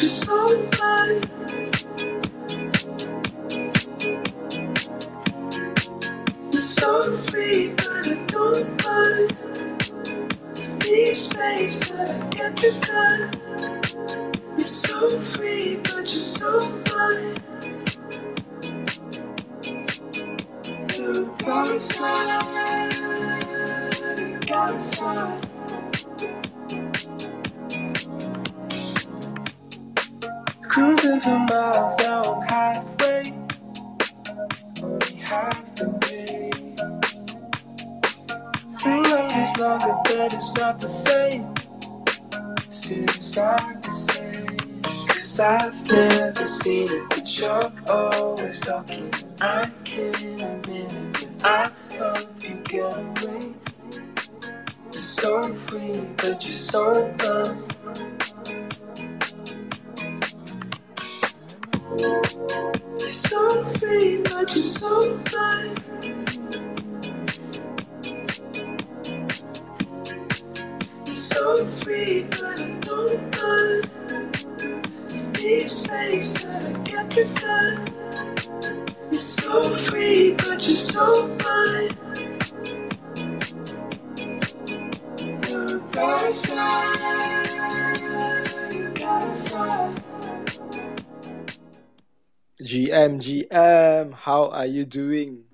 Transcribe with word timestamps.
you're 0.00 0.10
so. 0.10 0.68
You're 6.52 6.62
so 6.62 7.12
free, 7.28 7.74
but 7.76 7.88
I 7.88 8.14
don't 8.28 8.84
mind. 8.84 9.36
Need 10.84 11.14
space, 11.14 11.90
but 11.90 12.10
I 12.10 12.28
get 12.30 12.56
the 12.56 12.70
time. 12.80 13.30
You're 14.58 14.66
so 14.66 15.10
free, 15.20 15.76
but 15.82 16.12
you're 16.12 16.22
so 16.22 16.60
fine. 16.86 17.36
You're 20.96 21.22
a 21.22 21.26
butterfly, 21.44 22.40
gotta 24.46 24.78
fly. 24.96 25.45
Cruising 30.76 31.20
for 31.20 31.38
miles 31.38 31.96
down 31.96 32.42
halfway. 32.48 33.32
Only 34.82 35.14
half 35.14 35.74
the 35.74 35.88
way. 35.88 36.50
Three 38.82 39.40
is 39.42 39.56
longer, 39.56 39.96
but 40.04 40.34
it's 40.34 40.54
not 40.54 40.78
the 40.78 40.86
same. 40.86 41.54
Still, 42.68 43.04
it's 43.04 43.34
not 43.34 43.82
the 43.84 43.90
same. 43.90 44.82
Cause 45.08 45.40
I've 45.40 45.90
never 45.90 46.44
seen 46.44 46.92
it, 46.92 47.08
but 47.08 47.38
you're 47.38 47.72
always 47.88 48.60
talking. 48.60 49.10
I 49.40 49.70
can't 49.82 50.42
admit 50.42 50.92
it, 50.92 51.12
but 51.14 51.46
I 51.46 51.70
hope 51.96 52.42
you 52.42 52.54
get 52.64 52.98
away. 52.98 53.54
You're 54.92 55.02
so 55.02 55.54
free, 55.54 56.02
but 56.18 56.44
you're 56.44 56.52
so 56.52 57.14
dumb. 57.16 57.64
You're 61.98 63.08
so 63.08 63.64
free, 63.78 64.22
but 64.24 64.54
you're 64.54 64.64
so 64.64 65.18
fine. 65.26 65.76
You're 71.06 71.16
so 71.16 71.64
free, 71.66 72.26
but 72.30 72.60
I 72.60 72.70
don't 72.80 73.36
mind. 73.38 73.90
You 75.10 75.22
need 75.42 75.70
space, 75.70 76.30
but 76.32 76.62
I 76.66 76.72
get 76.84 77.10
the 77.10 77.24
time. 77.40 77.86
You're 79.10 79.20
so 79.20 79.62
free, 79.88 80.34
but 80.34 80.66
you're 80.66 80.76
so 80.76 81.26
fine. 81.38 81.90
You're 85.48 85.80
GM, 92.62 93.20
GM, 93.20 94.14
how 94.14 94.48
are 94.48 94.64
you 94.64 94.86
doing? 94.86 95.44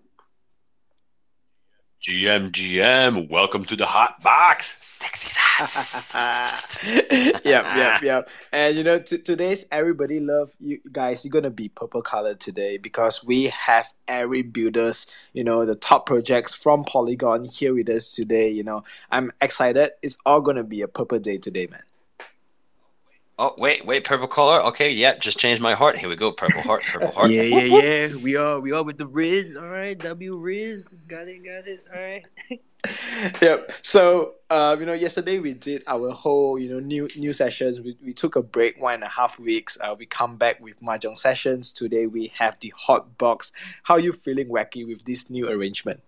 GM, 2.01 2.53
GM, 2.53 3.29
welcome 3.29 3.65
to 3.65 3.75
the 3.75 3.87
hot 3.87 4.23
box. 4.23 4.79
Sexy 4.81 5.31
sauce. 5.31 6.85
yep, 7.11 7.45
yep, 7.45 8.03
yep. 8.03 8.31
And 8.53 8.77
you 8.77 8.85
know, 8.85 9.01
t- 9.01 9.19
today's 9.19 9.67
everybody 9.73 10.21
love 10.21 10.53
you 10.61 10.79
guys. 10.93 11.25
You're 11.25 11.33
gonna 11.33 11.51
be 11.51 11.69
purple 11.71 12.03
colored 12.03 12.39
today 12.39 12.77
because 12.79 13.25
we 13.25 13.47
have 13.47 13.93
every 14.07 14.43
builders, 14.43 15.09
you 15.33 15.43
know, 15.43 15.65
the 15.65 15.75
top 15.75 16.07
projects 16.07 16.55
from 16.55 16.85
Polygon 16.85 17.45
here 17.45 17.75
with 17.75 17.89
us 17.89 18.15
today. 18.15 18.49
You 18.49 18.63
know, 18.63 18.85
I'm 19.11 19.33
excited. 19.41 19.91
It's 20.03 20.19
all 20.25 20.41
gonna 20.41 20.65
be 20.65 20.83
a 20.83 20.89
purple 20.89 21.19
day 21.19 21.39
today, 21.39 21.67
man. 21.69 21.83
Oh, 23.43 23.53
wait, 23.59 23.85
wait, 23.85 24.05
purple 24.05 24.29
color. 24.29 24.63
Okay, 24.67 24.93
yeah, 24.93 25.17
just 25.17 25.37
changed 25.37 25.61
my 25.61 25.75
heart. 25.75 25.99
Here 25.99 26.09
we 26.09 26.15
go. 26.15 26.31
Purple 26.31 26.63
heart, 26.63 26.85
purple 26.85 27.11
heart. 27.11 27.29
Yeah, 27.29 27.43
yeah, 27.43 27.83
yeah. 27.83 28.09
We 28.23 28.37
are 28.37 28.61
we 28.61 28.71
are 28.71 28.85
with 28.85 28.99
the 28.99 29.07
Riz. 29.07 29.57
All 29.57 29.67
right, 29.67 29.99
W 29.99 30.37
Riz. 30.37 30.87
Got 31.09 31.27
it, 31.27 31.45
got 31.45 31.67
it. 31.67 31.81
All 31.93 32.01
right. 32.01 32.25
yep. 33.43 33.73
So, 33.83 34.35
um, 34.49 34.79
you 34.79 34.87
know, 34.87 34.93
yesterday 34.93 35.41
we 35.41 35.55
did 35.55 35.83
our 35.89 36.13
whole, 36.13 36.57
you 36.57 36.69
know, 36.69 36.79
new 36.79 37.09
new 37.17 37.33
sessions. 37.33 37.81
We, 37.81 37.97
we 38.01 38.13
took 38.13 38.37
a 38.37 38.45
break 38.45 38.81
one 38.81 38.95
and 38.95 39.03
a 39.03 39.09
half 39.09 39.41
weeks. 39.41 39.77
Uh, 39.81 39.97
we 39.99 40.07
come 40.07 40.37
back 40.37 40.61
with 40.61 40.81
mahjong 40.81 41.19
sessions. 41.19 41.73
Today 41.73 42.07
we 42.07 42.29
have 42.39 42.61
the 42.61 42.73
hot 42.77 43.19
box. 43.19 43.51
How 43.83 43.97
you 43.97 44.13
feeling, 44.13 44.51
Wacky, 44.51 44.87
with 44.87 45.05
this 45.05 45.31
new 45.31 45.49
arrangement? 45.49 46.01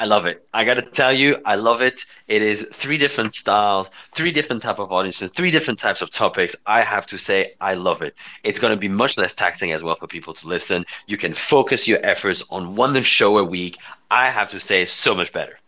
I 0.00 0.06
love 0.06 0.24
it. 0.24 0.42
I 0.54 0.64
got 0.64 0.74
to 0.74 0.82
tell 0.82 1.12
you, 1.12 1.36
I 1.44 1.56
love 1.56 1.82
it. 1.82 2.06
It 2.26 2.40
is 2.40 2.66
three 2.72 2.96
different 2.96 3.34
styles, 3.34 3.90
three 4.14 4.32
different 4.32 4.62
type 4.62 4.78
of 4.78 4.90
audiences, 4.90 5.30
three 5.32 5.50
different 5.50 5.78
types 5.78 6.00
of 6.00 6.10
topics. 6.10 6.56
I 6.64 6.80
have 6.80 7.04
to 7.08 7.18
say, 7.18 7.52
I 7.60 7.74
love 7.74 8.00
it. 8.00 8.14
It's 8.42 8.58
going 8.58 8.72
to 8.72 8.80
be 8.80 8.88
much 8.88 9.18
less 9.18 9.34
taxing 9.34 9.72
as 9.72 9.82
well 9.82 9.96
for 9.96 10.06
people 10.06 10.32
to 10.32 10.48
listen. 10.48 10.86
You 11.06 11.18
can 11.18 11.34
focus 11.34 11.86
your 11.86 11.98
efforts 12.02 12.42
on 12.48 12.76
one 12.76 13.02
show 13.02 13.36
a 13.36 13.44
week. 13.44 13.76
I 14.10 14.30
have 14.30 14.48
to 14.52 14.58
say, 14.58 14.86
so 14.86 15.14
much 15.14 15.34
better. 15.34 15.58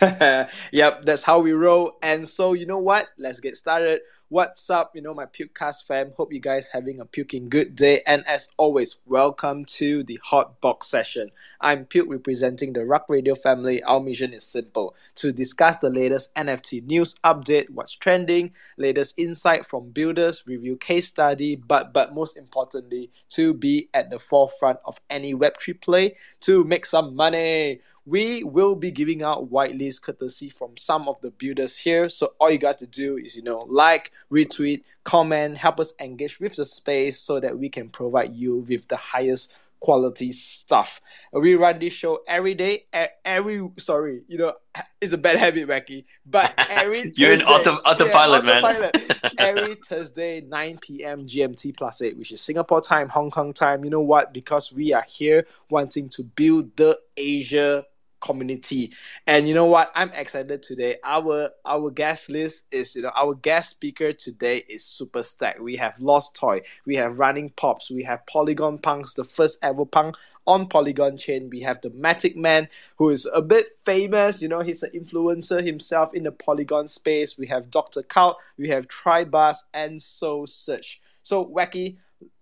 yep, 0.72 1.02
that's 1.02 1.22
how 1.22 1.40
we 1.40 1.52
roll. 1.52 1.98
And 2.02 2.26
so, 2.26 2.54
you 2.54 2.64
know 2.64 2.78
what? 2.78 3.08
Let's 3.18 3.40
get 3.40 3.58
started. 3.58 4.00
What's 4.28 4.70
up, 4.70 4.90
you 4.96 5.02
know, 5.02 5.14
my 5.14 5.26
Pukecast 5.26 5.84
fam? 5.86 6.10
Hope 6.16 6.32
you 6.32 6.40
guys 6.40 6.70
having 6.72 6.98
a 6.98 7.04
puking 7.04 7.48
good 7.48 7.76
day. 7.76 8.02
And 8.08 8.26
as 8.26 8.48
always, 8.56 8.96
welcome 9.06 9.64
to 9.66 10.02
the 10.02 10.18
Hot 10.24 10.60
Box 10.60 10.88
session. 10.88 11.30
I'm 11.60 11.84
Puke 11.84 12.10
representing 12.10 12.72
the 12.72 12.84
Rug 12.84 13.02
Radio 13.08 13.36
family. 13.36 13.84
Our 13.84 14.00
mission 14.00 14.34
is 14.34 14.42
simple 14.42 14.96
to 15.14 15.30
discuss 15.30 15.76
the 15.76 15.90
latest 15.90 16.34
NFT 16.34 16.84
news 16.86 17.14
update, 17.22 17.70
what's 17.70 17.94
trending, 17.94 18.50
latest 18.76 19.16
insight 19.16 19.64
from 19.64 19.90
builders, 19.90 20.42
review 20.44 20.76
case 20.76 21.06
study, 21.06 21.54
but 21.54 21.92
but 21.92 22.12
most 22.12 22.36
importantly, 22.36 23.12
to 23.28 23.54
be 23.54 23.88
at 23.94 24.10
the 24.10 24.18
forefront 24.18 24.80
of 24.84 25.00
any 25.08 25.36
Web3 25.36 25.80
play 25.80 26.16
to 26.40 26.64
make 26.64 26.84
some 26.84 27.14
money 27.14 27.80
we 28.06 28.44
will 28.44 28.76
be 28.76 28.92
giving 28.92 29.22
out 29.22 29.50
whitelists 29.50 30.00
courtesy 30.00 30.48
from 30.48 30.76
some 30.76 31.08
of 31.08 31.20
the 31.20 31.32
builders 31.32 31.76
here. 31.76 32.08
So 32.08 32.34
all 32.40 32.50
you 32.50 32.58
got 32.58 32.78
to 32.78 32.86
do 32.86 33.18
is, 33.18 33.36
you 33.36 33.42
know, 33.42 33.66
like, 33.68 34.12
retweet, 34.32 34.84
comment, 35.02 35.58
help 35.58 35.80
us 35.80 35.92
engage 36.00 36.38
with 36.38 36.54
the 36.54 36.64
space 36.64 37.18
so 37.18 37.40
that 37.40 37.58
we 37.58 37.68
can 37.68 37.88
provide 37.88 38.34
you 38.34 38.58
with 38.58 38.86
the 38.86 38.96
highest 38.96 39.56
quality 39.80 40.32
stuff. 40.32 41.00
We 41.32 41.56
run 41.56 41.80
this 41.80 41.92
show 41.92 42.20
every 42.26 42.54
day, 42.54 42.86
every 43.24 43.68
sorry, 43.76 44.22
you 44.28 44.38
know, 44.38 44.54
it's 45.00 45.12
a 45.12 45.18
bad 45.18 45.36
habit, 45.36 45.68
Wacky, 45.68 46.04
but 46.24 46.54
every 46.70 47.12
you're 47.16 47.32
in 47.32 47.42
auto, 47.42 47.74
autopilot, 47.74 48.44
yeah, 48.44 48.58
autopilot. 48.58 49.08
man. 49.22 49.32
every 49.38 49.74
Thursday, 49.74 50.40
9 50.42 50.78
p.m. 50.80 51.26
GMT 51.26 51.76
plus 51.76 52.02
eight, 52.02 52.16
which 52.16 52.30
is 52.30 52.40
Singapore 52.40 52.80
time, 52.80 53.08
Hong 53.08 53.30
Kong 53.32 53.52
time. 53.52 53.84
You 53.84 53.90
know 53.90 54.00
what? 54.00 54.32
Because 54.32 54.72
we 54.72 54.92
are 54.92 55.04
here 55.08 55.46
wanting 55.70 56.08
to 56.10 56.22
build 56.22 56.76
the 56.76 56.98
Asia 57.16 57.84
community. 58.20 58.92
And 59.26 59.48
you 59.48 59.54
know 59.54 59.66
what? 59.66 59.90
I'm 59.94 60.10
excited 60.10 60.62
today. 60.62 60.96
Our 61.04 61.50
our 61.64 61.90
guest 61.90 62.30
list 62.30 62.66
is 62.70 62.96
you 62.96 63.02
know 63.02 63.12
our 63.16 63.34
guest 63.34 63.70
speaker 63.70 64.12
today 64.12 64.64
is 64.68 64.84
super 64.84 65.22
stacked. 65.22 65.60
We 65.60 65.76
have 65.76 65.94
Lost 65.98 66.34
Toy, 66.36 66.62
we 66.84 66.96
have 66.96 67.18
Running 67.18 67.50
Pops, 67.50 67.90
we 67.90 68.02
have 68.04 68.26
Polygon 68.26 68.78
Punks, 68.78 69.14
the 69.14 69.24
first 69.24 69.58
ever 69.62 69.84
punk 69.84 70.16
on 70.46 70.68
Polygon 70.68 71.16
chain. 71.16 71.50
We 71.50 71.60
have 71.60 71.80
the 71.80 71.90
Matic 71.90 72.36
Man, 72.36 72.68
who 72.98 73.10
is 73.10 73.28
a 73.32 73.42
bit 73.42 73.78
famous. 73.84 74.42
You 74.42 74.48
know, 74.48 74.60
he's 74.60 74.82
an 74.82 74.90
influencer 74.94 75.64
himself 75.64 76.14
in 76.14 76.22
the 76.24 76.32
Polygon 76.32 76.88
space. 76.88 77.36
We 77.36 77.46
have 77.48 77.70
Dr. 77.70 78.02
Cult, 78.02 78.38
we 78.56 78.68
have 78.68 78.88
Tribus, 78.88 79.64
and 79.74 80.00
so 80.00 80.46
such. 80.46 81.00
So 81.22 81.44
wacky 81.44 81.98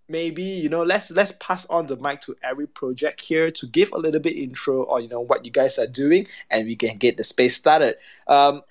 maybe 0.08 0.42
you 0.42 0.68
know 0.68 0.82
let's 0.82 1.10
let's 1.10 1.32
pass 1.40 1.64
on 1.66 1.86
the 1.86 1.96
mic 1.96 2.20
to 2.20 2.36
every 2.42 2.66
project 2.66 3.20
here 3.20 3.50
to 3.50 3.66
give 3.66 3.90
a 3.92 3.98
little 3.98 4.20
bit 4.20 4.36
intro 4.36 4.82
or 4.82 5.00
you 5.00 5.08
know 5.08 5.20
what 5.20 5.44
you 5.44 5.50
guys 5.50 5.78
are 5.78 5.86
doing 5.86 6.26
and 6.50 6.66
we 6.66 6.76
can 6.76 6.96
get 6.96 7.16
the 7.16 7.24
space 7.24 7.56
started. 7.56 7.96
Um 8.26 8.62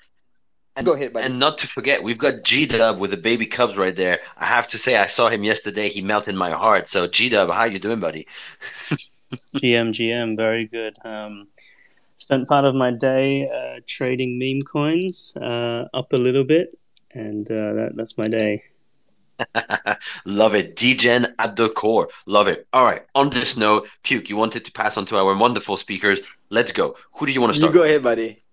and, 0.76 0.88
go 0.88 0.94
ahead 0.94 1.14
buddy. 1.14 1.28
and 1.28 1.38
not 1.38 1.60
to 1.60 1.68
forget 1.68 2.02
we've 2.02 2.18
got 2.18 2.44
g-dub 2.44 2.98
with 2.98 3.12
the 3.12 3.18
baby 3.18 3.46
cubs 3.46 3.76
right 3.76 3.96
there. 3.96 4.20
I 4.38 4.46
have 4.46 4.68
to 4.70 4.78
say 4.78 4.98
i 4.98 5.06
saw 5.06 5.30
him 5.30 5.44
yesterday. 5.44 5.90
He 5.90 6.02
melted 6.02 6.36
my 6.36 6.52
heart. 6.52 6.88
So 6.88 7.08
g-dub 7.08 7.50
how 7.52 7.66
you 7.66 7.80
doing 7.80 8.00
buddy? 8.00 8.28
Gm 9.58 9.90
gm 9.90 10.36
very 10.38 10.68
good. 10.68 10.96
Um 11.04 11.48
spent 12.18 12.48
part 12.48 12.66
of 12.66 12.74
my 12.74 12.92
day 12.92 13.50
uh, 13.50 13.80
trading 13.86 14.40
meme 14.40 14.62
coins 14.62 15.36
uh, 15.38 15.88
up 15.94 16.14
a 16.14 16.16
little 16.16 16.46
bit 16.46 16.80
and 17.14 17.52
uh, 17.52 17.74
that, 17.74 17.92
that's 17.96 18.18
my 18.18 18.28
day 18.28 18.64
Love 20.26 20.56
it. 20.56 20.76
Degen 20.76 21.28
at 21.40 21.56
the 21.56 21.70
core. 21.70 22.10
Love 22.26 22.48
it. 22.48 22.68
All 22.74 22.86
right. 22.86 23.04
On 23.16 23.30
this 23.30 23.58
note, 23.58 23.88
Puke, 24.04 24.30
you 24.30 24.38
wanted 24.38 24.66
to 24.66 24.72
pass 24.72 24.98
on 24.98 25.06
to 25.08 25.18
our 25.18 25.36
wonderful 25.36 25.78
speakers. 25.78 26.22
Let's 26.50 26.72
go. 26.72 26.96
Who 27.14 27.26
do 27.26 27.32
you 27.32 27.42
want 27.42 27.54
to 27.54 27.58
start? 27.58 27.74
You 27.74 27.80
go 27.80 27.86
ahead, 27.86 28.04
buddy. 28.04 28.44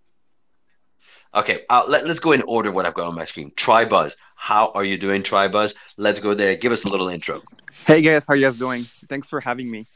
Okay, 1.32 1.62
uh, 1.70 1.84
let, 1.86 2.08
let's 2.08 2.18
go 2.18 2.32
in 2.32 2.42
order 2.42 2.72
what 2.72 2.86
I've 2.86 2.94
got 2.94 3.06
on 3.06 3.14
my 3.14 3.24
screen. 3.24 3.52
Tribuzz. 3.52 4.14
How 4.34 4.72
are 4.74 4.82
you 4.82 4.98
doing, 4.98 5.22
Tribuzz? 5.22 5.76
Let's 5.96 6.18
go 6.18 6.34
there. 6.34 6.56
Give 6.56 6.72
us 6.72 6.84
a 6.84 6.88
little 6.88 7.08
intro. 7.08 7.40
Hey, 7.86 8.02
guys. 8.02 8.26
How 8.26 8.34
are 8.34 8.36
you 8.36 8.46
guys 8.46 8.58
doing? 8.58 8.84
Thanks 9.08 9.28
for 9.28 9.40
having 9.40 9.70
me. 9.70 9.86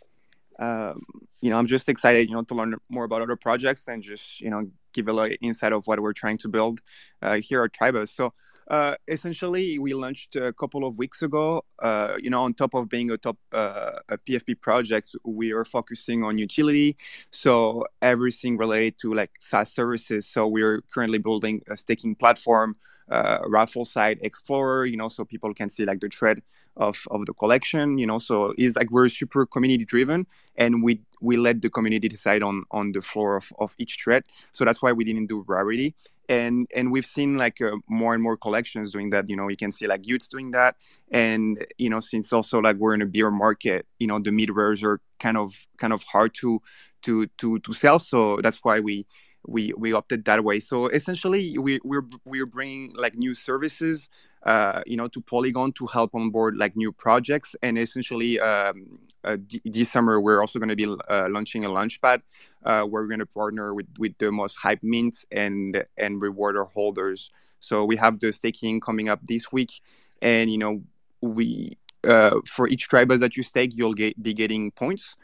Um, 0.58 1.02
you 1.40 1.50
know, 1.50 1.56
I'm 1.56 1.66
just 1.66 1.88
excited, 1.88 2.28
you 2.28 2.36
know, 2.36 2.42
to 2.42 2.54
learn 2.54 2.76
more 2.88 3.04
about 3.04 3.20
other 3.22 3.36
projects 3.36 3.88
and 3.88 4.02
just, 4.02 4.40
you 4.40 4.50
know, 4.50 4.70
give 4.94 5.08
a 5.08 5.12
little 5.12 5.36
insight 5.42 5.72
of 5.72 5.86
what 5.86 6.00
we're 6.00 6.14
trying 6.14 6.38
to 6.38 6.48
build 6.48 6.80
uh, 7.20 7.34
here 7.34 7.64
at 7.64 7.72
Tribus. 7.72 8.10
So 8.10 8.32
uh, 8.68 8.94
essentially, 9.08 9.78
we 9.78 9.92
launched 9.92 10.36
a 10.36 10.52
couple 10.54 10.86
of 10.86 10.96
weeks 10.96 11.22
ago. 11.22 11.64
Uh, 11.82 12.14
you 12.18 12.30
know, 12.30 12.42
on 12.42 12.54
top 12.54 12.74
of 12.74 12.88
being 12.88 13.10
a 13.10 13.18
top 13.18 13.36
uh, 13.52 13.98
a 14.08 14.16
PFP 14.16 14.60
project, 14.60 15.14
we 15.24 15.52
are 15.52 15.64
focusing 15.64 16.24
on 16.24 16.38
utility. 16.38 16.96
So 17.30 17.84
everything 18.00 18.56
related 18.56 18.98
to 19.00 19.12
like 19.12 19.32
SaaS 19.40 19.72
services. 19.72 20.26
So 20.26 20.46
we're 20.46 20.80
currently 20.92 21.18
building 21.18 21.60
a 21.68 21.76
staking 21.76 22.14
platform, 22.14 22.76
uh, 23.10 23.40
raffle 23.46 23.84
site 23.84 24.18
explorer. 24.22 24.86
You 24.86 24.96
know, 24.96 25.08
so 25.08 25.24
people 25.24 25.52
can 25.52 25.68
see 25.68 25.84
like 25.84 26.00
the 26.00 26.08
thread 26.08 26.40
of 26.76 27.06
of 27.10 27.24
the 27.26 27.32
collection 27.34 27.98
you 27.98 28.06
know 28.06 28.18
so 28.18 28.52
it's 28.58 28.76
like 28.76 28.90
we're 28.90 29.08
super 29.08 29.46
community 29.46 29.84
driven 29.84 30.26
and 30.56 30.82
we 30.82 31.00
we 31.20 31.36
let 31.36 31.62
the 31.62 31.70
community 31.70 32.08
decide 32.08 32.42
on 32.42 32.64
on 32.70 32.92
the 32.92 33.00
floor 33.00 33.36
of, 33.36 33.52
of 33.58 33.74
each 33.78 33.98
thread. 34.02 34.24
So 34.52 34.64
that's 34.64 34.82
why 34.82 34.92
we 34.92 35.04
didn't 35.04 35.26
do 35.26 35.44
rarity. 35.46 35.94
And 36.28 36.68
and 36.74 36.92
we've 36.92 37.06
seen 37.06 37.36
like 37.36 37.60
uh, 37.60 37.76
more 37.88 38.14
and 38.14 38.22
more 38.22 38.36
collections 38.36 38.92
doing 38.92 39.10
that. 39.10 39.28
You 39.28 39.36
know 39.36 39.48
you 39.48 39.56
can 39.56 39.72
see 39.72 39.86
like 39.86 40.02
y00ts 40.02 40.28
doing 40.28 40.50
that. 40.52 40.76
And 41.10 41.64
you 41.78 41.90
know 41.90 42.00
since 42.00 42.32
also 42.32 42.60
like 42.60 42.76
we're 42.76 42.94
in 42.94 43.02
a 43.02 43.06
bear 43.06 43.30
market 43.30 43.86
you 43.98 44.06
know 44.06 44.18
the 44.18 44.32
mid 44.32 44.50
rares 44.50 44.82
are 44.82 45.00
kind 45.18 45.36
of 45.36 45.66
kind 45.78 45.92
of 45.92 46.02
hard 46.02 46.34
to 46.34 46.60
to 47.02 47.26
to 47.38 47.58
to 47.60 47.72
sell. 47.72 47.98
So 47.98 48.38
that's 48.42 48.60
why 48.62 48.80
we 48.80 49.06
we 49.46 49.72
we 49.76 49.92
opted 49.92 50.24
that 50.24 50.44
way. 50.44 50.60
So 50.60 50.88
essentially 50.88 51.58
we 51.58 51.80
we're 51.84 52.06
we're 52.24 52.46
bringing 52.46 52.90
like 52.94 53.14
new 53.16 53.34
services 53.34 54.08
uh, 54.44 54.82
you 54.86 54.96
know, 54.96 55.08
to 55.08 55.20
Polygon 55.20 55.72
to 55.72 55.86
help 55.86 56.14
onboard 56.14 56.56
like 56.56 56.76
new 56.76 56.92
projects. 56.92 57.56
And 57.62 57.78
essentially, 57.78 58.38
um, 58.40 58.98
uh, 59.24 59.36
d- 59.46 59.62
this 59.64 59.90
summer 59.90 60.20
we're 60.20 60.40
also 60.40 60.58
going 60.58 60.68
to 60.68 60.76
be 60.76 60.84
uh, 60.84 61.28
launching 61.30 61.64
a 61.64 61.68
launchpad 61.68 62.20
uh, 62.64 62.82
where 62.82 63.02
we're 63.02 63.08
going 63.08 63.20
to 63.20 63.26
partner 63.26 63.74
with 63.74 63.86
with 63.98 64.16
the 64.18 64.30
most 64.30 64.56
hype 64.56 64.82
mints 64.82 65.24
and 65.32 65.84
and 65.96 66.20
reward 66.20 66.56
our 66.56 66.66
holders. 66.66 67.30
So 67.60 67.84
we 67.84 67.96
have 67.96 68.20
the 68.20 68.32
staking 68.32 68.80
coming 68.80 69.08
up 69.08 69.20
this 69.24 69.50
week, 69.50 69.80
and 70.20 70.50
you 70.50 70.58
know, 70.58 70.82
we 71.22 71.78
uh, 72.04 72.40
for 72.46 72.68
each 72.68 72.88
tribus 72.88 73.20
that 73.20 73.36
you 73.36 73.42
stake, 73.42 73.72
you'll 73.74 73.94
get, 73.94 74.22
be 74.22 74.34
getting 74.34 74.70
points 74.70 75.16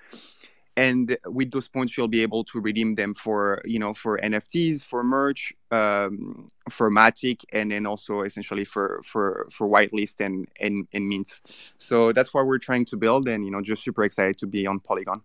and 0.76 1.17
with 1.26 1.50
those 1.50 1.69
points 1.69 1.96
you'll 1.96 2.08
be 2.08 2.22
able 2.22 2.44
to 2.44 2.61
redeem 2.61 2.94
them 2.94 3.12
for 3.14 3.61
you 3.64 3.78
know 3.78 3.93
for 3.93 4.19
nfts 4.19 4.82
for 4.82 5.02
merch 5.02 5.52
um, 5.70 6.46
for 6.69 6.90
matic 6.90 7.44
and 7.52 7.70
then 7.70 7.87
also 7.87 8.22
essentially 8.22 8.64
for 8.64 9.00
for 9.05 9.46
for 9.52 9.69
whitelist 9.69 10.20
and 10.20 10.49
and, 10.61 10.87
and 10.93 11.08
mints. 11.08 11.43
So 11.78 12.12
that's 12.12 12.34
what 12.34 12.46
we're 12.46 12.58
trying 12.58 12.84
to 12.87 12.96
build 12.96 13.28
and 13.28 13.44
you 13.44 13.50
know 13.50 13.61
just 13.61 13.84
super 13.84 14.05
excited 14.05 14.38
to 14.38 14.46
be 14.46 14.67
on 14.67 14.81
polygon 14.81 15.22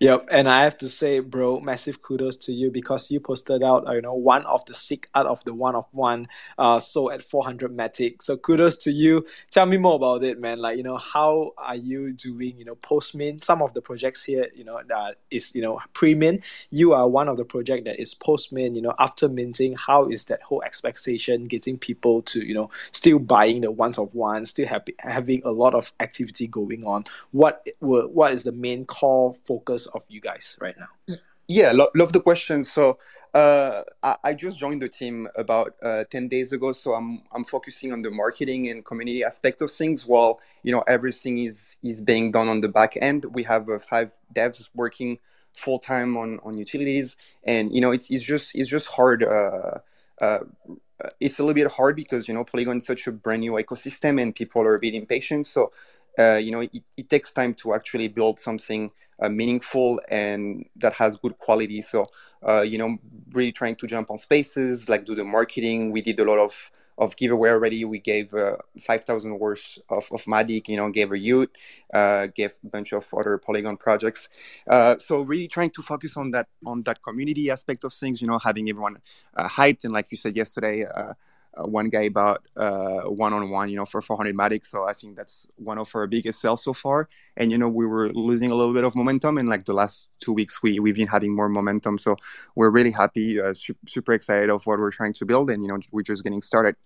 Yep, 0.00 0.28
and 0.30 0.48
I 0.48 0.64
have 0.64 0.78
to 0.78 0.88
say, 0.88 1.20
bro, 1.20 1.60
massive 1.60 2.02
kudos 2.02 2.36
to 2.38 2.52
you 2.52 2.70
because 2.70 3.10
you 3.10 3.20
posted 3.20 3.62
out, 3.62 3.86
you 3.92 4.02
know, 4.02 4.14
one 4.14 4.44
of 4.46 4.64
the 4.66 4.74
sick 4.74 5.08
out 5.14 5.26
of 5.26 5.42
the 5.44 5.54
one 5.54 5.74
of 5.74 5.86
one, 5.92 6.28
uh, 6.58 6.80
so 6.80 7.10
at 7.10 7.22
400 7.22 7.76
Matic. 7.76 8.22
So 8.22 8.36
kudos 8.36 8.76
to 8.78 8.90
you. 8.90 9.26
Tell 9.50 9.66
me 9.66 9.76
more 9.76 9.94
about 9.96 10.24
it, 10.24 10.40
man. 10.40 10.58
Like, 10.58 10.76
you 10.76 10.82
know, 10.82 10.96
how 10.96 11.52
are 11.56 11.76
you 11.76 12.12
doing, 12.12 12.58
you 12.58 12.64
know, 12.64 12.74
post 12.76 13.14
mint? 13.14 13.44
Some 13.44 13.62
of 13.62 13.74
the 13.74 13.82
projects 13.82 14.24
here, 14.24 14.48
you 14.54 14.64
know, 14.64 14.80
that 14.88 15.16
is, 15.30 15.54
you 15.54 15.62
know, 15.62 15.80
pre 15.92 16.14
mint. 16.14 16.42
You 16.70 16.92
are 16.94 17.08
one 17.08 17.28
of 17.28 17.36
the 17.36 17.44
project 17.44 17.84
that 17.84 18.00
is 18.00 18.14
post 18.14 18.52
mint, 18.52 18.74
you 18.74 18.82
know, 18.82 18.94
after 18.98 19.28
minting. 19.28 19.76
How 19.76 20.08
is 20.08 20.24
that 20.26 20.42
whole 20.42 20.62
expectation 20.62 21.46
getting 21.46 21.78
people 21.78 22.22
to, 22.22 22.44
you 22.44 22.54
know, 22.54 22.70
still 22.90 23.18
buying 23.18 23.60
the 23.60 23.70
ones 23.70 23.98
of 23.98 24.14
one, 24.14 24.46
still 24.46 24.66
happy, 24.66 24.94
having 24.98 25.42
a 25.44 25.50
lot 25.50 25.74
of 25.74 25.92
activity 26.00 26.46
going 26.46 26.84
on? 26.84 27.04
What, 27.30 27.66
were, 27.80 28.08
what 28.08 28.32
is 28.32 28.42
the 28.42 28.52
main 28.52 28.84
core 28.84 29.34
focus 29.46 29.86
of 29.94 30.04
you 30.08 30.20
guys 30.20 30.56
right 30.60 30.76
now? 30.78 31.16
Yeah, 31.48 31.72
lo- 31.72 31.90
love 31.94 32.12
the 32.12 32.20
question. 32.20 32.64
So 32.64 32.98
uh, 33.34 33.82
I-, 34.02 34.16
I, 34.24 34.34
just 34.34 34.58
joined 34.58 34.80
the 34.80 34.88
team 34.88 35.28
about 35.36 35.74
uh, 35.82 36.04
ten 36.10 36.28
days 36.28 36.52
ago, 36.52 36.72
so 36.72 36.94
I'm 36.94 37.22
I'm 37.32 37.44
focusing 37.44 37.92
on 37.92 38.02
the 38.02 38.10
marketing 38.10 38.68
and 38.68 38.84
community 38.84 39.24
aspect 39.24 39.60
of 39.60 39.70
things. 39.70 40.06
While 40.06 40.40
you 40.62 40.72
know 40.72 40.82
everything 40.86 41.38
is 41.38 41.78
is 41.82 42.00
being 42.00 42.30
done 42.30 42.48
on 42.48 42.60
the 42.60 42.68
back 42.68 42.96
end, 43.00 43.24
we 43.34 43.42
have 43.44 43.68
uh, 43.68 43.78
five 43.78 44.12
devs 44.34 44.68
working 44.74 45.18
full 45.54 45.78
time 45.78 46.16
on 46.16 46.40
on 46.44 46.56
utilities, 46.56 47.16
and 47.44 47.74
you 47.74 47.80
know 47.80 47.90
it's 47.90 48.10
it's 48.10 48.24
just 48.24 48.54
it's 48.54 48.68
just 48.68 48.86
hard. 48.86 49.24
Uh, 49.24 49.78
uh, 50.20 50.38
it's 51.18 51.38
a 51.38 51.42
little 51.42 51.54
bit 51.54 51.70
hard 51.70 51.96
because 51.96 52.28
you 52.28 52.34
know 52.34 52.44
Polygon 52.44 52.78
is 52.78 52.86
such 52.86 53.06
a 53.06 53.12
brand 53.12 53.40
new 53.40 53.52
ecosystem, 53.52 54.20
and 54.20 54.34
people 54.34 54.62
are 54.62 54.74
a 54.74 54.78
bit 54.78 54.94
impatient. 54.94 55.46
So 55.46 55.72
uh, 56.18 56.34
you 56.34 56.50
know 56.50 56.60
it, 56.60 56.82
it 56.96 57.08
takes 57.08 57.32
time 57.32 57.54
to 57.54 57.74
actually 57.74 58.08
build 58.08 58.38
something 58.38 58.90
uh, 59.22 59.28
meaningful 59.28 60.00
and 60.08 60.66
that 60.76 60.92
has 60.94 61.16
good 61.16 61.38
quality. 61.38 61.80
So, 61.80 62.06
uh, 62.46 62.62
you 62.62 62.78
know, 62.78 62.98
really 63.32 63.52
trying 63.52 63.76
to 63.76 63.86
jump 63.86 64.10
on 64.10 64.18
spaces, 64.18 64.88
like 64.88 65.04
do 65.04 65.14
the 65.14 65.24
marketing. 65.24 65.92
We 65.92 66.02
did 66.02 66.18
a 66.20 66.24
lot 66.24 66.38
of 66.38 66.70
of 66.98 67.16
giveaway 67.16 67.48
already. 67.50 67.84
We 67.86 67.98
gave 67.98 68.34
uh, 68.34 68.56
5,000 68.80 69.38
worth 69.38 69.78
of, 69.88 70.06
of 70.12 70.22
Matic, 70.24 70.68
you 70.68 70.76
know, 70.76 70.90
gave 70.90 71.10
a 71.10 71.14
y00t, 71.14 71.48
uh, 71.94 72.26
gave 72.34 72.52
a 72.62 72.68
bunch 72.68 72.92
of 72.92 73.06
other 73.14 73.38
Polygon 73.38 73.78
projects. 73.78 74.28
Uh, 74.68 74.98
so 74.98 75.22
really 75.22 75.48
trying 75.48 75.70
to 75.70 75.82
focus 75.82 76.18
on 76.18 76.30
that, 76.32 76.48
on 76.66 76.82
that 76.82 77.02
community 77.02 77.50
aspect 77.50 77.84
of 77.84 77.94
things, 77.94 78.20
you 78.20 78.28
know, 78.28 78.38
having 78.38 78.68
everyone 78.68 78.98
uh, 79.36 79.48
hyped. 79.48 79.84
And 79.84 79.94
like 79.94 80.10
you 80.10 80.18
said 80.18 80.36
yesterday, 80.36 80.84
uh, 81.54 81.64
one 81.66 81.88
guy 81.88 82.08
bought 82.08 82.42
uh, 82.56 83.02
one 83.02 83.32
on 83.32 83.50
one, 83.50 83.68
you 83.68 83.76
know, 83.76 83.84
for 83.84 84.00
400 84.00 84.34
Matic. 84.34 84.64
So 84.64 84.84
I 84.88 84.92
think 84.92 85.16
that's 85.16 85.46
one 85.56 85.78
of 85.78 85.94
our 85.94 86.06
biggest 86.06 86.40
sales 86.40 86.64
so 86.64 86.72
far. 86.72 87.08
And 87.36 87.50
you 87.50 87.58
know, 87.58 87.68
we 87.68 87.86
were 87.86 88.12
losing 88.12 88.50
a 88.50 88.54
little 88.54 88.74
bit 88.74 88.84
of 88.84 88.94
momentum, 88.94 89.38
and 89.38 89.48
like 89.48 89.64
the 89.64 89.74
last 89.74 90.10
two 90.20 90.32
weeks, 90.32 90.62
we 90.62 90.78
we've 90.78 90.94
been 90.94 91.08
having 91.08 91.34
more 91.34 91.48
momentum. 91.48 91.98
So 91.98 92.16
we're 92.54 92.70
really 92.70 92.90
happy, 92.90 93.40
uh, 93.40 93.54
su- 93.54 93.76
super 93.86 94.12
excited 94.12 94.50
of 94.50 94.66
what 94.66 94.78
we're 94.78 94.90
trying 94.90 95.14
to 95.14 95.26
build, 95.26 95.50
and 95.50 95.62
you 95.62 95.68
know, 95.68 95.78
we're 95.92 96.02
just 96.02 96.24
getting 96.24 96.42
started. 96.42 96.76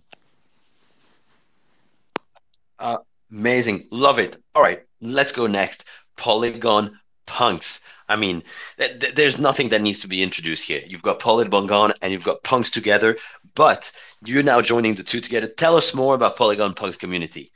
Amazing, 3.33 3.85
love 3.90 4.19
it. 4.19 4.37
All 4.55 4.62
right, 4.62 4.83
let's 5.00 5.33
go 5.33 5.47
next. 5.47 5.85
Polygon 6.17 6.99
punks. 7.26 7.81
I 8.09 8.17
mean, 8.17 8.43
th- 8.79 9.00
th- 9.00 9.14
there's 9.14 9.38
nothing 9.38 9.71
that 9.71 9.83
needs 9.83 10.00
to 10.00 10.09
be 10.09 10.23
introduced 10.23 10.64
here. 10.64 10.83
You've 10.87 11.02
got 11.02 11.19
Polygon 11.19 11.93
and 12.00 12.12
you've 12.12 12.23
got 12.23 12.45
punks 12.45 12.71
together, 12.71 13.19
but 13.57 13.91
you're 14.25 14.45
now 14.45 14.61
joining 14.61 14.95
the 14.95 15.03
two 15.03 15.21
together. 15.21 15.49
Tell 15.49 15.77
us 15.77 15.93
more 15.95 16.15
about 16.15 16.37
Polygon 16.37 16.75
punks 16.75 16.97
community. 16.97 17.51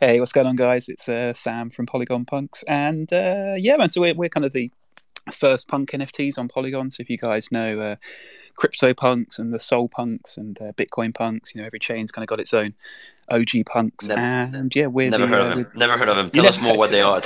Hey, 0.00 0.18
what's 0.18 0.32
going 0.32 0.46
on, 0.46 0.56
guys? 0.56 0.88
It's 0.88 1.08
uh, 1.08 1.32
Sam 1.32 1.70
from 1.70 1.86
Polygon 1.86 2.24
Punks, 2.24 2.64
and 2.66 3.12
uh, 3.12 3.54
yeah, 3.58 3.76
man. 3.76 3.90
So 3.90 4.00
we're 4.00 4.14
we're 4.14 4.30
kind 4.30 4.44
of 4.44 4.52
the 4.52 4.70
first 5.32 5.68
punk 5.68 5.90
NFTs 5.90 6.38
on 6.38 6.48
Polygon. 6.48 6.90
So 6.90 7.02
if 7.02 7.10
you 7.10 7.18
guys 7.18 7.52
know. 7.52 7.80
Uh, 7.80 7.96
crypto 8.56 8.94
punks 8.94 9.38
and 9.38 9.52
the 9.52 9.58
Sol 9.58 9.88
punks 9.88 10.36
and 10.36 10.60
uh, 10.60 10.72
Bitcoin 10.72 11.14
punks. 11.14 11.54
You 11.54 11.60
know, 11.60 11.66
every 11.66 11.78
chain's 11.78 12.12
kind 12.12 12.22
of 12.22 12.28
got 12.28 12.40
its 12.40 12.54
own 12.54 12.74
OG 13.30 13.66
punks. 13.66 14.06
Never, 14.06 14.20
and 14.20 14.74
yeah, 14.74 14.86
we're 14.86 15.10
never 15.10 15.26
the, 15.26 15.28
heard 15.28 15.40
uh, 15.40 15.50
of 15.50 15.58
him. 15.58 15.72
Never 15.74 15.98
heard 15.98 16.08
of 16.08 16.18
him. 16.18 16.30
Tell 16.30 16.46
us 16.46 16.60
more 16.60 16.76
what 16.76 16.90
they 16.90 17.00
are. 17.00 17.20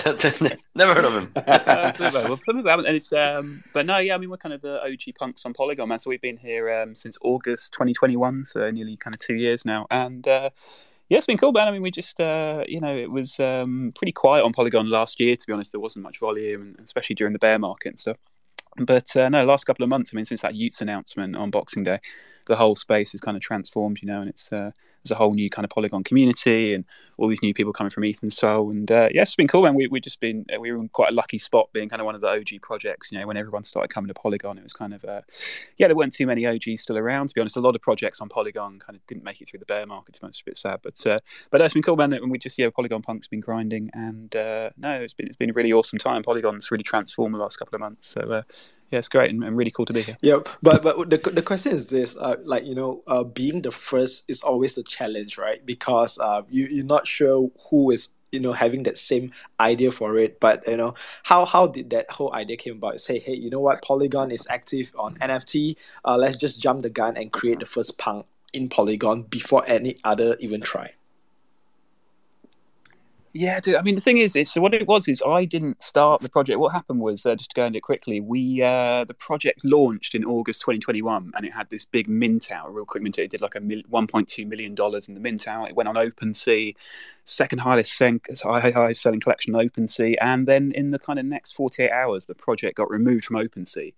never 0.74 0.94
heard 0.94 1.04
of 1.04 1.14
him. 1.14 1.32
well, 1.46 2.40
some 2.44 2.58
of 2.58 2.64
them 2.64 2.66
haven't. 2.66 2.86
And 2.86 2.96
it's 2.96 3.12
um, 3.12 3.62
but 3.72 3.86
no, 3.86 3.98
yeah, 3.98 4.14
I 4.14 4.18
mean, 4.18 4.30
we're 4.30 4.36
kind 4.36 4.54
of 4.54 4.62
the 4.62 4.82
OG 4.82 5.14
punks 5.18 5.44
on 5.44 5.52
Polygon, 5.52 5.88
man. 5.88 5.98
So 5.98 6.10
we've 6.10 6.20
been 6.20 6.36
here 6.36 6.72
um, 6.72 6.94
since 6.94 7.18
August 7.22 7.72
2021, 7.72 8.44
so 8.44 8.70
nearly 8.70 8.96
kind 8.96 9.14
of 9.14 9.20
two 9.20 9.34
years 9.34 9.64
now, 9.64 9.86
and. 9.90 10.26
Uh, 10.26 10.50
yeah, 11.08 11.18
it's 11.18 11.26
been 11.26 11.38
cool, 11.38 11.52
man. 11.52 11.68
I 11.68 11.70
mean, 11.70 11.82
we 11.82 11.92
just, 11.92 12.20
uh, 12.20 12.64
you 12.66 12.80
know, 12.80 12.92
it 12.92 13.08
was 13.08 13.38
um, 13.38 13.92
pretty 13.94 14.10
quiet 14.10 14.44
on 14.44 14.52
Polygon 14.52 14.90
last 14.90 15.20
year, 15.20 15.36
to 15.36 15.46
be 15.46 15.52
honest. 15.52 15.70
There 15.70 15.80
wasn't 15.80 16.02
much 16.02 16.18
volume, 16.18 16.74
especially 16.84 17.14
during 17.14 17.32
the 17.32 17.38
bear 17.38 17.60
market 17.60 17.90
and 17.90 17.98
stuff. 17.98 18.16
But 18.78 19.16
uh, 19.16 19.28
no, 19.28 19.44
last 19.44 19.64
couple 19.64 19.82
of 19.82 19.88
months, 19.88 20.10
I 20.12 20.16
mean, 20.16 20.26
since 20.26 20.42
that 20.42 20.52
y00ts 20.52 20.80
announcement 20.80 21.36
on 21.36 21.50
Boxing 21.50 21.84
Day, 21.84 21.98
the 22.46 22.56
whole 22.56 22.76
space 22.76 23.12
has 23.12 23.20
kind 23.20 23.36
of 23.36 23.42
transformed, 23.42 24.00
you 24.02 24.08
know, 24.08 24.20
and 24.20 24.28
it's 24.28 24.52
uh, 24.52 24.70
there's 25.06 25.16
a 25.16 25.18
whole 25.18 25.34
new 25.34 25.48
kind 25.48 25.64
of 25.64 25.70
Polygon 25.70 26.02
community 26.04 26.74
and 26.74 26.84
all 27.16 27.28
these 27.28 27.42
new 27.42 27.54
people 27.54 27.72
coming 27.72 27.90
from 27.90 28.04
Eth 28.04 28.22
and 28.22 28.32
Sol. 28.32 28.70
And 28.70 28.90
uh, 28.90 29.08
yeah, 29.12 29.22
it's 29.22 29.36
been 29.36 29.48
cool, 29.48 29.62
man. 29.62 29.74
We 29.74 29.86
we've 29.86 30.02
just 30.02 30.20
been 30.20 30.44
we 30.58 30.72
were 30.72 30.78
in 30.78 30.88
quite 30.88 31.12
a 31.12 31.14
lucky 31.14 31.38
spot 31.38 31.68
being 31.72 31.88
kind 31.88 32.00
of 32.00 32.06
one 32.06 32.14
of 32.14 32.20
the 32.20 32.28
OG 32.28 32.62
projects. 32.62 33.12
You 33.12 33.18
know, 33.18 33.26
when 33.26 33.36
everyone 33.36 33.64
started 33.64 33.88
coming 33.88 34.08
to 34.08 34.14
Polygon, 34.14 34.58
it 34.58 34.62
was 34.62 34.72
kind 34.72 34.94
of 34.94 35.04
uh, 35.04 35.22
yeah, 35.78 35.86
there 35.86 35.96
weren't 35.96 36.12
too 36.12 36.26
many 36.26 36.46
OGs 36.46 36.82
still 36.82 36.98
around. 36.98 37.28
To 37.28 37.34
be 37.34 37.40
honest, 37.40 37.56
a 37.56 37.60
lot 37.60 37.74
of 37.74 37.82
projects 37.82 38.20
on 38.20 38.28
Polygon 38.28 38.78
kind 38.78 38.96
of 38.96 39.06
didn't 39.06 39.24
make 39.24 39.40
it 39.40 39.48
through 39.48 39.60
the 39.60 39.66
bear 39.66 39.86
market. 39.86 40.14
To 40.14 40.20
be 40.20 40.24
honest, 40.24 40.42
a 40.42 40.44
bit 40.44 40.58
sad, 40.58 40.80
but 40.82 41.06
uh, 41.06 41.18
but 41.50 41.60
it's 41.60 41.74
been 41.74 41.82
cool, 41.82 41.96
man. 41.96 42.12
And 42.12 42.30
we 42.30 42.38
just 42.38 42.58
yeah, 42.58 42.70
Polygon 42.70 43.02
Punk's 43.02 43.28
been 43.28 43.40
grinding, 43.40 43.90
and 43.94 44.34
uh, 44.34 44.70
no, 44.76 44.92
it's 44.92 45.14
been 45.14 45.26
it's 45.26 45.36
been 45.36 45.50
a 45.50 45.54
really 45.54 45.72
awesome 45.72 45.98
time. 45.98 46.22
Polygon's 46.22 46.70
really 46.70 46.84
transformed 46.84 47.34
the 47.34 47.38
last 47.38 47.56
couple 47.56 47.74
of 47.74 47.80
months. 47.80 48.08
So 48.08 48.20
uh, 48.20 48.42
yeah, 48.90 48.98
it's 48.98 49.08
great 49.08 49.30
and, 49.30 49.42
and, 49.42 49.56
really 49.56 49.70
cool 49.70 49.86
to 49.86 49.92
be 49.92 50.02
here. 50.02 50.16
Yep, 50.22 50.48
but 50.62 50.82
but 50.82 51.10
the 51.10 51.18
the 51.30 51.42
question 51.42 51.72
is 51.72 51.86
this: 51.86 52.16
uh, 52.16 52.36
like 52.44 52.64
you 52.64 52.74
know, 52.74 53.02
uh, 53.06 53.24
being 53.24 53.62
the 53.62 53.72
first 53.72 54.24
is 54.28 54.42
always 54.42 54.74
the 54.74 54.82
challenge, 54.82 55.38
right? 55.38 55.64
Because 55.64 56.18
uh, 56.18 56.42
you 56.48 56.66
you're 56.70 56.84
not 56.84 57.06
sure 57.06 57.50
who 57.70 57.90
is 57.90 58.10
you 58.32 58.40
know 58.40 58.52
having 58.52 58.84
that 58.84 58.98
same 58.98 59.32
idea 59.58 59.90
for 59.90 60.16
it. 60.18 60.38
But 60.40 60.66
you 60.68 60.76
know 60.76 60.94
how 61.24 61.44
how 61.44 61.66
did 61.66 61.90
that 61.90 62.10
whole 62.10 62.32
idea 62.32 62.56
came 62.56 62.76
about? 62.76 63.00
Say 63.00 63.18
hey 63.18 63.34
you 63.34 63.50
know 63.50 63.60
what? 63.60 63.82
Polygon 63.82 64.30
is 64.30 64.46
active 64.48 64.92
on 64.98 65.16
nft 65.16 65.76
uh, 66.04 66.16
let's 66.16 66.36
just 66.36 66.60
jump 66.60 66.82
the 66.82 66.90
gun 66.90 67.16
and 67.16 67.32
create 67.32 67.58
the 67.58 67.66
first 67.66 67.98
punk 67.98 68.26
in 68.52 68.68
polygon 68.68 69.22
before 69.22 69.62
any 69.66 69.96
other 70.04 70.36
even 70.40 70.60
try 70.60 70.92
Yeah, 73.38 73.60
dude. 73.60 73.74
I 73.74 73.82
mean, 73.82 73.96
the 73.96 74.00
thing 74.00 74.16
is, 74.16 74.34
it's 74.34 74.50
so 74.52 74.62
what 74.62 74.72
it 74.72 74.86
was 74.88 75.08
is 75.08 75.22
I 75.26 75.44
didn't 75.44 75.82
start 75.82 76.22
the 76.22 76.28
project. 76.30 76.58
What 76.58 76.72
happened 76.72 77.00
was, 77.00 77.26
uh, 77.26 77.34
just 77.34 77.50
to 77.50 77.54
go 77.54 77.66
into 77.66 77.76
it 77.76 77.82
quickly, 77.82 78.18
we 78.18 78.62
uh, 78.62 79.04
the 79.04 79.12
project 79.12 79.62
launched 79.62 80.14
in 80.14 80.24
August 80.24 80.62
2021, 80.62 81.32
and 81.36 81.44
it 81.44 81.52
had 81.52 81.68
this 81.68 81.84
big 81.84 82.08
mint 82.08 82.50
out, 82.50 82.72
real 82.74 82.86
quick 82.86 83.02
mint 83.02 83.18
out. 83.18 83.24
It 83.24 83.30
did 83.32 83.42
like 83.42 83.54
a 83.54 83.60
mil- 83.60 83.82
1.2 83.90 84.46
million 84.46 84.74
dollars 84.74 85.06
in 85.08 85.12
the 85.14 85.20
mint 85.20 85.46
out. 85.46 85.68
It 85.68 85.76
went 85.76 85.86
on 85.86 85.96
OpenSea, 85.96 86.74
second 87.24 87.58
highest, 87.58 87.92
sen- 87.92 88.22
highest 88.42 89.02
selling 89.02 89.20
collection 89.20 89.54
on 89.54 89.68
OpenSea, 89.68 90.14
and 90.22 90.48
then 90.48 90.72
in 90.72 90.90
the 90.90 90.98
kind 90.98 91.18
of 91.18 91.26
next 91.26 91.52
48 91.52 91.90
hours, 91.90 92.24
the 92.24 92.34
project 92.34 92.78
got 92.78 92.88
removed 92.88 93.26
from 93.26 93.36
OpenSea, 93.36 93.92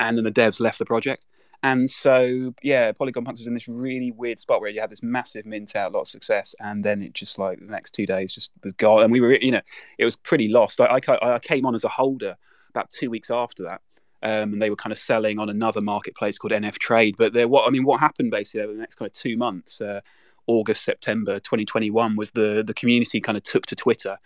and 0.00 0.18
then 0.18 0.24
the 0.24 0.32
devs 0.32 0.60
left 0.60 0.78
the 0.78 0.84
project. 0.84 1.24
And 1.64 1.88
so, 1.88 2.52
yeah, 2.62 2.90
Polygon 2.90 3.24
Punks 3.24 3.38
was 3.38 3.46
in 3.46 3.54
this 3.54 3.68
really 3.68 4.10
weird 4.10 4.40
spot 4.40 4.60
where 4.60 4.70
you 4.70 4.80
had 4.80 4.90
this 4.90 5.02
massive 5.02 5.46
mint 5.46 5.76
out, 5.76 5.92
a 5.92 5.94
lot 5.94 6.00
of 6.00 6.08
success, 6.08 6.56
and 6.58 6.82
then 6.82 7.02
it 7.02 7.12
just 7.12 7.38
like 7.38 7.60
the 7.60 7.66
next 7.66 7.92
two 7.92 8.04
days 8.04 8.34
just 8.34 8.50
was 8.64 8.72
gone. 8.72 9.04
And 9.04 9.12
we 9.12 9.20
were, 9.20 9.34
you 9.34 9.52
know, 9.52 9.60
it 9.98 10.04
was 10.04 10.16
pretty 10.16 10.48
lost. 10.48 10.80
I, 10.80 10.98
I, 11.08 11.34
I 11.34 11.38
came 11.38 11.64
on 11.64 11.76
as 11.76 11.84
a 11.84 11.88
holder 11.88 12.36
about 12.70 12.90
two 12.90 13.10
weeks 13.10 13.30
after 13.30 13.62
that. 13.62 13.80
Um, 14.24 14.52
and 14.52 14.62
they 14.62 14.70
were 14.70 14.76
kind 14.76 14.92
of 14.92 14.98
selling 14.98 15.38
on 15.38 15.48
another 15.48 15.80
marketplace 15.80 16.38
called 16.38 16.52
NFTrade. 16.52 17.14
But 17.16 17.32
there, 17.32 17.48
what 17.48 17.66
I 17.66 17.70
mean, 17.70 17.84
what 17.84 18.00
happened 18.00 18.30
basically 18.30 18.62
over 18.62 18.72
the 18.72 18.78
next 18.78 18.94
kind 18.96 19.08
of 19.08 19.12
two 19.12 19.36
months, 19.36 19.80
uh, 19.80 20.00
August, 20.46 20.84
September 20.84 21.38
2021, 21.40 22.16
was 22.16 22.30
the 22.32 22.62
the 22.64 22.74
community 22.74 23.20
kind 23.20 23.36
of 23.36 23.42
took 23.42 23.66
to 23.66 23.76
Twitter 23.76 24.16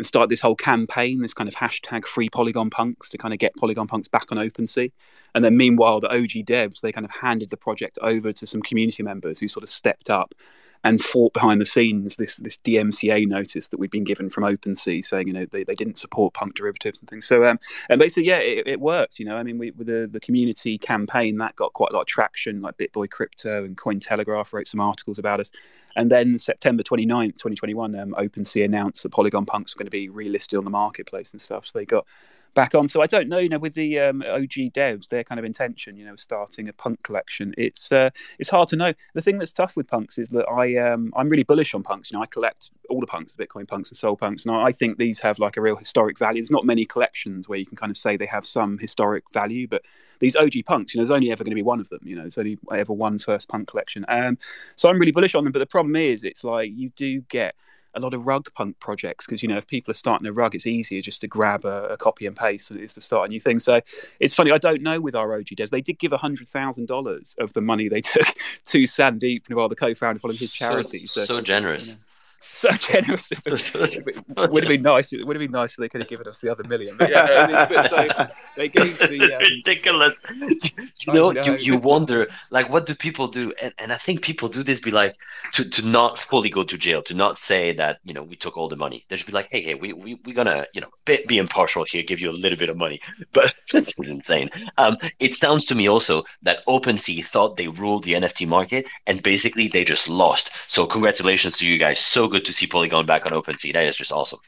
and 0.00 0.06
started 0.06 0.30
this 0.30 0.40
whole 0.40 0.56
campaign, 0.56 1.20
this 1.20 1.34
kind 1.34 1.46
of 1.46 1.54
hashtag 1.54 2.06
free 2.06 2.30
Polygon 2.30 2.70
Punks 2.70 3.10
to 3.10 3.18
kind 3.18 3.34
of 3.34 3.38
get 3.38 3.54
Polygon 3.56 3.86
Punks 3.86 4.08
back 4.08 4.32
on 4.32 4.38
OpenSea. 4.38 4.90
And 5.34 5.44
then 5.44 5.58
meanwhile, 5.58 6.00
the 6.00 6.08
OG 6.08 6.46
devs, 6.46 6.80
they 6.80 6.90
kind 6.90 7.04
of 7.04 7.10
handed 7.10 7.50
the 7.50 7.58
project 7.58 7.98
over 8.00 8.32
to 8.32 8.46
some 8.46 8.62
community 8.62 9.02
members 9.02 9.38
who 9.38 9.46
sort 9.46 9.62
of 9.62 9.68
stepped 9.68 10.08
up 10.08 10.34
and 10.84 11.00
fought 11.00 11.32
behind 11.32 11.60
the 11.60 11.66
scenes 11.66 12.16
this 12.16 12.36
this 12.36 12.56
DMCA 12.58 13.26
notice 13.26 13.68
that 13.68 13.78
we'd 13.78 13.90
been 13.90 14.04
given 14.04 14.30
from 14.30 14.44
OpenSea 14.44 15.04
saying 15.04 15.26
you 15.26 15.32
know 15.32 15.46
they, 15.50 15.64
they 15.64 15.72
didn't 15.74 15.98
support 15.98 16.34
punk 16.34 16.54
derivatives 16.54 17.00
and 17.00 17.08
things. 17.08 17.26
So 17.26 17.44
um, 17.44 17.58
and 17.88 18.00
basically 18.00 18.26
yeah 18.26 18.38
it, 18.38 18.66
it 18.66 18.80
works. 18.80 19.18
You 19.18 19.26
know 19.26 19.36
I 19.36 19.42
mean 19.42 19.58
we, 19.58 19.70
with 19.72 19.86
the 19.86 20.08
the 20.10 20.20
community 20.20 20.78
campaign 20.78 21.38
that 21.38 21.56
got 21.56 21.72
quite 21.72 21.90
a 21.90 21.94
lot 21.94 22.02
of 22.02 22.06
traction. 22.06 22.62
Like 22.62 22.78
BitBoy 22.78 23.10
Crypto 23.10 23.64
and 23.64 23.76
Cointelegraph 23.76 24.52
wrote 24.52 24.66
some 24.66 24.80
articles 24.80 25.18
about 25.18 25.40
us. 25.40 25.50
And 25.96 26.10
then 26.10 26.38
September 26.38 26.82
29th, 26.82 27.34
2021, 27.34 27.98
um, 27.98 28.14
OpenSea 28.16 28.64
announced 28.64 29.02
that 29.02 29.10
Polygon 29.10 29.44
Punks 29.44 29.74
were 29.74 29.80
going 29.80 29.86
to 29.86 29.90
be 29.90 30.08
relisted 30.08 30.56
on 30.56 30.64
the 30.64 30.70
marketplace 30.70 31.32
and 31.32 31.42
stuff. 31.42 31.66
So 31.66 31.78
they 31.78 31.84
got 31.84 32.06
back 32.54 32.74
on. 32.74 32.88
So 32.88 33.02
I 33.02 33.06
don't 33.06 33.28
know, 33.28 33.38
you 33.38 33.48
know, 33.48 33.58
with 33.58 33.74
the 33.74 33.98
um, 33.98 34.22
OG 34.22 34.72
devs, 34.72 35.08
their 35.08 35.24
kind 35.24 35.38
of 35.38 35.44
intention, 35.44 35.96
you 35.96 36.04
know, 36.04 36.16
starting 36.16 36.68
a 36.68 36.72
punk 36.72 37.02
collection, 37.02 37.54
it's 37.56 37.92
uh, 37.92 38.10
it's 38.38 38.48
hard 38.48 38.68
to 38.68 38.76
know. 38.76 38.92
The 39.14 39.22
thing 39.22 39.38
that's 39.38 39.52
tough 39.52 39.76
with 39.76 39.88
punks 39.88 40.18
is 40.18 40.28
that 40.30 40.46
I 40.50 40.76
um, 40.76 41.12
I'm 41.16 41.28
really 41.28 41.44
bullish 41.44 41.74
on 41.74 41.82
punks. 41.82 42.10
You 42.10 42.18
know, 42.18 42.22
I 42.22 42.26
collect 42.26 42.70
all 42.88 43.00
the 43.00 43.06
punks, 43.06 43.34
the 43.34 43.46
Bitcoin 43.46 43.68
punks 43.68 43.90
and 43.90 43.96
Sol 43.96 44.16
punks, 44.16 44.44
and 44.44 44.54
I 44.54 44.72
think 44.72 44.98
these 44.98 45.20
have 45.20 45.38
like 45.38 45.56
a 45.56 45.60
real 45.60 45.76
historic 45.76 46.18
value. 46.18 46.42
There's 46.42 46.50
not 46.50 46.64
many 46.64 46.84
collections 46.84 47.48
where 47.48 47.58
you 47.58 47.66
can 47.66 47.76
kind 47.76 47.90
of 47.90 47.96
say 47.96 48.16
they 48.16 48.26
have 48.26 48.46
some 48.46 48.78
historic 48.78 49.24
value, 49.32 49.68
but 49.68 49.82
these 50.18 50.36
OG 50.36 50.52
punks, 50.66 50.94
you 50.94 50.98
know, 50.98 51.04
there's 51.04 51.14
only 51.14 51.32
ever 51.32 51.44
going 51.44 51.52
to 51.52 51.56
be 51.56 51.62
one 51.62 51.80
of 51.80 51.88
them. 51.88 52.00
You 52.02 52.16
know, 52.16 52.22
there's 52.22 52.38
only 52.38 52.58
ever 52.74 52.92
one 52.92 53.18
first 53.18 53.48
punk 53.48 53.68
collection. 53.68 54.04
Um, 54.08 54.38
so 54.76 54.88
I'm 54.88 54.98
really 54.98 55.12
bullish 55.12 55.34
on 55.34 55.44
them. 55.44 55.52
But 55.52 55.60
the 55.60 55.66
problem 55.66 55.96
is, 55.96 56.24
it's 56.24 56.44
like 56.44 56.70
you 56.74 56.90
do 56.90 57.20
get 57.22 57.54
a 57.94 58.00
lot 58.00 58.14
of 58.14 58.26
rug 58.26 58.52
punk 58.54 58.78
projects 58.80 59.26
because 59.26 59.42
you 59.42 59.48
know 59.48 59.56
if 59.56 59.66
people 59.66 59.90
are 59.90 59.94
starting 59.94 60.26
a 60.26 60.32
rug, 60.32 60.54
it's 60.54 60.66
easier 60.66 61.02
just 61.02 61.20
to 61.22 61.28
grab 61.28 61.64
a, 61.64 61.88
a 61.88 61.96
copy 61.96 62.26
and 62.26 62.36
paste 62.36 62.68
than 62.68 62.78
it 62.78 62.84
is 62.84 62.94
to 62.94 63.00
start 63.00 63.28
a 63.28 63.30
new 63.30 63.40
thing. 63.40 63.58
So 63.58 63.80
it's 64.20 64.34
funny. 64.34 64.52
I 64.52 64.58
don't 64.58 64.82
know 64.82 65.00
with 65.00 65.14
our 65.14 65.34
OG 65.34 65.46
devs. 65.46 65.70
They 65.70 65.80
did 65.80 65.98
give 65.98 66.12
hundred 66.12 66.48
thousand 66.48 66.86
dollars 66.86 67.34
of 67.38 67.52
the 67.52 67.60
money 67.60 67.88
they 67.88 68.00
took 68.00 68.26
to 68.66 68.82
Sandeep 68.82 69.44
Nailwal 69.48 69.68
the 69.68 69.76
co-founder 69.76 70.20
of 70.22 70.38
his 70.38 70.52
charity. 70.52 71.06
So, 71.06 71.24
so, 71.24 71.36
so 71.36 71.40
generous. 71.40 71.88
You 71.88 71.94
know, 71.94 72.00
so 72.40 72.70
generous. 72.72 73.30
so, 73.42 73.56
so, 73.56 74.00
would 74.36 74.62
have 74.62 74.68
been 74.68 74.82
nice. 74.82 75.12
It 75.12 75.26
would 75.26 75.36
have 75.36 75.40
been 75.46 75.50
nice 75.50 75.72
if 75.72 75.76
they 75.76 75.88
could 75.88 76.00
have 76.00 76.08
given 76.08 76.26
us 76.26 76.40
the 76.40 76.50
other 76.50 76.64
million. 76.64 76.96
But 76.96 77.10
yeah, 77.10 77.66
but 77.68 77.90
so 77.90 78.28
they 78.56 78.68
gave 78.68 78.98
the. 78.98 79.10
It's 79.20 79.36
um, 79.36 79.42
ridiculous. 79.42 80.22
You 81.06 81.14
know, 81.14 81.30
know, 81.30 81.42
you, 81.42 81.56
you 81.56 81.76
wonder 81.76 82.28
like 82.50 82.68
what 82.68 82.84
do 82.84 82.94
people 82.94 83.26
do, 83.26 83.52
and, 83.62 83.72
and 83.78 83.92
I 83.92 83.96
think 83.96 84.22
people 84.22 84.48
do 84.48 84.62
this 84.62 84.80
be 84.80 84.90
like 84.90 85.16
to, 85.52 85.68
to 85.68 85.82
not 85.82 86.18
fully 86.18 86.50
go 86.50 86.62
to 86.62 86.76
jail, 86.76 87.02
to 87.02 87.14
not 87.14 87.38
say 87.38 87.72
that 87.72 88.00
you 88.04 88.12
know 88.12 88.22
we 88.22 88.36
took 88.36 88.56
all 88.56 88.68
the 88.68 88.76
money. 88.76 89.04
They 89.08 89.16
should 89.16 89.26
be 89.26 89.32
like, 89.32 89.48
hey, 89.50 89.62
hey, 89.62 89.74
we 89.74 89.92
we 89.92 90.14
we 90.24 90.32
gonna 90.32 90.66
you 90.74 90.80
know 90.80 90.88
be, 91.06 91.24
be 91.26 91.38
impartial 91.38 91.84
here, 91.84 92.02
give 92.02 92.20
you 92.20 92.30
a 92.30 92.32
little 92.32 92.58
bit 92.58 92.68
of 92.68 92.76
money, 92.76 93.00
but 93.32 93.54
that's 93.72 93.92
insane. 93.98 94.50
Um, 94.78 94.96
it 95.20 95.34
sounds 95.34 95.64
to 95.66 95.74
me 95.74 95.88
also 95.88 96.24
that 96.42 96.64
OpenSea 96.66 97.24
thought 97.24 97.56
they 97.56 97.68
ruled 97.68 98.04
the 98.04 98.14
NFT 98.14 98.46
market, 98.46 98.86
and 99.06 99.22
basically 99.22 99.68
they 99.68 99.84
just 99.84 100.08
lost. 100.08 100.50
So 100.68 100.86
congratulations 100.86 101.56
to 101.58 101.68
you 101.68 101.78
guys. 101.78 101.98
So 101.98 102.28
good 102.30 102.44
to 102.46 102.52
see 102.52 102.66
Polygon 102.66 103.06
back 103.06 103.26
on 103.26 103.32
OpenSea. 103.32 103.72
That 103.72 103.84
is 103.84 103.96
just 103.96 104.12
awesome. 104.12 104.40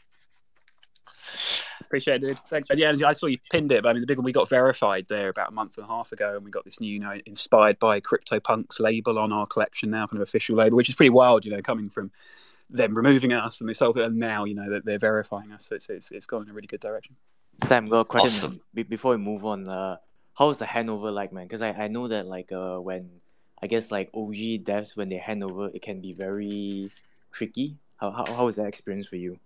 Appreciate 1.81 2.23
it. 2.25 2.39
Thanks. 2.47 2.71
And 2.71 2.79
yeah, 2.79 2.95
I 3.07 3.13
saw 3.13 3.27
you 3.27 3.39
pinned 3.51 3.71
it. 3.73 3.83
But 3.83 3.91
I 3.91 3.93
mean, 3.93 4.01
the 4.01 4.07
big 4.07 4.17
one 4.17 4.25
we 4.25 4.33
got 4.33 4.49
verified 4.49 5.07
there 5.09 5.29
about 5.29 5.51
a 5.51 5.53
month 5.53 5.77
and 5.77 5.85
a 5.85 5.89
half 5.89 6.13
ago, 6.13 6.37
and 6.37 6.45
we 6.45 6.51
got 6.51 6.65
this 6.65 6.81
new, 6.81 6.93
you 6.93 6.99
know, 6.99 7.19
inspired 7.27 7.79
by 7.79 8.01
CryptoPunks 8.01 8.81
label 8.81 9.19
on 9.19 9.33
our 9.33 9.47
collection 9.47 9.91
now, 9.91 10.07
kind 10.07 10.23
of 10.23 10.29
official 10.29 10.57
label, 10.57 10.77
which 10.77 10.89
is 10.89 10.95
pretty 10.95 11.11
wild, 11.11 11.45
you 11.45 11.51
know, 11.51 11.61
coming 11.61 11.91
from 11.91 12.11
them 12.71 12.95
removing 12.95 13.33
us 13.33 13.61
and 13.61 13.69
this 13.69 13.79
whole, 13.79 13.99
and 14.01 14.17
now 14.17 14.45
you 14.45 14.55
know 14.55 14.71
that 14.71 14.85
they're 14.85 14.99
verifying 14.99 15.53
us. 15.53 15.67
So 15.67 15.75
it's 15.75 15.91
it's, 15.91 16.11
it's 16.11 16.27
gone 16.27 16.43
in 16.43 16.51
a 16.51 16.53
really 16.53 16.67
good 16.67 16.81
direction. 16.81 17.17
Sam, 17.67 17.87
got 17.87 18.01
a 18.01 18.05
question 18.05 18.49
awesome. 18.49 18.61
before 18.89 19.13
we 19.13 19.19
move 19.19 19.45
on. 19.45 19.69
Uh, 19.69 19.97
how's 20.35 20.59
the 20.59 20.65
handover 20.65 21.13
like, 21.13 21.33
man? 21.33 21.45
Because 21.45 21.63
I, 21.63 21.71
I 21.73 21.89
know 21.89 22.09
that 22.09 22.27
like 22.27 22.51
uh 22.53 22.79
when 22.79 23.11
I 23.63 23.67
guess 23.67 23.91
like 23.91 24.11
OG 24.15 24.65
devs 24.65 24.97
when 24.97 25.09
they 25.09 25.17
hand 25.17 25.45
over, 25.45 25.71
it 25.73 25.83
can 25.83 26.01
be 26.01 26.15
very 26.15 26.91
tricky 27.33 27.77
how, 28.03 28.11
how, 28.11 28.25
how 28.35 28.45
was 28.45 28.57
that 28.57 28.67
experience 28.67 29.07
for 29.07 29.17
you? 29.17 29.39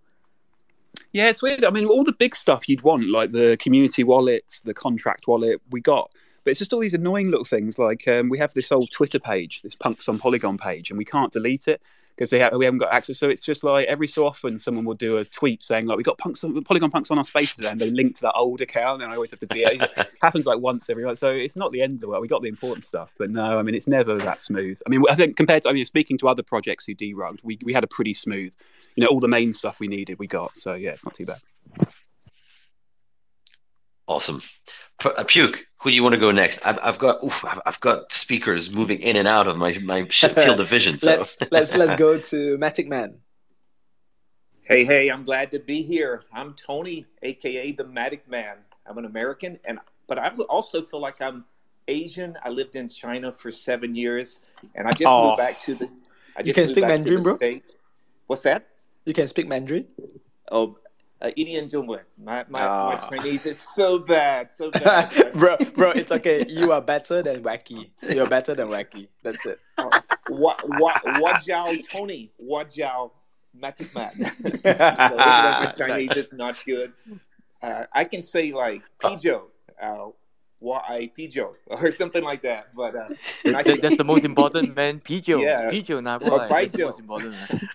Yeah, 1.12 1.28
it's 1.28 1.42
weird. 1.42 1.62
I 1.62 1.70
mean, 1.70 1.84
all 1.84 2.04
the 2.04 2.12
big 2.12 2.34
stuff 2.34 2.68
you'd 2.68 2.82
want, 2.82 3.10
like 3.10 3.32
the 3.32 3.58
community 3.60 4.02
wallet, 4.02 4.60
the 4.64 4.72
contract 4.72 5.28
wallet, 5.28 5.60
we 5.70 5.82
got. 5.82 6.10
But 6.42 6.52
it's 6.52 6.58
just 6.58 6.72
all 6.72 6.80
these 6.80 6.94
annoying 6.94 7.30
little 7.30 7.44
things. 7.44 7.78
Like 7.78 8.08
um, 8.08 8.30
we 8.30 8.38
have 8.38 8.54
this 8.54 8.72
old 8.72 8.90
Twitter 8.90 9.18
page, 9.18 9.60
this 9.60 9.74
Punks 9.74 10.08
on 10.08 10.18
Polygon 10.18 10.56
page, 10.56 10.90
and 10.90 10.96
we 10.96 11.04
can't 11.04 11.30
delete 11.30 11.68
it 11.68 11.82
because 12.16 12.30
they 12.30 12.38
have, 12.38 12.52
we 12.54 12.64
haven't 12.64 12.78
got 12.78 12.92
access. 12.94 13.18
So 13.18 13.28
it's 13.28 13.42
just 13.42 13.62
like 13.62 13.86
every 13.88 14.08
so 14.08 14.26
often 14.26 14.58
someone 14.58 14.84
will 14.84 14.94
do 14.94 15.18
a 15.18 15.24
tweet 15.24 15.62
saying 15.62 15.86
like 15.86 15.98
we 15.98 16.02
got 16.02 16.16
punks 16.16 16.42
on, 16.44 16.64
Polygon 16.64 16.90
punks 16.90 17.10
on 17.10 17.18
our 17.18 17.24
space 17.24 17.54
today, 17.54 17.70
and 17.70 17.80
they 17.80 17.90
link 17.90 18.16
to 18.16 18.22
that 18.22 18.34
old 18.34 18.60
account, 18.62 19.02
and 19.02 19.12
I 19.12 19.14
always 19.14 19.30
have 19.32 19.40
to 19.40 19.46
deal. 19.46 19.68
it 19.80 20.12
happens 20.22 20.46
like 20.46 20.58
once 20.58 20.88
every 20.88 21.04
month, 21.04 21.18
so 21.18 21.30
it's 21.30 21.56
not 21.56 21.72
the 21.72 21.82
end 21.82 21.94
of 21.94 22.00
the 22.00 22.08
world. 22.08 22.22
We 22.22 22.28
got 22.28 22.42
the 22.42 22.48
important 22.48 22.84
stuff, 22.84 23.12
but 23.18 23.30
no, 23.30 23.58
I 23.58 23.62
mean 23.62 23.74
it's 23.74 23.88
never 23.88 24.16
that 24.18 24.40
smooth. 24.40 24.80
I 24.86 24.90
mean 24.90 25.02
I 25.10 25.14
think 25.14 25.36
compared 25.36 25.62
to 25.64 25.68
I 25.68 25.72
mean 25.72 25.84
speaking 25.84 26.16
to 26.18 26.28
other 26.28 26.42
projects 26.42 26.86
who 26.86 26.94
derugged, 26.94 27.40
we 27.44 27.58
we 27.64 27.72
had 27.72 27.84
a 27.84 27.88
pretty 27.88 28.14
smooth, 28.14 28.52
you 28.94 29.04
know, 29.04 29.08
all 29.08 29.20
the 29.20 29.28
main 29.28 29.52
stuff 29.52 29.78
we 29.78 29.88
needed 29.88 30.18
we 30.18 30.26
got. 30.26 30.56
So 30.56 30.74
yeah, 30.74 30.90
it's 30.90 31.04
not 31.04 31.14
too 31.14 31.26
bad. 31.26 31.40
Awesome. 34.06 34.40
Uh, 35.04 35.24
Puke, 35.24 35.66
who 35.78 35.90
do 35.90 35.96
you 35.96 36.02
want 36.02 36.14
to 36.14 36.20
go 36.20 36.30
next? 36.30 36.64
I've, 36.64 36.78
I've 36.82 36.98
got 36.98 37.22
oof, 37.24 37.44
I've 37.66 37.80
got 37.80 38.12
speakers 38.12 38.72
moving 38.72 39.00
in 39.00 39.16
and 39.16 39.28
out 39.28 39.46
of 39.46 39.56
my, 39.56 39.76
my 39.84 40.04
field 40.04 40.60
of 40.60 40.68
vision. 40.68 40.98
So. 40.98 41.10
let's 41.10 41.36
let's 41.50 41.74
let's 41.74 41.96
go 41.96 42.18
to 42.18 42.58
Matic 42.58 42.88
Man. 42.88 43.18
Hey, 44.62 44.84
hey, 44.84 45.10
I'm 45.10 45.24
glad 45.24 45.50
to 45.52 45.58
be 45.58 45.82
here. 45.82 46.24
I'm 46.32 46.54
Tony, 46.54 47.06
aka 47.22 47.72
the 47.72 47.84
Matic 47.84 48.26
Man. 48.28 48.56
I'm 48.86 48.98
an 48.98 49.04
American, 49.04 49.58
and 49.64 49.78
but 50.06 50.18
I 50.18 50.28
also 50.48 50.82
feel 50.82 51.00
like 51.00 51.20
I'm 51.20 51.44
Asian. 51.88 52.36
I 52.42 52.50
lived 52.50 52.76
in 52.76 52.88
China 52.88 53.32
for 53.32 53.50
seven 53.50 53.94
years, 53.94 54.40
and 54.74 54.88
I 54.88 54.92
just 54.92 55.06
oh. 55.06 55.28
moved 55.28 55.38
back 55.38 55.60
to 55.60 55.74
the. 55.74 55.88
I 56.36 56.42
just 56.42 56.48
you 56.48 56.54
can 56.54 56.68
speak 56.68 56.84
Mandarin, 56.84 57.22
bro. 57.22 57.36
State. 57.36 57.64
What's 58.26 58.42
that? 58.42 58.68
You 59.04 59.14
can 59.14 59.28
speak 59.28 59.46
Mandarin. 59.46 59.86
Oh, 60.50 60.78
uh, 61.22 61.30
Indian 61.36 61.68
My, 61.86 62.02
my, 62.18 62.44
my 62.48 62.62
ah. 62.62 63.08
Chinese 63.08 63.46
is 63.46 63.58
so 63.58 63.98
bad, 63.98 64.52
so 64.52 64.70
bad. 64.72 65.32
bro, 65.34 65.56
bro, 65.74 65.90
it's 65.90 66.12
okay. 66.12 66.44
You 66.48 66.72
are 66.72 66.80
better 66.80 67.22
than 67.22 67.42
wacky. 67.42 67.90
You're 68.02 68.28
better 68.28 68.54
than 68.54 68.68
wacky. 68.68 69.08
That's 69.22 69.46
it. 69.46 69.60
what, 70.28 70.60
what, 70.78 71.02
what, 71.20 71.42
Jiao 71.42 71.88
Tony? 71.88 72.32
What 72.36 72.70
Jiao 72.70 73.12
Magic 73.54 73.94
Man? 73.94 74.12
so, 74.62 75.86
Chinese 75.86 76.16
is 76.16 76.32
not 76.32 76.62
good. 76.66 76.92
Uh, 77.62 77.84
I 77.92 78.04
can 78.04 78.22
say 78.22 78.52
like 78.52 78.82
Pijo, 79.00 79.44
uh, 79.80 80.08
what 80.58 80.84
I 80.86 81.10
Pijo 81.18 81.54
or 81.66 81.90
something 81.92 82.22
like 82.22 82.42
that. 82.42 82.74
But 82.74 82.94
uh, 82.94 83.08
that, 83.44 83.80
that's 83.80 83.96
the 83.96 84.04
most 84.04 84.24
important, 84.24 84.76
man. 84.76 85.00
Pijo, 85.00 85.42
yeah. 85.42 85.70
Pijo, 85.70 86.02
nah, 86.02 86.18
boy. 86.18 86.46
That's 86.48 86.72
the 86.72 86.84
most 86.84 86.98
important. 86.98 87.32
Man. 87.32 87.68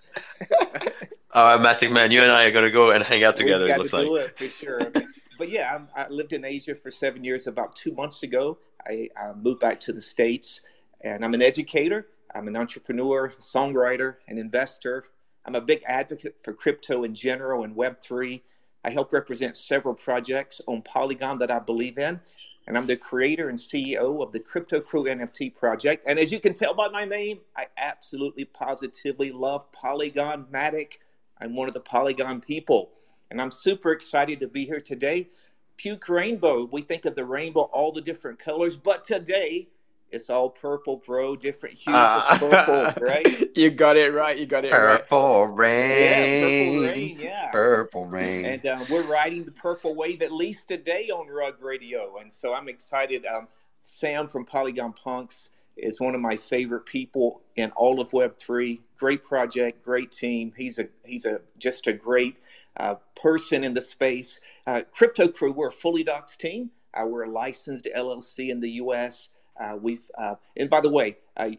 All 1.34 1.58
right, 1.58 1.78
Matic 1.80 1.94
man, 1.94 2.12
you 2.12 2.22
and 2.22 2.30
I 2.30 2.44
are 2.44 2.52
gonna 2.52 2.70
go 2.70 2.92
and 2.92 3.02
hang 3.02 3.24
out 3.24 3.38
together. 3.38 3.66
Got 3.66 3.88
to 3.88 3.96
like. 3.96 4.22
it 4.22 4.38
for 4.38 4.48
sure. 4.48 4.92
but 5.38 5.50
yeah, 5.50 5.74
I'm, 5.74 5.88
i 5.96 6.10
lived 6.10 6.34
in 6.34 6.44
Asia 6.44 6.76
for 6.76 6.92
seven 6.92 7.24
years. 7.24 7.48
About 7.48 7.74
two 7.74 7.94
months 7.94 8.24
ago, 8.24 8.58
I, 8.86 9.10
I 9.16 9.32
moved 9.32 9.62
back 9.62 9.80
to 9.82 9.94
the 9.94 10.02
states, 10.02 10.60
and 11.00 11.24
I'm 11.24 11.34
an 11.34 11.42
educator. 11.42 12.08
I'm 12.36 12.50
an 12.50 12.58
entrepreneur, 12.58 13.34
songwriter, 13.40 14.16
and 14.28 14.38
investor. 14.38 15.06
I'm 15.46 15.56
a 15.56 15.62
big 15.62 15.84
advocate 15.86 16.36
for 16.44 16.52
crypto 16.52 17.06
in 17.06 17.16
general 17.16 17.64
and 17.64 17.78
Web3. 17.78 18.42
I 18.84 18.90
help 18.90 19.14
represent 19.14 19.56
several 19.56 19.94
projects 19.94 20.60
on 20.68 20.82
Polygon 20.82 21.40
that 21.40 21.50
I 21.50 21.60
believe 21.60 21.98
in. 21.98 22.20
And 22.68 22.78
I'm 22.78 22.88
the 22.88 22.98
creator 22.98 23.48
and 23.48 23.58
CEO 23.58 24.22
of 24.22 24.34
the 24.34 24.40
Crypto 24.40 24.82
Crew 24.82 25.06
NFT 25.06 25.56
project. 25.56 26.04
And 26.06 26.20
as 26.20 26.32
you 26.32 26.42
can 26.42 26.54
tell 26.54 26.74
by 26.74 26.90
my 26.90 27.06
name, 27.06 27.40
I 27.56 27.68
absolutely 27.78 28.46
positively 28.46 29.32
love 29.32 29.72
Polygon 29.72 30.46
Matic 30.54 30.98
I'm 31.42 31.56
one 31.56 31.68
of 31.68 31.74
the 31.74 31.80
Polygon 31.80 32.40
people, 32.40 32.92
and 33.30 33.42
I'm 33.42 33.52
super 33.52 33.92
excited 33.92 34.40
to 34.42 34.48
be 34.48 34.66
here 34.66 34.80
today. 34.80 35.30
Puke 35.78 36.08
Rainbow, 36.08 36.70
we 36.72 36.84
think 36.84 37.06
of 37.06 37.16
the 37.16 37.26
rainbow, 37.26 37.62
all 37.62 37.92
the 37.92 38.02
different 38.02 38.38
colors, 38.38 38.78
but 38.78 39.04
today 39.04 39.68
it's 40.12 40.30
all 40.30 40.50
purple, 40.50 40.98
bro. 40.98 41.36
Different 41.36 41.76
hues 41.76 41.96
uh, 41.96 42.24
of 42.32 42.40
purple, 42.40 43.04
right? 43.08 43.58
You 43.58 43.72
got 43.72 43.98
it 43.98 44.14
right. 44.14 44.38
You 44.38 44.46
got 44.46 44.66
it 44.66 44.72
purple 44.72 45.48
right. 45.48 45.58
Rain. 45.58 46.84
Yeah, 46.84 46.84
purple 46.84 46.88
rain. 46.88 47.18
Yeah, 47.20 47.52
purple 47.52 48.06
rain. 48.06 48.46
And 48.46 48.66
uh, 48.66 48.86
we're 48.90 49.04
riding 49.04 49.46
the 49.46 49.52
purple 49.52 49.96
wave 49.96 50.22
at 50.22 50.32
least 50.32 50.68
today 50.68 51.10
on 51.10 51.28
Rug 51.28 51.56
Radio, 51.62 52.18
and 52.18 52.32
so 52.32 52.54
I'm 52.54 52.70
excited. 52.70 53.26
Um, 53.26 53.48
Sam 53.84 54.28
from 54.28 54.46
Polygon 54.46 54.94
Punks 54.94 55.50
is 55.78 56.00
one 56.00 56.16
of 56.16 56.22
my 56.22 56.38
favorite 56.38 56.86
people 56.86 57.42
in 57.56 57.72
all 57.72 58.00
of 58.00 58.14
Web 58.14 58.38
three. 58.38 58.82
Great 58.98 59.24
project, 59.24 59.84
great 59.84 60.12
team. 60.12 60.54
He's 60.56 60.80
a 60.80 60.88
he's 61.06 61.26
a 61.26 61.42
just 61.58 61.88
a 61.88 61.94
great 61.94 62.38
uh, 62.78 62.96
person 63.22 63.64
in 63.64 63.74
the 63.74 63.82
space. 63.82 64.40
Uh, 64.68 64.82
Crypto 64.92 65.28
Crew, 65.28 65.52
we're 65.52 65.68
a 65.68 65.72
fully 65.72 66.04
doxed 66.04 66.38
team. 66.38 66.72
Uh, 66.94 67.06
we're 67.06 67.24
a 67.24 67.30
licensed 67.30 67.88
LLC 67.96 68.50
in 68.50 68.60
the 68.60 68.72
U.S. 68.72 69.30
Uh, 69.60 69.78
we've 69.82 70.10
uh, 70.18 70.36
and 70.58 70.70
by 70.70 70.82
the 70.82 70.90
way, 70.90 71.18
uh, 71.38 71.50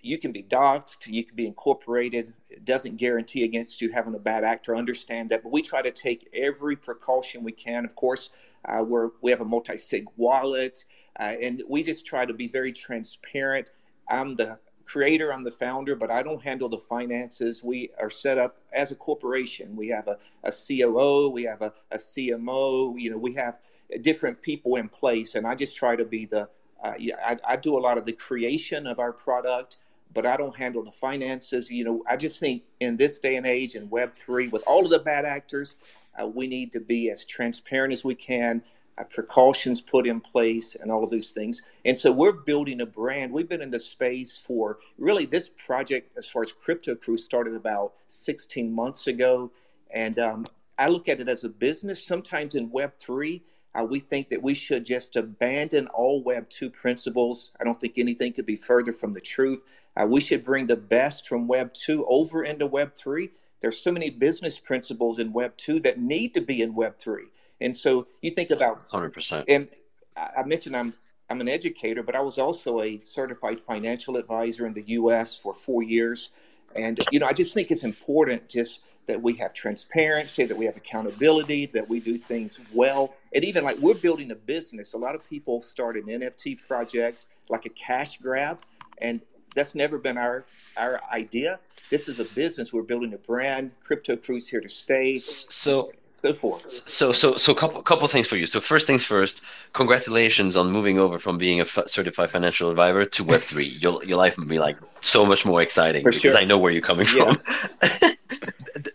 you 0.00 0.18
can 0.18 0.32
be 0.32 0.42
doxed, 0.42 1.06
you 1.06 1.24
can 1.24 1.36
be 1.36 1.46
incorporated. 1.46 2.32
It 2.48 2.64
doesn't 2.64 2.96
guarantee 2.96 3.44
against 3.44 3.80
you 3.80 3.92
having 3.92 4.14
a 4.14 4.18
bad 4.18 4.44
actor. 4.44 4.76
Understand 4.76 5.30
that, 5.30 5.42
but 5.42 5.52
we 5.52 5.62
try 5.62 5.82
to 5.82 5.90
take 5.90 6.28
every 6.32 6.76
precaution 6.76 7.44
we 7.44 7.52
can. 7.52 7.84
Of 7.84 7.94
course, 7.94 8.30
we're 8.66 9.10
we 9.20 9.30
have 9.30 9.40
a 9.40 9.44
multi-sig 9.44 10.06
wallet. 10.16 10.84
Uh, 11.18 11.34
and 11.40 11.62
we 11.68 11.82
just 11.82 12.06
try 12.06 12.24
to 12.24 12.34
be 12.34 12.46
very 12.46 12.72
transparent. 12.72 13.70
I'm 14.08 14.34
the 14.34 14.58
creator, 14.88 15.32
I'm 15.32 15.44
the 15.44 15.52
founder, 15.52 15.94
but 15.94 16.10
I 16.10 16.22
don't 16.22 16.42
handle 16.42 16.68
the 16.68 16.78
finances. 16.78 17.62
We 17.62 17.90
are 18.00 18.08
set 18.08 18.38
up 18.38 18.56
as 18.72 18.90
a 18.90 18.94
corporation. 18.94 19.76
We 19.76 19.88
have 19.88 20.08
a, 20.08 20.18
a 20.44 20.50
COO, 20.50 21.28
we 21.28 21.44
have 21.44 21.60
a, 21.60 21.72
a 21.90 21.98
CMO, 21.98 22.98
you 22.98 23.10
know, 23.10 23.18
we 23.18 23.34
have 23.34 23.58
different 24.00 24.40
people 24.40 24.76
in 24.76 24.88
place. 24.88 25.34
And 25.34 25.46
I 25.46 25.54
just 25.54 25.76
try 25.76 25.94
to 25.94 26.04
be 26.04 26.24
the, 26.24 26.48
uh, 26.82 26.94
I, 27.24 27.36
I 27.44 27.56
do 27.56 27.76
a 27.76 27.80
lot 27.80 27.98
of 27.98 28.06
the 28.06 28.12
creation 28.12 28.86
of 28.86 28.98
our 28.98 29.12
product, 29.12 29.76
but 30.14 30.24
I 30.24 30.36
don't 30.38 30.56
handle 30.56 30.82
the 30.82 30.92
finances. 30.92 31.70
You 31.70 31.84
know, 31.84 32.02
I 32.08 32.16
just 32.16 32.40
think 32.40 32.62
in 32.80 32.96
this 32.96 33.18
day 33.18 33.36
and 33.36 33.46
age 33.46 33.74
in 33.74 33.88
Web3, 33.88 34.50
with 34.50 34.62
all 34.66 34.84
of 34.84 34.90
the 34.90 35.00
bad 35.00 35.26
actors, 35.26 35.76
uh, 36.20 36.26
we 36.26 36.46
need 36.46 36.72
to 36.72 36.80
be 36.80 37.10
as 37.10 37.26
transparent 37.26 37.92
as 37.92 38.04
we 38.04 38.14
can 38.14 38.62
precautions 39.04 39.80
put 39.80 40.06
in 40.06 40.20
place, 40.20 40.74
and 40.74 40.90
all 40.90 41.04
of 41.04 41.10
those 41.10 41.30
things. 41.30 41.62
And 41.84 41.96
so 41.96 42.10
we're 42.10 42.32
building 42.32 42.80
a 42.80 42.86
brand. 42.86 43.32
We've 43.32 43.48
been 43.48 43.62
in 43.62 43.70
the 43.70 43.78
space 43.78 44.38
for 44.38 44.78
really 44.98 45.26
this 45.26 45.50
project, 45.66 46.16
as 46.18 46.28
far 46.28 46.42
as 46.42 46.52
Crypto 46.52 46.94
Crew, 46.94 47.16
started 47.16 47.54
about 47.54 47.94
16 48.08 48.72
months 48.72 49.06
ago. 49.06 49.52
And 49.90 50.18
um, 50.18 50.46
I 50.78 50.88
look 50.88 51.08
at 51.08 51.20
it 51.20 51.28
as 51.28 51.44
a 51.44 51.48
business. 51.48 52.04
Sometimes 52.04 52.54
in 52.54 52.70
Web3, 52.70 53.42
uh, 53.74 53.84
we 53.84 54.00
think 54.00 54.30
that 54.30 54.42
we 54.42 54.54
should 54.54 54.84
just 54.84 55.16
abandon 55.16 55.86
all 55.88 56.22
Web 56.22 56.48
2 56.48 56.70
principles. 56.70 57.52
I 57.60 57.64
don't 57.64 57.80
think 57.80 57.98
anything 57.98 58.32
could 58.32 58.46
be 58.46 58.56
further 58.56 58.92
from 58.92 59.12
the 59.12 59.20
truth. 59.20 59.62
Uh, 59.96 60.06
we 60.06 60.20
should 60.20 60.44
bring 60.44 60.66
the 60.66 60.76
best 60.76 61.28
from 61.28 61.46
Web 61.46 61.72
2 61.74 62.06
over 62.06 62.44
into 62.44 62.66
Web 62.66 62.94
3. 62.94 63.30
There's 63.60 63.78
so 63.78 63.90
many 63.90 64.10
business 64.10 64.58
principles 64.58 65.18
in 65.18 65.32
Web 65.32 65.56
2 65.56 65.80
that 65.80 66.00
need 66.00 66.34
to 66.34 66.40
be 66.40 66.62
in 66.62 66.74
Web 66.74 66.98
3. 66.98 67.24
And 67.60 67.76
so 67.76 68.06
you 68.22 68.30
think 68.30 68.50
about 68.50 68.82
100%. 68.82 69.44
And 69.48 69.68
I 70.16 70.42
mentioned 70.44 70.76
I'm 70.76 70.94
I'm 71.30 71.40
an 71.42 71.48
educator, 71.48 72.02
but 72.02 72.16
I 72.16 72.20
was 72.20 72.38
also 72.38 72.80
a 72.80 73.00
certified 73.02 73.60
financial 73.60 74.16
advisor 74.16 74.66
in 74.66 74.72
the 74.72 74.84
U.S. 74.88 75.36
for 75.36 75.54
four 75.54 75.82
years. 75.82 76.30
And 76.74 76.98
you 77.10 77.18
know, 77.18 77.26
I 77.26 77.32
just 77.32 77.52
think 77.52 77.70
it's 77.70 77.84
important 77.84 78.48
just 78.48 78.84
that 79.06 79.20
we 79.20 79.34
have 79.34 79.52
transparency, 79.52 80.44
that 80.44 80.56
we 80.56 80.66
have 80.66 80.76
accountability, 80.76 81.66
that 81.66 81.88
we 81.88 82.00
do 82.00 82.18
things 82.18 82.60
well, 82.72 83.14
and 83.34 83.44
even 83.44 83.64
like 83.64 83.78
we're 83.78 83.94
building 83.94 84.30
a 84.30 84.34
business. 84.34 84.94
A 84.94 84.98
lot 84.98 85.14
of 85.14 85.28
people 85.28 85.62
start 85.62 85.96
an 85.96 86.04
NFT 86.04 86.66
project 86.66 87.26
like 87.48 87.66
a 87.66 87.70
cash 87.70 88.18
grab, 88.18 88.58
and 88.98 89.20
that's 89.54 89.74
never 89.74 89.98
been 89.98 90.18
our 90.18 90.44
our 90.76 91.00
idea. 91.12 91.58
This 91.90 92.08
is 92.08 92.20
a 92.20 92.24
business. 92.24 92.72
We're 92.72 92.82
building 92.82 93.14
a 93.14 93.18
brand. 93.18 93.70
Crypto 93.82 94.16
Crew's 94.16 94.46
here 94.46 94.60
to 94.60 94.68
stay. 94.68 95.18
So 95.18 95.90
so 96.18 96.32
forth. 96.32 96.68
So, 96.68 97.12
so, 97.12 97.36
so, 97.36 97.54
couple, 97.54 97.80
couple 97.82 98.08
things 98.08 98.26
for 98.26 98.36
you. 98.36 98.46
So, 98.46 98.60
first 98.60 98.86
things 98.86 99.04
first, 99.04 99.40
congratulations 99.72 100.56
on 100.56 100.70
moving 100.70 100.98
over 100.98 101.18
from 101.18 101.38
being 101.38 101.60
a 101.60 101.62
f- 101.62 101.86
certified 101.86 102.30
financial 102.30 102.70
advisor 102.70 103.04
to 103.04 103.24
Web 103.24 103.40
three. 103.40 103.66
your 103.66 104.04
your 104.04 104.18
life 104.18 104.36
will 104.36 104.46
be 104.46 104.58
like 104.58 104.74
so 105.00 105.24
much 105.24 105.46
more 105.46 105.62
exciting 105.62 106.02
for 106.02 106.10
because 106.10 106.32
sure. 106.32 106.40
I 106.40 106.44
know 106.44 106.58
where 106.58 106.72
you're 106.72 106.82
coming 106.82 107.06
yes. 107.14 107.46
from. 107.46 108.10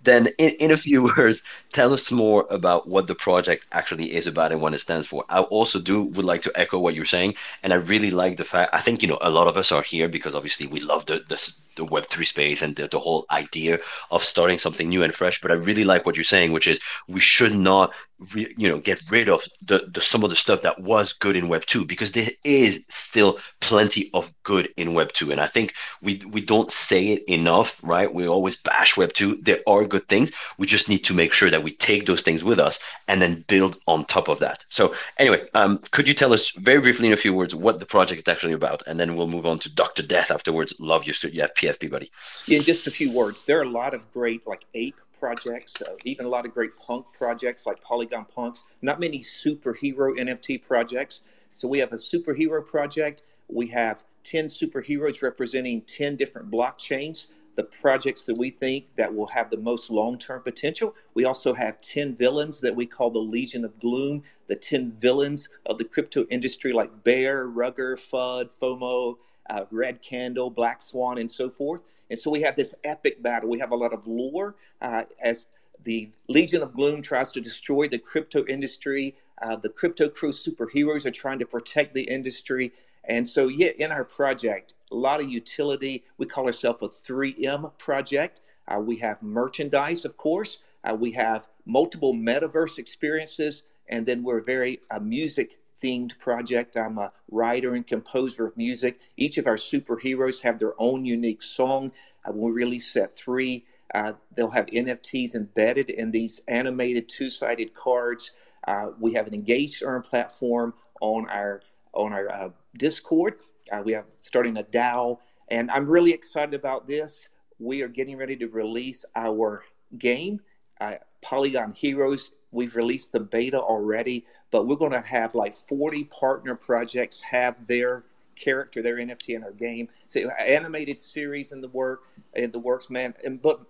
then, 0.03 0.27
in, 0.37 0.71
a 0.71 0.77
few 0.77 1.03
words, 1.17 1.43
tell 1.71 1.93
us 1.93 2.11
more 2.11 2.45
about 2.49 2.87
what 2.87 3.07
the 3.07 3.15
project 3.15 3.65
actually 3.71 4.13
is 4.13 4.27
about 4.27 4.51
and 4.51 4.61
what 4.61 4.73
it 4.73 4.81
stands 4.81 5.07
for. 5.07 5.23
I 5.29 5.41
also 5.41 5.79
do 5.79 6.03
would 6.09 6.25
like 6.25 6.41
to 6.43 6.51
echo 6.55 6.79
what 6.79 6.95
you're 6.95 7.05
saying, 7.05 7.35
and 7.63 7.73
I 7.73 7.77
really 7.77 8.11
like 8.11 8.37
the 8.37 8.45
fact. 8.45 8.73
I 8.73 8.81
think 8.81 9.01
you 9.01 9.07
know 9.07 9.17
a 9.21 9.29
lot 9.29 9.47
of 9.47 9.57
us 9.57 9.71
are 9.71 9.81
here 9.81 10.07
because 10.07 10.35
obviously 10.35 10.67
we 10.67 10.79
love 10.79 11.05
the 11.05 11.23
the, 11.27 11.53
the 11.75 11.85
Web 11.85 12.05
three 12.05 12.25
space 12.25 12.61
and 12.61 12.75
the, 12.75 12.87
the 12.87 12.99
whole 12.99 13.25
idea 13.31 13.79
of 14.11 14.23
starting 14.23 14.59
something 14.59 14.89
new 14.89 15.03
and 15.03 15.13
fresh. 15.13 15.41
But 15.41 15.51
I 15.51 15.55
really 15.55 15.83
like 15.83 16.05
what 16.05 16.15
you're 16.15 16.23
saying, 16.25 16.51
which 16.51 16.67
is 16.67 16.79
we 17.07 17.19
should 17.19 17.53
not 17.53 17.93
re, 18.33 18.53
you 18.57 18.69
know 18.69 18.79
get 18.79 19.01
rid 19.09 19.29
of 19.29 19.43
the, 19.61 19.89
the 19.93 20.01
some 20.01 20.23
of 20.23 20.29
the 20.29 20.35
stuff 20.35 20.61
that 20.61 20.79
was 20.81 21.13
good 21.13 21.35
in 21.35 21.47
web 21.47 21.65
2 21.65 21.85
because 21.85 22.11
there 22.11 22.29
is 22.43 22.83
still 22.89 23.37
plenty 23.59 24.09
of 24.13 24.33
good 24.43 24.73
in 24.77 24.93
web 24.93 25.11
2 25.13 25.31
and 25.31 25.41
i 25.41 25.47
think 25.47 25.73
we 26.01 26.21
we 26.31 26.41
don't 26.41 26.71
say 26.71 27.09
it 27.09 27.23
enough 27.27 27.79
right? 27.83 28.13
We 28.13 28.27
always 28.27 28.57
bash 28.57 28.97
web 28.97 29.13
2 29.13 29.39
there 29.41 29.59
are 29.67 29.85
good 29.85 30.07
things. 30.07 30.31
We 30.57 30.67
just 30.67 30.89
need 30.89 31.03
to 31.05 31.13
make 31.13 31.33
sure 31.33 31.49
that 31.49 31.63
we 31.63 31.71
take 31.71 32.05
those 32.05 32.21
things 32.21 32.43
with 32.43 32.59
us 32.59 32.79
and 33.07 33.21
then 33.21 33.43
build 33.47 33.77
on 33.87 34.05
top 34.05 34.27
of 34.27 34.39
that. 34.39 34.65
So 34.69 34.93
anyway 35.17 35.47
um, 35.53 35.79
could 35.91 36.07
you 36.07 36.13
tell 36.13 36.33
us 36.33 36.51
very 36.51 36.79
briefly 36.79 37.07
in 37.07 37.13
a 37.13 37.17
few 37.17 37.33
words 37.33 37.53
what 37.53 37.79
the 37.79 37.85
project 37.85 38.27
is 38.27 38.31
actually 38.31 38.53
about? 38.53 38.83
And 38.87 38.99
then 38.99 39.15
we'll 39.15 39.27
move 39.27 39.45
on 39.45 39.59
to 39.59 39.69
dr 39.69 40.03
death 40.03 40.31
afterwards. 40.31 40.73
Love 40.79 41.05
you 41.05 41.13
yeah 41.31 41.47
pfp 41.55 41.89
buddy. 41.89 42.11
In 42.47 42.61
just 42.61 42.87
a 42.87 42.91
few 42.91 43.11
words. 43.11 43.45
There 43.45 43.59
are 43.59 43.63
a 43.63 43.69
lot 43.69 43.93
of 43.93 44.11
great 44.13 44.45
like 44.47 44.65
ape 44.73 44.99
projects, 45.23 45.81
uh, 45.81 45.95
even 46.03 46.25
a 46.25 46.27
lot 46.27 46.45
of 46.45 46.53
great 46.53 46.75
punk 46.77 47.05
projects 47.17 47.65
like 47.65 47.81
Polygon 47.81 48.25
Punks, 48.25 48.65
not 48.81 48.99
many 48.99 49.19
superhero 49.19 50.19
NFT 50.19 50.61
projects. 50.61 51.21
So 51.47 51.65
we 51.65 51.79
have 51.79 51.93
a 51.93 51.95
superhero 51.95 52.65
project. 52.65 53.23
We 53.47 53.67
have 53.67 54.03
10 54.25 54.47
superheroes 54.47 55.21
representing 55.21 55.79
10 55.83 56.17
different 56.17 56.51
blockchains, 56.51 57.27
the 57.55 57.63
projects 57.63 58.25
that 58.25 58.35
we 58.35 58.49
think 58.49 58.93
that 58.97 59.15
will 59.15 59.27
have 59.27 59.49
the 59.49 59.55
most 59.55 59.89
long-term 59.89 60.41
potential. 60.41 60.93
We 61.13 61.23
also 61.23 61.53
have 61.53 61.79
10 61.79 62.17
villains 62.17 62.59
that 62.59 62.75
we 62.75 62.85
call 62.85 63.09
the 63.09 63.19
Legion 63.19 63.63
of 63.63 63.79
Gloom, 63.79 64.23
the 64.47 64.57
10 64.57 64.91
villains 64.91 65.47
of 65.65 65.77
the 65.77 65.85
crypto 65.85 66.25
industry 66.31 66.73
like 66.73 67.05
Bear, 67.05 67.47
Rugger, 67.47 67.95
FUD, 67.95 68.51
FOMO, 68.59 69.15
uh, 69.49 69.65
Red 69.71 70.01
Candle, 70.01 70.49
Black 70.49 70.81
Swan, 70.81 71.17
and 71.17 71.29
so 71.29 71.49
forth. 71.49 71.83
And 72.09 72.17
so 72.17 72.31
we 72.31 72.41
have 72.41 72.55
this 72.55 72.73
epic 72.83 73.21
battle. 73.21 73.49
We 73.49 73.59
have 73.59 73.71
a 73.71 73.75
lot 73.75 73.93
of 73.93 74.07
lore 74.07 74.55
uh, 74.81 75.03
as 75.21 75.47
the 75.83 76.11
Legion 76.29 76.61
of 76.61 76.73
Gloom 76.73 77.01
tries 77.01 77.31
to 77.33 77.41
destroy 77.41 77.87
the 77.87 77.99
crypto 77.99 78.45
industry. 78.45 79.15
Uh, 79.41 79.55
the 79.55 79.69
crypto 79.69 80.07
crew 80.09 80.31
superheroes 80.31 81.05
are 81.05 81.11
trying 81.11 81.39
to 81.39 81.45
protect 81.45 81.93
the 81.93 82.03
industry. 82.03 82.71
And 83.05 83.27
so, 83.27 83.47
yeah, 83.47 83.71
in 83.77 83.91
our 83.91 84.05
project, 84.05 84.75
a 84.91 84.95
lot 84.95 85.19
of 85.19 85.29
utility. 85.29 86.05
We 86.17 86.25
call 86.25 86.45
ourselves 86.45 86.81
a 86.81 86.87
3M 86.87 87.77
project. 87.77 88.41
Uh, 88.67 88.79
we 88.79 88.97
have 88.97 89.21
merchandise, 89.21 90.05
of 90.05 90.15
course. 90.15 90.63
Uh, 90.83 90.95
we 90.95 91.11
have 91.11 91.47
multiple 91.65 92.13
metaverse 92.13 92.77
experiences. 92.77 93.63
And 93.89 94.05
then 94.05 94.23
we're 94.23 94.41
very 94.41 94.79
uh, 94.89 94.99
music 94.99 95.59
themed 95.83 96.17
project. 96.19 96.77
I'm 96.77 96.97
a 96.97 97.11
writer 97.29 97.75
and 97.75 97.85
composer 97.85 98.47
of 98.47 98.55
music. 98.55 98.99
Each 99.17 99.37
of 99.37 99.47
our 99.47 99.57
superheroes 99.57 100.41
have 100.41 100.57
their 100.57 100.73
own 100.79 101.05
unique 101.05 101.41
song. 101.41 101.91
Uh, 102.25 102.31
we 102.31 102.51
release 102.51 102.91
set 102.91 103.17
three. 103.17 103.65
Uh, 103.93 104.13
they'll 104.35 104.51
have 104.51 104.65
NFTs 104.67 105.35
embedded 105.35 105.89
in 105.89 106.11
these 106.11 106.41
animated 106.47 107.09
two-sided 107.09 107.73
cards. 107.73 108.31
Uh, 108.67 108.89
we 108.99 109.13
have 109.13 109.27
an 109.27 109.33
engaged 109.33 109.83
earn 109.83 110.01
platform 110.01 110.73
on 111.01 111.29
our 111.29 111.61
on 111.93 112.13
our 112.13 112.31
uh, 112.31 112.49
Discord. 112.77 113.35
Uh, 113.71 113.81
we 113.85 113.91
have 113.91 114.05
starting 114.19 114.57
a 114.57 114.63
DAO, 114.63 115.19
and 115.49 115.69
I'm 115.69 115.87
really 115.87 116.11
excited 116.11 116.55
about 116.55 116.87
this. 116.87 117.29
We 117.59 117.81
are 117.83 117.87
getting 117.87 118.17
ready 118.17 118.35
to 118.37 118.47
release 118.47 119.05
our 119.15 119.63
game, 119.97 120.41
uh, 120.81 120.95
Polygon 121.21 121.73
Heroes. 121.73 122.31
We've 122.53 122.75
released 122.75 123.11
the 123.11 123.19
beta 123.19 123.59
already, 123.59 124.25
but 124.51 124.67
we're 124.67 124.75
going 124.75 124.91
to 124.91 125.01
have 125.01 125.35
like 125.35 125.55
40 125.55 126.05
partner 126.05 126.55
projects 126.55 127.21
have 127.21 127.67
their 127.67 128.03
character, 128.35 128.81
their 128.81 128.95
NFT 128.95 129.35
in 129.35 129.43
our 129.43 129.51
game. 129.51 129.89
So 130.07 130.29
animated 130.39 130.99
series 130.99 131.51
in 131.51 131.61
the 131.61 131.69
work 131.69 132.03
in 132.33 132.51
the 132.51 132.59
works, 132.59 132.89
man. 132.89 133.13
And 133.23 133.41
but 133.41 133.61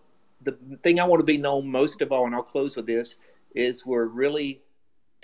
the 0.41 0.57
thing 0.83 0.99
I 0.99 1.05
want 1.05 1.19
to 1.19 1.25
be 1.25 1.37
known 1.37 1.69
most 1.69 2.01
of 2.01 2.11
all, 2.11 2.25
and 2.25 2.35
I'll 2.35 2.43
close 2.43 2.75
with 2.75 2.85
this, 2.85 3.17
is 3.55 3.85
we're 3.85 4.05
really 4.05 4.61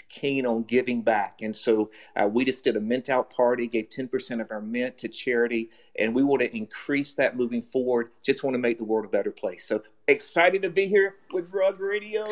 keen 0.07 0.45
on 0.45 0.63
giving 0.63 1.01
back. 1.01 1.41
And 1.41 1.55
so 1.55 1.91
uh, 2.15 2.27
we 2.27 2.43
just 2.45 2.63
did 2.63 2.75
a 2.75 2.79
mint 2.79 3.09
out 3.09 3.29
party, 3.29 3.67
gave 3.67 3.89
10% 3.89 4.41
of 4.41 4.51
our 4.51 4.61
mint 4.61 4.97
to 4.99 5.07
charity, 5.07 5.69
and 5.97 6.13
we 6.13 6.23
want 6.23 6.41
to 6.41 6.55
increase 6.55 7.13
that 7.13 7.37
moving 7.37 7.61
forward. 7.61 8.11
Just 8.23 8.43
want 8.43 8.55
to 8.55 8.59
make 8.59 8.77
the 8.77 8.83
world 8.83 9.05
a 9.05 9.09
better 9.09 9.31
place. 9.31 9.67
So 9.67 9.83
excited 10.09 10.61
to 10.63 10.69
be 10.69 10.87
here 10.87 11.15
with 11.31 11.53
Rug 11.53 11.79
Radio 11.79 12.27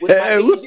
with 0.00 0.02
my 0.02 0.28
Asian 0.30 0.66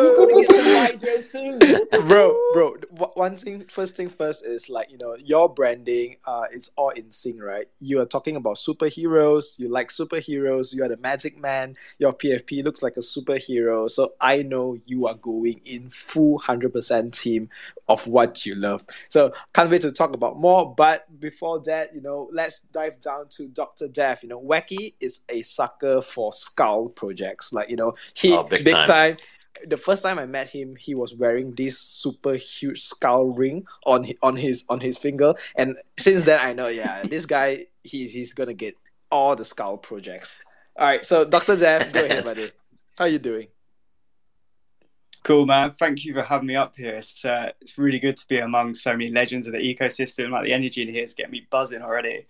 We're 0.00 0.28
gonna 0.28 0.96
get 0.98 1.24
some 1.24 1.58
soon, 1.58 1.58
bro. 2.08 2.38
Bro, 2.54 2.76
one 3.14 3.36
thing, 3.36 3.64
first 3.70 3.96
thing 3.96 4.08
first 4.08 4.44
is 4.44 4.68
like 4.68 4.90
you 4.90 4.98
know 4.98 5.16
your 5.16 5.52
branding. 5.52 6.16
Uh, 6.26 6.44
it's 6.50 6.70
all 6.76 6.90
in 6.90 7.12
sync, 7.12 7.42
right? 7.42 7.68
You 7.80 8.00
are 8.00 8.06
talking 8.06 8.36
about 8.36 8.56
superheroes. 8.56 9.58
You 9.58 9.68
like 9.68 9.90
superheroes. 9.90 10.72
You 10.72 10.84
are 10.84 10.88
the 10.88 10.96
Magic 10.96 11.38
Man. 11.38 11.76
Your 11.98 12.12
PFP 12.12 12.64
looks 12.64 12.82
like 12.82 12.96
a 12.96 13.00
superhero. 13.00 13.90
So 13.90 14.14
I 14.20 14.42
know 14.42 14.78
you 14.86 15.06
are 15.06 15.14
going 15.14 15.60
in 15.64 15.90
full 15.90 16.38
hundred 16.38 16.72
percent 16.72 17.14
team 17.14 17.50
of 17.88 18.06
what 18.06 18.46
you 18.46 18.54
love. 18.54 18.84
So 19.08 19.32
can't 19.52 19.70
wait 19.70 19.82
to 19.82 19.92
talk 19.92 20.14
about 20.14 20.38
more. 20.38 20.74
But 20.74 21.06
before 21.20 21.60
that, 21.60 21.94
you 21.94 22.00
know, 22.00 22.28
let's 22.32 22.60
dive 22.72 23.00
down 23.00 23.28
to 23.30 23.48
Doctor 23.48 23.88
Death. 23.88 24.22
You 24.22 24.28
know, 24.28 24.40
Wacky 24.40 24.94
is 25.00 25.20
a 25.28 25.42
sucker 25.42 26.02
for 26.02 26.32
skull 26.32 26.88
projects. 26.88 27.52
Like 27.52 27.68
you 27.68 27.76
know, 27.76 27.94
he 28.14 28.32
oh, 28.34 28.44
big, 28.44 28.64
big 28.64 28.74
time. 28.74 28.86
time. 28.86 29.16
The 29.66 29.76
first 29.76 30.02
time 30.02 30.18
I 30.18 30.26
met 30.26 30.50
him, 30.50 30.74
he 30.74 30.96
was 30.96 31.14
wearing 31.14 31.54
this 31.54 31.78
super 31.78 32.34
huge 32.34 32.82
skull 32.82 33.26
ring 33.26 33.64
on 33.86 34.10
on 34.22 34.36
his 34.36 34.64
on 34.68 34.80
his 34.80 34.98
finger, 34.98 35.34
and 35.56 35.76
since 35.96 36.24
then 36.24 36.40
I 36.40 36.52
know, 36.52 36.68
yeah, 36.68 37.02
this 37.04 37.26
guy 37.26 37.66
he's 37.82 38.12
he's 38.12 38.32
gonna 38.32 38.54
get 38.54 38.76
all 39.10 39.36
the 39.36 39.44
skull 39.44 39.76
projects. 39.76 40.36
All 40.76 40.88
right, 40.88 41.06
so 41.06 41.24
Doctor 41.24 41.56
Death, 41.56 41.92
go 41.92 42.04
ahead, 42.04 42.24
buddy. 42.24 42.50
How 42.98 43.04
you 43.04 43.18
doing? 43.20 43.46
Cool, 45.24 45.46
man. 45.46 45.72
Thank 45.72 46.04
you 46.04 46.14
for 46.14 46.22
having 46.22 46.46
me 46.46 46.54
up 46.54 46.76
here. 46.76 46.94
It's 46.94 47.24
uh, 47.24 47.50
it's 47.60 47.78
really 47.78 47.98
good 47.98 48.16
to 48.16 48.28
be 48.28 48.38
among 48.38 48.74
so 48.74 48.92
many 48.92 49.10
legends 49.10 49.46
of 49.46 49.54
the 49.54 49.58
ecosystem. 49.58 50.30
Like 50.30 50.44
the 50.44 50.52
energy 50.52 50.82
in 50.82 50.88
here 50.88 51.02
is 51.02 51.14
getting 51.14 51.32
me 51.32 51.46
buzzing 51.50 51.82
already 51.82 52.26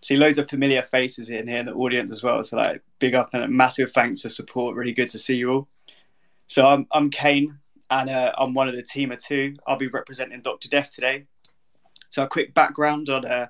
see 0.00 0.16
loads 0.16 0.38
of 0.38 0.48
familiar 0.48 0.82
faces 0.82 1.30
in 1.30 1.48
here 1.48 1.58
in 1.58 1.66
the 1.66 1.74
audience 1.74 2.10
as 2.10 2.22
well. 2.22 2.42
So 2.42 2.56
like 2.56 2.82
big 2.98 3.14
up 3.14 3.30
and 3.32 3.44
a 3.44 3.48
massive 3.48 3.92
thanks 3.92 4.22
for 4.22 4.28
support. 4.28 4.76
Really 4.76 4.92
good 4.92 5.08
to 5.10 5.18
see 5.18 5.36
you 5.36 5.50
all. 5.50 5.68
So 6.46 6.66
I'm 6.66 6.86
I'm 6.92 7.10
Kane 7.10 7.58
and 7.90 8.10
uh, 8.10 8.32
I'm 8.38 8.54
one 8.54 8.68
of 8.68 8.76
the 8.76 8.82
team 8.82 9.10
of 9.10 9.18
two. 9.18 9.54
I'll 9.66 9.76
be 9.76 9.88
representing 9.88 10.40
Doctor 10.40 10.68
Death 10.68 10.90
today. 10.94 11.26
So 12.10 12.22
a 12.22 12.28
quick 12.28 12.54
background 12.54 13.08
on 13.08 13.24
uh, 13.24 13.48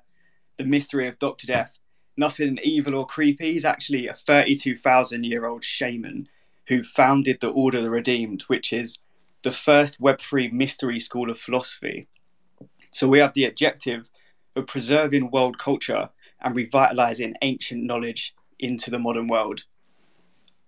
the 0.57 0.65
mystery 0.65 1.07
of 1.07 1.19
Doctor 1.19 1.47
Death. 1.47 1.77
Nothing 2.17 2.59
evil 2.63 2.95
or 2.95 3.05
creepy. 3.05 3.53
He's 3.53 3.63
actually 3.63 4.07
a 4.07 4.13
32,000 4.13 5.23
year 5.23 5.45
old 5.45 5.63
shaman 5.63 6.27
who 6.69 6.83
founded 6.83 7.39
the 7.39 7.49
Order 7.49 7.79
of 7.79 7.83
the 7.83 7.89
Redeemed, 7.89 8.43
which 8.43 8.71
is 8.71 8.99
the 9.41 9.51
first 9.51 9.99
Web3 9.99 10.51
mystery 10.51 10.99
school 10.99 11.31
of 11.31 11.39
philosophy. 11.39 12.07
So 12.91 13.07
we 13.07 13.17
have 13.19 13.33
the 13.33 13.45
objective 13.45 14.07
of 14.55 14.67
preserving 14.67 15.31
world 15.31 15.57
culture 15.57 16.07
and 16.41 16.55
revitalizing 16.55 17.33
ancient 17.41 17.83
knowledge 17.83 18.35
into 18.59 18.91
the 18.91 18.99
modern 18.99 19.27
world. 19.27 19.63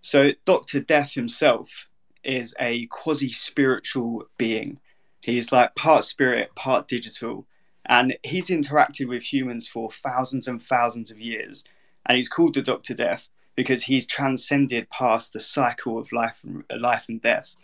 So, 0.01 0.31
Dr. 0.45 0.79
Death 0.79 1.13
himself 1.13 1.87
is 2.23 2.55
a 2.59 2.87
quasi 2.87 3.31
spiritual 3.31 4.25
being. 4.39 4.79
He's 5.23 5.51
like 5.51 5.75
part 5.75 6.03
spirit, 6.03 6.55
part 6.55 6.87
digital, 6.87 7.45
and 7.85 8.17
he's 8.23 8.47
interacted 8.47 9.07
with 9.07 9.21
humans 9.21 9.67
for 9.67 9.91
thousands 9.91 10.47
and 10.47 10.61
thousands 10.61 11.11
of 11.11 11.21
years. 11.21 11.63
And 12.07 12.17
he's 12.17 12.29
called 12.29 12.55
the 12.55 12.63
Doctor 12.63 12.95
Death 12.95 13.29
because 13.61 13.83
he's 13.83 14.07
transcended 14.07 14.89
past 14.89 15.33
the 15.33 15.39
cycle 15.39 15.99
of 15.99 16.11
life 16.11 16.39
and, 16.43 16.63
uh, 16.71 16.79
life 16.79 17.05
and 17.09 17.21
death. 17.21 17.55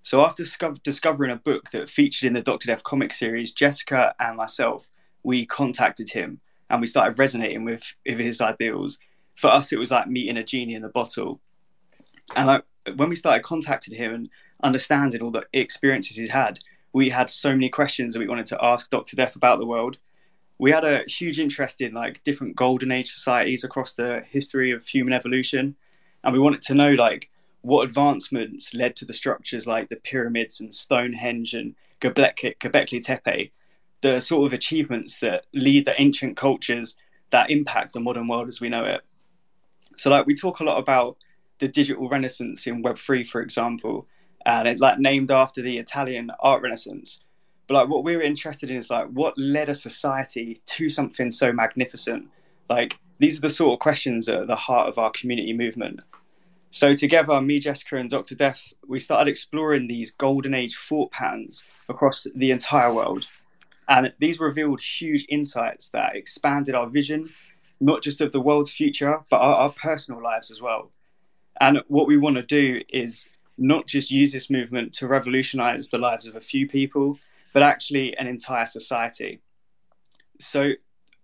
So, 0.00 0.22
after 0.22 0.44
discovering 0.82 1.30
a 1.30 1.36
book 1.36 1.68
that 1.72 1.90
featured 1.90 2.26
in 2.26 2.32
the 2.32 2.40
Doctor 2.40 2.68
Death 2.68 2.82
comic 2.84 3.12
series, 3.12 3.52
Jessica 3.52 4.14
and 4.18 4.38
myself, 4.38 4.88
we 5.24 5.44
contacted 5.44 6.08
him 6.08 6.40
and 6.70 6.80
we 6.80 6.86
started 6.86 7.18
resonating 7.18 7.66
with, 7.66 7.84
with 8.06 8.18
his 8.18 8.40
ideals. 8.40 8.98
For 9.34 9.48
us, 9.48 9.72
it 9.72 9.78
was 9.78 9.90
like 9.90 10.08
meeting 10.08 10.38
a 10.38 10.42
genie 10.42 10.74
in 10.74 10.84
a 10.84 10.88
bottle. 10.88 11.38
And 12.34 12.46
like 12.46 12.64
when 12.94 13.10
we 13.10 13.16
started 13.16 13.44
contacting 13.44 13.94
him 13.94 14.14
and 14.14 14.30
understanding 14.62 15.20
all 15.20 15.30
the 15.30 15.44
experiences 15.52 16.16
he'd 16.16 16.30
had, 16.30 16.60
we 16.94 17.10
had 17.10 17.28
so 17.28 17.50
many 17.50 17.68
questions 17.68 18.14
that 18.14 18.20
we 18.20 18.28
wanted 18.28 18.46
to 18.46 18.64
ask 18.64 18.88
Dr. 18.88 19.16
Death 19.16 19.36
about 19.36 19.58
the 19.58 19.66
world. 19.66 19.98
We 20.58 20.70
had 20.70 20.84
a 20.84 21.04
huge 21.06 21.38
interest 21.38 21.80
in 21.80 21.92
like 21.92 22.24
different 22.24 22.56
golden 22.56 22.90
age 22.90 23.10
societies 23.10 23.64
across 23.64 23.94
the 23.94 24.22
history 24.30 24.70
of 24.70 24.86
human 24.86 25.12
evolution. 25.12 25.76
And 26.24 26.32
we 26.32 26.40
wanted 26.40 26.62
to 26.62 26.74
know 26.74 26.92
like 26.94 27.30
what 27.60 27.84
advancements 27.84 28.72
led 28.74 28.96
to 28.96 29.04
the 29.04 29.12
structures 29.12 29.66
like 29.66 29.88
the 29.88 29.96
pyramids 29.96 30.60
and 30.60 30.74
Stonehenge 30.74 31.54
and 31.54 31.74
Göbekli, 32.00 32.56
Göbekli 32.58 33.04
Tepe 33.04 33.50
the 34.00 34.20
sort 34.20 34.46
of 34.46 34.52
achievements 34.52 35.18
that 35.20 35.46
lead 35.52 35.84
the 35.84 36.00
ancient 36.00 36.36
cultures 36.36 36.96
that 37.30 37.50
impact 37.50 37.92
the 37.92 38.00
modern 38.00 38.28
world 38.28 38.48
as 38.48 38.60
we 38.60 38.68
know 38.68 38.84
it. 38.84 39.00
So, 39.96 40.10
like, 40.10 40.26
we 40.26 40.34
talk 40.34 40.60
a 40.60 40.64
lot 40.64 40.78
about 40.78 41.16
the 41.58 41.68
digital 41.68 42.08
renaissance 42.08 42.66
in 42.66 42.82
Web3, 42.82 43.26
for 43.26 43.40
example, 43.40 44.06
and 44.44 44.68
it 44.68 44.78
like 44.78 44.98
named 44.98 45.30
after 45.30 45.62
the 45.62 45.78
Italian 45.78 46.30
art 46.40 46.62
renaissance. 46.62 47.20
But 47.66 47.74
like, 47.74 47.88
what 47.88 48.04
we 48.04 48.16
were 48.16 48.22
interested 48.22 48.70
in 48.70 48.76
is 48.76 48.90
like, 48.90 49.08
what 49.08 49.36
led 49.36 49.68
a 49.68 49.74
society 49.74 50.60
to 50.66 50.88
something 50.88 51.30
so 51.30 51.52
magnificent? 51.52 52.28
Like, 52.68 52.98
these 53.18 53.38
are 53.38 53.42
the 53.42 53.50
sort 53.50 53.72
of 53.72 53.80
questions 53.80 54.28
at 54.28 54.46
the 54.46 54.56
heart 54.56 54.88
of 54.88 54.98
our 54.98 55.10
community 55.10 55.52
movement. 55.52 56.00
So, 56.70 56.94
together, 56.94 57.40
me, 57.40 57.58
Jessica, 57.58 57.96
and 57.96 58.10
Dr. 58.10 58.34
Death, 58.34 58.72
we 58.86 58.98
started 58.98 59.30
exploring 59.30 59.88
these 59.88 60.10
golden 60.10 60.54
age 60.54 60.76
thought 60.76 61.10
patterns 61.10 61.64
across 61.88 62.26
the 62.34 62.50
entire 62.50 62.92
world 62.92 63.26
and 63.88 64.12
these 64.18 64.40
revealed 64.40 64.80
huge 64.80 65.26
insights 65.28 65.88
that 65.90 66.16
expanded 66.16 66.74
our 66.74 66.88
vision, 66.88 67.30
not 67.80 68.02
just 68.02 68.20
of 68.20 68.32
the 68.32 68.40
world's 68.40 68.70
future, 68.70 69.20
but 69.30 69.38
our, 69.38 69.54
our 69.54 69.70
personal 69.70 70.22
lives 70.22 70.50
as 70.50 70.60
well. 70.60 70.90
And 71.60 71.82
what 71.88 72.06
we 72.06 72.16
want 72.16 72.36
to 72.36 72.42
do 72.42 72.82
is 72.88 73.26
not 73.58 73.86
just 73.86 74.10
use 74.10 74.32
this 74.32 74.50
movement 74.50 74.92
to 74.94 75.06
revolutionize 75.06 75.88
the 75.88 75.98
lives 75.98 76.26
of 76.26 76.36
a 76.36 76.40
few 76.40 76.66
people, 76.66 77.18
but 77.56 77.62
actually 77.62 78.14
an 78.18 78.26
entire 78.26 78.66
society. 78.66 79.40
So, 80.38 80.72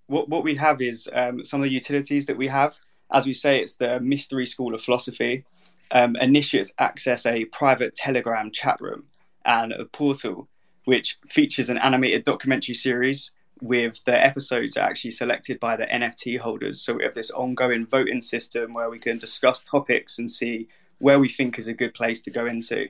what, 0.07 0.31
what 0.31 0.45
we 0.45 0.55
have 0.55 0.81
is 0.81 1.07
um, 1.13 1.45
some 1.45 1.61
of 1.61 1.65
the 1.65 1.75
utilities 1.75 2.25
that 2.25 2.39
we 2.39 2.47
have. 2.47 2.75
As 3.13 3.27
we 3.27 3.35
say, 3.35 3.61
it's 3.61 3.77
the 3.77 4.01
Mystery 4.01 4.47
School 4.47 4.75
of 4.75 4.83
Philosophy. 4.83 5.45
Um, 5.91 6.17
initiates 6.23 6.73
access 6.79 7.27
a 7.27 7.45
private 7.45 7.95
Telegram 7.97 8.51
chat 8.51 8.81
room 8.81 9.09
and 9.45 9.75
a 9.75 9.85
portal 9.85 10.49
which 10.87 11.19
features 11.29 11.69
an 11.69 11.77
animated 11.77 12.25
documentary 12.25 12.77
series 12.77 13.33
with 13.61 14.03
the 14.07 14.25
episodes 14.25 14.79
actually 14.79 15.11
selected 15.11 15.61
by 15.61 15.77
the 15.77 15.85
NFT 15.85 16.39
holders. 16.39 16.81
So 16.81 16.95
we 16.95 17.05
have 17.05 17.13
this 17.13 17.31
ongoing 17.31 17.85
voting 17.85 18.23
system 18.23 18.73
where 18.73 18.89
we 18.89 18.99
can 18.99 19.19
discuss 19.19 19.63
topics 19.63 20.19
and 20.19 20.31
see 20.31 20.69
where 20.99 21.19
we 21.19 21.29
think 21.29 21.59
is 21.59 21.69
a 21.69 21.75
good 21.75 21.93
place 21.93 22.23
to 22.23 22.31
go 22.31 22.47
into. 22.47 22.89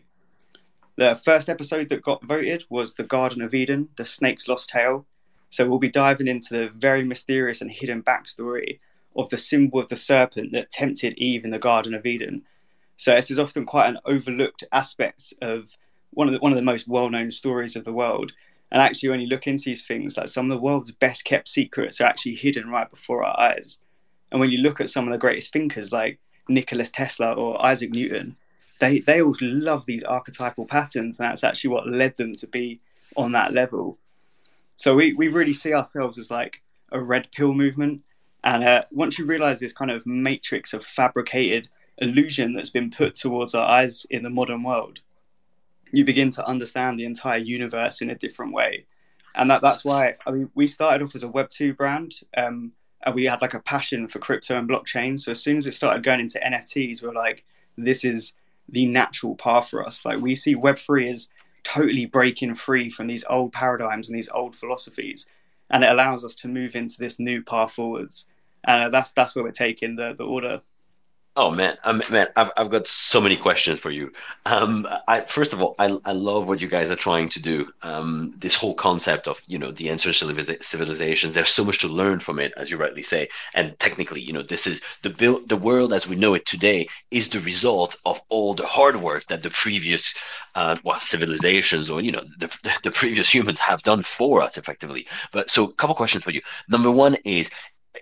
The 0.96 1.16
first 1.16 1.48
episode 1.48 1.88
that 1.88 2.02
got 2.02 2.22
voted 2.22 2.64
was 2.68 2.92
The 2.92 3.04
Garden 3.04 3.40
of 3.40 3.54
Eden, 3.54 3.88
The 3.96 4.04
Snake's 4.04 4.46
Lost 4.46 4.68
Tale. 4.68 5.06
So 5.48 5.66
we'll 5.66 5.78
be 5.78 5.88
diving 5.88 6.28
into 6.28 6.54
the 6.54 6.68
very 6.68 7.02
mysterious 7.02 7.62
and 7.62 7.70
hidden 7.70 8.02
backstory 8.02 8.78
of 9.16 9.30
the 9.30 9.38
symbol 9.38 9.80
of 9.80 9.88
the 9.88 9.96
serpent 9.96 10.52
that 10.52 10.70
tempted 10.70 11.14
Eve 11.16 11.44
in 11.44 11.50
the 11.50 11.58
Garden 11.58 11.94
of 11.94 12.04
Eden. 12.04 12.42
So 12.96 13.14
this 13.14 13.30
is 13.30 13.38
often 13.38 13.64
quite 13.64 13.88
an 13.88 13.98
overlooked 14.04 14.64
aspect 14.72 15.32
of 15.40 15.76
one 16.10 16.28
of 16.28 16.34
the 16.34 16.40
one 16.40 16.52
of 16.52 16.56
the 16.56 16.62
most 16.62 16.86
well 16.86 17.08
known 17.08 17.30
stories 17.30 17.74
of 17.74 17.84
the 17.84 17.92
world. 17.92 18.32
And 18.70 18.80
actually, 18.80 19.10
when 19.10 19.20
you 19.20 19.26
look 19.26 19.46
into 19.46 19.64
these 19.64 19.84
things, 19.86 20.16
like 20.16 20.28
some 20.28 20.50
of 20.50 20.56
the 20.56 20.62
world's 20.62 20.90
best 20.90 21.24
kept 21.24 21.48
secrets 21.48 22.00
are 22.00 22.04
actually 22.04 22.34
hidden 22.34 22.68
right 22.68 22.90
before 22.90 23.24
our 23.24 23.38
eyes. 23.38 23.78
And 24.30 24.40
when 24.40 24.50
you 24.50 24.58
look 24.58 24.80
at 24.80 24.90
some 24.90 25.06
of 25.06 25.12
the 25.12 25.18
greatest 25.18 25.52
thinkers 25.52 25.92
like 25.92 26.18
Nicholas 26.48 26.90
Tesla 26.90 27.32
or 27.32 27.62
Isaac 27.64 27.90
Newton, 27.90 28.36
they 28.82 28.98
they 28.98 29.22
all 29.22 29.36
love 29.40 29.86
these 29.86 30.02
archetypal 30.02 30.66
patterns, 30.66 31.20
and 31.20 31.30
that's 31.30 31.44
actually 31.44 31.70
what 31.70 31.88
led 31.88 32.16
them 32.16 32.34
to 32.34 32.48
be 32.48 32.80
on 33.16 33.30
that 33.32 33.52
level. 33.52 33.96
So 34.74 34.96
we 34.96 35.12
we 35.14 35.28
really 35.28 35.52
see 35.52 35.72
ourselves 35.72 36.18
as 36.18 36.30
like 36.30 36.62
a 36.90 37.00
red 37.00 37.30
pill 37.30 37.54
movement. 37.54 38.02
And 38.44 38.64
uh, 38.64 38.84
once 38.90 39.18
you 39.18 39.24
realize 39.24 39.60
this 39.60 39.72
kind 39.72 39.92
of 39.92 40.04
matrix 40.04 40.72
of 40.72 40.84
fabricated 40.84 41.68
illusion 41.98 42.54
that's 42.54 42.70
been 42.70 42.90
put 42.90 43.14
towards 43.14 43.54
our 43.54 43.70
eyes 43.70 44.04
in 44.10 44.24
the 44.24 44.30
modern 44.30 44.64
world, 44.64 44.98
you 45.92 46.04
begin 46.04 46.30
to 46.30 46.44
understand 46.44 46.98
the 46.98 47.04
entire 47.04 47.38
universe 47.38 48.00
in 48.02 48.10
a 48.10 48.16
different 48.16 48.52
way. 48.52 48.84
And 49.36 49.48
that, 49.48 49.62
that's 49.62 49.84
why 49.84 50.16
I 50.26 50.32
mean 50.32 50.50
we 50.56 50.66
started 50.66 51.04
off 51.04 51.14
as 51.14 51.22
a 51.22 51.28
Web 51.28 51.50
two 51.50 51.72
brand, 51.72 52.14
um, 52.36 52.72
and 53.04 53.14
we 53.14 53.26
had 53.26 53.42
like 53.42 53.54
a 53.54 53.60
passion 53.60 54.08
for 54.08 54.18
crypto 54.18 54.58
and 54.58 54.68
blockchain. 54.68 55.20
So 55.20 55.30
as 55.30 55.40
soon 55.40 55.56
as 55.56 55.68
it 55.68 55.74
started 55.74 56.02
going 56.02 56.18
into 56.18 56.40
NFTs, 56.40 57.00
we 57.00 57.08
we're 57.08 57.14
like, 57.14 57.44
this 57.78 58.04
is 58.04 58.34
the 58.68 58.86
natural 58.86 59.34
path 59.34 59.68
for 59.68 59.86
us. 59.86 60.04
Like 60.04 60.20
we 60.20 60.34
see 60.34 60.54
Web 60.54 60.78
three 60.78 61.08
as 61.08 61.28
totally 61.62 62.06
breaking 62.06 62.54
free 62.54 62.90
from 62.90 63.06
these 63.06 63.24
old 63.28 63.52
paradigms 63.52 64.08
and 64.08 64.16
these 64.16 64.28
old 64.30 64.56
philosophies, 64.56 65.26
and 65.70 65.84
it 65.84 65.90
allows 65.90 66.24
us 66.24 66.34
to 66.36 66.48
move 66.48 66.74
into 66.74 66.98
this 66.98 67.18
new 67.18 67.42
path 67.42 67.72
forwards. 67.72 68.28
And 68.64 68.84
uh, 68.84 68.88
that's 68.90 69.12
that's 69.12 69.34
where 69.34 69.44
we're 69.44 69.50
taking 69.50 69.96
the 69.96 70.14
the 70.14 70.24
order. 70.24 70.62
Oh 71.34 71.50
man, 71.50 71.78
um, 71.84 72.02
man, 72.10 72.26
I've, 72.36 72.52
I've 72.58 72.70
got 72.70 72.86
so 72.86 73.18
many 73.18 73.38
questions 73.38 73.80
for 73.80 73.90
you. 73.90 74.12
Um, 74.44 74.86
I, 75.08 75.22
first 75.22 75.54
of 75.54 75.62
all, 75.62 75.74
I, 75.78 75.96
I 76.04 76.12
love 76.12 76.46
what 76.46 76.60
you 76.60 76.68
guys 76.68 76.90
are 76.90 76.96
trying 76.96 77.30
to 77.30 77.40
do. 77.40 77.72
Um, 77.80 78.34
this 78.36 78.54
whole 78.54 78.74
concept 78.74 79.26
of 79.26 79.40
you 79.46 79.58
know 79.58 79.70
the 79.70 79.88
ancient 79.88 80.14
civilizations. 80.62 81.32
There's 81.32 81.48
so 81.48 81.64
much 81.64 81.78
to 81.78 81.88
learn 81.88 82.20
from 82.20 82.38
it, 82.38 82.52
as 82.58 82.70
you 82.70 82.76
rightly 82.76 83.02
say. 83.02 83.28
And 83.54 83.78
technically, 83.78 84.20
you 84.20 84.34
know, 84.34 84.42
this 84.42 84.66
is 84.66 84.82
the 85.02 85.08
build, 85.08 85.48
the 85.48 85.56
world 85.56 85.94
as 85.94 86.06
we 86.06 86.16
know 86.16 86.34
it 86.34 86.44
today 86.44 86.86
is 87.10 87.30
the 87.30 87.40
result 87.40 87.96
of 88.04 88.20
all 88.28 88.52
the 88.52 88.66
hard 88.66 88.96
work 88.96 89.26
that 89.28 89.42
the 89.42 89.48
previous, 89.50 90.14
uh, 90.54 90.76
well, 90.84 91.00
civilizations 91.00 91.88
or 91.88 92.02
you 92.02 92.12
know 92.12 92.22
the 92.38 92.54
the 92.82 92.90
previous 92.90 93.32
humans 93.32 93.58
have 93.58 93.82
done 93.84 94.02
for 94.02 94.42
us, 94.42 94.58
effectively. 94.58 95.06
But 95.32 95.50
so, 95.50 95.64
a 95.64 95.72
couple 95.72 95.94
questions 95.94 96.24
for 96.24 96.30
you. 96.30 96.42
Number 96.68 96.90
one 96.90 97.16
is 97.24 97.50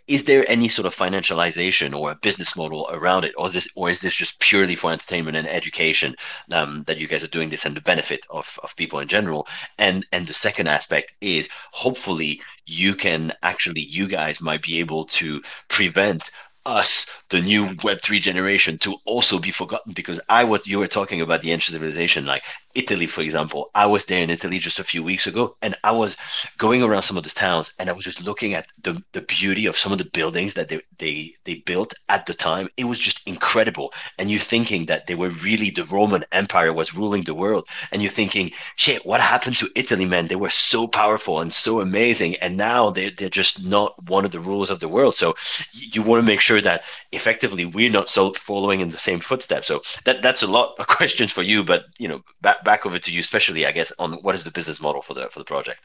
is 0.07 0.25
there 0.25 0.49
any 0.49 0.69
sort 0.69 0.87
of 0.87 0.95
financialization 0.95 1.95
or 1.95 2.11
a 2.11 2.15
business 2.17 2.57
model 2.57 2.89
around 2.93 3.25
it, 3.25 3.33
or 3.37 3.47
is 3.49 3.53
this, 3.55 3.69
or 3.75 3.91
is 3.91 4.01
this 4.01 4.15
just 4.15 4.39
purely 4.39 4.77
for 4.77 4.93
entertainment 4.93 5.37
and 5.37 5.49
education 5.49 6.15
um, 6.53 6.85
that 6.85 6.99
you 6.99 7.09
guys 7.09 7.25
are 7.25 7.29
doing 7.29 7.51
this 7.51 7.65
and 7.65 7.77
the 7.77 7.81
benefit 7.81 8.27
of, 8.31 8.59
of 8.63 8.77
people 8.77 9.01
in 9.01 9.09
general? 9.09 9.47
And 9.79 10.07
and 10.13 10.27
the 10.27 10.35
second 10.35 10.69
aspect 10.69 11.15
is 11.21 11.49
hopefully 11.73 12.41
you 12.67 12.95
can 12.95 13.33
actually 13.43 13.83
you 13.83 14.07
guys 14.07 14.41
might 14.41 14.63
be 14.63 14.79
able 14.79 15.05
to 15.07 15.43
prevent 15.69 16.31
us, 16.67 17.07
the 17.31 17.41
new 17.41 17.67
Web3 17.67 18.21
generation, 18.21 18.79
to 18.79 18.97
also 19.07 19.39
be 19.39 19.51
forgotten 19.51 19.93
because 19.93 20.21
I 20.29 20.45
was, 20.45 20.67
you 20.67 20.79
were 20.79 20.87
talking 20.87 21.21
about 21.21 21.43
the 21.43 21.53
ancient 21.53 21.73
civilization, 21.75 22.27
like 22.27 22.45
Italy, 22.75 23.07
for 23.07 23.23
example. 23.23 23.71
I 23.75 23.87
was 23.87 24.07
there 24.07 24.23
in 24.23 24.31
Italy 24.31 24.59
just 24.59 24.79
a 24.79 24.85
few 24.85 25.03
weeks 25.03 25.27
ago 25.27 25.57
and 25.63 25.77
I 25.85 25.93
was 25.93 26.17
going 26.59 26.83
around 26.83 27.03
some 27.03 27.17
of 27.17 27.23
those 27.23 27.35
towns 27.35 27.73
and 27.79 27.89
I 27.89 27.93
was 27.93 28.05
just 28.05 28.23
looking 28.23 28.55
at 28.55 28.67
the, 28.83 29.03
the 29.13 29.23
beauty 29.23 29.67
of 29.67 29.77
some 29.77 29.93
of 29.93 29.99
the 29.99 30.05
buildings 30.05 30.55
that 30.55 30.69
they, 30.69 30.81
they, 30.99 31.35
they 31.45 31.57
built 31.67 31.95
at 32.09 32.27
the 32.27 32.35
time. 32.35 32.69
It 32.77 32.85
was 32.85 32.99
just 32.99 33.21
incredible. 33.27 33.93
And 34.19 34.31
you're 34.31 34.41
thinking 34.41 34.87
that 34.87 35.07
they 35.07 35.15
were 35.15 35.31
really, 35.31 35.71
the 35.71 35.85
Roman 35.85 36.25
Empire 36.33 36.73
was 36.73 36.95
ruling 36.95 37.25
the 37.25 37.35
world. 37.35 37.67
And 37.93 38.03
you're 38.03 38.11
thinking, 38.11 38.53
shit, 38.77 39.05
what 39.05 39.21
happened 39.21 39.57
to 39.57 39.71
Italy, 39.75 40.05
man? 40.05 40.29
They 40.29 40.37
were 40.37 40.51
so 40.51 40.87
powerful 40.87 41.41
and 41.41 41.53
so 41.53 41.81
amazing. 41.81 42.37
And 42.37 42.57
now 42.57 42.91
they're, 42.91 43.11
they're 43.11 43.29
just 43.29 43.65
not 43.65 43.95
one 44.09 44.25
of 44.25 44.31
the 44.31 44.41
rulers 44.41 44.71
of 44.71 44.81
the 44.81 44.89
world. 44.89 45.17
So 45.17 45.35
you 45.73 46.03
want 46.03 46.23
to 46.23 46.27
make 46.27 46.41
sure 46.41 46.61
that 46.61 46.85
effectively 47.13 47.65
we're 47.65 47.91
not 47.91 48.09
so 48.09 48.33
following 48.33 48.81
in 48.81 48.91
the 48.91 48.99
same 48.99 49.21
footsteps. 49.21 49.67
So 49.67 49.83
that 50.05 50.23
that's 50.23 50.43
a 50.43 50.47
lot 50.47 50.75
of 50.79 50.87
questions 50.99 51.33
for 51.33 51.43
you, 51.43 51.65
but 51.65 51.85
you 51.99 52.09
know, 52.09 52.23
back 52.65 52.87
over 52.87 52.99
to 52.99 53.13
you, 53.13 53.21
especially 53.21 53.67
I 53.67 53.73
guess 53.73 53.93
on 53.99 54.15
what 54.23 54.35
is 54.35 54.45
the 54.45 54.51
business 54.51 54.81
model 54.81 55.03
for 55.03 55.15
the 55.15 55.29
for 55.29 55.39
the 55.39 55.45
project. 55.45 55.81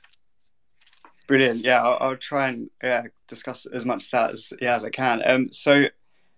Brilliant. 1.27 1.65
Yeah, 1.65 1.81
I'll, 1.81 1.97
I'll 2.09 2.17
try 2.17 2.49
and 2.49 2.69
yeah, 2.83 3.03
discuss 3.27 3.65
as 3.65 3.85
much 3.85 4.11
that 4.11 4.31
as 4.31 4.53
yeah 4.61 4.75
as 4.75 4.85
I 4.85 4.89
can. 4.89 5.21
Um, 5.25 5.51
so 5.51 5.85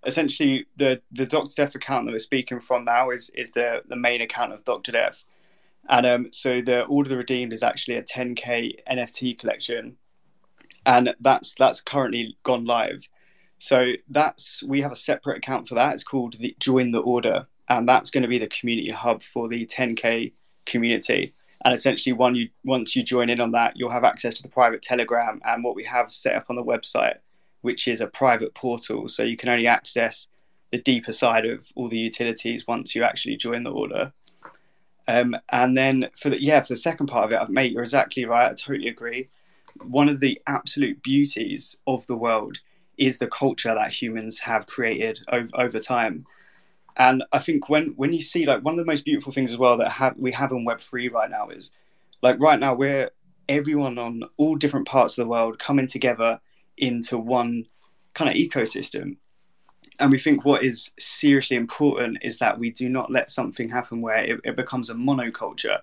essentially, 0.05 0.65
the 0.77 1.01
the 1.11 1.25
Doctor 1.25 1.51
Death 1.55 1.75
account 1.75 2.05
that 2.05 2.13
we're 2.13 2.19
speaking 2.19 2.59
from 2.59 2.85
now 2.85 3.09
is 3.09 3.29
is 3.31 3.51
the 3.51 3.83
the 3.87 3.95
main 3.95 4.21
account 4.21 4.53
of 4.53 4.63
Doctor 4.63 4.91
Death, 4.91 5.23
and 5.89 6.05
um, 6.05 6.31
so 6.31 6.61
the 6.61 6.85
Order 6.85 7.07
of 7.07 7.11
the 7.11 7.17
Redeemed 7.17 7.53
is 7.53 7.63
actually 7.63 7.97
a 7.97 8.03
10k 8.03 8.75
NFT 8.89 9.37
collection, 9.37 9.97
and 10.85 11.13
that's 11.19 11.55
that's 11.55 11.81
currently 11.81 12.37
gone 12.43 12.65
live. 12.65 13.07
So 13.59 13.93
that's 14.09 14.63
we 14.63 14.81
have 14.81 14.91
a 14.91 14.95
separate 14.95 15.37
account 15.37 15.67
for 15.67 15.75
that. 15.75 15.93
It's 15.93 16.03
called 16.03 16.35
the 16.39 16.55
Join 16.59 16.91
the 16.91 16.99
Order, 16.99 17.47
and 17.69 17.87
that's 17.87 18.09
going 18.09 18.23
to 18.23 18.29
be 18.29 18.37
the 18.37 18.47
community 18.47 18.91
hub 18.91 19.21
for 19.21 19.47
the 19.47 19.65
10k 19.65 20.33
community. 20.65 21.33
And 21.65 21.73
essentially, 21.73 22.13
one 22.13 22.35
you 22.35 22.49
once 22.63 22.95
you 22.95 23.03
join 23.03 23.29
in 23.29 23.41
on 23.41 23.51
that, 23.51 23.73
you'll 23.75 23.89
have 23.89 24.03
access 24.03 24.35
to 24.35 24.43
the 24.43 24.49
private 24.49 24.81
Telegram 24.81 25.41
and 25.43 25.63
what 25.63 25.75
we 25.75 25.83
have 25.83 26.13
set 26.13 26.35
up 26.35 26.45
on 26.49 26.55
the 26.55 26.63
website, 26.63 27.15
which 27.61 27.87
is 27.87 27.99
a 27.99 28.07
private 28.07 28.53
portal. 28.53 29.07
So 29.07 29.23
you 29.23 29.35
can 29.35 29.49
only 29.49 29.67
access 29.67 30.27
the 30.71 30.77
deeper 30.77 31.11
side 31.11 31.45
of 31.45 31.65
all 31.75 31.87
the 31.87 31.97
utilities 31.97 32.67
once 32.67 32.93
you 32.95 33.03
actually 33.03 33.37
join 33.37 33.63
the 33.63 33.71
order. 33.71 34.13
Um, 35.07 35.35
and 35.51 35.77
then 35.77 36.09
for 36.15 36.29
the 36.29 36.41
yeah, 36.41 36.61
for 36.61 36.73
the 36.73 36.77
second 36.77 37.07
part 37.07 37.31
of 37.31 37.41
it, 37.41 37.49
mate, 37.51 37.71
you're 37.71 37.81
exactly 37.81 38.25
right. 38.25 38.51
I 38.51 38.53
totally 38.53 38.89
agree. 38.89 39.29
One 39.83 40.09
of 40.09 40.19
the 40.19 40.39
absolute 40.47 41.01
beauties 41.01 41.77
of 41.87 42.05
the 42.07 42.17
world 42.17 42.59
is 42.97 43.17
the 43.17 43.27
culture 43.27 43.73
that 43.73 43.91
humans 43.91 44.39
have 44.39 44.65
created 44.65 45.19
over, 45.31 45.49
over 45.53 45.79
time. 45.79 46.25
And 46.97 47.23
I 47.31 47.39
think 47.39 47.69
when 47.69 47.93
when 47.95 48.11
you 48.11 48.21
see 48.21 48.45
like 48.45 48.63
one 48.63 48.73
of 48.73 48.79
the 48.79 48.91
most 48.91 49.05
beautiful 49.05 49.31
things 49.31 49.51
as 49.51 49.57
well 49.57 49.77
that 49.77 50.15
we 50.17 50.31
have 50.31 50.51
on 50.51 50.65
Web 50.65 50.79
three 50.79 51.09
right 51.09 51.29
now 51.29 51.47
is 51.49 51.71
like 52.23 52.39
right 52.39 52.59
now 52.59 52.73
we're 52.73 53.11
everyone 53.47 53.97
on 53.97 54.23
all 54.37 54.55
different 54.55 54.87
parts 54.87 55.17
of 55.17 55.25
the 55.25 55.29
world 55.29 55.59
coming 55.59 55.87
together 55.87 56.39
into 56.77 57.17
one 57.17 57.65
kind 58.13 58.29
of 58.29 58.35
ecosystem. 58.35 59.17
And 59.99 60.11
we 60.11 60.19
think 60.19 60.43
what 60.43 60.63
is 60.63 60.91
seriously 60.99 61.55
important 61.55 62.19
is 62.21 62.39
that 62.39 62.59
we 62.59 62.71
do 62.71 62.89
not 62.89 63.11
let 63.11 63.31
something 63.31 63.69
happen 63.69 64.01
where 64.01 64.21
it, 64.21 64.39
it 64.43 64.55
becomes 64.55 64.89
a 64.89 64.93
monoculture. 64.93 65.79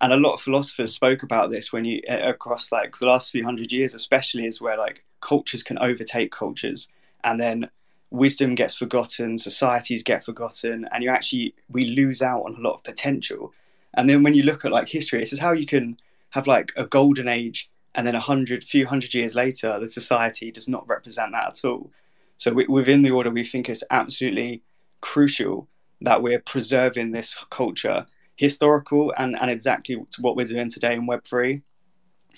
And 0.00 0.12
a 0.12 0.16
lot 0.16 0.34
of 0.34 0.40
philosophers 0.40 0.94
spoke 0.94 1.22
about 1.22 1.50
this 1.50 1.72
when 1.72 1.84
you 1.84 2.00
across 2.08 2.72
like 2.72 2.96
the 2.96 3.06
last 3.06 3.30
few 3.30 3.44
hundred 3.44 3.70
years, 3.72 3.94
especially, 3.94 4.46
is 4.46 4.60
where 4.60 4.76
like 4.76 5.04
cultures 5.20 5.62
can 5.62 5.78
overtake 5.78 6.30
cultures 6.30 6.88
and 7.22 7.40
then 7.40 7.70
wisdom 8.14 8.54
gets 8.54 8.74
forgotten 8.74 9.36
societies 9.36 10.04
get 10.04 10.24
forgotten 10.24 10.88
and 10.92 11.02
you 11.02 11.10
actually 11.10 11.54
we 11.68 11.86
lose 11.86 12.22
out 12.22 12.42
on 12.42 12.54
a 12.54 12.60
lot 12.60 12.74
of 12.74 12.84
potential. 12.84 13.52
And 13.94 14.08
then 14.08 14.22
when 14.22 14.34
you 14.34 14.44
look 14.44 14.64
at 14.64 14.72
like 14.72 14.88
history 14.88 15.22
is 15.22 15.38
how 15.38 15.52
you 15.52 15.66
can 15.66 15.98
have 16.30 16.46
like 16.46 16.72
a 16.76 16.86
golden 16.86 17.28
age 17.28 17.70
and 17.94 18.06
then 18.06 18.14
a 18.14 18.20
hundred 18.20 18.62
few 18.62 18.86
hundred 18.86 19.14
years 19.14 19.34
later 19.34 19.78
the 19.78 19.88
society 19.88 20.50
does 20.50 20.68
not 20.68 20.88
represent 20.88 21.32
that 21.32 21.48
at 21.48 21.64
all. 21.64 21.90
So 22.36 22.52
we, 22.52 22.66
within 22.66 23.02
the 23.02 23.10
order 23.10 23.30
we 23.30 23.44
think 23.44 23.68
it's 23.68 23.84
absolutely 23.90 24.62
crucial 25.00 25.68
that 26.00 26.22
we're 26.22 26.40
preserving 26.40 27.10
this 27.10 27.36
culture 27.50 28.06
historical 28.36 29.12
and, 29.16 29.36
and 29.40 29.50
exactly 29.50 29.96
what 30.20 30.36
we're 30.36 30.46
doing 30.46 30.68
today 30.68 30.94
in 30.94 31.06
web3 31.06 31.62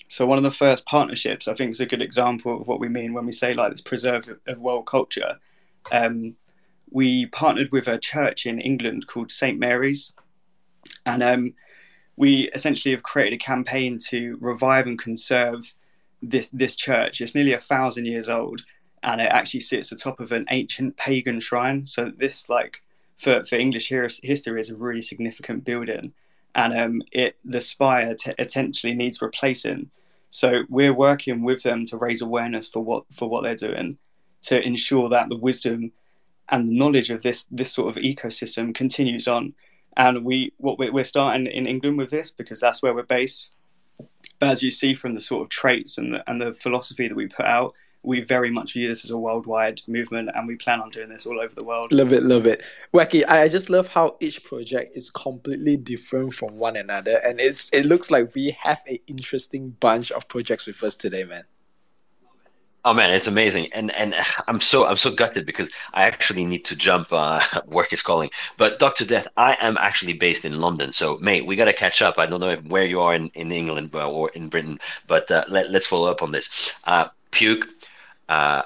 so 0.08 0.26
one 0.26 0.38
of 0.38 0.44
the 0.44 0.50
first 0.50 0.86
partnerships, 0.86 1.48
I 1.48 1.54
think, 1.54 1.70
is 1.70 1.80
a 1.80 1.86
good 1.86 2.02
example 2.02 2.60
of 2.60 2.68
what 2.68 2.80
we 2.80 2.88
mean 2.88 3.12
when 3.12 3.26
we 3.26 3.32
say 3.32 3.54
like 3.54 3.70
this 3.70 3.80
preserve 3.80 4.28
of 4.46 4.58
world 4.58 4.86
culture. 4.86 5.38
Um, 5.92 6.36
we 6.90 7.26
partnered 7.26 7.72
with 7.72 7.88
a 7.88 7.98
church 7.98 8.46
in 8.46 8.60
England 8.60 9.06
called 9.06 9.30
St 9.30 9.58
Mary's, 9.58 10.12
and 11.04 11.22
um, 11.22 11.54
we 12.16 12.48
essentially 12.50 12.92
have 12.94 13.02
created 13.02 13.34
a 13.34 13.44
campaign 13.44 13.98
to 14.08 14.38
revive 14.40 14.86
and 14.86 14.98
conserve 14.98 15.74
this 16.22 16.48
this 16.48 16.76
church. 16.76 17.20
It's 17.20 17.34
nearly 17.34 17.52
a 17.52 17.60
thousand 17.60 18.06
years 18.06 18.28
old, 18.28 18.62
and 19.02 19.20
it 19.20 19.28
actually 19.30 19.60
sits 19.60 19.92
atop 19.92 20.20
of 20.20 20.32
an 20.32 20.46
ancient 20.50 20.96
pagan 20.96 21.40
shrine. 21.40 21.86
So 21.86 22.12
this, 22.16 22.48
like, 22.48 22.82
for 23.18 23.44
for 23.44 23.56
English 23.56 23.88
history, 23.88 24.60
is 24.60 24.70
a 24.70 24.76
really 24.76 25.02
significant 25.02 25.64
building 25.64 26.12
and 26.56 26.76
um, 26.76 27.02
it 27.12 27.36
the 27.44 27.60
spire 27.60 28.14
t- 28.14 28.32
essentially 28.38 28.94
needs 28.94 29.22
replacing. 29.22 29.90
So 30.30 30.62
we're 30.68 30.94
working 30.94 31.42
with 31.42 31.62
them 31.62 31.84
to 31.86 31.98
raise 31.98 32.22
awareness 32.22 32.66
for 32.66 32.80
what 32.80 33.04
for 33.12 33.28
what 33.28 33.44
they're 33.44 33.54
doing, 33.54 33.98
to 34.46 34.60
ensure 34.60 35.08
that 35.10 35.28
the 35.28 35.36
wisdom 35.36 35.92
and 36.48 36.68
the 36.68 36.78
knowledge 36.78 37.10
of 37.10 37.22
this 37.22 37.46
this 37.50 37.72
sort 37.72 37.96
of 37.96 38.02
ecosystem 38.02 38.74
continues 38.74 39.28
on. 39.28 39.54
And 39.96 40.24
we 40.24 40.52
what 40.58 40.78
we're, 40.78 41.04
starting 41.04 41.46
in 41.46 41.66
England 41.66 41.98
with 41.98 42.10
this 42.10 42.30
because 42.30 42.60
that's 42.60 42.82
where 42.82 42.94
we're 42.94 43.02
based. 43.02 43.50
But 44.38 44.50
as 44.50 44.62
you 44.62 44.70
see 44.70 44.94
from 44.94 45.14
the 45.14 45.20
sort 45.20 45.42
of 45.42 45.48
traits 45.48 45.96
and 45.96 46.14
the, 46.14 46.30
and 46.30 46.40
the 46.40 46.52
philosophy 46.54 47.08
that 47.08 47.16
we 47.16 47.26
put 47.26 47.46
out, 47.46 47.72
we 48.04 48.20
very 48.20 48.50
much 48.50 48.74
view 48.74 48.86
this 48.86 49.04
as 49.04 49.10
a 49.10 49.16
worldwide 49.16 49.80
movement 49.88 50.30
and 50.34 50.46
we 50.46 50.54
plan 50.56 50.80
on 50.80 50.90
doing 50.90 51.08
this 51.08 51.24
all 51.24 51.40
over 51.40 51.54
the 51.54 51.64
world. 51.64 51.92
Love 51.92 52.12
it, 52.12 52.22
love 52.22 52.46
it. 52.46 52.62
Wacky, 52.94 53.26
I 53.26 53.48
just 53.48 53.70
love 53.70 53.88
how 53.88 54.16
each 54.20 54.44
project 54.44 54.96
is 54.96 55.08
completely 55.08 55.78
different 55.78 56.34
from 56.34 56.58
one 56.58 56.76
another. 56.76 57.18
And 57.24 57.40
it's 57.40 57.70
it 57.70 57.86
looks 57.86 58.10
like 58.10 58.34
we 58.34 58.56
have 58.60 58.82
an 58.86 58.98
interesting 59.06 59.70
bunch 59.80 60.12
of 60.12 60.28
projects 60.28 60.66
with 60.66 60.82
us 60.82 60.94
today, 60.94 61.24
man. 61.24 61.44
Oh 62.86 62.94
man, 62.94 63.10
it's 63.10 63.26
amazing, 63.26 63.66
and 63.72 63.90
and 63.96 64.14
I'm 64.46 64.60
so 64.60 64.86
I'm 64.86 64.96
so 64.96 65.10
gutted 65.10 65.44
because 65.44 65.72
I 65.92 66.04
actually 66.04 66.46
need 66.46 66.64
to 66.66 66.76
jump. 66.76 67.08
Uh, 67.10 67.40
work 67.66 67.92
is 67.92 68.00
calling. 68.00 68.30
But 68.56 68.78
Doctor 68.78 69.04
Death, 69.04 69.26
I 69.36 69.56
am 69.60 69.76
actually 69.78 70.12
based 70.12 70.44
in 70.44 70.60
London, 70.60 70.92
so 70.92 71.18
mate, 71.18 71.46
we 71.46 71.56
gotta 71.56 71.72
catch 71.72 72.00
up. 72.00 72.16
I 72.16 72.26
don't 72.26 72.40
know 72.40 72.50
if, 72.50 72.64
where 72.66 72.84
you 72.84 73.00
are 73.00 73.12
in, 73.12 73.28
in 73.34 73.50
England 73.50 73.92
or 73.92 74.30
in 74.30 74.48
Britain, 74.48 74.78
but 75.08 75.28
uh, 75.32 75.44
let, 75.48 75.70
let's 75.70 75.86
follow 75.86 76.08
up 76.08 76.22
on 76.22 76.30
this. 76.30 76.72
Uh, 76.84 77.08
Puke, 77.32 77.66
uh, 78.28 78.62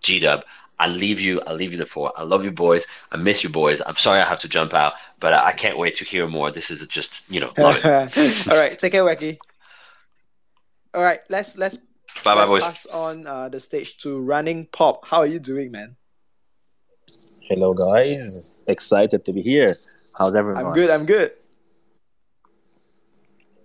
G 0.00 0.20
Dub. 0.20 0.44
I 0.80 0.88
leave 0.88 1.20
you. 1.20 1.42
I 1.46 1.52
leave 1.52 1.70
you 1.70 1.78
the 1.78 1.86
floor. 1.86 2.12
I 2.16 2.22
love 2.22 2.44
you, 2.44 2.50
boys. 2.50 2.86
I 3.12 3.18
miss 3.18 3.44
you, 3.44 3.50
boys. 3.50 3.82
I'm 3.86 3.96
sorry 3.96 4.20
I 4.20 4.24
have 4.24 4.40
to 4.40 4.48
jump 4.48 4.72
out, 4.72 4.94
but 5.20 5.34
I 5.34 5.52
can't 5.52 5.76
wait 5.76 5.94
to 5.96 6.04
hear 6.04 6.26
more. 6.26 6.50
This 6.50 6.70
is 6.70 6.84
just 6.88 7.22
you 7.30 7.40
know. 7.40 7.52
All 7.58 8.58
right, 8.58 8.78
take 8.78 8.92
care, 8.92 9.04
Wacky. 9.04 9.36
All 10.94 11.02
right, 11.02 11.20
let's 11.28 11.58
let's 11.58 11.76
bye 12.22 12.34
bye, 12.34 12.46
boys. 12.46 12.62
Pass 12.62 12.86
on 12.86 13.26
uh, 13.26 13.48
the 13.48 13.58
stage 13.60 13.98
to 13.98 14.20
Running 14.20 14.66
Pop. 14.66 15.04
How 15.06 15.18
are 15.20 15.26
you 15.26 15.38
doing, 15.38 15.70
man? 15.72 15.96
Hello, 17.42 17.74
guys. 17.74 18.64
Excited 18.66 19.24
to 19.24 19.32
be 19.32 19.42
here. 19.42 19.76
How's 20.18 20.34
everyone? 20.34 20.64
I'm 20.66 20.72
good. 20.72 20.90
I'm 20.90 21.04
good. 21.06 21.32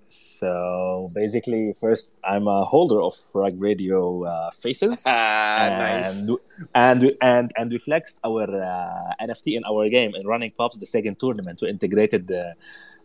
So 0.07 1.11
basically, 1.13 1.73
first, 1.79 2.13
I'm 2.23 2.47
a 2.47 2.63
holder 2.63 3.01
of 3.01 3.13
Rug 3.33 3.61
Radio 3.61 4.23
uh, 4.23 4.49
faces, 4.51 5.03
Ah, 5.05 5.57
and, 5.61 6.27
nice. 6.27 6.39
and 6.73 7.11
and 7.21 7.51
and 7.57 7.71
we 7.71 7.77
flexed 7.77 8.17
our 8.23 8.43
uh, 8.47 9.13
NFT 9.21 9.57
in 9.57 9.63
our 9.65 9.87
game 9.89 10.13
in 10.17 10.25
Running 10.25 10.51
Pops, 10.57 10.77
the 10.77 10.85
second 10.87 11.19
tournament. 11.19 11.59
We 11.61 11.69
integrated 11.69 12.27
the 12.27 12.55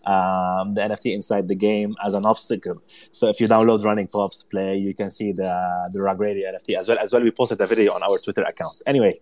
um, 0.06 0.74
the 0.74 0.82
NFT 0.82 1.14
inside 1.14 1.48
the 1.48 1.54
game 1.54 1.94
as 2.04 2.14
an 2.14 2.24
obstacle. 2.24 2.82
So 3.10 3.28
if 3.28 3.40
you 3.40 3.48
download 3.48 3.84
Running 3.84 4.08
Pops 4.08 4.44
Play, 4.44 4.76
you 4.76 4.94
can 4.94 5.10
see 5.10 5.32
the 5.32 5.90
the 5.92 6.00
Rug 6.02 6.20
Radio 6.20 6.50
NFT 6.50 6.76
as 6.78 6.88
well. 6.88 6.98
As 6.98 7.12
well, 7.12 7.22
we 7.22 7.30
posted 7.30 7.60
a 7.60 7.66
video 7.66 7.92
on 7.92 8.02
our 8.02 8.18
Twitter 8.18 8.42
account. 8.42 8.82
Anyway. 8.86 9.20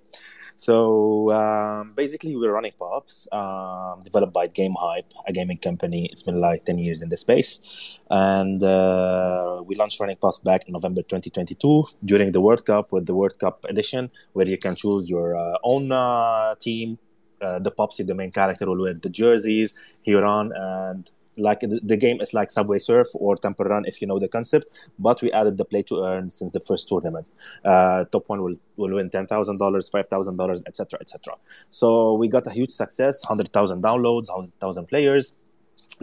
So 0.56 1.32
um, 1.32 1.92
basically, 1.96 2.36
we're 2.36 2.52
running 2.52 2.70
pops 2.78 3.26
um, 3.32 3.98
developed 4.04 4.32
by 4.32 4.46
Game 4.46 4.76
Hype, 4.78 5.12
a 5.26 5.32
gaming 5.32 5.58
company. 5.58 6.08
It's 6.12 6.22
been 6.22 6.40
like 6.40 6.64
10 6.64 6.78
years 6.78 7.02
in 7.02 7.08
the 7.08 7.16
space. 7.16 7.98
And 8.10 8.62
uh, 8.62 9.62
we 9.64 9.74
launched 9.74 9.98
Running 9.98 10.18
Pops 10.18 10.38
back 10.38 10.68
in 10.68 10.72
November 10.74 11.02
2022 11.02 11.86
during 12.04 12.30
the 12.30 12.40
World 12.40 12.64
Cup 12.64 12.92
with 12.92 13.06
the 13.06 13.14
World 13.14 13.40
Cup 13.40 13.64
edition, 13.68 14.10
where 14.34 14.46
you 14.46 14.56
can 14.56 14.76
choose 14.76 15.10
your 15.10 15.36
uh, 15.36 15.58
own 15.64 15.90
uh, 15.90 16.54
team. 16.60 16.98
Uh, 17.42 17.59
the 17.59 17.70
Popsy, 17.70 18.02
the 18.02 18.14
main 18.14 18.31
character, 18.31 18.66
will 18.66 18.81
wear 18.81 18.94
the 18.94 19.11
jerseys, 19.11 19.74
Huron, 20.02 20.52
and 20.55 21.11
like 21.38 21.61
the, 21.61 21.81
the 21.83 21.96
game 21.96 22.20
is 22.20 22.35
like 22.35 22.50
Subway 22.50 22.78
Surf 22.78 23.09
or 23.14 23.37
Temple 23.37 23.64
Run 23.66 23.85
if 23.87 24.00
you 24.00 24.07
know 24.07 24.18
the 24.18 24.28
concept. 24.28 24.90
But 24.98 25.22
we 25.22 25.33
added 25.33 25.57
the 25.57 25.64
play 25.64 25.83
to 25.85 26.05
earn 26.05 26.31
since 26.31 26.52
the 26.52 26.61
first 26.61 26.88
tournament. 26.88 27.26
Uh, 27.64 28.05
top 28.12 28.28
one 28.28 28.42
will, 28.42 28.55
will 28.76 28.94
win 28.94 29.11
ten 29.11 29.26
thousand 29.26 29.59
dollars, 29.59 29.88
five 29.88 30.07
thousand 30.09 30.37
dollars, 30.37 30.62
etc., 30.66 30.98
etc. 31.00 31.35
So 31.70 32.14
we 32.14 32.28
got 32.28 32.46
a 32.46 32.50
huge 32.50 32.70
success, 32.70 33.22
hundred 33.22 33.52
thousand 33.52 33.83
downloads, 33.83 34.28
hundred 34.28 34.59
thousand 34.61 34.87
players 34.87 35.35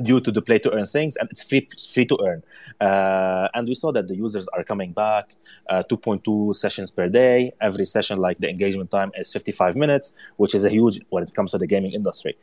due 0.01 0.19
to 0.21 0.31
the 0.31 0.41
play 0.41 0.59
to 0.59 0.71
earn 0.71 0.87
things 0.87 1.15
and 1.17 1.29
it's 1.31 1.43
free 1.43 1.67
free 1.93 2.05
to 2.05 2.17
earn. 2.25 2.43
Uh, 2.79 3.47
and 3.53 3.67
we 3.67 3.75
saw 3.75 3.91
that 3.91 4.07
the 4.07 4.15
users 4.15 4.47
are 4.49 4.63
coming 4.63 4.91
back 4.93 5.35
uh, 5.69 5.83
2.2 5.89 6.55
sessions 6.55 6.91
per 6.91 7.07
day. 7.07 7.51
Every 7.61 7.85
session 7.85 8.19
like 8.19 8.37
the 8.39 8.49
engagement 8.49 8.91
time 8.91 9.11
is 9.15 9.31
55 9.33 9.75
minutes 9.75 10.13
which 10.37 10.55
is 10.55 10.63
a 10.63 10.69
huge 10.69 10.99
when 11.09 11.23
it 11.23 11.33
comes 11.33 11.51
to 11.51 11.57
the 11.57 11.67
gaming 11.67 11.93
industry 11.93 12.37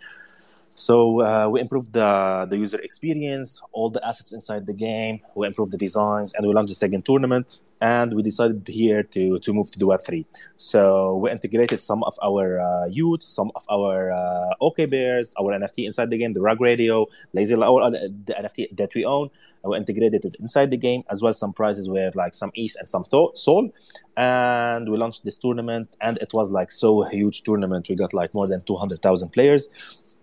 so 0.77 1.23
uh, 1.23 1.49
we 1.49 1.61
improved 1.61 1.95
the, 1.95 2.47
the 2.51 2.59
user 2.59 2.79
experience, 2.81 3.63
all 3.73 3.89
the 3.89 4.07
assets 4.07 4.33
inside 4.33 4.67
the 4.67 4.75
game. 4.75 5.21
We 5.35 5.47
improved 5.47 5.73
the 5.73 5.79
designs, 5.79 6.35
and 6.35 6.47
we 6.47 6.53
launched 6.53 6.69
the 6.69 6.75
second 6.75 7.07
tournament. 7.07 7.63
And 7.81 8.13
we 8.13 8.23
decided 8.23 8.67
here 8.69 9.03
to, 9.03 9.39
to 9.39 9.53
move 9.55 9.71
to 9.71 9.79
the 9.79 9.87
Web 9.87 10.01
three. 10.07 10.27
So 10.57 11.17
we 11.17 11.31
integrated 11.31 11.83
some 11.83 12.05
of 12.05 12.19
our 12.23 12.61
uh, 12.61 12.89
y00ts, 12.89 13.23
some 13.23 13.51
of 13.55 13.65
our 13.71 14.13
uh, 14.13 14.55
Okay 14.61 14.85
Bears, 14.87 15.35
our 15.41 15.53
NFT 15.53 15.87
inside 15.87 16.11
the 16.11 16.19
game, 16.19 16.33
the 16.33 16.43
Rug 16.43 16.61
Radio, 16.61 17.07
Lazy 17.33 17.55
all 17.55 17.91
the 17.91 18.11
NFT 18.29 18.77
that 18.77 18.95
we 18.95 19.05
own. 19.05 19.31
We 19.65 19.77
integrated 19.77 20.25
it 20.25 20.37
inside 20.37 20.71
the 20.71 20.77
game 20.77 21.03
as 21.11 21.23
well. 21.23 21.33
Some 21.33 21.53
prizes 21.53 21.89
were 21.89 22.13
like 22.15 22.35
some 22.35 22.53
ETH 22.55 22.77
and 22.79 22.89
some 22.89 23.05
Sol, 23.35 23.73
and 24.17 24.89
we 24.89 24.97
launched 24.97 25.25
this 25.25 25.39
tournament. 25.39 25.97
And 26.01 26.19
it 26.19 26.33
was 26.33 26.53
like 26.53 26.71
so 26.71 27.03
huge 27.03 27.43
tournament. 27.43 27.89
We 27.89 27.97
got 27.97 28.15
like 28.15 28.33
more 28.35 28.47
than 28.47 28.63
two 28.63 28.77
hundred 28.77 29.03
thousand 29.03 29.31
players 29.31 30.17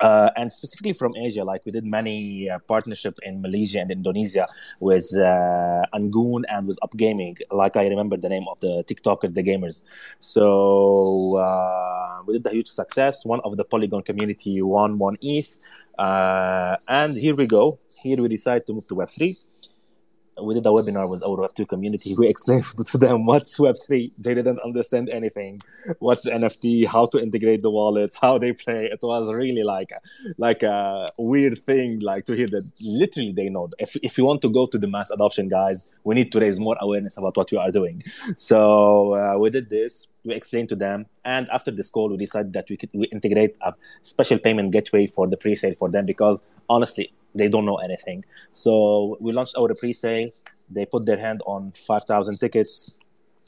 uh, 0.00 0.30
and 0.36 0.52
specifically 0.52 0.92
from 0.92 1.14
Asia, 1.16 1.44
like 1.44 1.62
we 1.64 1.72
did 1.72 1.84
many 1.84 2.50
uh, 2.50 2.58
partnership 2.60 3.18
in 3.22 3.42
Malaysia 3.42 3.80
and 3.80 3.90
Indonesia 3.90 4.46
with 4.80 5.10
uh, 5.16 5.82
Angoon 5.94 6.44
and 6.48 6.66
with 6.66 6.78
Upgaming. 6.82 7.36
Like 7.50 7.76
I 7.76 7.88
remember 7.88 8.16
the 8.16 8.28
name 8.28 8.46
of 8.50 8.60
the 8.60 8.84
TikToker, 8.86 9.32
the 9.32 9.42
gamers. 9.42 9.82
So 10.20 11.36
uh, 11.36 12.22
we 12.26 12.34
did 12.34 12.46
a 12.46 12.50
huge 12.50 12.68
success. 12.68 13.24
One 13.24 13.40
of 13.44 13.56
the 13.56 13.64
Polygon 13.64 14.02
community 14.02 14.62
won 14.62 14.98
one 14.98 15.16
ETH, 15.20 15.58
uh, 15.98 16.76
and 16.88 17.16
here 17.16 17.34
we 17.34 17.46
go. 17.46 17.78
Here 18.02 18.20
we 18.20 18.28
decide 18.28 18.66
to 18.66 18.72
move 18.72 18.86
to 18.88 18.94
Web 18.94 19.10
three 19.10 19.38
we 20.42 20.54
did 20.54 20.66
a 20.66 20.70
webinar 20.70 21.08
with 21.08 21.22
our 21.22 21.36
Web2 21.36 21.68
community. 21.68 22.14
We 22.16 22.28
explained 22.28 22.64
to 22.86 22.98
them 22.98 23.26
what's 23.26 23.58
Web3. 23.58 24.12
They 24.18 24.34
didn't 24.34 24.60
understand 24.60 25.08
anything. 25.08 25.60
What's 25.98 26.26
NFT? 26.26 26.86
How 26.86 27.06
to 27.06 27.20
integrate 27.20 27.62
the 27.62 27.70
wallets? 27.70 28.18
How 28.20 28.38
they 28.38 28.52
play? 28.52 28.86
It 28.86 29.00
was 29.02 29.32
really 29.32 29.62
like 29.62 29.90
like 30.36 30.62
a 30.62 31.10
weird 31.18 31.64
thing, 31.66 32.00
like 32.00 32.24
to 32.26 32.34
hear 32.34 32.48
that 32.48 32.70
literally 32.80 33.32
they 33.32 33.48
know. 33.48 33.70
If 33.78 33.96
if 34.02 34.18
you 34.18 34.24
want 34.24 34.42
to 34.42 34.50
go 34.50 34.66
to 34.66 34.78
the 34.78 34.86
mass 34.86 35.10
adoption, 35.10 35.48
guys, 35.48 35.86
we 36.04 36.14
need 36.14 36.32
to 36.32 36.40
raise 36.40 36.58
more 36.60 36.76
awareness 36.80 37.16
about 37.16 37.36
what 37.36 37.52
you 37.52 37.58
are 37.58 37.70
doing. 37.70 38.02
So 38.36 39.14
uh, 39.14 39.38
we 39.38 39.50
did 39.50 39.70
this. 39.70 40.08
We 40.24 40.34
explained 40.34 40.68
to 40.70 40.76
them, 40.76 41.06
and 41.24 41.48
after 41.50 41.70
this 41.70 41.88
call, 41.88 42.10
we 42.10 42.16
decided 42.16 42.52
that 42.52 42.66
we 42.68 42.76
could 42.76 42.90
we 42.92 43.06
integrate 43.06 43.56
a 43.62 43.74
special 44.02 44.38
payment 44.38 44.72
gateway 44.72 45.06
for 45.06 45.26
the 45.26 45.36
pre-sale 45.36 45.74
for 45.74 45.88
them 45.88 46.06
because 46.06 46.42
honestly, 46.68 47.12
they 47.34 47.48
don't 47.48 47.64
know 47.64 47.76
anything. 47.76 48.24
So 48.52 49.16
we 49.20 49.32
launched 49.32 49.56
our 49.56 49.74
pre-sale. 49.74 50.30
They 50.70 50.86
put 50.86 51.06
their 51.06 51.18
hand 51.18 51.42
on 51.46 51.72
5,000 51.72 52.38
tickets. 52.38 52.98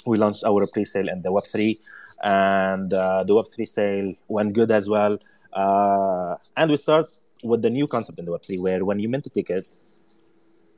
We 0.06 0.16
launched 0.16 0.44
our 0.44 0.66
pre-sale 0.66 1.08
in 1.08 1.22
the 1.22 1.30
Web3, 1.30 1.76
and 2.22 2.92
uh, 2.94 3.24
the 3.24 3.34
Web3 3.34 3.68
sale 3.68 4.14
went 4.28 4.54
good 4.54 4.70
as 4.70 4.88
well. 4.88 5.18
Uh, 5.52 6.36
and 6.56 6.70
we 6.70 6.76
start 6.76 7.06
with 7.42 7.60
the 7.62 7.70
new 7.70 7.86
concept 7.86 8.18
in 8.18 8.24
the 8.24 8.32
Web3, 8.32 8.60
where 8.60 8.84
when 8.84 8.98
you 8.98 9.08
mint 9.08 9.26
a 9.26 9.30
ticket, 9.30 9.66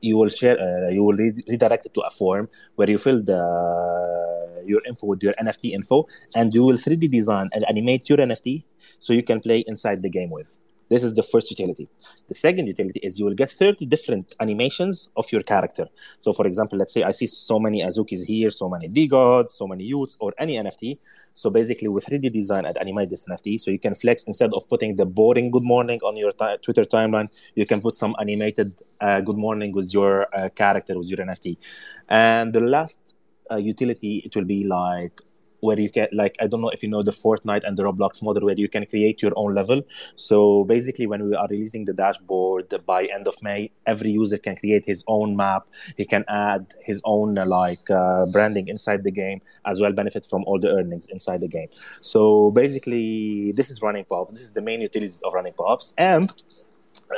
you 0.01 0.17
will 0.17 0.27
share, 0.27 0.59
uh, 0.59 0.89
you 0.89 1.03
will 1.03 1.15
re- 1.15 1.43
redirect 1.47 1.85
it 1.85 1.93
to 1.93 2.01
a 2.01 2.09
form 2.09 2.49
where 2.75 2.89
you 2.89 2.97
fill 2.97 3.23
the 3.23 3.41
your 4.65 4.81
info 4.85 5.07
with 5.07 5.23
your 5.23 5.33
NFT 5.33 5.71
info, 5.71 6.07
and 6.35 6.53
you 6.53 6.63
will 6.63 6.77
3D 6.77 7.09
design 7.09 7.49
and 7.53 7.65
animate 7.67 8.09
your 8.09 8.17
NFT 8.17 8.63
so 8.99 9.13
you 9.13 9.23
can 9.23 9.39
play 9.39 9.63
inside 9.67 10.01
the 10.01 10.09
game 10.09 10.29
with. 10.29 10.57
This 10.89 11.03
is 11.03 11.13
the 11.13 11.23
first 11.23 11.49
utility. 11.49 11.87
The 12.27 12.35
second 12.35 12.67
utility 12.67 12.99
is 13.01 13.19
you 13.19 13.25
will 13.25 13.33
get 13.33 13.51
30 13.51 13.85
different 13.85 14.35
animations 14.39 15.09
of 15.15 15.31
your 15.31 15.41
character. 15.41 15.87
So, 16.21 16.33
for 16.33 16.45
example, 16.47 16.77
let's 16.77 16.93
say 16.93 17.03
I 17.03 17.11
see 17.11 17.27
so 17.27 17.59
many 17.59 17.81
Azukis 17.81 18.25
here, 18.25 18.49
so 18.49 18.69
many 18.69 18.87
DeGods, 18.89 19.51
so 19.51 19.67
many 19.67 19.89
y00ts, 19.91 20.17
or 20.19 20.33
any 20.37 20.55
NFT. 20.55 20.99
So, 21.33 21.49
basically, 21.49 21.87
with 21.87 22.05
3D 22.05 22.31
design 22.31 22.65
and 22.65 22.77
animate 22.77 23.09
this 23.09 23.25
NFT, 23.25 23.59
so 23.59 23.71
you 23.71 23.79
can 23.79 23.95
flex 23.95 24.23
instead 24.23 24.53
of 24.53 24.67
putting 24.69 24.95
the 24.95 25.05
boring 25.05 25.51
good 25.51 25.63
morning 25.63 25.99
on 26.03 26.15
your 26.15 26.31
t- 26.31 26.57
Twitter 26.61 26.85
timeline, 26.85 27.27
you 27.55 27.65
can 27.65 27.81
put 27.81 27.95
some 27.95 28.15
animated 28.19 28.73
uh, 29.01 29.21
good 29.21 29.37
morning 29.37 29.71
with 29.73 29.93
your 29.93 30.27
uh, 30.35 30.49
character, 30.49 30.97
with 30.97 31.09
your 31.09 31.19
NFT. 31.19 31.57
And 32.09 32.53
the 32.53 32.61
last 32.61 33.15
uh, 33.51 33.57
utility, 33.57 34.21
it 34.25 34.35
will 34.35 34.45
be 34.45 34.63
like 34.63 35.19
where 35.63 35.79
you 35.79 35.89
can 35.89 36.07
like 36.11 36.35
I 36.39 36.47
don't 36.47 36.61
know 36.61 36.69
if 36.69 36.83
you 36.83 36.89
know 36.89 37.03
the 37.03 37.11
Fortnite 37.11 37.63
and 37.63 37.77
the 37.77 37.83
Roblox 37.83 38.21
model 38.21 38.45
where 38.45 38.59
you 38.63 38.67
can 38.67 38.85
create 38.85 39.21
your 39.21 39.31
own 39.35 39.55
level. 39.55 39.81
So 40.15 40.65
basically, 40.65 41.07
when 41.07 41.23
we 41.27 41.35
are 41.35 41.47
releasing 41.49 41.85
the 41.85 41.93
dashboard 41.93 42.73
by 42.85 43.05
end 43.05 43.27
of 43.27 43.41
May, 43.41 43.71
every 43.85 44.11
user 44.11 44.37
can 44.37 44.55
create 44.57 44.85
his 44.85 45.03
own 45.07 45.35
map. 45.35 45.67
He 45.95 46.05
can 46.05 46.25
add 46.27 46.73
his 46.83 47.01
own 47.05 47.37
uh, 47.37 47.45
like 47.45 47.89
uh, 47.89 48.25
branding 48.31 48.67
inside 48.67 49.03
the 49.03 49.11
game 49.11 49.41
as 49.65 49.79
well, 49.79 49.93
benefit 49.93 50.25
from 50.25 50.43
all 50.45 50.59
the 50.59 50.71
earnings 50.75 51.07
inside 51.07 51.41
the 51.41 51.47
game. 51.47 51.69
So 52.01 52.51
basically, 52.51 53.53
this 53.53 53.69
is 53.69 53.81
Running 53.81 54.05
Pops. 54.05 54.33
This 54.33 54.41
is 54.41 54.53
the 54.53 54.61
main 54.61 54.81
utilities 54.81 55.21
of 55.21 55.33
Running 55.33 55.53
Pops, 55.53 55.93
and 55.97 56.29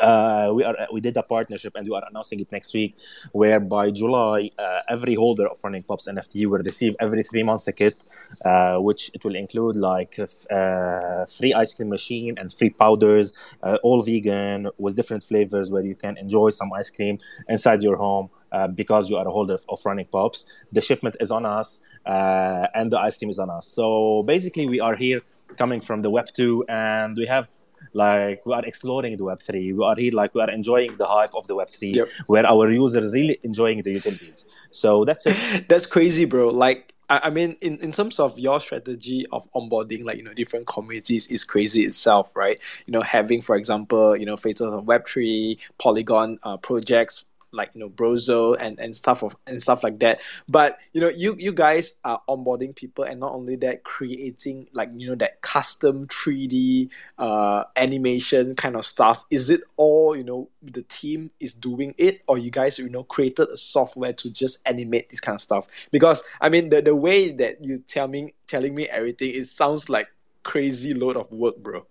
uh, 0.01 0.51
we 0.53 0.63
are 0.63 0.75
we 0.91 1.01
did 1.01 1.15
a 1.17 1.23
partnership 1.23 1.73
and 1.75 1.87
we 1.87 1.95
are 1.95 2.03
announcing 2.09 2.39
it 2.39 2.51
next 2.51 2.73
week 2.73 2.97
where 3.31 3.59
by 3.59 3.91
july 3.91 4.49
uh, 4.59 4.79
every 4.89 5.15
holder 5.15 5.47
of 5.47 5.57
running 5.63 5.83
pops 5.83 6.07
nft 6.07 6.45
will 6.47 6.59
receive 6.59 6.95
every 6.99 7.23
three 7.23 7.43
months 7.43 7.67
a 7.67 7.71
kit 7.73 7.95
uh, 8.43 8.77
which 8.77 9.11
it 9.13 9.23
will 9.23 9.35
include 9.35 9.75
like 9.75 10.19
uh, 10.19 11.25
free 11.25 11.53
ice 11.53 11.73
cream 11.73 11.89
machine 11.89 12.37
and 12.37 12.51
free 12.51 12.69
powders 12.69 13.33
uh, 13.63 13.77
all 13.83 14.01
vegan 14.01 14.67
with 14.77 14.95
different 14.95 15.23
flavors 15.23 15.71
where 15.71 15.83
you 15.83 15.95
can 15.95 16.17
enjoy 16.17 16.49
some 16.49 16.71
ice 16.73 16.89
cream 16.89 17.17
inside 17.47 17.81
your 17.81 17.95
home 17.95 18.29
uh, 18.51 18.67
because 18.67 19.09
you 19.09 19.17
are 19.17 19.27
a 19.27 19.31
holder 19.31 19.57
of 19.69 19.79
running 19.85 20.07
pops 20.11 20.45
the 20.71 20.81
shipment 20.81 21.15
is 21.19 21.31
on 21.31 21.45
us 21.45 21.81
and 22.05 22.91
the 22.91 22.99
ice 22.99 23.17
cream 23.17 23.29
is 23.29 23.39
on 23.39 23.49
us. 23.49 23.67
So 23.67 24.23
basically 24.23 24.67
we 24.67 24.79
are 24.79 24.95
here 24.95 25.21
coming 25.57 25.81
from 25.81 26.01
the 26.01 26.09
web 26.09 26.27
2 26.33 26.65
and 26.69 27.17
we 27.17 27.25
have 27.25 27.49
like 27.93 28.45
we 28.45 28.53
are 28.53 28.65
exploring 28.65 29.15
the 29.17 29.23
web3 29.23 29.75
we 29.75 29.83
are 29.83 29.95
here 29.95 30.11
like 30.13 30.33
we 30.35 30.41
are 30.41 30.49
enjoying 30.49 30.95
the 30.97 31.05
hype 31.05 31.33
of 31.35 31.45
the 31.47 31.55
web3 31.55 31.95
Yep. 31.95 32.07
where 32.27 32.45
our 32.45 32.71
users 32.71 33.11
really 33.13 33.37
enjoying 33.43 33.81
the 33.81 33.91
utilities 33.91 34.45
so 34.71 35.05
that's 35.05 35.25
it 35.25 35.35
That's 35.67 35.85
crazy, 35.85 36.25
bro. 36.25 36.49
Like, 36.49 36.93
I, 37.09 37.21
I 37.25 37.29
mean, 37.29 37.55
in, 37.61 37.77
in 37.79 37.91
terms 37.91 38.19
of 38.19 38.37
your 38.39 38.59
strategy 38.59 39.25
of 39.31 39.51
onboarding, 39.53 40.03
like, 40.03 40.17
you 40.17 40.23
know, 40.23 40.33
different 40.33 40.67
communities 40.67 41.27
is 41.27 41.43
crazy 41.43 41.83
itself, 41.85 42.29
right? 42.35 42.59
You 42.85 42.91
know, 42.91 43.01
having, 43.01 43.41
for 43.41 43.55
example, 43.55 44.15
you 44.15 44.25
know, 44.25 44.35
Faces 44.37 44.61
on 44.61 44.85
Web3, 44.85 45.57
Polygon 45.77 46.39
uh, 46.43 46.57
projects, 46.57 47.25
like 47.55 47.71
you 47.73 47.79
know 47.79 47.89
brozo 47.89 48.55
and 48.59 48.79
and 48.79 48.95
stuff 48.95 49.23
of 49.23 49.35
and 49.47 49.61
stuff 49.61 49.83
like 49.83 49.99
that. 49.99 50.21
But 50.47 50.77
you 50.93 51.01
know 51.01 51.09
you 51.09 51.35
you 51.39 51.53
guys 51.53 51.93
are 52.03 52.21
onboarding 52.27 52.75
people 52.75 53.03
and 53.03 53.19
not 53.19 53.33
only 53.33 53.55
that 53.57 53.83
creating 53.83 54.67
like 54.73 54.89
you 54.95 55.07
know 55.07 55.15
that 55.15 55.41
custom 55.41 56.07
3d 56.07 56.89
uh 57.17 57.63
animation 57.75 58.55
kind 58.55 58.75
of 58.75 58.85
stuff. 58.85 59.25
Is 59.29 59.49
it 59.49 59.61
all 59.77 60.15
you 60.15 60.23
know 60.23 60.49
the 60.61 60.83
team 60.83 61.31
is 61.39 61.53
doing 61.53 61.95
it 61.97 62.21
or 62.27 62.37
you 62.37 62.51
guys 62.51 62.77
you 62.77 62.89
know 62.89 63.03
created 63.03 63.49
a 63.49 63.57
software 63.57 64.13
to 64.13 64.29
just 64.31 64.59
animate 64.67 65.09
this 65.09 65.21
kind 65.21 65.35
of 65.35 65.41
stuff? 65.41 65.67
Because 65.91 66.23
i 66.41 66.49
mean 66.49 66.69
the, 66.69 66.81
the 66.81 66.95
way 66.95 67.31
that 67.31 67.63
you 67.63 67.79
tell 67.79 68.07
me 68.07 68.33
telling 68.47 68.75
me 68.75 68.87
everything 68.87 69.31
it 69.33 69.47
sounds 69.47 69.89
like 69.89 70.07
crazy 70.43 70.93
load 70.93 71.17
of 71.17 71.31
work 71.31 71.57
bro 71.57 71.85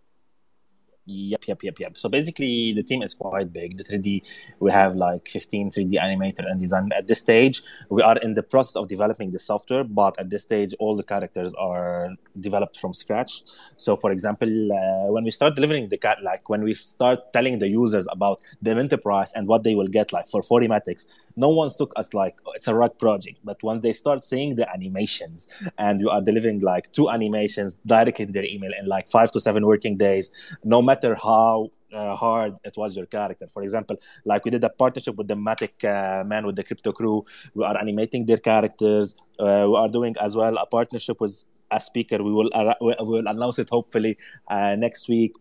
Yep, 1.06 1.48
yep, 1.48 1.62
yep, 1.62 1.78
yep. 1.78 1.98
So 1.98 2.08
basically, 2.08 2.72
the 2.72 2.82
team 2.82 3.02
is 3.02 3.12
quite 3.12 3.52
big. 3.52 3.76
The 3.76 3.84
3D, 3.84 4.22
we 4.58 4.70
have 4.72 4.96
like 4.96 5.28
15 5.28 5.70
3D 5.70 5.96
animator 6.00 6.50
and 6.50 6.58
design. 6.58 6.90
At 6.96 7.08
this 7.08 7.18
stage, 7.18 7.62
we 7.90 8.00
are 8.00 8.16
in 8.18 8.32
the 8.32 8.42
process 8.42 8.76
of 8.76 8.88
developing 8.88 9.30
the 9.30 9.38
software, 9.38 9.84
but 9.84 10.18
at 10.18 10.30
this 10.30 10.42
stage, 10.42 10.74
all 10.78 10.96
the 10.96 11.02
characters 11.02 11.52
are 11.54 12.08
developed 12.40 12.78
from 12.78 12.94
scratch. 12.94 13.42
So, 13.76 13.96
for 13.96 14.12
example, 14.12 14.48
uh, 14.48 15.12
when 15.12 15.24
we 15.24 15.30
start 15.30 15.56
delivering 15.56 15.90
the 15.90 15.98
cat, 15.98 16.22
like 16.22 16.48
when 16.48 16.62
we 16.62 16.72
start 16.72 17.34
telling 17.34 17.58
the 17.58 17.68
users 17.68 18.06
about 18.10 18.40
the 18.62 18.70
enterprise 18.70 19.34
and 19.34 19.46
what 19.46 19.62
they 19.62 19.74
will 19.74 19.88
get, 19.88 20.10
like 20.10 20.26
for 20.26 20.42
40 20.42 20.68
matics, 20.68 21.04
no 21.36 21.50
one 21.50 21.68
took 21.68 21.92
us 21.96 22.14
like 22.14 22.36
oh, 22.46 22.52
it's 22.54 22.68
a 22.68 22.74
rug 22.74 22.98
project. 22.98 23.40
But 23.44 23.62
once 23.62 23.82
they 23.82 23.92
start 23.92 24.24
seeing 24.24 24.56
the 24.56 24.70
animations, 24.72 25.48
and 25.76 26.00
you 26.00 26.08
are 26.08 26.22
delivering 26.22 26.60
like 26.60 26.90
two 26.92 27.10
animations 27.10 27.76
directly 27.84 28.24
to 28.26 28.32
their 28.32 28.44
email 28.44 28.70
in 28.78 28.86
like 28.86 29.08
five 29.08 29.30
to 29.32 29.40
seven 29.40 29.66
working 29.66 29.96
days, 29.98 30.30
no 30.62 30.80
matter 30.80 30.93
matter 30.94 31.14
how 31.14 31.70
uh, 31.92 32.14
hard 32.16 32.56
it 32.64 32.74
was 32.76 32.96
your 32.96 33.06
character. 33.06 33.46
For 33.48 33.62
example, 33.62 33.96
like 34.24 34.44
we 34.44 34.50
did 34.50 34.64
a 34.64 34.70
partnership 34.70 35.16
with 35.16 35.28
the 35.28 35.34
Matic 35.34 35.76
uh, 35.84 36.24
man 36.24 36.46
with 36.46 36.56
the 36.56 36.64
Crypto 36.64 36.92
Crew. 36.92 37.24
We 37.54 37.64
are 37.64 37.76
animating 37.84 38.26
their 38.26 38.38
characters. 38.38 39.14
Uh, 39.38 39.66
we 39.70 39.76
are 39.76 39.88
doing 39.88 40.14
as 40.20 40.36
well 40.36 40.56
a 40.56 40.66
partnership 40.66 41.20
with 41.20 41.44
a 41.70 41.80
speaker. 41.80 42.22
We 42.22 42.32
will 42.32 42.50
uh, 42.52 42.74
we 42.80 42.94
will 43.00 43.26
announce 43.26 43.58
it 43.58 43.70
hopefully 43.70 44.16
uh, 44.48 44.76
next 44.76 45.08
week. 45.08 45.32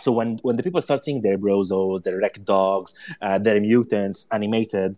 So 0.00 0.10
when, 0.10 0.38
when 0.42 0.56
the 0.56 0.62
people 0.62 0.80
start 0.82 1.04
seeing 1.04 1.20
their 1.22 1.38
brozos, 1.38 2.02
their 2.02 2.18
Rekt 2.18 2.44
Dogs, 2.44 2.94
uh, 3.20 3.38
their 3.38 3.60
mutants 3.60 4.26
animated, 4.32 4.96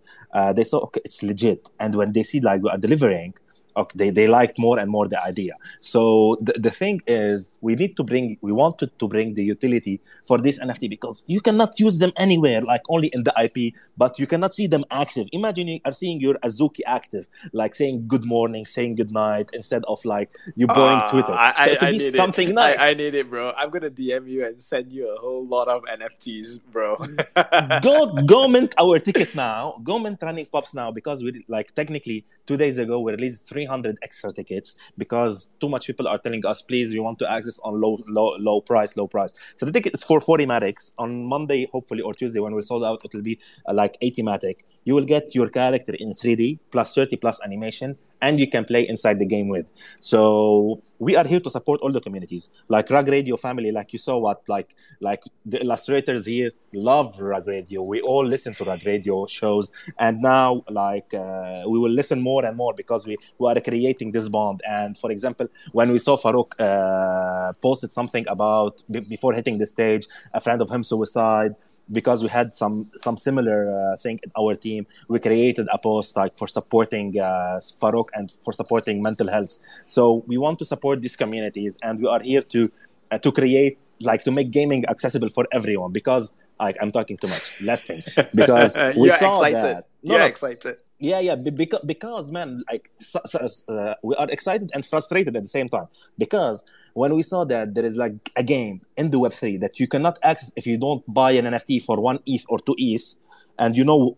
they 0.56 0.64
saw 0.64 0.78
okay, 0.86 1.00
it's 1.04 1.22
legit. 1.22 1.68
And 1.78 1.94
when 1.94 2.12
they 2.12 2.22
see 2.22 2.40
like 2.40 2.62
we 2.62 2.70
are 2.70 2.78
delivering, 2.78 3.34
okay, 3.76 3.92
they, 3.96 4.10
they 4.10 4.28
liked 4.28 4.58
more 4.58 4.78
and 4.78 4.90
more 4.90 5.08
the 5.08 5.22
idea. 5.22 5.54
So 5.80 6.36
the, 6.40 6.52
the 6.54 6.70
thing 6.70 7.00
is, 7.06 7.50
we 7.60 7.74
need 7.74 7.96
to 7.96 8.04
bring, 8.04 8.38
we 8.40 8.52
wanted 8.52 8.98
to 8.98 9.08
bring 9.08 9.34
the 9.34 9.44
utility 9.44 10.00
for 10.26 10.38
this 10.38 10.58
NFT 10.58 10.88
because 10.90 11.24
you 11.26 11.40
cannot 11.40 11.78
use 11.78 11.98
them 11.98 12.12
anywhere, 12.16 12.62
like 12.62 12.82
only 12.88 13.08
in 13.12 13.24
the 13.24 13.34
IP, 13.42 13.74
but 13.96 14.18
you 14.18 14.26
cannot 14.26 14.54
see 14.54 14.66
them 14.66 14.84
active. 14.90 15.26
Imagine 15.32 15.68
you 15.68 15.80
are 15.84 15.92
seeing 15.92 16.20
your 16.20 16.34
Azuki 16.44 16.80
active, 16.86 17.26
like 17.52 17.74
saying 17.74 18.06
good 18.06 18.24
morning, 18.24 18.66
saying 18.66 18.96
good 18.96 19.10
night, 19.10 19.50
instead 19.52 19.82
of 19.86 20.04
like 20.04 20.36
you 20.56 20.66
blowing 20.66 20.98
uh, 20.98 21.10
Twitter. 21.10 21.32
I, 21.32 21.66
so 21.66 21.86
I, 21.86 21.88
I 21.88 21.98
something 21.98 22.50
it. 22.50 22.54
nice. 22.54 22.80
I, 22.80 22.90
I 22.90 22.94
need 22.94 23.14
it, 23.14 23.30
bro. 23.30 23.52
I'm 23.56 23.70
gonna 23.70 23.90
DM 23.90 24.28
you 24.28 24.44
and 24.44 24.62
send 24.62 24.92
you 24.92 25.12
a 25.14 25.16
whole 25.18 25.46
lot 25.46 25.68
of 25.68 25.82
NFTs, 25.84 26.60
bro. 26.72 26.96
go 27.82 28.14
go 28.26 28.48
mint 28.48 28.74
our 28.78 28.98
ticket 28.98 29.34
now. 29.34 29.80
Go 29.82 29.98
mint 29.98 30.18
running 30.22 30.46
pops 30.46 30.74
now 30.74 30.90
because 30.90 31.22
we 31.22 31.44
like 31.48 31.74
technically 31.74 32.24
two 32.46 32.56
days 32.56 32.78
ago 32.78 33.00
we 33.00 33.12
released 33.12 33.48
300 33.64 33.98
extra 34.02 34.30
tickets 34.30 34.76
because 34.98 35.48
too 35.60 35.68
much 35.68 35.86
people 35.86 36.08
are 36.08 36.18
telling 36.18 36.44
us 36.46 36.62
please 36.62 36.92
we 36.92 37.00
want 37.00 37.18
to 37.18 37.30
access 37.30 37.58
on 37.60 37.80
low 37.80 37.98
low 38.06 38.36
low 38.38 38.60
price 38.60 38.96
low 38.96 39.06
price. 39.06 39.34
So 39.56 39.66
the 39.66 39.72
ticket 39.72 39.94
is 39.94 40.04
for 40.04 40.20
40 40.20 40.46
matics 40.46 40.92
on 40.98 41.24
monday 41.24 41.66
hopefully 41.72 42.02
or 42.02 42.14
tuesday 42.14 42.40
when 42.40 42.54
we're 42.54 42.62
sold 42.62 42.84
out 42.84 43.00
it 43.04 43.14
will 43.14 43.22
be 43.22 43.38
uh, 43.68 43.74
like 43.74 43.96
80 44.00 44.22
matic 44.22 44.56
you 44.84 44.94
will 44.94 45.04
get 45.04 45.34
your 45.34 45.48
character 45.48 45.94
in 45.98 46.12
3d 46.12 46.58
plus 46.70 46.94
30 46.94 47.16
plus 47.16 47.40
animation 47.44 47.96
and 48.24 48.40
you 48.40 48.48
can 48.48 48.64
play 48.64 48.82
inside 48.88 49.18
the 49.18 49.26
game 49.26 49.48
with. 49.48 49.66
So 50.00 50.82
we 50.98 51.14
are 51.16 51.26
here 51.32 51.40
to 51.40 51.50
support 51.50 51.80
all 51.82 51.92
the 51.92 52.00
communities. 52.00 52.50
Like 52.68 52.88
Rug 52.90 53.08
Radio 53.08 53.36
family, 53.36 53.70
like 53.70 53.92
you 53.92 53.98
saw 53.98 54.16
what 54.18 54.42
like 54.48 54.74
like 55.00 55.22
the 55.44 55.60
illustrators 55.64 56.24
here 56.26 56.50
love 56.72 57.20
Rug 57.20 57.46
Radio. 57.46 57.82
We 57.82 58.00
all 58.00 58.24
listen 58.34 58.54
to 58.54 58.64
Rug 58.64 58.84
Radio 58.86 59.26
shows, 59.26 59.70
and 59.98 60.20
now 60.20 60.64
like 60.70 61.12
uh, 61.14 61.64
we 61.72 61.78
will 61.78 61.90
listen 62.00 62.20
more 62.20 62.44
and 62.44 62.56
more 62.56 62.72
because 62.74 63.06
we, 63.06 63.16
we 63.38 63.48
are 63.50 63.60
creating 63.60 64.12
this 64.12 64.28
bond. 64.28 64.62
And 64.68 64.96
for 64.96 65.10
example, 65.10 65.46
when 65.72 65.92
we 65.92 65.98
saw 65.98 66.16
Farokh 66.16 66.52
uh, 66.58 67.52
posted 67.62 67.90
something 67.90 68.24
about 68.28 68.82
b- 68.90 69.06
before 69.14 69.32
hitting 69.34 69.58
the 69.58 69.66
stage, 69.66 70.06
a 70.32 70.40
friend 70.40 70.60
of 70.62 70.70
him 70.70 70.82
suicide 70.82 71.54
because 71.92 72.22
we 72.22 72.28
had 72.28 72.54
some 72.54 72.90
some 72.96 73.16
similar 73.16 73.58
uh, 73.92 73.96
thing 73.96 74.18
in 74.22 74.30
our 74.38 74.54
team 74.54 74.86
we 75.08 75.18
created 75.18 75.66
a 75.72 75.78
post 75.78 76.16
like 76.16 76.36
for 76.38 76.48
supporting 76.48 77.18
uh, 77.18 77.60
Farokh 77.80 78.08
and 78.14 78.30
for 78.30 78.52
supporting 78.52 79.02
mental 79.02 79.28
health. 79.30 79.58
So 79.84 80.24
we 80.26 80.38
want 80.38 80.58
to 80.60 80.64
support 80.64 81.02
these 81.02 81.16
communities 81.16 81.78
and 81.82 82.00
we 82.00 82.06
are 82.08 82.20
here 82.20 82.42
to 82.42 82.70
uh, 83.10 83.18
to 83.18 83.32
create 83.32 83.78
like 84.00 84.24
to 84.24 84.32
make 84.32 84.50
gaming 84.50 84.84
accessible 84.88 85.28
for 85.28 85.46
everyone 85.52 85.92
because 85.92 86.34
like 86.58 86.76
I'm 86.80 86.92
talking 86.92 87.16
too 87.16 87.28
much. 87.28 87.62
Less 87.62 87.82
thing. 87.82 88.02
Because 88.34 88.74
we 88.96 89.10
saw 89.10 89.32
excited. 89.32 89.62
that. 89.62 89.88
No, 90.02 90.16
yeah 90.16 90.24
excited 90.24 90.76
yeah 91.04 91.20
yeah 91.20 91.36
because, 91.36 91.84
because 91.84 92.30
man 92.30 92.64
like 92.70 92.90
uh, 93.68 93.94
we 94.02 94.14
are 94.16 94.30
excited 94.30 94.70
and 94.74 94.84
frustrated 94.86 95.36
at 95.36 95.42
the 95.42 95.48
same 95.48 95.68
time. 95.68 95.86
Because 96.18 96.64
when 96.94 97.14
we 97.14 97.22
saw 97.22 97.44
that 97.44 97.74
there 97.74 97.84
is 97.84 97.96
like 97.96 98.30
a 98.36 98.42
game 98.42 98.80
in 98.96 99.10
the 99.10 99.18
web3 99.18 99.60
that 99.60 99.78
you 99.78 99.86
cannot 99.86 100.18
access 100.22 100.52
if 100.56 100.66
you 100.66 100.78
don't 100.78 101.02
buy 101.12 101.32
an 101.32 101.44
nft 101.44 101.82
for 101.84 102.00
one 102.00 102.18
eth 102.26 102.44
or 102.48 102.58
two 102.58 102.74
eth 102.78 103.16
and 103.58 103.76
you 103.76 103.84
know 103.84 104.16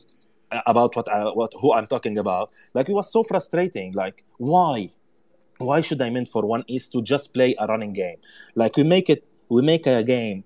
uh, 0.52 0.62
about 0.66 0.94
what 0.94 1.08
I, 1.12 1.22
uh, 1.22 1.32
what 1.32 1.52
who 1.60 1.72
i'm 1.72 1.86
talking 1.86 2.16
about 2.18 2.50
like 2.74 2.88
it 2.88 2.92
was 2.92 3.12
so 3.12 3.22
frustrating. 3.22 3.92
Like 3.92 4.24
why? 4.38 4.90
Why 5.58 5.80
should 5.80 6.00
i 6.02 6.10
mint 6.10 6.28
for 6.28 6.46
one 6.46 6.64
eth 6.68 6.92
to 6.92 7.02
just 7.02 7.34
play 7.34 7.54
a 7.58 7.66
running 7.66 7.92
game? 7.92 8.18
Like 8.54 8.76
we 8.76 8.84
make 8.84 9.10
it 9.10 9.26
we 9.48 9.62
make 9.62 9.86
a 9.86 10.02
game 10.04 10.44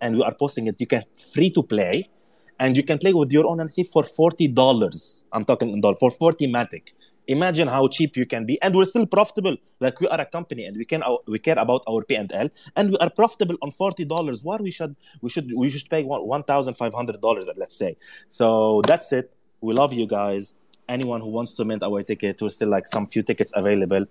and 0.00 0.16
we 0.16 0.22
are 0.22 0.34
posting 0.34 0.66
it 0.66 0.76
you 0.78 0.86
can 0.86 1.04
free 1.32 1.50
to 1.50 1.62
play 1.62 2.10
and 2.58 2.76
you 2.76 2.82
can 2.82 2.98
play 2.98 3.12
with 3.12 3.32
your 3.32 3.46
own 3.46 3.58
NFT 3.58 3.86
for 3.88 4.04
forty 4.04 4.48
dollars. 4.48 5.24
I'm 5.32 5.44
talking 5.44 5.70
in 5.70 5.80
dollars 5.80 5.98
for 6.00 6.10
forty 6.10 6.46
matic. 6.46 6.92
Imagine 7.28 7.68
how 7.68 7.86
cheap 7.86 8.16
you 8.16 8.26
can 8.26 8.46
be, 8.46 8.60
and 8.62 8.74
we're 8.74 8.84
still 8.84 9.06
profitable. 9.06 9.56
Like 9.80 10.00
we 10.00 10.08
are 10.08 10.20
a 10.20 10.26
company, 10.26 10.64
and 10.64 10.76
we 10.76 10.84
can 10.84 11.02
uh, 11.02 11.16
we 11.26 11.38
care 11.38 11.58
about 11.58 11.82
our 11.88 12.02
P 12.04 12.16
and 12.16 12.32
L, 12.32 12.48
and 12.76 12.90
we 12.90 12.96
are 12.98 13.10
profitable 13.10 13.56
on 13.62 13.70
forty 13.70 14.04
dollars. 14.04 14.42
Why 14.42 14.56
we 14.56 14.70
should 14.70 14.96
we 15.20 15.30
should 15.30 15.50
we 15.54 15.70
should 15.70 15.88
pay 15.88 16.02
one 16.04 16.42
thousand 16.42 16.74
five 16.74 16.94
hundred 16.94 17.20
dollars, 17.20 17.48
let's 17.56 17.76
say. 17.76 17.96
So 18.28 18.82
that's 18.86 19.12
it. 19.12 19.34
We 19.60 19.74
love 19.74 19.92
you 19.92 20.06
guys. 20.06 20.54
Anyone 20.88 21.20
who 21.20 21.28
wants 21.28 21.52
to 21.54 21.64
mint 21.64 21.82
our 21.84 22.02
ticket, 22.02 22.42
we're 22.42 22.50
still 22.50 22.68
like 22.68 22.88
some 22.88 23.06
few 23.06 23.22
tickets 23.22 23.52
available 23.54 24.06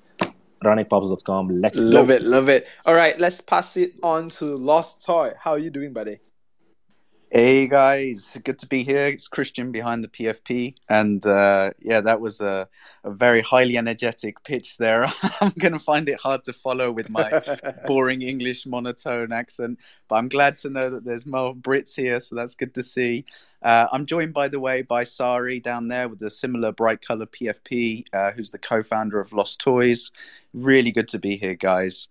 runningpops.com. 0.63 1.49
Let's 1.49 1.83
love 1.83 2.07
go. 2.07 2.13
it, 2.13 2.23
love 2.23 2.49
it. 2.49 2.67
All 2.85 2.95
right, 2.95 3.19
let's 3.19 3.41
pass 3.41 3.77
it 3.77 3.93
on 4.03 4.29
to 4.29 4.55
Lost 4.55 5.05
Toy. 5.05 5.33
How 5.37 5.51
are 5.51 5.59
you 5.59 5.69
doing, 5.69 5.93
buddy? 5.93 6.19
Hey 7.34 7.65
guys, 7.67 8.38
good 8.43 8.59
to 8.59 8.67
be 8.67 8.84
here. 8.84 9.05
It's 9.07 9.29
Christian 9.29 9.71
behind 9.71 10.03
the 10.03 10.09
PFP, 10.09 10.75
and 10.89 11.25
uh, 11.25 11.71
yeah, 11.79 12.01
that 12.01 12.19
was 12.19 12.41
a, 12.41 12.67
a, 13.05 13.11
very 13.11 13.39
highly 13.39 13.77
energetic 13.77 14.43
pitch 14.43 14.75
there. 14.75 15.05
I'm 15.39 15.53
going 15.57 15.71
to 15.71 15.79
find 15.79 16.09
it 16.09 16.19
hard 16.19 16.43
to 16.43 16.51
follow 16.51 16.91
with 16.91 17.09
my 17.09 17.41
boring 17.88 18.21
English 18.21 18.65
monotone 18.65 19.32
accent, 19.32 19.79
but 20.09 20.15
I'm 20.15 20.27
glad 20.27 20.57
to 20.57 20.69
know 20.69 20.89
that 20.89 21.05
there's 21.05 21.25
more 21.25 21.55
Brits 21.55 21.95
here, 21.95 22.19
so 22.19 22.36
that's 22.36 22.53
good 22.53 22.73
to 22.73 22.84
see. 22.84 23.23
Uh, 23.61 23.88
I'm 23.93 24.05
joined, 24.05 24.34
by 24.34 24.49
the 24.49 24.59
way, 24.59 24.82
by 24.82 25.05
Sari 25.05 25.61
down 25.61 25.88
there 25.88 26.09
with 26.09 26.21
a 26.23 26.29
similar 26.29 26.73
bright 26.73 27.01
color 27.01 27.27
PFP, 27.27 28.07
uh, 28.11 28.32
who's 28.32 28.51
the 28.51 28.59
co-founder 28.59 29.21
of 29.21 29.32
Lost 29.32 29.61
Toys. 29.61 30.11
Really 30.53 30.91
good 30.91 31.07
to 31.07 31.17
be 31.17 31.38
here, 31.38 31.55
guys. 31.55 32.09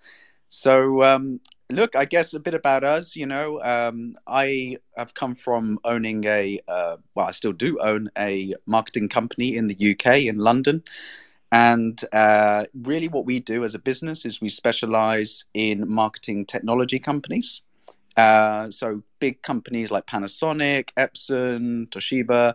So 0.48 1.02
um, 1.02 1.40
look, 1.70 1.96
I 1.96 2.04
guess 2.04 2.34
a 2.34 2.40
bit 2.40 2.54
about 2.54 2.84
us. 2.84 3.16
You 3.16 3.26
know, 3.26 3.62
um, 3.62 4.16
I 4.26 4.76
have 4.96 5.14
come 5.14 5.34
from 5.34 5.78
owning 5.84 6.24
a, 6.24 6.60
uh, 6.68 6.96
well, 7.14 7.26
I 7.26 7.32
still 7.32 7.52
do 7.52 7.78
own 7.80 8.10
a 8.18 8.54
marketing 8.66 9.08
company 9.08 9.56
in 9.56 9.68
the 9.68 9.92
UK 9.92 10.24
in 10.24 10.38
London. 10.38 10.82
And 11.52 12.00
uh, 12.12 12.66
really, 12.74 13.08
what 13.08 13.26
we 13.26 13.40
do 13.40 13.64
as 13.64 13.74
a 13.74 13.78
business 13.78 14.24
is 14.24 14.40
we 14.40 14.48
specialize 14.48 15.44
in 15.54 15.88
marketing 15.88 16.46
technology 16.46 16.98
companies. 16.98 17.62
Uh, 18.16 18.70
so, 18.70 19.02
big 19.18 19.42
companies 19.42 19.90
like 19.90 20.06
Panasonic, 20.06 20.90
Epson, 20.96 21.88
Toshiba, 21.88 22.54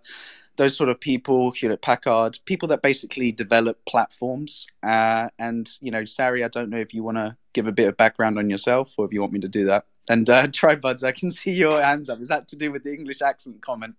those 0.58 0.76
sort 0.76 0.89
of 0.89 0.99
people, 0.99 1.51
Hewlett 1.51 1.82
Packard, 1.82 2.39
people 2.45 2.68
that 2.70 2.82
basically 2.82 3.32
develop 3.32 3.84
platforms. 3.86 4.68
Uh, 4.84 5.30
and, 5.39 5.70
you 5.82 5.91
know, 5.91 6.06
Sari, 6.06 6.43
I 6.43 6.47
don't 6.47 6.70
know 6.70 6.78
if 6.78 6.93
you 6.93 7.03
want 7.03 7.18
to 7.18 7.36
give 7.53 7.68
a 7.68 7.72
bit 7.72 7.88
of 7.88 7.97
background 7.97 8.38
on 8.38 8.49
yourself 8.49 8.93
or 8.97 9.06
if 9.06 9.14
you 9.14 9.22
want 9.22 9.34
me 9.34 9.39
to 9.39 9.47
do 9.47 9.66
that. 9.66 9.86
And 10.10 10.30
uh, 10.30 10.47
Tribuds, 10.51 11.03
I 11.03 11.12
can 11.12 11.32
see 11.32 11.51
your 11.51 11.82
hands 11.82 12.10
up. 12.10 12.22
Is 12.22 12.30
that 12.30 12.47
to 12.49 12.56
do 12.56 12.72
with 12.72 12.84
the 12.84 12.93
English 12.93 13.22
accent 13.22 13.62
comment? 13.62 13.95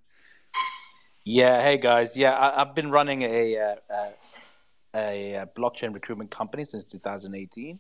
Yeah. 1.25 1.61
Hey, 1.61 1.77
guys. 1.77 2.17
Yeah, 2.17 2.39
I, 2.39 2.61
have 2.61 2.75
been 2.75 2.91
running 2.91 3.23
a, 3.23 3.59
uh, 3.59 3.75
uh 3.91 4.11
a, 4.95 5.35
a 5.35 5.47
blockchain 5.47 5.93
recruitment 5.93 6.31
company 6.31 6.65
since 6.65 6.85
2018. 6.85 7.79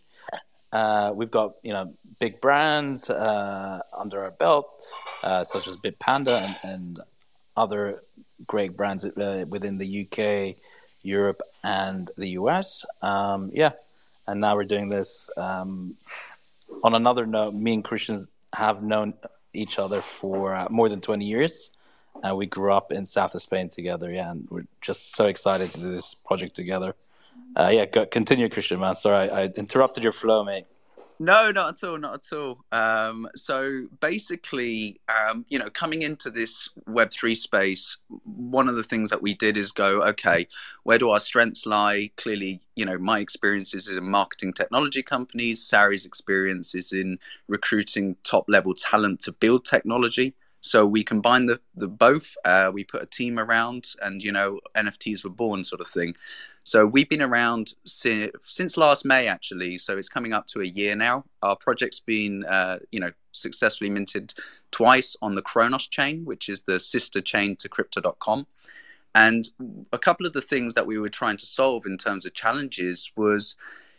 Uh, 0.73 1.13
we've 1.15 1.31
got 1.31 1.55
you 1.63 1.73
know 1.73 1.95
big 2.19 2.41
brands 2.41 3.09
uh, 3.09 3.81
under 3.97 4.25
our 4.25 4.33
belt, 4.33 4.69
uh, 5.23 5.45
such 5.45 5.69
as 5.69 5.77
Bitpanda 5.77 6.43
and, 6.43 6.57
and 6.63 7.01
other 7.57 8.03
great 8.47 8.77
brands 8.77 9.05
uh, 9.05 9.45
within 9.49 9.79
the 9.79 10.07
UK, 10.07 10.57
Europe, 11.03 11.43
and 11.65 12.11
the 12.17 12.31
US. 12.31 12.85
Um, 13.03 13.51
yeah, 13.55 13.73
and 14.27 14.41
now 14.41 14.57
we're 14.57 14.65
doing 14.65 14.89
this. 14.89 15.31
Um, 15.37 15.97
on 16.83 16.95
another 16.95 17.27
note, 17.27 17.55
me 17.55 17.75
and 17.75 17.85
Christians 17.85 18.27
have 18.53 18.83
known 18.83 19.15
each 19.53 19.79
other 19.79 20.01
for 20.01 20.55
uh, 20.55 20.67
more 20.71 20.89
than 20.89 21.01
20 21.01 21.25
years. 21.25 21.71
Uh, 22.23 22.35
we 22.35 22.47
grew 22.47 22.73
up 22.73 22.93
in 22.93 23.05
south 23.05 23.35
of 23.35 23.43
Spain 23.43 23.69
together, 23.69 24.11
yeah, 24.11 24.31
and 24.31 24.49
we're 24.51 24.67
just 24.81 25.15
so 25.15 25.27
excited 25.27 25.71
to 25.71 25.81
do 25.81 25.91
this 25.91 26.15
project 26.15 26.55
together. 26.55 26.95
Uh, 27.55 27.71
yeah, 27.73 27.85
go, 27.85 28.07
continue, 28.07 28.49
Christian, 28.49 28.81
man. 28.81 28.95
Sorry, 28.95 29.31
I, 29.31 29.43
I 29.43 29.45
interrupted 29.57 30.03
your 30.03 30.13
flow, 30.13 30.45
mate. 30.45 30.67
No, 31.19 31.51
not 31.51 31.83
at 31.83 31.89
all, 31.89 31.97
not 31.97 32.15
at 32.15 32.37
all. 32.37 32.65
Um, 32.73 33.27
so 33.35 33.87
basically, 34.01 35.01
um, 35.09 35.47
you 35.49 35.59
know, 35.59 35.71
coming 35.71 36.03
into 36.03 36.31
this 36.31 36.69
Web 36.87 37.11
three 37.11 37.35
space, 37.35 37.97
one 38.25 38.69
of 38.69 38.77
the 38.77 38.83
things 38.83 39.09
that 39.11 39.23
we 39.23 39.33
did 39.33 39.57
is 39.57 39.73
go, 39.73 40.03
okay, 40.03 40.47
where 40.83 40.99
do 40.99 41.09
our 41.11 41.21
strengths 41.21 41.65
lie? 41.65 42.11
Clearly, 42.17 42.61
you 42.75 42.85
know, 42.85 42.99
my 42.99 43.21
experience 43.21 43.73
is 43.73 43.89
in 43.89 44.11
marketing 44.11 44.53
technology 44.53 45.03
companies, 45.03 45.63
Sari's 45.63 46.05
experience 46.05 46.75
is 46.75 46.93
in 46.93 47.19
recruiting 47.49 48.17
top 48.23 48.45
level 48.49 48.75
talent 48.75 49.21
to 49.21 49.33
build 49.33 49.65
technology. 49.65 50.35
So 50.67 50.87
we 50.87 51.05
combine 51.05 51.47
the, 51.47 51.61
the 51.75 51.89
both. 51.89 52.37
Uh, 52.45 52.71
we 52.73 52.85
put 52.85 53.03
a 53.03 53.07
team 53.07 53.39
around, 53.39 53.95
and 54.03 54.23
you 54.23 54.33
know, 54.33 54.61
NFTs 54.75 55.25
were 55.25 55.31
born, 55.31 55.65
sort 55.65 55.81
of 55.81 55.87
thing. 55.87 56.15
So 56.65 56.85
we've 56.85 57.09
been 57.09 57.23
around 57.23 57.75
since, 57.85 58.33
since 58.45 58.77
last 58.77 59.05
May, 59.05 59.29
actually. 59.29 59.79
So 59.79 59.97
it's 59.97 60.09
coming 60.09 60.33
up 60.33 60.47
to 60.49 60.61
a 60.61 60.65
year 60.65 60.97
now. 60.97 61.25
Our 61.43 61.57
project's 61.57 62.01
been, 62.01 62.45
uh, 62.45 62.81
you 62.91 63.01
know, 63.01 63.13
successfully 63.33 63.91
minted 63.91 64.35
twice 64.71 65.17
on 65.23 65.35
the 65.35 65.43
Cronos 65.43 65.87
chain, 65.87 66.25
which 66.25 66.49
is 66.49 66.63
the 66.63 66.81
sister 66.81 67.21
chain 67.21 67.57
to 67.57 67.69
Crypto.com. 67.69 68.47
And 69.15 69.49
a 69.93 69.99
couple 69.99 70.27
of 70.27 70.35
the 70.35 70.43
things 70.43 70.75
that 70.75 70.87
we 70.87 70.99
were 70.99 71.09
trying 71.09 71.39
to 71.39 71.47
solve 71.47 71.87
in 71.87 71.97
terms 71.97 72.27
of 72.27 72.35
challenges 72.35 73.13
was 73.17 73.57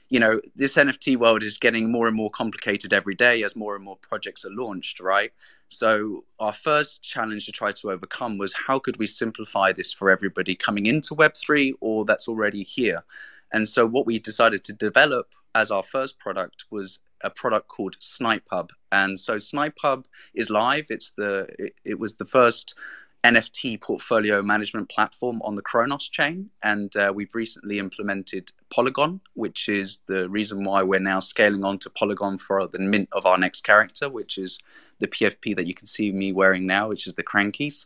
you 0.09 0.19
know, 0.19 0.39
this 0.55 0.75
NFT 0.75 1.17
world 1.17 1.43
is 1.43 1.57
getting 1.57 1.91
more 1.91 2.07
and 2.07 2.15
more 2.15 2.29
complicated 2.29 2.93
every 2.93 3.15
day 3.15 3.43
as 3.43 3.55
more 3.55 3.75
and 3.75 3.83
more 3.83 3.97
projects 3.97 4.45
are 4.45 4.51
launched, 4.51 4.99
right? 4.99 5.31
So 5.67 6.23
our 6.39 6.53
first 6.53 7.03
challenge 7.03 7.45
to 7.45 7.51
try 7.51 7.73
to 7.73 7.91
overcome 7.91 8.37
was 8.37 8.53
how 8.53 8.79
could 8.79 8.97
we 8.97 9.07
simplify 9.07 9.73
this 9.73 9.91
for 9.91 10.09
everybody 10.09 10.55
coming 10.55 10.85
into 10.85 11.13
Web3 11.13 11.73
or 11.81 12.05
that's 12.05 12.27
already 12.27 12.63
here? 12.63 13.03
And 13.51 13.67
so 13.67 13.85
what 13.85 14.05
we 14.05 14.19
decided 14.19 14.63
to 14.65 14.73
develop 14.73 15.33
as 15.55 15.71
our 15.71 15.83
first 15.83 16.19
product 16.19 16.65
was 16.69 16.99
a 17.21 17.29
product 17.29 17.67
called 17.67 17.95
Snipe 17.99 18.47
Hub. 18.51 18.71
And 18.91 19.17
so 19.17 19.39
Snipe 19.39 19.77
Hub 19.81 20.05
is 20.33 20.49
live. 20.49 20.85
It's 20.89 21.11
the 21.11 21.47
it, 21.57 21.73
it 21.83 21.99
was 21.99 22.15
the 22.15 22.25
first 22.25 22.75
NFT 23.23 23.81
portfolio 23.81 24.41
management 24.41 24.89
platform 24.89 25.41
on 25.43 25.55
the 25.55 25.61
Cronos 25.61 26.07
chain. 26.07 26.49
And 26.63 26.95
uh, 26.95 27.11
we've 27.13 27.33
recently 27.33 27.79
implemented 27.79 28.51
Polygon, 28.69 29.19
which 29.33 29.69
is 29.69 29.99
the 30.07 30.29
reason 30.29 30.63
why 30.63 30.83
we're 30.83 30.99
now 30.99 31.19
scaling 31.19 31.65
on 31.65 31.79
to 31.79 31.89
Polygon 31.89 32.37
for 32.37 32.67
the 32.67 32.79
mint 32.79 33.09
of 33.11 33.25
our 33.25 33.37
next 33.37 33.61
character, 33.61 34.09
which 34.09 34.37
is 34.37 34.59
the 34.99 35.07
PFP 35.07 35.55
that 35.55 35.67
you 35.67 35.73
can 35.73 35.87
see 35.87 36.11
me 36.11 36.31
wearing 36.31 36.65
now, 36.65 36.87
which 36.89 37.07
is 37.07 37.15
the 37.15 37.23
Crankies. 37.23 37.85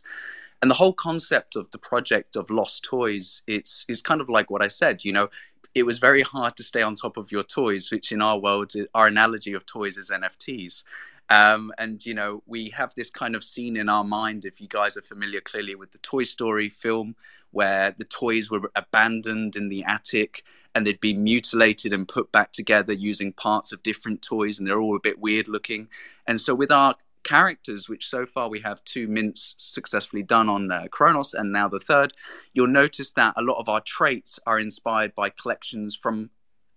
And 0.60 0.70
the 0.70 0.76
whole 0.76 0.92
concept 0.92 1.56
of 1.56 1.68
the 1.72 1.78
project 1.78 2.36
of 2.36 2.48
lost 2.48 2.84
toys, 2.84 3.42
it's 3.48 3.84
is 3.88 4.00
kind 4.00 4.20
of 4.20 4.28
like 4.28 4.48
what 4.48 4.62
I 4.62 4.68
said, 4.68 5.04
you 5.04 5.12
know, 5.12 5.28
it 5.74 5.84
was 5.84 5.98
very 5.98 6.22
hard 6.22 6.56
to 6.56 6.62
stay 6.62 6.82
on 6.82 6.94
top 6.94 7.16
of 7.16 7.32
your 7.32 7.42
toys, 7.42 7.90
which 7.90 8.12
in 8.12 8.22
our 8.22 8.38
world, 8.38 8.72
our 8.94 9.08
analogy 9.08 9.54
of 9.54 9.66
toys 9.66 9.96
is 9.96 10.10
NFTs. 10.10 10.84
Um, 11.32 11.72
and 11.78 12.04
you 12.04 12.12
know, 12.12 12.42
we 12.46 12.68
have 12.70 12.94
this 12.94 13.10
kind 13.10 13.34
of 13.34 13.42
scene 13.42 13.78
in 13.78 13.88
our 13.88 14.04
mind. 14.04 14.44
If 14.44 14.60
you 14.60 14.68
guys 14.68 14.98
are 14.98 15.02
familiar, 15.02 15.40
clearly 15.40 15.74
with 15.74 15.90
the 15.90 15.98
Toy 15.98 16.24
Story 16.24 16.68
film, 16.68 17.16
where 17.52 17.94
the 17.96 18.04
toys 18.04 18.50
were 18.50 18.70
abandoned 18.76 19.56
in 19.56 19.70
the 19.70 19.82
attic 19.84 20.44
and 20.74 20.86
they'd 20.86 21.00
be 21.00 21.14
mutilated 21.14 21.94
and 21.94 22.06
put 22.06 22.30
back 22.32 22.52
together 22.52 22.92
using 22.92 23.32
parts 23.32 23.72
of 23.72 23.82
different 23.82 24.20
toys, 24.20 24.58
and 24.58 24.68
they're 24.68 24.80
all 24.80 24.94
a 24.94 25.00
bit 25.00 25.20
weird 25.20 25.48
looking. 25.48 25.88
And 26.26 26.38
so, 26.38 26.54
with 26.54 26.70
our 26.70 26.96
characters, 27.24 27.88
which 27.88 28.08
so 28.08 28.26
far 28.26 28.50
we 28.50 28.60
have 28.60 28.84
two 28.84 29.08
mints 29.08 29.54
successfully 29.56 30.22
done 30.22 30.50
on 30.50 30.70
uh, 30.70 30.86
Cronos 30.90 31.32
and 31.32 31.50
now 31.50 31.66
the 31.66 31.80
third, 31.80 32.12
you'll 32.52 32.66
notice 32.66 33.12
that 33.12 33.32
a 33.38 33.42
lot 33.42 33.58
of 33.58 33.70
our 33.70 33.80
traits 33.80 34.38
are 34.46 34.60
inspired 34.60 35.14
by 35.14 35.30
collections 35.30 35.96
from 35.96 36.28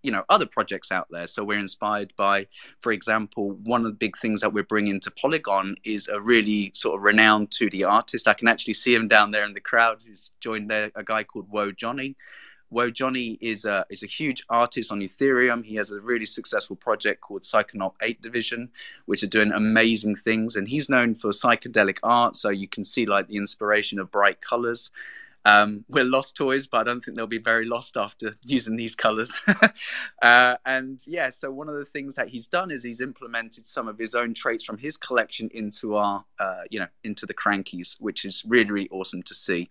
you 0.06 0.12
know 0.12 0.24
other 0.30 0.45
projects 0.45 0.91
out 0.91 1.08
there 1.10 1.28
so 1.28 1.43
we're 1.43 1.60
inspired 1.60 2.14
by 2.16 2.45
for 2.82 2.91
example 2.91 3.51
one 3.64 3.82
of 3.82 3.88
the 3.88 3.93
big 3.93 4.16
things 4.18 4.41
that 4.41 4.53
we're 4.53 4.64
bringing 4.64 4.99
to 4.99 5.12
polygon 5.12 5.76
is 5.84 6.08
a 6.08 6.20
really 6.20 6.72
sort 6.74 6.95
of 6.95 7.01
renowned 7.01 7.49
2d 7.49 7.88
artist 7.88 8.28
i 8.28 8.34
can 8.34 8.47
actually 8.47 8.74
see 8.74 8.93
him 8.93 9.08
down 9.08 9.32
there 9.32 9.45
in 9.45 9.53
the 9.53 9.60
crowd 9.60 10.03
who's 10.06 10.32
joined 10.39 10.70
there 10.70 10.91
a 10.95 11.03
guy 11.03 11.24
called 11.24 11.49
woe 11.49 11.72
johnny 11.72 12.16
Woe 12.72 12.89
Johnny 12.89 13.38
is 13.41 13.64
a 13.66 13.86
is 13.89 14.03
a 14.03 14.08
huge 14.08 14.43
artist 14.49 14.91
on 14.91 14.99
Ethereum. 14.99 15.64
He 15.64 15.76
has 15.76 15.91
a 15.91 15.99
really 15.99 16.26
successful 16.26 16.76
project 16.76 17.22
called 17.22 17.43
Psychonaut 17.43 17.93
Ape 18.01 18.22
Division, 18.22 18.70
which 19.06 19.24
are 19.24 19.28
doing 19.28 19.51
amazing 19.51 20.16
things. 20.16 20.56
And 20.56 20.68
he's 20.68 20.89
known 20.89 21.14
for 21.16 21.30
psychedelic 21.30 21.99
art, 22.03 22.36
so 22.36 22.49
you 22.49 22.68
can 22.68 22.84
see 22.84 23.06
like 23.06 23.28
the 23.28 23.38
inspiration 23.38 23.99
of 23.99 24.12
bright 24.12 24.41
colors. 24.41 24.91
Um, 25.45 25.85
we're 25.87 26.03
lost 26.03 26.35
toys, 26.35 26.65
but 26.65 26.79
I 26.79 26.83
don't 26.83 27.01
think 27.01 27.15
they'll 27.15 27.27
be 27.27 27.37
very 27.37 27.65
lost 27.65 27.97
after 27.97 28.35
using 28.43 28.75
these 28.75 28.95
colors. 28.95 29.39
uh, 30.21 30.55
and 30.65 30.99
yeah, 31.05 31.29
so 31.29 31.51
one 31.51 31.69
of 31.69 31.75
the 31.75 31.85
things 31.85 32.15
that 32.15 32.29
he's 32.29 32.47
done 32.47 32.71
is 32.71 32.83
he's 32.83 32.99
implemented 32.99 33.67
some 33.67 33.87
of 33.87 33.97
his 33.99 34.15
own 34.15 34.33
traits 34.33 34.63
from 34.63 34.79
his 34.79 34.97
collection 34.97 35.49
into 35.53 35.95
our, 35.95 36.25
uh, 36.39 36.63
you 36.71 36.79
know, 36.79 36.87
into 37.03 37.27
the 37.27 37.33
crankies, 37.33 37.95
which 38.01 38.25
is 38.25 38.43
really, 38.47 38.71
really 38.71 38.89
awesome 38.89 39.21
to 39.23 39.35
see. 39.35 39.69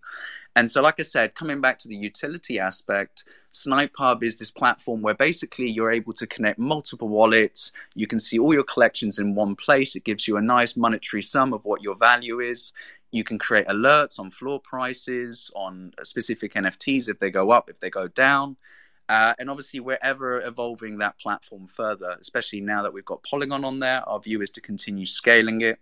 And 0.55 0.71
so, 0.71 0.81
like 0.81 0.99
I 0.99 1.03
said, 1.03 1.35
coming 1.35 1.59
back 1.59 1.77
to 1.79 1.89
the 1.89 1.97
utility 1.97 2.59
aspect, 2.59 3.25
SnipeHub 3.51 4.23
is 4.23 4.39
this 4.39 4.51
platform 4.51 5.01
where 5.01 5.13
basically 5.13 5.69
you're 5.69 5.91
able 5.91 6.13
to 6.13 6.25
connect 6.25 6.57
multiple 6.57 7.09
wallets. 7.09 7.73
You 7.93 8.07
can 8.07 8.19
see 8.19 8.39
all 8.39 8.53
your 8.53 8.63
collections 8.63 9.19
in 9.19 9.35
one 9.35 9.57
place. 9.57 9.97
It 9.97 10.05
gives 10.05 10.27
you 10.27 10.37
a 10.37 10.41
nice 10.41 10.77
monetary 10.77 11.23
sum 11.23 11.53
of 11.53 11.65
what 11.65 11.83
your 11.83 11.95
value 11.95 12.39
is. 12.39 12.71
You 13.15 13.23
can 13.23 13.39
create 13.39 13.65
alerts 13.67 14.19
on 14.19 14.29
floor 14.29 14.59
prices, 14.59 15.49
on 15.55 15.93
specific 16.03 16.53
NFTs 16.53 17.07
if 17.07 17.17
they 17.17 17.29
go 17.29 17.49
up, 17.49 17.69
if 17.69 17.79
they 17.79 17.89
go 17.89 18.09
down. 18.09 18.57
Uh, 19.07 19.33
and 19.39 19.49
obviously, 19.49 19.79
we're 19.79 19.97
ever 20.01 20.41
evolving 20.41 20.97
that 20.97 21.17
platform 21.17 21.65
further, 21.65 22.17
especially 22.19 22.59
now 22.59 22.83
that 22.83 22.91
we've 22.91 23.05
got 23.05 23.23
Polygon 23.23 23.63
on 23.63 23.79
there. 23.79 24.01
Our 24.09 24.19
view 24.19 24.41
is 24.41 24.49
to 24.49 24.59
continue 24.59 25.05
scaling 25.05 25.61
it. 25.61 25.79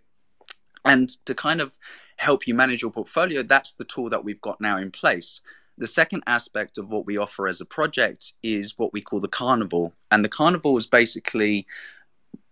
And 0.84 1.08
to 1.26 1.34
kind 1.34 1.60
of 1.60 1.76
help 2.18 2.46
you 2.46 2.54
manage 2.54 2.82
your 2.82 2.92
portfolio, 2.92 3.42
that's 3.42 3.72
the 3.72 3.84
tool 3.84 4.10
that 4.10 4.22
we've 4.22 4.40
got 4.40 4.60
now 4.60 4.76
in 4.76 4.92
place. 4.92 5.40
The 5.76 5.88
second 5.88 6.22
aspect 6.28 6.78
of 6.78 6.88
what 6.88 7.04
we 7.04 7.16
offer 7.16 7.48
as 7.48 7.60
a 7.60 7.66
project 7.66 8.34
is 8.44 8.78
what 8.78 8.92
we 8.92 9.00
call 9.00 9.18
the 9.18 9.26
carnival. 9.26 9.92
And 10.12 10.24
the 10.24 10.28
carnival 10.28 10.78
is 10.78 10.86
basically 10.86 11.66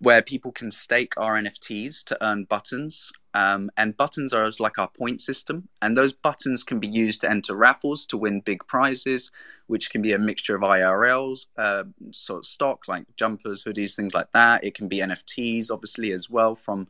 where 0.01 0.23
people 0.23 0.51
can 0.51 0.73
stake 0.73 1.15
our 1.17 1.41
NFTs 1.41 2.03
to 2.07 2.25
earn 2.25 2.45
buttons. 2.45 3.13
Um, 3.35 3.71
and 3.77 3.97
buttons 3.97 4.33
are 4.33 4.51
like 4.59 4.79
our 4.79 4.89
point 4.89 5.21
system. 5.21 5.69
And 5.81 5.97
those 5.97 6.13
buttons 6.13 6.63
can 6.63 6.81
be 6.81 6.89
used 6.89 7.23
to 7.23 7.31
enter 7.31 7.55
raffles 7.55 8.05
to 8.07 8.17
win 8.17 8.41
big 8.41 8.67
prizes, 8.67 9.31
which 9.67 9.91
can 9.91 10.03
be 10.03 10.13
a 10.13 10.19
mixture 10.19 10.55
of 10.55 10.63
IRLs, 10.63 11.47
uh, 11.57 11.85
sort 12.11 12.41
of 12.41 12.47
stock 12.47 12.89
like 12.89 13.05
jumpers, 13.17 13.65
hoodies, 13.65 13.95
things 13.95 14.15
like 14.15 14.33
that. 14.33 14.65
It 14.65 14.75
can 14.75 14.89
be 14.89 14.99
NFTs, 14.99 15.71
obviously, 15.71 16.13
as 16.13 16.29
well 16.29 16.55
from 16.55 16.89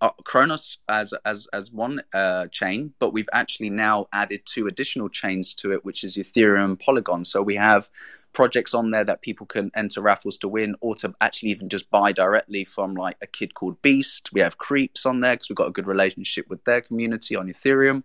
uh, 0.00 0.10
Cronos 0.24 0.78
as 0.88 1.14
as 1.24 1.46
as 1.52 1.72
one 1.72 2.02
uh, 2.12 2.46
chain, 2.48 2.92
but 2.98 3.12
we've 3.12 3.28
actually 3.32 3.70
now 3.70 4.06
added 4.12 4.42
two 4.44 4.66
additional 4.66 5.08
chains 5.08 5.54
to 5.54 5.72
it, 5.72 5.84
which 5.84 6.04
is 6.04 6.16
Ethereum, 6.16 6.78
Polygon. 6.78 7.24
So 7.24 7.40
we 7.42 7.54
have 7.56 7.88
projects 8.34 8.74
on 8.74 8.90
there 8.90 9.04
that 9.04 9.22
people 9.22 9.46
can 9.46 9.70
enter 9.74 10.02
raffles 10.02 10.36
to 10.38 10.48
win 10.48 10.74
or 10.80 10.94
to 10.96 11.14
actually 11.20 11.50
even 11.50 11.68
just 11.68 11.90
buy 11.90 12.12
directly 12.12 12.64
from 12.64 12.94
like 12.94 13.16
a 13.22 13.26
kid 13.26 13.54
called 13.54 13.80
Beast. 13.80 14.30
We 14.32 14.42
have 14.42 14.58
Creeps 14.58 15.06
on 15.06 15.20
there 15.20 15.34
because 15.34 15.48
we've 15.48 15.56
got 15.56 15.68
a 15.68 15.72
good 15.72 15.86
relationship 15.86 16.50
with 16.50 16.62
their 16.64 16.82
community 16.82 17.36
on 17.36 17.48
Ethereum. 17.48 18.02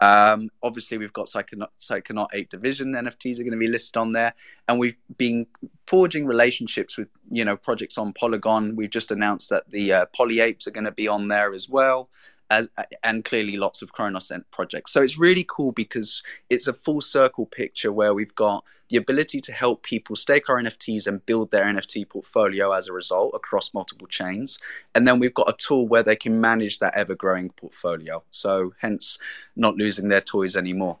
Um, 0.00 0.50
obviously, 0.64 0.98
we've 0.98 1.12
got 1.12 1.26
Psychonaut, 1.26 1.68
Psychonaut 1.78 2.28
Ape 2.32 2.50
Division 2.50 2.92
NFTs 2.92 3.38
are 3.38 3.44
going 3.44 3.52
to 3.52 3.58
be 3.58 3.68
listed 3.68 3.96
on 3.96 4.12
there. 4.12 4.34
And 4.68 4.78
we've 4.78 4.96
been 5.16 5.46
forging 5.86 6.26
relationships 6.26 6.98
with, 6.98 7.08
you 7.30 7.44
know, 7.44 7.56
projects 7.56 7.98
on 7.98 8.12
Polygon. 8.12 8.74
We've 8.74 8.90
just 8.90 9.12
announced 9.12 9.48
that 9.50 9.70
the 9.70 9.92
uh, 9.92 10.06
Polyapes 10.18 10.66
are 10.66 10.72
going 10.72 10.86
to 10.86 10.92
be 10.92 11.06
on 11.06 11.28
there 11.28 11.54
as 11.54 11.68
well 11.68 12.08
as, 12.52 12.68
and 13.02 13.24
clearly 13.24 13.56
lots 13.56 13.82
of 13.82 13.92
Cronos 13.92 14.30
projects. 14.50 14.92
So 14.92 15.02
it's 15.02 15.18
really 15.18 15.44
cool 15.48 15.72
because 15.72 16.22
it's 16.50 16.66
a 16.66 16.72
full 16.72 17.00
circle 17.00 17.46
picture 17.46 17.92
where 17.92 18.14
we've 18.14 18.34
got 18.34 18.64
the 18.90 18.98
ability 18.98 19.40
to 19.40 19.52
help 19.52 19.82
people 19.82 20.14
stake 20.14 20.50
our 20.50 20.60
NFTs 20.60 21.06
and 21.06 21.24
build 21.24 21.50
their 21.50 21.64
NFT 21.64 22.08
portfolio 22.08 22.72
as 22.72 22.86
a 22.88 22.92
result 22.92 23.32
across 23.34 23.72
multiple 23.72 24.06
chains. 24.06 24.58
And 24.94 25.08
then 25.08 25.18
we've 25.18 25.32
got 25.32 25.48
a 25.48 25.54
tool 25.54 25.88
where 25.88 26.02
they 26.02 26.16
can 26.16 26.40
manage 26.40 26.78
that 26.80 26.94
ever 26.94 27.14
growing 27.14 27.48
portfolio. 27.50 28.22
So 28.30 28.74
hence 28.78 29.18
not 29.56 29.76
losing 29.76 30.08
their 30.08 30.20
toys 30.20 30.56
anymore. 30.56 30.98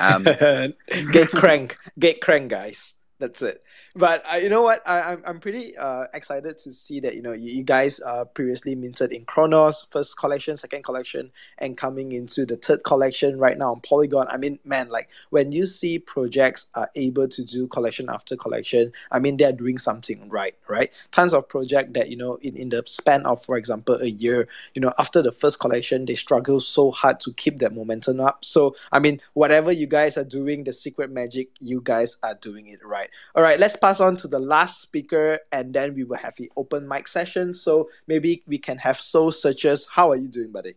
Um, 0.00 0.22
get 1.12 1.28
crank, 1.30 1.76
get 1.98 2.20
crank, 2.22 2.50
guys 2.50 2.95
that's 3.18 3.40
it. 3.42 3.64
But 3.94 4.22
uh, 4.30 4.36
you 4.36 4.48
know 4.48 4.62
what? 4.62 4.82
I, 4.86 5.12
I'm 5.12 5.22
I'm 5.24 5.40
pretty 5.40 5.76
uh, 5.76 6.04
excited 6.12 6.58
to 6.58 6.72
see 6.72 7.00
that 7.00 7.14
you 7.14 7.22
know 7.22 7.32
you, 7.32 7.50
you 7.50 7.62
guys 7.62 8.00
uh, 8.04 8.24
previously 8.24 8.74
minted 8.74 9.12
in 9.12 9.24
Cronos 9.24 9.86
first 9.90 10.18
collection, 10.18 10.56
second 10.56 10.82
collection, 10.82 11.30
and 11.58 11.76
coming 11.76 12.12
into 12.12 12.44
the 12.44 12.56
third 12.56 12.84
collection 12.84 13.38
right 13.38 13.56
now 13.56 13.72
on 13.72 13.80
Polygon. 13.80 14.26
I 14.28 14.36
mean, 14.36 14.58
man, 14.64 14.90
like 14.90 15.08
when 15.30 15.52
you 15.52 15.66
see 15.66 15.98
projects 15.98 16.66
are 16.74 16.90
able 16.94 17.28
to 17.28 17.44
do 17.44 17.66
collection 17.68 18.10
after 18.10 18.36
collection, 18.36 18.92
I 19.10 19.18
mean 19.18 19.38
they're 19.38 19.52
doing 19.52 19.78
something 19.78 20.28
right, 20.28 20.54
right? 20.68 20.92
Tons 21.10 21.32
of 21.32 21.48
project 21.48 21.94
that 21.94 22.10
you 22.10 22.16
know 22.16 22.36
in 22.42 22.56
in 22.56 22.68
the 22.68 22.82
span 22.86 23.24
of, 23.24 23.42
for 23.42 23.56
example, 23.56 23.94
a 23.94 24.06
year, 24.06 24.46
you 24.74 24.82
know, 24.82 24.92
after 24.98 25.22
the 25.22 25.32
first 25.32 25.58
collection, 25.58 26.04
they 26.04 26.14
struggle 26.14 26.60
so 26.60 26.90
hard 26.90 27.20
to 27.20 27.32
keep 27.32 27.58
that 27.58 27.74
momentum 27.74 28.20
up. 28.20 28.44
So 28.44 28.76
I 28.92 28.98
mean, 28.98 29.22
whatever 29.32 29.72
you 29.72 29.86
guys 29.86 30.18
are 30.18 30.24
doing, 30.24 30.64
the 30.64 30.74
secret 30.74 31.10
magic, 31.10 31.48
you 31.60 31.80
guys 31.82 32.18
are 32.22 32.34
doing 32.34 32.66
it 32.66 32.84
right 32.84 33.05
right. 33.06 33.40
All 33.40 33.42
right. 33.42 33.58
Let's 33.58 33.76
pass 33.76 34.00
on 34.00 34.16
to 34.18 34.28
the 34.28 34.38
last 34.38 34.80
speaker, 34.80 35.38
and 35.52 35.72
then 35.72 35.94
we 35.94 36.04
will 36.04 36.16
have 36.16 36.34
the 36.36 36.50
open 36.56 36.86
mic 36.88 37.08
session. 37.08 37.54
So 37.54 37.88
maybe 38.06 38.42
we 38.46 38.58
can 38.58 38.78
have 38.78 39.00
Soul 39.00 39.32
Searchers. 39.32 39.86
How 39.90 40.10
are 40.10 40.16
you 40.16 40.28
doing, 40.28 40.52
buddy? 40.52 40.74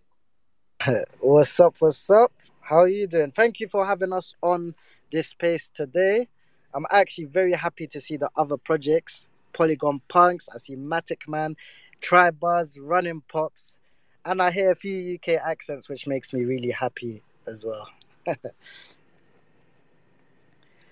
what's 1.19 1.59
up? 1.59 1.75
What's 1.79 2.09
up? 2.09 2.31
How 2.61 2.79
are 2.79 2.87
you 2.87 3.07
doing? 3.07 3.31
Thank 3.31 3.59
you 3.59 3.67
for 3.67 3.85
having 3.85 4.13
us 4.13 4.33
on 4.41 4.75
this 5.11 5.29
space 5.29 5.69
today. 5.73 6.27
I'm 6.73 6.85
actually 6.91 7.25
very 7.25 7.53
happy 7.53 7.87
to 7.87 7.99
see 7.99 8.17
the 8.17 8.29
other 8.35 8.57
projects 8.57 9.27
Polygon 9.53 10.01
Punks, 10.07 10.47
I 10.53 10.57
see 10.59 10.75
Matic 10.75 11.27
Man, 11.27 11.55
Tribuzz, 12.01 12.77
Running 12.79 13.21
Pops, 13.27 13.77
and 14.23 14.41
I 14.41 14.51
hear 14.51 14.71
a 14.71 14.75
few 14.75 15.15
UK 15.15 15.41
accents, 15.43 15.89
which 15.89 16.05
makes 16.07 16.33
me 16.33 16.45
really 16.45 16.69
happy 16.69 17.23
as 17.47 17.65
well. 17.65 17.89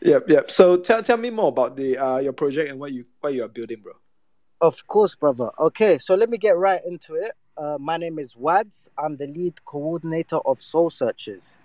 Yep, 0.02 0.30
yep. 0.30 0.52
So 0.52 0.78
tell 0.78 1.02
tell 1.02 1.18
me 1.18 1.30
more 1.30 1.50
about 1.50 1.76
the 1.76 1.98
uh 1.98 2.20
your 2.20 2.32
project 2.34 2.72
and 2.72 2.80
what 2.80 2.94
you 2.94 3.06
what 3.20 3.34
you 3.34 3.44
are 3.44 3.48
building, 3.48 3.80
bro. 3.82 3.94
Of 4.62 4.86
course, 4.88 5.16
brother. 5.16 5.52
Okay, 5.60 5.98
so 5.98 6.16
let 6.16 6.30
me 6.30 6.38
get 6.38 6.56
right 6.58 6.80
into 6.86 7.16
it. 7.16 7.32
Uh, 7.58 7.78
my 7.80 7.98
name 7.98 8.20
is 8.20 8.38
Wads. 8.38 8.90
I'm 8.98 9.18
the 9.18 9.28
lead 9.28 9.66
coordinator 9.66 10.38
of 10.46 10.62
Soul 10.62 10.92
Searches. 10.92 11.58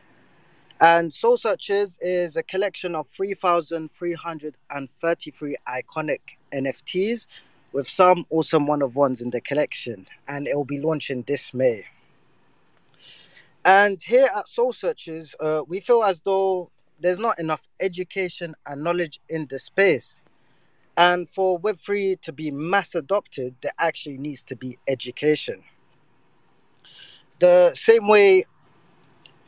And 0.81 1.15
Soul 1.15 1.39
Searches 1.39 1.97
is 2.01 2.37
a 2.37 2.43
collection 2.43 2.97
of 2.97 3.07
3,333 3.09 5.57
iconic 5.69 6.21
NFTs 6.53 7.29
with 7.73 7.89
some 7.89 8.27
awesome 8.31 8.67
one 8.67 8.83
of 8.83 8.97
ones 8.97 9.21
in 9.21 9.31
the 9.31 9.41
collection. 9.41 10.09
And 10.27 10.49
it 10.49 10.57
will 10.57 10.65
be 10.65 10.81
launching 10.81 11.23
this 11.23 11.55
May. 11.55 11.85
And 13.65 14.03
here 14.03 14.29
at 14.35 14.49
Soul 14.49 14.73
Searches, 14.73 15.37
uh, 15.39 15.63
we 15.69 15.79
feel 15.79 16.03
as 16.03 16.19
though 16.25 16.72
there's 17.03 17.19
not 17.19 17.39
enough 17.39 17.63
education 17.81 18.55
and 18.67 18.83
knowledge 18.83 19.21
in 19.29 19.47
the 19.51 19.59
space. 19.59 20.23
And 20.97 21.29
for 21.29 21.59
Web3 21.61 22.21
to 22.21 22.33
be 22.33 22.51
mass 22.51 22.95
adopted, 22.95 23.55
there 23.61 23.73
actually 23.79 24.19
needs 24.19 24.45
to 24.45 24.57
be 24.57 24.79
education. 24.87 25.63
The 27.39 27.75
same 27.75 28.07
way 28.07 28.47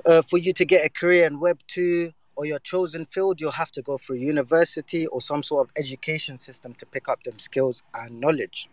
uh, 0.07 0.23
for 0.23 0.39
you 0.39 0.53
to 0.53 0.65
get 0.65 0.85
a 0.85 0.89
career 0.89 1.27
in 1.27 1.39
Web2 1.39 2.13
or 2.37 2.47
your 2.47 2.59
chosen 2.59 3.07
field, 3.07 3.41
you'll 3.41 3.53
have 3.53 3.71
to 3.73 3.83
go 3.83 3.97
through 3.97 4.17
university 4.17 5.07
or 5.07 5.21
some 5.21 5.43
sort 5.43 5.67
of 5.67 5.73
education 5.77 6.39
system 6.39 6.75
to 6.75 6.87
pick 6.87 7.09
up 7.09 7.23
them 7.23 7.39
skills 7.39 7.83
and 7.95 8.21
knowledge. 8.21 8.69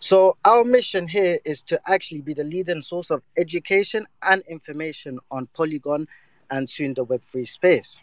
So, 0.00 0.36
our 0.44 0.64
mission 0.64 1.08
here 1.08 1.38
is 1.44 1.62
to 1.62 1.80
actually 1.88 2.20
be 2.20 2.32
the 2.32 2.44
leading 2.44 2.82
source 2.82 3.10
of 3.10 3.22
education 3.36 4.06
and 4.22 4.42
information 4.48 5.18
on 5.30 5.46
Polygon 5.54 6.06
and 6.50 6.68
soon 6.68 6.94
the 6.94 7.04
Web3 7.04 7.46
space. 7.46 7.98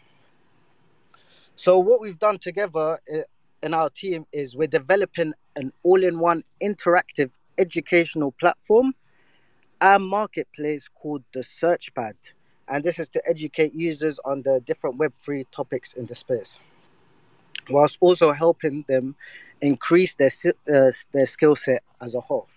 So, 1.54 1.78
what 1.78 2.00
we've 2.00 2.18
done 2.18 2.38
together 2.38 2.98
uh, 3.12 3.18
in 3.62 3.74
our 3.74 3.90
team 3.90 4.26
is 4.32 4.54
we're 4.54 4.68
developing 4.68 5.32
an 5.56 5.72
all 5.82 6.02
in 6.02 6.18
one 6.18 6.42
interactive 6.62 7.30
educational 7.58 8.32
platform 8.32 8.94
and 9.80 10.06
marketplace 10.06 10.88
called 10.88 11.24
the 11.32 11.40
Searchpad. 11.40 12.14
And 12.68 12.84
this 12.84 12.98
is 12.98 13.08
to 13.08 13.22
educate 13.26 13.74
users 13.74 14.18
on 14.24 14.42
the 14.42 14.60
different 14.60 14.98
Web3 14.98 15.46
topics 15.50 15.92
in 15.94 16.06
the 16.06 16.14
space, 16.14 16.58
whilst 17.70 17.96
also 18.00 18.32
helping 18.32 18.84
them 18.88 19.14
increase 19.60 20.14
their, 20.16 20.30
uh, 20.68 20.90
their 21.12 21.26
skill 21.26 21.54
set 21.54 21.82
as 22.00 22.14
a 22.14 22.20
whole. 22.20 22.48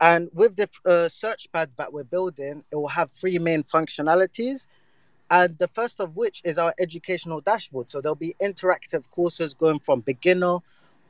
And 0.00 0.30
with 0.34 0.56
the 0.56 0.68
uh, 0.84 1.08
Searchpad 1.08 1.68
that 1.76 1.92
we're 1.92 2.04
building, 2.04 2.64
it 2.70 2.76
will 2.76 2.88
have 2.88 3.10
three 3.12 3.38
main 3.38 3.62
functionalities. 3.62 4.66
And 5.30 5.58
the 5.58 5.68
first 5.68 6.00
of 6.00 6.16
which 6.16 6.42
is 6.44 6.58
our 6.58 6.72
educational 6.78 7.40
dashboard. 7.40 7.90
So 7.90 8.00
there'll 8.00 8.14
be 8.14 8.36
interactive 8.40 9.10
courses 9.10 9.54
going 9.54 9.80
from 9.80 10.00
beginner 10.00 10.58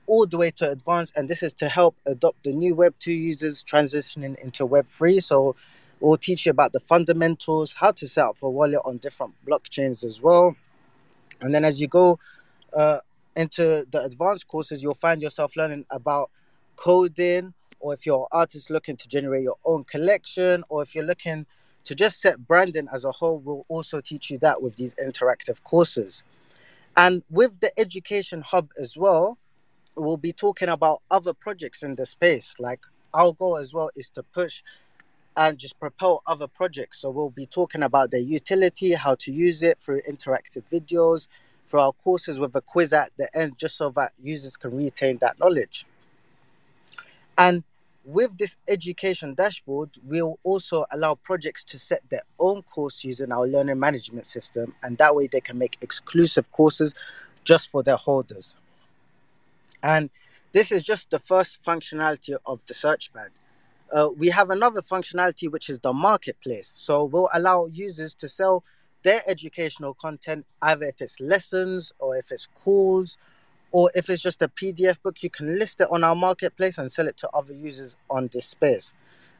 all 0.07 0.27
the 0.27 0.39
way 0.39 0.51
to 0.53 0.71
advanced. 0.71 1.15
And 1.17 1.29
this 1.29 1.43
is 1.43 1.53
to 1.55 1.69
help 1.69 1.97
adopt 2.07 2.45
the 2.45 2.53
new 2.53 2.75
Web 2.75 2.95
2 3.01 3.13
users 3.13 3.65
transitioning 3.65 4.39
into 4.39 4.65
Web 4.65 4.87
3. 4.89 5.21
So 5.21 5.57
we'll 6.01 6.17
teach 6.17 6.47
you 6.47 6.51
about 6.51 6.73
the 6.73 6.81
fundamentals, 6.81 7.75
how 7.75 7.91
to 7.93 8.09
set 8.09 8.25
up 8.25 8.37
a 8.41 8.49
wallet 8.49 8.81
on 8.85 8.99
different 8.99 9.35
blockchains 9.47 10.05
as 10.05 10.23
well. 10.23 10.57
And 11.41 11.55
then 11.55 11.65
as 11.65 11.81
you 11.81 11.89
go 11.89 12.19
uh, 12.73 13.01
into 13.35 13.87
the 13.91 14.03
advanced 14.03 14.49
courses, 14.49 14.83
you'll 14.83 14.95
find 14.95 15.21
yourself 15.21 15.57
learning 15.57 15.85
about 15.91 16.31
coding, 16.77 17.53
or 17.81 17.95
if 17.95 18.07
you're 18.07 18.21
an 18.21 18.27
artist 18.33 18.71
looking 18.71 18.97
to 18.97 19.09
generate 19.09 19.43
your 19.43 19.57
own 19.65 19.85
collection, 19.85 20.65
or 20.69 20.83
if 20.83 20.95
you're 20.95 21.05
looking 21.05 21.47
to 21.85 21.95
just 21.95 22.21
set 22.21 22.47
branding 22.47 22.89
as 22.93 23.05
a 23.05 23.13
whole, 23.13 23.39
we'll 23.39 23.65
also 23.69 24.01
teach 24.01 24.31
you 24.31 24.39
that 24.39 24.61
with 24.61 24.77
these 24.77 24.95
interactive 24.97 25.63
courses. 25.63 26.25
And 26.97 27.23
with 27.31 27.61
the 27.61 27.79
Education 27.79 28.41
Hub 28.43 28.71
as 28.81 28.97
well, 28.97 29.39
we'll 29.97 30.17
be 30.17 30.33
talking 30.33 30.69
about 30.69 31.03
other 31.11 31.33
projects 31.33 31.83
in 31.83 31.95
the 31.95 32.07
space. 32.07 32.57
Like 32.59 32.81
our 33.15 33.33
goal 33.33 33.57
as 33.57 33.73
well 33.73 33.91
is 33.95 34.09
to 34.11 34.23
push 34.23 34.63
and 35.37 35.59
just 35.59 35.79
propel 35.79 36.23
other 36.27 36.47
projects. 36.47 37.01
So 37.01 37.11
we'll 37.11 37.31
be 37.31 37.47
talking 37.47 37.83
about 37.83 38.11
their 38.11 38.21
utility, 38.21 38.93
how 38.93 39.15
to 39.17 39.33
use 39.33 39.63
it 39.63 39.79
through 39.81 40.01
interactive 40.09 40.63
videos, 40.73 41.29
through 41.67 41.81
our 41.81 41.93
courses 41.93 42.39
with 42.39 42.55
a 42.57 42.61
quiz 42.61 42.93
at 42.93 43.11
the 43.17 43.29
end, 43.37 43.59
just 43.59 43.77
so 43.77 43.91
that 43.91 44.13
users 44.23 44.57
can 44.57 44.75
retain 44.75 45.19
that 45.19 45.39
knowledge. 45.39 45.87
And 47.39 47.65
with 48.05 48.39
this 48.39 48.57
education 48.69 49.35
dashboard, 49.35 49.91
we'll 50.05 50.39
also 50.45 50.87
allow 50.93 51.17
projects 51.17 51.65
to 51.65 51.79
set 51.79 52.03
their 52.09 52.23
own 52.39 52.63
course 52.63 53.03
using 53.03 53.33
our 53.33 53.47
learning 53.47 53.81
management 53.81 54.27
system, 54.27 54.75
and 54.83 54.97
that 54.99 55.15
way 55.15 55.27
they 55.27 55.41
can 55.41 55.59
make 55.59 55.77
exclusive 55.83 56.51
courses 56.53 56.95
just 57.45 57.71
for 57.71 57.83
their 57.83 57.97
holders. 57.97 58.57
And 59.83 60.09
this 60.53 60.71
is 60.71 60.83
just 60.83 61.11
the 61.11 61.19
first 61.19 61.59
functionality 61.67 62.37
of 62.47 62.61
the 62.67 62.75
search 62.75 63.13
pad. 63.13 63.31
Uh, 63.93 64.09
we 64.17 64.29
have 64.29 64.51
another 64.51 64.83
functionality 64.83 65.51
which 65.51 65.69
is 65.69 65.81
the 65.81 65.93
marketplace. 65.93 66.73
So 66.77 67.05
we'll 67.05 67.29
allow 67.35 67.67
users 67.67 68.15
to 68.15 68.29
sell 68.29 68.65
their 69.03 69.23
educational 69.29 69.95
content, 69.95 70.47
either 70.63 70.87
if 70.87 71.01
it's 71.01 71.21
lessons 71.21 71.93
or 71.99 72.17
if 72.17 72.33
it's 72.33 72.49
calls 72.65 73.19
or 73.73 73.91
if 73.95 74.09
it's 74.11 74.23
just 74.23 74.43
a 74.43 74.49
PDF 74.49 75.03
book, 75.03 75.23
you 75.23 75.31
can 75.31 75.59
list 75.59 75.81
it 75.81 75.89
on 75.91 76.05
our 76.05 76.15
marketplace 76.15 76.79
and 76.79 76.91
sell 76.91 77.09
it 77.09 77.17
to 77.19 77.29
other 77.31 77.53
users 77.53 77.97
on 78.09 78.29
this 78.33 78.47
space. 78.47 78.95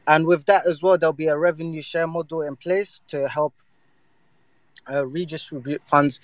And 0.07 0.25
with 0.25 0.45
that 0.45 0.65
as 0.65 0.81
well, 0.81 0.97
there'll 0.97 1.13
be 1.13 1.27
a 1.27 1.37
revenue 1.37 1.81
share 1.81 2.07
model 2.07 2.41
in 2.41 2.55
place 2.55 3.01
to 3.09 3.27
help 3.27 3.53
uh, 4.89 5.05
redistribute 5.05 5.81
funds 5.87 6.21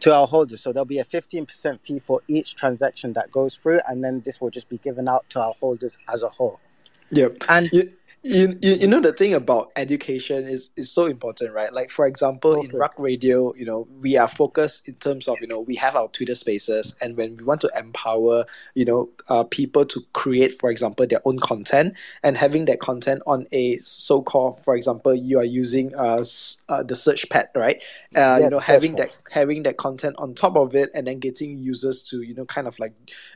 to 0.00 0.14
our 0.14 0.26
holders. 0.26 0.60
So 0.60 0.72
there'll 0.72 0.84
be 0.84 0.98
a 0.98 1.04
15% 1.04 1.80
fee 1.80 1.98
for 1.98 2.20
each 2.28 2.56
transaction 2.56 3.12
that 3.14 3.32
goes 3.32 3.54
through, 3.54 3.80
and 3.88 4.04
then 4.04 4.20
this 4.24 4.40
will 4.40 4.50
just 4.50 4.68
be 4.68 4.78
given 4.78 5.08
out 5.08 5.24
to 5.30 5.40
our 5.40 5.54
holders 5.60 5.98
as 6.12 6.22
a 6.22 6.28
whole. 6.28 6.60
Yep. 7.10 7.44
And 7.48 7.70
you, 8.24 8.58
you, 8.62 8.74
you 8.74 8.86
know 8.88 9.00
the 9.00 9.12
thing 9.12 9.34
about 9.34 9.70
education 9.76 10.46
is 10.48 10.70
is 10.76 10.90
so 10.90 11.06
important 11.06 11.52
right? 11.52 11.72
Like 11.72 11.90
for 11.90 12.06
example 12.06 12.54
in 12.60 12.70
Rug 12.70 12.94
Radio 12.96 13.54
you 13.54 13.66
know 13.66 13.86
we 14.00 14.16
are 14.16 14.28
focused 14.28 14.88
in 14.88 14.94
terms 14.94 15.28
of 15.28 15.36
you 15.40 15.46
know 15.46 15.60
we 15.60 15.74
have 15.76 15.94
our 15.94 16.08
twitter 16.08 16.34
spaces 16.34 16.94
and 17.00 17.16
when 17.16 17.36
we 17.36 17.44
want 17.44 17.60
to 17.60 17.70
empower 17.76 18.46
you 18.74 18.84
know 18.84 19.10
uh, 19.28 19.44
people 19.44 19.84
to 19.84 20.00
create 20.14 20.58
for 20.58 20.70
example 20.70 21.06
their 21.06 21.20
own 21.26 21.38
content 21.38 21.94
and 22.22 22.38
having 22.38 22.64
that 22.64 22.80
content 22.80 23.20
on 23.26 23.46
a 23.52 23.76
so-called 23.78 24.62
for 24.64 24.74
example 24.74 25.14
you 25.14 25.38
are 25.38 25.44
using 25.44 25.94
uh, 25.94 26.24
uh 26.68 26.82
the 26.82 26.94
search 26.94 27.28
pad 27.28 27.48
right? 27.54 27.82
Uh, 28.16 28.20
yeah, 28.20 28.38
you 28.38 28.50
know 28.50 28.58
having 28.58 28.96
that 28.96 29.20
having 29.30 29.64
that 29.64 29.76
content 29.76 30.16
on 30.18 30.34
top 30.34 30.56
of 30.56 30.74
it 30.74 30.90
and 30.94 31.06
then 31.06 31.18
getting 31.18 31.58
users 31.58 32.02
to 32.02 32.22
you 32.22 32.34
know 32.34 32.46
kind 32.46 32.66
of 32.66 32.78
like 32.78 32.94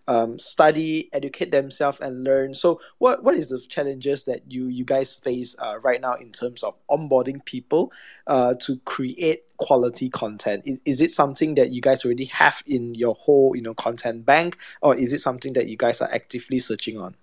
um, 0.09 0.39
study 0.39 1.09
educate 1.13 1.53
themselves 1.53 2.01
and 2.01 2.25
learn 2.25 2.55
so 2.55 2.81
what 2.99 3.23
what 3.23 3.37
is 3.37 3.51
the 3.51 3.61
challenges 3.69 4.25
that 4.25 4.51
you 4.51 4.67
you 4.67 4.85
guys 4.85 5.13
face 5.13 5.55
uh, 5.61 5.79
right 5.83 6.01
now 6.01 6.15
in 6.15 6.33
terms 6.33 6.63
of 6.65 6.75
onboarding 6.91 7.45
people 7.45 7.93
uh, 8.27 8.55
to 8.61 8.79
create 8.79 9.45
quality 9.59 10.09
content? 10.09 10.63
Is, 10.65 10.79
is 10.85 11.03
it 11.03 11.11
something 11.11 11.55
that 11.57 11.71
you 11.71 11.83
guys 11.83 12.05
already 12.05 12.25
have 12.27 12.63
in 12.67 12.95
your 12.95 13.15
whole 13.15 13.55
you 13.55 13.63
know 13.63 13.75
content 13.75 14.25
bank, 14.25 14.57
or 14.81 14.97
is 14.97 15.13
it 15.13 15.19
something 15.19 15.53
that 15.53 15.69
you 15.69 15.77
guys 15.77 16.01
are 16.01 16.11
actively 16.13 16.59
searching 16.59 16.99
on? 16.99 17.15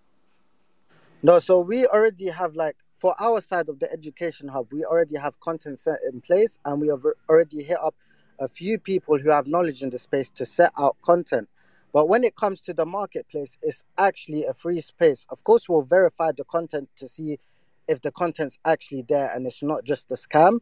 No, 1.24 1.40
so 1.40 1.60
we 1.60 1.88
already 1.88 2.30
have 2.30 2.56
like 2.56 2.78
for 2.98 3.16
our 3.20 3.42
side 3.42 3.68
of 3.68 3.80
the 3.80 3.92
education 3.92 4.48
hub, 4.48 4.68
we 4.72 4.86
already 4.86 5.18
have 5.18 5.40
content 5.40 5.80
set 5.80 5.98
in 6.12 6.22
place, 6.22 6.60
and 6.66 6.80
we 6.80 6.90
have 6.90 7.04
already 7.28 7.64
hit 7.64 7.80
up 7.82 7.96
a 8.40 8.48
few 8.48 8.78
people 8.78 9.18
who 9.18 9.30
have 9.30 9.48
knowledge 9.48 9.82
in 9.82 9.90
the 9.90 9.98
space 9.98 10.30
to 10.30 10.46
set 10.46 10.72
out 10.78 10.98
content. 11.02 11.50
But 11.96 12.10
when 12.10 12.26
it 12.26 12.36
comes 12.36 12.60
to 12.64 12.74
the 12.74 12.86
marketplace, 12.86 13.58
it's 13.62 13.86
actually 13.98 14.43
a 14.43 14.54
free 14.54 14.82
space. 14.82 15.26
Of 15.30 15.46
course, 15.46 15.70
we'll 15.70 15.84
verify 15.84 16.34
the 16.36 16.43
content 16.43 16.89
to 16.98 17.08
see 17.08 17.39
if 17.88 18.02
the 18.02 18.12
content's 18.12 18.58
actually 18.66 19.06
there 19.08 19.32
and 19.34 19.48
it's 19.48 19.64
not 19.64 19.86
just 19.86 20.12
a 20.12 20.16
scam. 20.16 20.60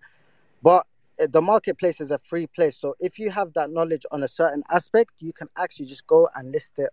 But 0.61 0.85
eh, 1.19 1.25
the 1.31 1.41
marketplace 1.41 1.99
is 2.01 2.11
a 2.11 2.19
free 2.19 2.45
place. 2.45 2.77
So 2.77 2.93
if 2.99 3.17
you 3.17 3.31
have 3.31 3.51
that 3.53 3.71
knowledge 3.71 4.05
on 4.11 4.21
a 4.21 4.27
certain 4.27 4.61
aspect, 4.69 5.13
you 5.21 5.33
can 5.33 5.47
actually 5.57 5.87
just 5.87 6.05
go 6.05 6.29
and 6.35 6.51
list 6.51 6.77
it 6.77 6.91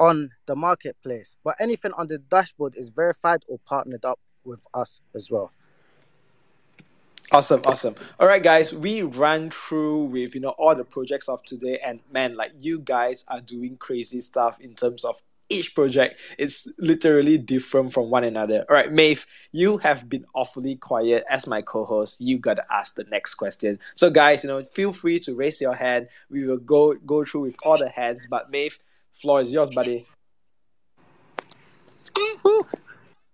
on 0.00 0.30
the 0.46 0.56
marketplace. 0.56 1.36
But 1.44 1.54
anything 1.60 1.92
on 1.96 2.08
the 2.08 2.18
dashboard 2.18 2.74
is 2.76 2.90
verified 2.90 3.44
or 3.46 3.60
partnered 3.64 4.04
up 4.04 4.18
with 4.42 4.66
us 4.74 5.00
as 5.14 5.30
well. 5.30 5.52
Awesome, 7.30 7.60
awesome. 7.66 7.94
All 8.18 8.26
right, 8.26 8.42
guys, 8.42 8.72
we 8.72 9.02
ran 9.02 9.50
through 9.50 10.04
with 10.04 10.34
you 10.34 10.40
know 10.40 10.50
all 10.50 10.74
the 10.74 10.84
projects 10.84 11.28
of 11.28 11.42
today, 11.42 11.78
and 11.84 12.00
man, 12.10 12.36
like 12.36 12.52
you 12.58 12.78
guys 12.78 13.24
are 13.28 13.40
doing 13.40 13.76
crazy 13.76 14.20
stuff 14.20 14.58
in 14.60 14.74
terms 14.74 15.04
of 15.04 15.20
each 15.50 15.74
project. 15.74 16.18
It's 16.38 16.66
literally 16.78 17.36
different 17.36 17.92
from 17.92 18.10
one 18.10 18.24
another. 18.24 18.64
All 18.68 18.74
right, 18.74 18.90
Maeve, 18.90 19.26
you 19.52 19.76
have 19.78 20.08
been 20.08 20.24
awfully 20.34 20.76
quiet 20.76 21.24
as 21.28 21.46
my 21.46 21.60
co-host. 21.60 22.18
You 22.18 22.38
gotta 22.38 22.64
ask 22.70 22.94
the 22.94 23.04
next 23.04 23.34
question. 23.34 23.78
So, 23.94 24.10
guys, 24.10 24.42
you 24.42 24.48
know, 24.48 24.64
feel 24.64 24.94
free 24.94 25.20
to 25.20 25.34
raise 25.34 25.60
your 25.60 25.74
hand. 25.74 26.08
We 26.30 26.46
will 26.46 26.56
go 26.56 26.94
go 26.94 27.26
through 27.26 27.42
with 27.42 27.56
all 27.62 27.76
the 27.76 27.90
hands. 27.90 28.26
But 28.28 28.50
Maeve, 28.50 28.78
floor 29.12 29.42
is 29.42 29.52
yours, 29.52 29.68
buddy. 29.68 30.06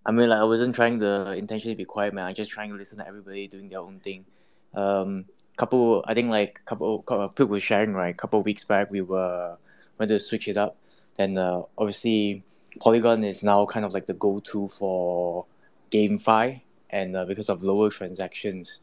I 0.06 0.12
mean, 0.12 0.28
like 0.28 0.40
I 0.40 0.44
wasn't 0.44 0.74
trying 0.74 1.00
to 1.00 1.32
intentionally 1.32 1.74
be 1.74 1.84
quiet, 1.84 2.12
man. 2.12 2.26
I'm 2.26 2.34
just 2.34 2.50
trying 2.50 2.70
to 2.70 2.76
listen 2.76 2.98
to 2.98 3.06
everybody 3.06 3.46
doing 3.48 3.68
their 3.68 3.80
own 3.80 4.00
thing. 4.00 4.26
Um, 4.74 5.24
couple, 5.56 6.04
I 6.06 6.14
think 6.14 6.30
like 6.30 6.60
couple, 6.64 7.02
couple 7.02 7.28
people 7.28 7.46
were 7.48 7.60
sharing 7.60 7.94
right. 7.94 8.14
A 8.14 8.16
couple 8.16 8.42
weeks 8.42 8.64
back, 8.64 8.90
we 8.90 9.00
were 9.00 9.56
went 9.98 10.10
to 10.10 10.18
switch 10.18 10.48
it 10.48 10.58
up. 10.58 10.76
Then 11.16 11.38
uh, 11.38 11.62
obviously, 11.78 12.44
Polygon 12.80 13.24
is 13.24 13.42
now 13.42 13.64
kind 13.66 13.86
of 13.86 13.94
like 13.94 14.06
the 14.06 14.14
go-to 14.14 14.68
for 14.68 15.46
GameFi, 15.90 16.60
and 16.90 17.16
uh, 17.16 17.24
because 17.24 17.48
of 17.48 17.62
lower 17.62 17.88
transactions, 17.90 18.80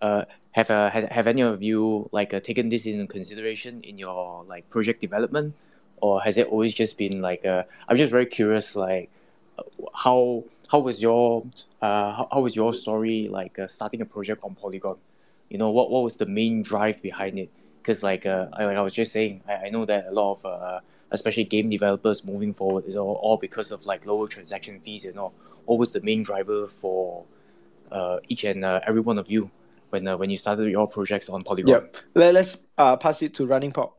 uh, 0.00 0.24
have 0.52 0.70
uh, 0.70 0.90
have, 0.90 1.04
have 1.10 1.26
any 1.26 1.42
of 1.42 1.62
you 1.62 2.08
like 2.10 2.34
uh, 2.34 2.40
taken 2.40 2.68
this 2.68 2.86
into 2.86 3.06
consideration 3.06 3.82
in 3.82 3.98
your 3.98 4.44
like 4.44 4.68
project 4.70 5.00
development, 5.00 5.54
or 5.98 6.20
has 6.22 6.38
it 6.38 6.48
always 6.48 6.74
just 6.74 6.96
been 6.96 7.20
like 7.20 7.44
uh, 7.44 7.64
I'm 7.88 7.96
just 7.96 8.10
very 8.10 8.26
curious, 8.26 8.74
like 8.74 9.10
how 9.94 10.44
how 10.70 10.78
was 10.78 11.00
your 11.00 11.44
uh, 11.82 12.12
how, 12.12 12.28
how 12.32 12.40
was 12.40 12.56
your 12.56 12.72
story 12.72 13.28
like 13.30 13.58
uh, 13.58 13.66
starting 13.66 14.00
a 14.00 14.06
project 14.06 14.42
on 14.42 14.54
Polygon? 14.54 14.96
You 15.50 15.58
know, 15.58 15.70
what, 15.70 15.90
what 15.90 16.02
was 16.02 16.16
the 16.16 16.26
main 16.26 16.62
drive 16.62 17.02
behind 17.02 17.38
it? 17.38 17.50
Because 17.80 18.02
like 18.02 18.26
uh, 18.26 18.46
I, 18.52 18.64
like 18.64 18.76
I 18.76 18.80
was 18.80 18.94
just 18.94 19.12
saying, 19.12 19.42
I, 19.46 19.66
I 19.66 19.68
know 19.70 19.84
that 19.84 20.06
a 20.06 20.12
lot 20.12 20.32
of 20.32 20.46
uh, 20.46 20.80
especially 21.10 21.44
game 21.44 21.68
developers 21.68 22.24
moving 22.24 22.52
forward 22.52 22.84
is 22.86 22.96
all, 22.96 23.14
all 23.22 23.36
because 23.36 23.70
of 23.70 23.86
like 23.86 24.04
lower 24.06 24.26
transaction 24.26 24.80
fees 24.80 25.04
and 25.04 25.18
all. 25.18 25.32
What 25.66 25.78
was 25.78 25.92
the 25.92 26.00
main 26.00 26.22
driver 26.22 26.66
for 26.66 27.24
uh, 27.90 28.18
each 28.28 28.44
and 28.44 28.64
uh, 28.64 28.80
every 28.86 29.00
one 29.00 29.18
of 29.18 29.30
you 29.30 29.50
when 29.90 30.06
uh, 30.08 30.16
when 30.16 30.30
you 30.30 30.36
started 30.36 30.70
your 30.70 30.88
projects 30.88 31.28
on 31.28 31.42
Polygon? 31.42 31.74
Yep. 31.74 31.96
Let, 32.14 32.34
let's 32.34 32.58
uh, 32.76 32.96
pass 32.96 33.22
it 33.22 33.34
to 33.34 33.46
Running 33.46 33.72
Pop. 33.72 33.98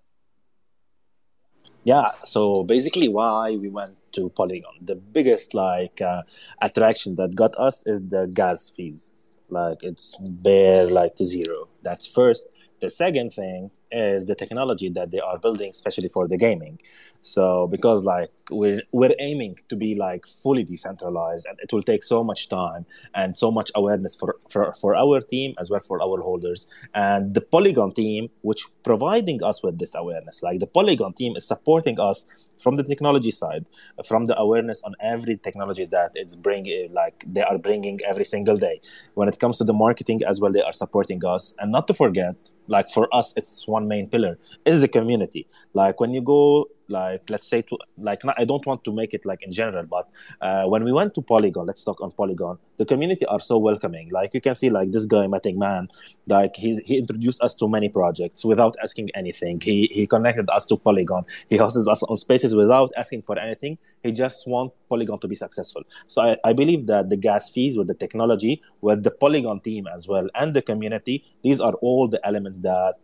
Yeah, 1.84 2.06
so 2.24 2.64
basically, 2.64 3.08
why 3.08 3.52
we 3.52 3.70
went 3.70 3.96
to 4.16 4.30
Polygon, 4.30 4.74
the 4.82 4.96
biggest 4.96 5.54
like 5.54 6.02
uh, 6.02 6.24
attraction 6.62 7.16
that 7.16 7.36
got 7.36 7.56
us 7.58 7.84
is 7.86 8.02
the 8.10 8.28
gas 8.34 8.70
fees. 8.70 9.12
Like 9.50 9.84
it's 9.84 10.16
bare 10.18 10.88
like 10.88 11.16
to 11.16 11.26
zero. 11.26 11.70
That's 11.84 12.08
first. 12.08 12.48
The 12.82 12.90
second 12.90 13.32
thing 13.34 13.72
is 13.96 14.26
the 14.26 14.36
technology 14.36 14.90
that 14.90 15.12
they 15.12 15.20
are 15.20 15.38
building, 15.40 15.70
especially 15.70 16.10
for 16.10 16.28
the 16.28 16.38
gaming. 16.38 16.80
So 17.22 17.68
because 17.68 18.06
like 18.06 18.32
we're 18.52 18.82
we're 18.92 19.16
aiming 19.20 19.58
to 19.70 19.76
be 19.76 19.96
like 19.96 20.28
fully 20.44 20.64
decentralized, 20.64 21.46
and 21.50 21.58
it 21.64 21.72
will 21.74 21.82
take 21.82 22.04
so 22.04 22.24
much 22.24 22.50
time 22.50 22.86
and 23.14 23.38
so 23.38 23.50
much 23.52 23.72
awareness 23.76 24.16
for 24.16 24.36
for, 24.50 24.74
for 24.82 24.96
our 24.96 25.22
team 25.22 25.56
as 25.60 25.72
well 25.72 25.80
for 25.80 26.02
our 26.02 26.22
holders 26.22 26.68
and 26.94 27.34
the 27.34 27.42
Polygon 27.42 27.92
team, 27.92 28.30
which 28.42 28.64
providing 28.84 29.44
us 29.44 29.64
with 29.64 29.80
this 29.80 29.94
awareness. 29.96 30.44
Like 30.44 30.60
the 30.60 30.68
Polygon 30.68 31.14
team 31.14 31.36
is 31.36 31.48
supporting 31.48 32.00
us 32.00 32.50
from 32.62 32.76
the 32.76 32.84
technology 32.84 33.32
side, 33.32 33.66
from 34.06 34.26
the 34.26 34.38
awareness 34.40 34.82
on 34.84 34.94
every 35.02 35.38
technology 35.38 35.86
that 35.86 36.12
it's 36.16 36.36
bringing, 36.36 36.94
like 36.94 37.26
they 37.28 37.44
are 37.44 37.58
bringing 37.58 38.00
every 38.06 38.26
single 38.26 38.56
day. 38.56 38.82
When 39.14 39.28
it 39.28 39.40
comes 39.40 39.58
to 39.60 39.64
the 39.64 39.74
marketing 39.74 40.22
as 40.28 40.40
well, 40.42 40.52
they 40.52 40.62
are 40.62 40.74
supporting 40.74 41.24
us, 41.26 41.56
and 41.60 41.72
not 41.72 41.88
to 41.88 41.94
forget 41.94 42.36
like 42.68 42.90
for 42.90 43.14
us 43.14 43.34
it's 43.38 43.68
one 43.68 43.88
main 43.88 44.08
pillar 44.08 44.38
is 44.66 44.82
the 44.82 44.88
community. 44.88 45.48
Like 45.74 46.00
when 46.00 46.14
you 46.14 46.22
go 46.22 46.70
like 46.88 47.30
let's 47.30 47.48
say 47.48 47.62
to 47.62 47.78
like 47.98 48.24
not, 48.24 48.36
i 48.38 48.46
don't 48.46 48.66
want 48.66 48.84
to 48.84 48.92
make 48.92 49.14
it 49.14 49.26
like 49.26 49.42
in 49.44 49.52
general 49.52 49.86
but 49.86 50.08
uh, 50.42 50.64
when 50.66 50.84
we 50.84 50.92
went 50.92 51.14
to 51.14 51.22
polygon 51.22 51.66
let's 51.66 51.84
talk 51.84 52.00
on 52.02 52.12
polygon 52.12 52.58
the 52.78 52.86
community 52.86 53.26
are 53.26 53.40
so 53.40 53.58
welcoming. 53.58 54.10
Like 54.10 54.34
you 54.34 54.42
can 54.42 54.56
see 54.56 54.70
like 54.70 54.92
this 54.92 55.06
guy 55.06 55.26
Matic 55.28 55.56
man 55.56 55.88
like 56.28 56.56
he's 56.56 56.80
he 56.80 56.98
introduced 56.98 57.42
us 57.42 57.56
to 57.56 57.68
many 57.68 57.90
projects 57.90 58.44
without 58.44 58.76
asking 58.84 59.10
anything. 59.16 59.62
He 59.62 59.90
he 59.92 60.08
connected 60.08 60.50
us 60.50 60.66
to 60.68 60.78
polygon. 60.78 61.26
He 61.50 61.58
hosts 61.58 61.88
us 61.88 62.04
on 62.04 62.16
spaces 62.16 62.56
without 62.56 62.92
asking 62.98 63.22
for 63.24 63.38
anything. 63.40 63.78
He 64.04 64.12
just 64.12 64.48
want 64.48 64.74
polygon 64.90 65.20
to 65.20 65.28
be 65.28 65.36
successful. 65.36 65.84
So 66.08 66.22
i, 66.22 66.38
I 66.44 66.54
believe 66.54 66.88
that 66.88 67.10
the 67.10 67.18
gas 67.18 67.50
fees 67.50 67.78
with 67.78 67.88
the 67.88 67.96
technology 67.96 68.62
with 68.82 69.04
the 69.04 69.12
polygon 69.12 69.60
team 69.62 69.88
as 69.88 70.08
well 70.08 70.28
and 70.36 70.54
the 70.54 70.62
community 70.62 71.24
these 71.44 71.60
are 71.60 71.74
all 71.76 72.08
the 72.08 72.20
elements 72.26 72.60
that 72.60 72.96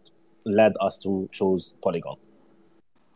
led 0.45 0.73
us 0.81 0.99
to 0.99 1.29
choose 1.31 1.77
polygon 1.83 2.15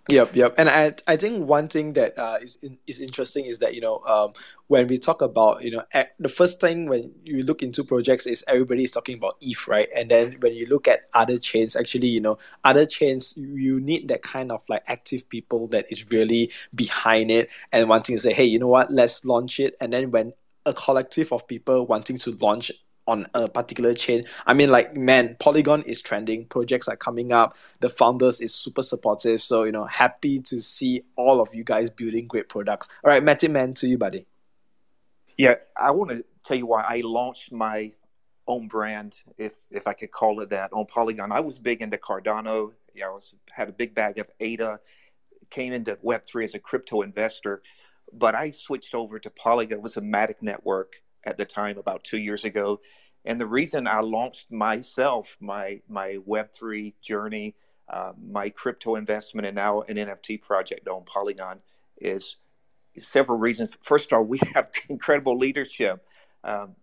Yep, 0.07 0.35
yep. 0.35 0.53
And 0.59 0.69
I 0.69 0.93
I 1.07 1.17
think 1.17 1.47
one 1.47 1.67
thing 1.67 1.93
that 1.93 2.15
uh, 2.15 2.37
is 2.39 2.59
is 2.85 2.99
interesting 2.99 3.45
is 3.45 3.57
that 3.57 3.73
you 3.73 3.81
know 3.81 4.03
um, 4.05 4.33
when 4.67 4.85
we 4.85 4.99
talk 4.99 5.19
about 5.19 5.63
you 5.63 5.71
know 5.71 5.83
the 6.19 6.29
first 6.29 6.61
thing 6.61 6.85
when 6.87 7.11
you 7.23 7.41
look 7.43 7.63
into 7.63 7.83
projects 7.83 8.27
is 8.27 8.43
everybody 8.47 8.83
is 8.83 8.91
talking 8.91 9.17
about 9.17 9.33
ETH, 9.41 9.67
right? 9.67 9.89
And 9.95 10.11
then 10.11 10.33
when 10.41 10.53
you 10.53 10.67
look 10.67 10.87
at 10.87 11.09
other 11.15 11.39
chains, 11.39 11.75
actually 11.75 12.09
you 12.09 12.21
know 12.21 12.37
other 12.63 12.85
chains 12.85 13.35
you 13.35 13.79
need 13.81 14.07
that 14.09 14.21
kind 14.21 14.51
of 14.51 14.61
like 14.69 14.83
active 14.85 15.27
people 15.27 15.67
that 15.69 15.87
is 15.89 16.07
really 16.11 16.51
behind 16.75 17.31
it 17.31 17.49
and 17.71 17.89
wanting 17.89 18.15
to 18.15 18.19
say, 18.19 18.33
hey, 18.33 18.45
you 18.45 18.59
know 18.59 18.67
what, 18.67 18.93
let's 18.93 19.25
launch 19.25 19.59
it. 19.59 19.75
And 19.81 19.91
then 19.91 20.11
when 20.11 20.33
a 20.67 20.73
collective 20.73 21.31
of 21.33 21.47
people 21.47 21.87
wanting 21.87 22.19
to 22.19 22.31
launch 22.41 22.71
on 23.07 23.27
a 23.33 23.47
particular 23.47 23.93
chain. 23.93 24.25
I 24.45 24.53
mean, 24.53 24.71
like, 24.71 24.95
man, 24.95 25.35
Polygon 25.39 25.83
is 25.83 26.01
trending. 26.01 26.45
Projects 26.45 26.87
are 26.87 26.95
coming 26.95 27.31
up. 27.31 27.55
The 27.79 27.89
founders 27.89 28.41
is 28.41 28.53
super 28.53 28.81
supportive. 28.81 29.41
So, 29.41 29.63
you 29.63 29.71
know, 29.71 29.85
happy 29.85 30.41
to 30.41 30.59
see 30.59 31.03
all 31.15 31.39
of 31.39 31.53
you 31.53 31.63
guys 31.63 31.89
building 31.89 32.27
great 32.27 32.49
products. 32.49 32.89
All 33.03 33.11
right, 33.11 33.21
Matic 33.23 33.51
Man, 33.51 33.73
to 33.75 33.87
you, 33.87 33.97
buddy. 33.97 34.25
Yeah, 35.37 35.55
I 35.79 35.91
want 35.91 36.11
to 36.11 36.25
tell 36.43 36.57
you 36.57 36.65
why 36.65 36.83
I 36.87 37.01
launched 37.01 37.51
my 37.51 37.91
own 38.47 38.67
brand, 38.67 39.15
if 39.37 39.53
if 39.71 39.87
I 39.87 39.93
could 39.93 40.11
call 40.11 40.39
it 40.39 40.51
that, 40.51 40.71
on 40.71 40.85
Polygon. 40.85 41.31
I 41.31 41.39
was 41.39 41.57
big 41.59 41.81
into 41.81 41.97
Cardano. 41.97 42.71
Yeah, 42.93 43.07
I 43.07 43.09
was 43.09 43.33
had 43.51 43.69
a 43.69 43.73
big 43.73 43.93
bag 43.95 44.19
of 44.19 44.29
ADA. 44.39 44.79
Came 45.49 45.73
into 45.73 45.97
Web 46.01 46.25
three 46.25 46.43
as 46.43 46.55
a 46.55 46.59
crypto 46.59 47.01
investor, 47.01 47.61
but 48.13 48.33
I 48.33 48.51
switched 48.51 48.95
over 48.95 49.19
to 49.19 49.29
Polygon. 49.29 49.79
It 49.79 49.81
was 49.81 49.97
a 49.97 50.01
Matic 50.01 50.41
network 50.41 51.01
at 51.25 51.37
the 51.37 51.45
time 51.45 51.77
about 51.77 52.03
two 52.03 52.19
years 52.19 52.45
ago. 52.45 52.79
And 53.25 53.41
the 53.41 53.47
reason 53.47 53.87
I 53.87 54.01
launched 54.01 54.51
myself, 54.51 55.35
my 55.39 55.81
my 55.89 56.17
Web3 56.27 56.93
journey, 57.01 57.55
uh, 57.89 58.13
my 58.21 58.49
crypto 58.49 58.95
investment, 58.95 59.47
and 59.47 59.55
now 59.55 59.81
an 59.81 59.97
NFT 59.97 60.41
project 60.41 60.87
on 60.87 61.03
Polygon 61.05 61.59
is 61.97 62.37
several 62.97 63.39
reasons. 63.39 63.75
First 63.81 64.11
of 64.11 64.17
all, 64.17 64.23
we 64.23 64.39
have 64.53 64.69
incredible 64.89 65.37
leadership. 65.37 66.05
Um, 66.43 66.75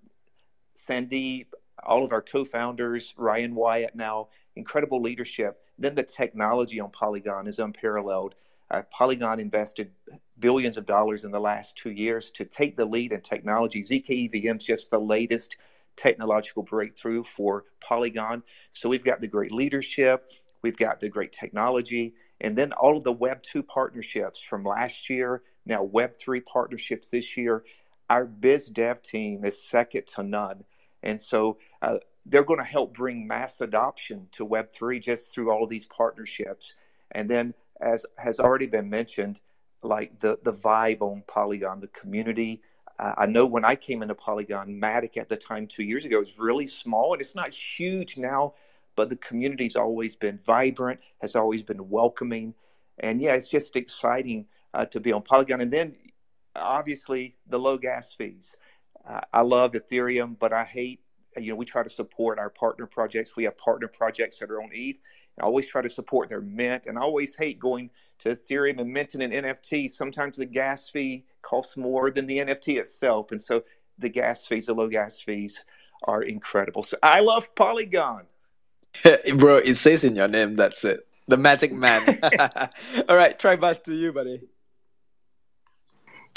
Sandeep, 0.76 1.46
all 1.84 2.04
of 2.04 2.12
our 2.12 2.22
co-founders, 2.22 3.14
Ryan 3.16 3.54
Wyatt 3.54 3.94
now, 3.94 4.28
incredible 4.56 5.00
leadership. 5.00 5.60
Then 5.78 5.94
the 5.94 6.02
technology 6.02 6.80
on 6.80 6.90
Polygon 6.90 7.46
is 7.46 7.58
unparalleled. 7.58 8.34
Uh, 8.70 8.82
Polygon 8.90 9.38
invested 9.38 9.90
billions 10.38 10.76
of 10.76 10.86
dollars 10.86 11.24
in 11.24 11.30
the 11.30 11.40
last 11.40 11.76
two 11.76 11.90
years 11.90 12.30
to 12.32 12.44
take 12.44 12.76
the 12.76 12.84
lead 12.84 13.12
in 13.12 13.20
technology. 13.20 13.82
ZKEVM 13.82 14.56
is 14.56 14.64
just 14.64 14.90
the 14.90 15.00
latest 15.00 15.56
technological 15.96 16.62
breakthrough 16.62 17.22
for 17.22 17.64
Polygon. 17.80 18.42
So 18.70 18.88
we've 18.88 19.04
got 19.04 19.20
the 19.20 19.28
great 19.28 19.52
leadership, 19.52 20.28
we've 20.62 20.76
got 20.76 21.00
the 21.00 21.08
great 21.08 21.32
technology, 21.32 22.14
and 22.40 22.56
then 22.56 22.72
all 22.72 22.96
of 22.96 23.04
the 23.04 23.12
Web 23.12 23.42
2 23.42 23.62
partnerships 23.62 24.42
from 24.42 24.64
last 24.64 25.08
year, 25.10 25.42
now 25.66 25.82
Web 25.82 26.16
3 26.16 26.40
partnerships 26.40 27.08
this 27.08 27.36
year. 27.36 27.64
Our 28.10 28.24
biz 28.24 28.66
dev 28.66 29.00
team 29.00 29.44
is 29.44 29.62
second 29.62 30.06
to 30.08 30.22
none. 30.22 30.64
And 31.02 31.20
so 31.20 31.58
uh, 31.80 31.98
they're 32.26 32.44
going 32.44 32.60
to 32.60 32.66
help 32.66 32.94
bring 32.94 33.26
mass 33.26 33.60
adoption 33.60 34.28
to 34.32 34.46
Web3 34.46 35.00
just 35.00 35.32
through 35.32 35.52
all 35.52 35.64
of 35.64 35.70
these 35.70 35.86
partnerships. 35.86 36.74
And 37.12 37.28
then 37.28 37.54
as 37.80 38.06
has 38.16 38.38
already 38.38 38.66
been 38.66 38.88
mentioned, 38.88 39.40
like 39.82 40.18
the 40.18 40.38
the 40.42 40.52
vibe 40.52 41.00
on 41.00 41.22
Polygon, 41.26 41.80
the 41.80 41.88
community. 41.88 42.62
Uh, 42.98 43.14
I 43.18 43.26
know 43.26 43.46
when 43.46 43.64
I 43.64 43.74
came 43.74 44.02
into 44.02 44.14
Polygon, 44.14 44.80
Matic 44.80 45.16
at 45.16 45.28
the 45.28 45.36
time 45.36 45.66
two 45.66 45.82
years 45.82 46.04
ago 46.04 46.20
was 46.20 46.38
really 46.38 46.66
small, 46.66 47.12
and 47.12 47.20
it's 47.20 47.34
not 47.34 47.54
huge 47.54 48.16
now, 48.16 48.54
but 48.96 49.08
the 49.08 49.16
community's 49.16 49.76
always 49.76 50.14
been 50.14 50.38
vibrant, 50.38 51.00
has 51.20 51.34
always 51.34 51.62
been 51.62 51.88
welcoming, 51.88 52.54
and 52.98 53.20
yeah, 53.20 53.34
it's 53.34 53.50
just 53.50 53.76
exciting 53.76 54.46
uh, 54.74 54.84
to 54.86 55.00
be 55.00 55.12
on 55.12 55.22
Polygon. 55.22 55.60
And 55.60 55.72
then 55.72 55.96
obviously 56.54 57.36
the 57.46 57.58
low 57.58 57.78
gas 57.78 58.12
fees. 58.12 58.56
Uh, 59.06 59.20
I 59.32 59.40
love 59.40 59.72
Ethereum, 59.72 60.38
but 60.38 60.52
I 60.52 60.64
hate. 60.64 61.00
You 61.38 61.52
know, 61.52 61.56
we 61.56 61.64
try 61.64 61.82
to 61.82 61.88
support 61.88 62.38
our 62.38 62.50
partner 62.50 62.86
projects. 62.86 63.38
We 63.38 63.44
have 63.44 63.56
partner 63.56 63.88
projects 63.88 64.38
that 64.40 64.50
are 64.50 64.62
on 64.62 64.68
ETH, 64.70 64.98
I 65.40 65.44
always 65.44 65.66
try 65.66 65.82
to 65.82 65.90
support 65.90 66.28
their 66.28 66.40
mint, 66.40 66.86
and 66.86 66.98
I 66.98 67.02
always 67.02 67.34
hate 67.34 67.58
going 67.58 67.90
to 68.22 68.36
Ethereum 68.36 68.80
and 68.80 68.92
minting 68.92 69.22
an 69.22 69.30
NFT. 69.30 69.90
Sometimes 69.90 70.36
the 70.36 70.46
gas 70.46 70.88
fee 70.88 71.24
costs 71.42 71.76
more 71.76 72.10
than 72.10 72.26
the 72.26 72.38
NFT 72.38 72.78
itself, 72.78 73.32
and 73.32 73.40
so 73.40 73.62
the 73.98 74.08
gas 74.08 74.46
fees, 74.46 74.66
the 74.66 74.74
low 74.74 74.88
gas 74.88 75.20
fees, 75.20 75.64
are 76.04 76.22
incredible. 76.22 76.82
So 76.82 76.96
I 77.02 77.20
love 77.20 77.54
Polygon. 77.54 78.26
Bro, 79.36 79.58
it 79.58 79.76
says 79.76 80.04
in 80.04 80.16
your 80.16 80.28
name. 80.28 80.56
That's 80.56 80.84
it. 80.84 81.06
The 81.28 81.36
Magic 81.36 81.72
Man. 81.72 82.18
All 83.08 83.16
right, 83.16 83.38
try 83.38 83.56
bus 83.56 83.78
to 83.78 83.94
you, 83.94 84.12
buddy. 84.12 84.42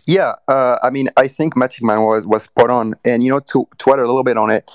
Yeah, 0.08 0.36
uh, 0.48 0.78
I 0.84 0.92
mean, 0.92 1.10
I 1.18 1.28
think 1.28 1.58
Magic 1.58 1.84
Man 1.84 2.02
was 2.02 2.26
was 2.26 2.44
spot 2.44 2.70
on, 2.70 2.94
and 3.04 3.24
you 3.24 3.32
know, 3.32 3.40
to 3.40 3.68
to 3.80 3.94
add 3.94 4.00
a 4.00 4.06
little 4.06 4.24
bit 4.24 4.38
on 4.38 4.52
it, 4.52 4.70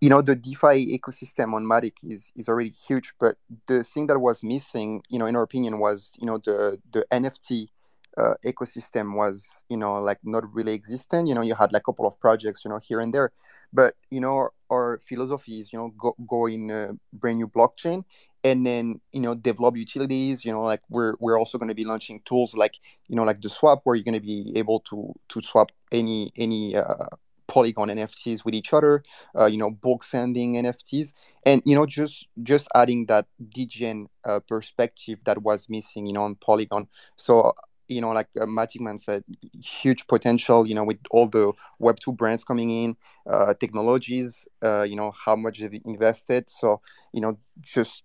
you 0.00 0.08
know, 0.08 0.22
the 0.22 0.36
DeFi 0.36 0.98
ecosystem 0.98 1.54
on 1.54 1.64
Matic 1.64 1.94
is 2.04 2.32
is 2.36 2.48
already 2.48 2.70
huge, 2.70 3.12
but 3.18 3.36
the 3.66 3.82
thing 3.82 4.06
that 4.06 4.18
was 4.20 4.42
missing, 4.42 5.02
you 5.08 5.18
know, 5.18 5.26
in 5.26 5.34
our 5.34 5.42
opinion, 5.42 5.78
was 5.78 6.14
you 6.20 6.26
know 6.26 6.38
the 6.38 6.80
the 6.92 7.04
NFT 7.10 7.68
uh, 8.16 8.34
ecosystem 8.44 9.16
was 9.16 9.64
you 9.68 9.76
know 9.76 10.00
like 10.00 10.18
not 10.22 10.44
really 10.54 10.72
existent. 10.72 11.28
You 11.28 11.34
know, 11.34 11.42
you 11.42 11.54
had 11.54 11.72
like 11.72 11.82
a 11.82 11.84
couple 11.84 12.06
of 12.06 12.18
projects, 12.20 12.64
you 12.64 12.70
know, 12.70 12.78
here 12.78 13.00
and 13.00 13.12
there, 13.12 13.32
but 13.72 13.96
you 14.10 14.20
know, 14.20 14.50
our 14.70 15.00
philosophy 15.04 15.60
is 15.60 15.72
you 15.72 15.78
know 15.78 15.88
go 15.98 16.14
go 16.28 16.46
in 16.46 16.70
a 16.70 16.92
brand 17.12 17.38
new 17.38 17.48
blockchain 17.48 18.04
and 18.44 18.64
then 18.64 19.00
you 19.12 19.20
know 19.20 19.34
develop 19.34 19.76
utilities 19.76 20.44
you 20.44 20.52
know 20.52 20.62
like 20.62 20.80
we're 20.88 21.14
we're 21.18 21.36
also 21.36 21.58
going 21.58 21.68
to 21.68 21.74
be 21.74 21.84
launching 21.84 22.20
tools 22.24 22.54
like 22.54 22.76
you 23.08 23.16
know 23.16 23.24
like 23.24 23.40
the 23.42 23.48
swap 23.48 23.80
where 23.82 23.96
you're 23.96 24.04
going 24.04 24.14
to 24.14 24.20
be 24.20 24.52
able 24.54 24.78
to 24.78 25.12
to 25.28 25.42
swap 25.42 25.72
any 25.90 26.30
any 26.36 26.76
uh, 26.76 27.06
polygon 27.48 27.88
nfts 27.88 28.44
with 28.44 28.54
each 28.54 28.72
other 28.72 29.02
uh, 29.38 29.46
you 29.46 29.58
know 29.58 29.70
bulk 29.70 30.04
sending 30.04 30.54
nfts 30.54 31.12
and 31.44 31.62
you 31.64 31.74
know 31.74 31.86
just 31.86 32.28
just 32.42 32.68
adding 32.74 33.06
that 33.06 33.26
degen 33.50 34.06
uh, 34.24 34.38
perspective 34.40 35.18
that 35.24 35.42
was 35.42 35.68
missing 35.68 36.06
you 36.06 36.12
know 36.12 36.22
on 36.22 36.34
polygon 36.36 36.86
so 37.16 37.54
you 37.88 38.00
know, 38.00 38.10
like 38.10 38.28
uh, 38.40 38.46
Magic 38.46 38.80
Man 38.80 38.98
said, 38.98 39.24
huge 39.62 40.06
potential, 40.06 40.66
you 40.66 40.74
know, 40.74 40.84
with 40.84 40.98
all 41.10 41.26
the 41.26 41.52
Web2 41.80 42.16
brands 42.16 42.44
coming 42.44 42.70
in, 42.70 42.96
uh, 43.28 43.54
technologies, 43.54 44.46
uh, 44.62 44.82
you 44.82 44.94
know, 44.94 45.10
how 45.10 45.34
much 45.34 45.58
they've 45.58 45.80
invested. 45.84 46.48
So, 46.48 46.80
you 47.12 47.20
know, 47.20 47.38
just 47.60 48.04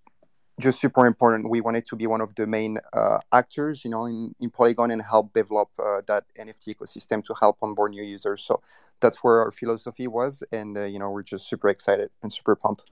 just 0.60 0.80
super 0.80 1.06
important. 1.06 1.50
We 1.50 1.62
wanted 1.62 1.88
to 1.88 1.96
be 1.96 2.06
one 2.06 2.22
of 2.22 2.36
the 2.36 2.46
main 2.46 2.78
uh, 2.94 3.18
actors, 3.32 3.84
you 3.84 3.90
know, 3.90 4.06
in, 4.06 4.36
in 4.40 4.52
Polygon 4.52 4.92
and 4.92 5.02
help 5.02 5.34
develop 5.34 5.70
uh, 5.80 6.02
that 6.08 6.26
NFT 6.40 6.76
ecosystem 6.76 7.26
to 7.26 7.34
help 7.40 7.58
onboard 7.62 7.92
new 7.92 8.04
users. 8.04 8.44
So 8.44 8.62
that's 9.04 9.24
where 9.24 9.42
our 9.42 9.52
philosophy 9.52 10.08
was, 10.08 10.44
and 10.52 10.76
uh, 10.76 10.86
you 10.86 10.98
know, 10.98 11.12
we're 11.12 11.22
just 11.22 11.48
super 11.48 11.70
excited 11.70 12.10
and 12.24 12.34
super 12.34 12.56
pumped. 12.56 12.90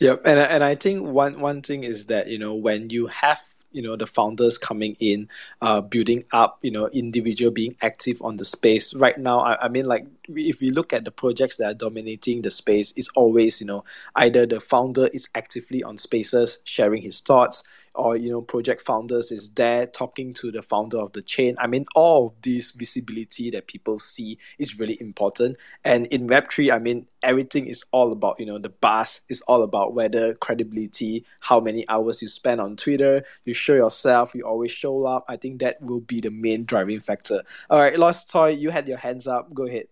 Yep, 0.00 0.22
and 0.24 0.38
and 0.38 0.64
I 0.64 0.74
think 0.74 1.06
one 1.06 1.40
one 1.40 1.60
thing 1.60 1.84
is 1.84 2.06
that 2.06 2.28
you 2.28 2.38
know 2.38 2.54
when 2.54 2.88
you 2.88 3.08
have 3.08 3.42
you 3.72 3.82
know 3.82 3.96
the 3.96 4.06
founders 4.06 4.58
coming 4.58 4.96
in 5.00 5.28
uh, 5.60 5.80
building 5.80 6.24
up 6.32 6.58
you 6.62 6.70
know 6.70 6.88
individual 6.88 7.50
being 7.50 7.76
active 7.82 8.20
on 8.22 8.36
the 8.36 8.44
space. 8.44 8.94
Right 8.94 9.18
now 9.18 9.40
I, 9.40 9.66
I 9.66 9.68
mean 9.68 9.86
like 9.86 10.06
if 10.28 10.60
we 10.60 10.70
look 10.70 10.92
at 10.92 11.04
the 11.04 11.10
projects 11.10 11.56
that 11.56 11.70
are 11.70 11.74
dominating 11.74 12.42
the 12.42 12.50
space 12.50 12.92
it's 12.96 13.08
always 13.10 13.60
you 13.60 13.66
know 13.66 13.84
either 14.16 14.46
the 14.46 14.60
founder 14.60 15.08
is 15.08 15.28
actively 15.34 15.82
on 15.82 15.96
spaces 15.96 16.58
sharing 16.64 17.02
his 17.02 17.20
thoughts 17.20 17.64
or 17.94 18.16
you 18.16 18.30
know 18.30 18.40
project 18.42 18.82
founders 18.82 19.32
is 19.32 19.50
there 19.50 19.86
talking 19.86 20.32
to 20.34 20.50
the 20.52 20.62
founder 20.62 20.98
of 20.98 21.12
the 21.12 21.22
chain. 21.22 21.56
I 21.58 21.66
mean 21.66 21.86
all 21.94 22.28
of 22.28 22.42
this 22.42 22.70
visibility 22.70 23.50
that 23.50 23.66
people 23.66 23.98
see 23.98 24.38
is 24.58 24.78
really 24.78 24.98
important. 25.00 25.56
And 25.84 26.06
in 26.06 26.28
web3 26.28 26.72
i 26.72 26.78
mean 26.78 27.06
everything 27.22 27.66
is 27.66 27.84
all 27.92 28.12
about 28.12 28.38
you 28.38 28.46
know 28.46 28.58
the 28.58 28.68
buzz 28.68 29.20
is 29.28 29.42
all 29.42 29.62
about 29.62 29.94
whether 29.94 30.34
credibility 30.34 31.24
how 31.40 31.58
many 31.60 31.88
hours 31.88 32.22
you 32.22 32.28
spend 32.28 32.60
on 32.60 32.76
twitter. 32.76 33.22
You 33.44 33.54
show 33.54 33.74
yourself 33.74 34.34
you 34.34 34.44
always 34.44 34.70
show 34.70 35.04
up. 35.04 35.24
I 35.28 35.36
think 35.36 35.60
that 35.60 35.80
will 35.82 36.00
be 36.00 36.20
the 36.20 36.30
main 36.30 36.64
driving 36.64 37.00
factor. 37.00 37.42
All 37.70 37.78
right 37.78 37.98
lost 37.98 38.30
toy 38.30 38.50
you 38.50 38.70
had 38.70 38.88
your 38.88 38.98
hands 38.98 39.26
up. 39.26 39.52
Go 39.52 39.66
ahead. 39.66 39.88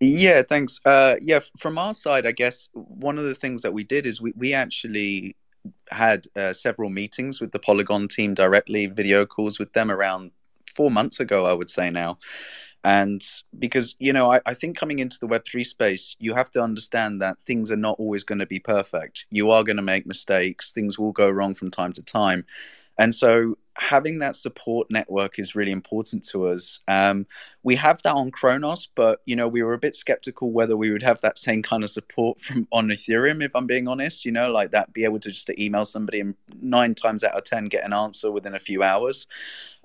Yeah, 0.00 0.42
thanks. 0.42 0.80
Uh, 0.86 1.16
yeah, 1.20 1.40
from 1.58 1.76
our 1.76 1.92
side, 1.92 2.26
I 2.26 2.32
guess 2.32 2.70
one 2.72 3.18
of 3.18 3.24
the 3.24 3.34
things 3.34 3.60
that 3.62 3.74
we 3.74 3.84
did 3.84 4.06
is 4.06 4.18
we, 4.18 4.32
we 4.34 4.54
actually 4.54 5.36
had 5.90 6.26
uh, 6.34 6.54
several 6.54 6.88
meetings 6.88 7.38
with 7.38 7.52
the 7.52 7.58
Polygon 7.58 8.08
team 8.08 8.32
directly, 8.32 8.86
video 8.86 9.26
calls 9.26 9.58
with 9.58 9.74
them 9.74 9.90
around 9.90 10.30
four 10.74 10.90
months 10.90 11.20
ago, 11.20 11.44
I 11.44 11.52
would 11.52 11.70
say 11.70 11.90
now. 11.90 12.18
And 12.82 13.24
because, 13.58 13.94
you 13.98 14.12
know, 14.12 14.32
I, 14.32 14.40
I 14.46 14.54
think 14.54 14.76
coming 14.76 15.00
into 15.00 15.18
the 15.18 15.26
Web3 15.26 15.66
space, 15.66 16.16
you 16.18 16.34
have 16.34 16.50
to 16.52 16.62
understand 16.62 17.20
that 17.20 17.36
things 17.46 17.70
are 17.70 17.76
not 17.76 17.98
always 17.98 18.24
going 18.24 18.38
to 18.38 18.46
be 18.46 18.58
perfect. 18.58 19.26
You 19.30 19.50
are 19.50 19.64
going 19.64 19.76
to 19.76 19.82
make 19.82 20.06
mistakes, 20.06 20.72
things 20.72 20.98
will 20.98 21.12
go 21.12 21.28
wrong 21.28 21.54
from 21.54 21.70
time 21.70 21.92
to 21.94 22.02
time. 22.02 22.46
And 23.00 23.14
so 23.14 23.56
having 23.76 24.18
that 24.18 24.36
support 24.36 24.90
network 24.90 25.38
is 25.38 25.54
really 25.54 25.72
important 25.72 26.22
to 26.22 26.48
us. 26.48 26.80
Um, 26.86 27.26
we 27.62 27.74
have 27.76 28.02
that 28.02 28.14
on 28.14 28.30
Cronos, 28.30 28.88
but 28.94 29.22
you 29.24 29.34
know 29.34 29.48
we 29.48 29.62
were 29.62 29.72
a 29.72 29.78
bit 29.78 29.96
skeptical 29.96 30.52
whether 30.52 30.76
we 30.76 30.90
would 30.90 31.02
have 31.02 31.18
that 31.22 31.38
same 31.38 31.62
kind 31.62 31.82
of 31.82 31.88
support 31.88 32.42
from 32.42 32.68
on 32.70 32.88
Ethereum. 32.88 33.42
If 33.42 33.56
I'm 33.56 33.66
being 33.66 33.88
honest, 33.88 34.26
you 34.26 34.32
know, 34.32 34.52
like 34.52 34.72
that, 34.72 34.92
be 34.92 35.04
able 35.04 35.18
to 35.20 35.30
just 35.30 35.48
email 35.58 35.86
somebody 35.86 36.20
and 36.20 36.34
nine 36.60 36.94
times 36.94 37.24
out 37.24 37.34
of 37.34 37.44
ten 37.44 37.64
get 37.64 37.86
an 37.86 37.94
answer 37.94 38.30
within 38.30 38.54
a 38.54 38.58
few 38.58 38.82
hours. 38.82 39.26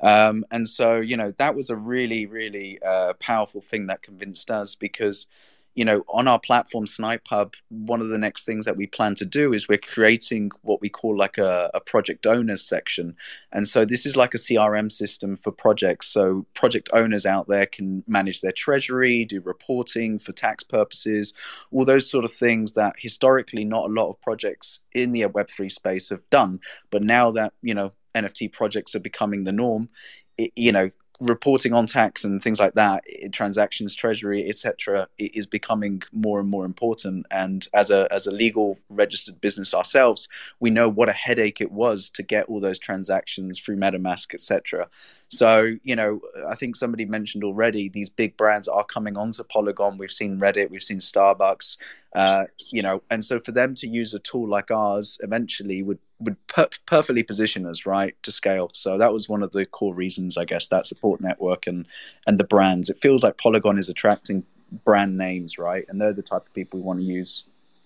Um, 0.01 0.43
and 0.51 0.67
so 0.67 0.97
you 0.97 1.15
know 1.15 1.31
that 1.37 1.55
was 1.55 1.69
a 1.69 1.77
really 1.77 2.25
really 2.25 2.79
uh, 2.85 3.13
powerful 3.13 3.61
thing 3.61 3.87
that 3.87 4.01
convinced 4.01 4.51
us 4.51 4.75
because 4.75 5.27
you 5.75 5.83
know, 5.83 6.03
on 6.07 6.27
our 6.27 6.39
platform, 6.39 6.87
Snipe 6.87 7.27
Hub, 7.27 7.53
one 7.69 8.01
of 8.01 8.07
the 8.07 8.17
next 8.17 8.45
things 8.45 8.65
that 8.65 8.77
we 8.77 8.87
plan 8.87 9.13
to 9.15 9.25
do 9.25 9.53
is 9.53 9.67
we're 9.67 9.77
creating 9.77 10.51
what 10.61 10.79
we 10.79 10.87
call 10.87 11.17
like 11.17 11.37
a, 11.37 11.69
a, 11.73 11.81
project 11.81 12.25
owners 12.25 12.63
section. 12.63 13.15
And 13.51 13.67
so 13.67 13.83
this 13.83 14.05
is 14.05 14.15
like 14.15 14.33
a 14.33 14.37
CRM 14.37 14.89
system 14.89 15.35
for 15.35 15.51
projects. 15.51 16.07
So 16.07 16.45
project 16.53 16.89
owners 16.93 17.25
out 17.25 17.49
there 17.49 17.65
can 17.65 18.03
manage 18.07 18.39
their 18.39 18.53
treasury, 18.53 19.25
do 19.25 19.41
reporting 19.41 20.17
for 20.17 20.31
tax 20.31 20.63
purposes, 20.63 21.33
all 21.71 21.83
those 21.83 22.09
sort 22.09 22.23
of 22.23 22.31
things 22.31 22.73
that 22.73 22.95
historically 22.97 23.65
not 23.65 23.89
a 23.89 23.93
lot 23.93 24.09
of 24.09 24.21
projects 24.21 24.79
in 24.93 25.11
the 25.11 25.23
Web3 25.23 25.69
space 25.69 26.09
have 26.09 26.27
done. 26.29 26.61
But 26.89 27.03
now 27.03 27.31
that, 27.31 27.53
you 27.61 27.73
know, 27.73 27.91
NFT 28.15 28.53
projects 28.53 28.95
are 28.95 29.01
becoming 29.01 29.43
the 29.43 29.51
norm, 29.51 29.89
it, 30.37 30.51
you 30.55 30.71
know, 30.71 30.89
reporting 31.21 31.73
on 31.73 31.85
tax 31.85 32.23
and 32.25 32.43
things 32.43 32.59
like 32.59 32.73
that 32.73 33.03
transactions 33.31 33.95
treasury 33.95 34.47
etc 34.49 35.07
is 35.17 35.47
becoming 35.47 36.01
more 36.11 36.39
and 36.39 36.49
more 36.49 36.65
important. 36.65 37.25
And 37.31 37.67
as 37.73 37.89
a 37.89 38.07
as 38.11 38.27
a 38.27 38.31
legal 38.31 38.77
registered 38.89 39.39
business 39.41 39.73
ourselves 39.73 40.27
we 40.59 40.69
know 40.69 40.89
what 40.89 41.09
a 41.09 41.13
headache 41.13 41.61
it 41.61 41.71
was 41.71 42.09
to 42.09 42.23
get 42.23 42.45
all 42.47 42.59
those 42.59 42.79
transactions 42.79 43.59
through 43.59 43.77
metamask 43.77 44.33
etc 44.33 44.87
so 45.27 45.71
you 45.83 45.95
know 45.95 46.21
i 46.49 46.55
think 46.55 46.75
somebody 46.75 47.05
mentioned 47.05 47.43
already 47.43 47.89
these 47.89 48.09
big 48.09 48.35
brands 48.37 48.67
are 48.67 48.83
coming 48.83 49.17
onto 49.17 49.43
polygon 49.45 49.97
we've 49.97 50.11
seen 50.11 50.39
reddit 50.39 50.69
we've 50.69 50.83
seen 50.83 50.99
starbucks 50.99 51.77
uh, 52.15 52.45
you 52.71 52.81
know, 52.81 53.03
and 53.09 53.23
so 53.25 53.41
for 53.41 53.51
them 53.51 53.75
to 53.75 53.87
use 53.87 54.13
a 54.13 54.19
tool 54.19 54.47
like 54.47 54.71
ours 54.71 55.17
eventually 55.21 55.83
would 55.83 55.99
would 56.19 56.37
per- 56.47 56.69
perfectly 56.85 57.23
position 57.23 57.65
us 57.65 57.85
right 57.85 58.15
to 58.23 58.31
scale. 58.31 58.69
So 58.73 58.97
that 58.97 59.11
was 59.11 59.27
one 59.27 59.43
of 59.43 59.51
the 59.51 59.65
core 59.65 59.93
reasons, 59.93 60.37
I 60.37 60.45
guess, 60.45 60.69
that 60.69 60.87
support 60.87 61.21
network 61.21 61.67
and 61.67 61.85
and 62.25 62.39
the 62.39 62.45
brands. 62.45 62.89
It 62.89 63.01
feels 63.01 63.21
like 63.21 63.37
Polygon 63.37 63.77
is 63.77 63.89
attracting 63.89 64.45
brand 64.85 65.17
names, 65.17 65.57
right? 65.57 65.85
And 65.89 65.99
they're 65.99 66.13
the 66.13 66.23
type 66.23 66.47
of 66.47 66.53
people 66.53 66.79
we 66.79 66.85
want 66.85 66.99
to 66.99 67.05
use 67.05 67.43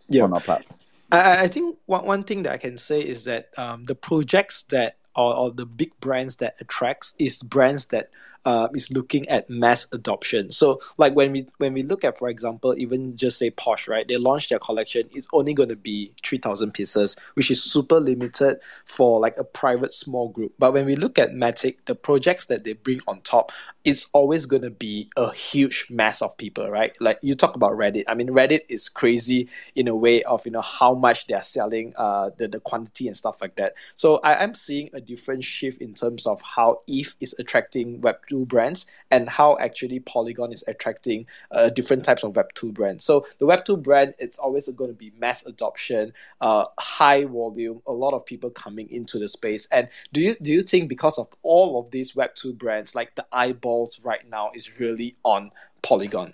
yeah. 0.09 0.21
on 0.21 0.31
our 0.31 0.41
platform. 0.41 0.79
I, 1.11 1.45
I 1.45 1.47
think 1.47 1.79
one, 1.87 2.05
one 2.05 2.23
thing 2.23 2.43
that 2.43 2.53
I 2.53 2.57
can 2.57 2.77
say 2.77 3.01
is 3.01 3.23
that 3.23 3.49
um, 3.57 3.85
the 3.85 3.95
projects 3.95 4.61
that 4.65 4.98
or, 5.19 5.35
or 5.35 5.51
the 5.51 5.65
big 5.65 5.91
brands 5.99 6.37
that 6.37 6.55
attracts 6.61 7.13
is 7.19 7.43
brands 7.43 7.87
that 7.87 8.09
uh, 8.49 8.67
is 8.73 8.89
looking 8.89 9.29
at 9.29 9.47
mass 9.47 9.85
adoption. 9.91 10.51
So 10.51 10.81
like 10.97 11.13
when 11.13 11.31
we 11.31 11.45
when 11.59 11.73
we 11.73 11.83
look 11.83 12.03
at, 12.03 12.17
for 12.17 12.29
example, 12.29 12.73
even 12.79 13.15
just 13.15 13.37
say 13.37 13.51
Porsche, 13.51 13.89
right? 13.89 14.07
They 14.07 14.17
launched 14.17 14.49
their 14.49 14.57
collection. 14.57 15.07
It's 15.11 15.27
only 15.31 15.53
going 15.53 15.69
to 15.69 15.75
be 15.75 16.13
three 16.25 16.39
thousand 16.39 16.71
pieces, 16.71 17.15
which 17.35 17.51
is 17.51 17.61
super 17.61 17.99
limited 17.99 18.57
for 18.85 19.19
like 19.19 19.37
a 19.37 19.43
private 19.43 19.93
small 19.93 20.29
group. 20.29 20.53
But 20.57 20.73
when 20.73 20.87
we 20.87 20.95
look 20.95 21.19
at 21.19 21.29
Matic, 21.29 21.77
the 21.85 21.93
projects 21.93 22.45
that 22.47 22.63
they 22.63 22.73
bring 22.73 23.01
on 23.07 23.21
top, 23.21 23.51
it's 23.83 24.07
always 24.13 24.47
going 24.47 24.63
to 24.63 24.71
be 24.71 25.11
a 25.15 25.31
huge 25.31 25.85
mass 25.91 26.23
of 26.23 26.35
people, 26.37 26.71
right? 26.71 26.93
Like 26.99 27.19
you 27.21 27.35
talk 27.35 27.55
about 27.55 27.73
Reddit. 27.73 28.05
I 28.07 28.15
mean, 28.15 28.29
Reddit 28.29 28.61
is 28.67 28.89
crazy 28.89 29.47
in 29.75 29.87
a 29.87 29.95
way 29.95 30.23
of 30.23 30.43
you 30.47 30.51
know 30.51 30.61
how 30.61 30.95
much 30.95 31.27
they 31.27 31.35
are 31.35 31.43
selling, 31.43 31.93
uh, 31.97 32.31
the 32.39 32.47
the 32.47 32.59
quantity 32.59 33.07
and 33.07 33.15
stuff 33.15 33.41
like 33.41 33.57
that. 33.57 33.73
So 33.95 34.19
I 34.23 34.43
am 34.43 34.55
seeing 34.55 34.89
a 34.93 35.01
different 35.01 35.43
shift 35.43 35.83
in 35.83 35.93
terms 35.93 36.25
of 36.25 36.41
how 36.41 36.81
ETH 36.87 37.15
is 37.19 37.35
attracting 37.37 38.01
Web 38.01 38.17
two 38.27 38.38
brands 38.47 38.85
and 39.11 39.29
how 39.29 39.57
actually 39.59 39.99
Polygon 39.99 40.51
is 40.51 40.63
attracting 40.67 41.25
uh, 41.51 41.69
different 41.69 42.03
types 42.03 42.23
of 42.23 42.33
Web2 42.33 42.73
brands. 42.73 43.03
So 43.03 43.25
the 43.39 43.45
Web2 43.45 43.81
brand, 43.81 44.15
it's 44.19 44.37
always 44.37 44.67
going 44.69 44.89
to 44.89 44.95
be 44.95 45.11
mass 45.17 45.45
adoption, 45.45 46.13
uh, 46.41 46.65
high 46.79 47.25
volume, 47.25 47.81
a 47.87 47.91
lot 47.91 48.13
of 48.13 48.25
people 48.25 48.49
coming 48.49 48.89
into 48.89 49.19
the 49.19 49.27
space. 49.27 49.67
And 49.71 49.89
do 50.13 50.21
you 50.21 50.35
do 50.41 50.51
you 50.51 50.61
think 50.61 50.89
because 50.89 51.17
of 51.17 51.27
all 51.43 51.79
of 51.79 51.91
these 51.91 52.13
Web2 52.13 52.57
brands, 52.57 52.95
like 52.95 53.15
the 53.15 53.25
eyeballs 53.31 53.99
right 54.03 54.27
now 54.29 54.51
is 54.53 54.79
really 54.79 55.15
on 55.23 55.51
Polygon? 55.81 56.33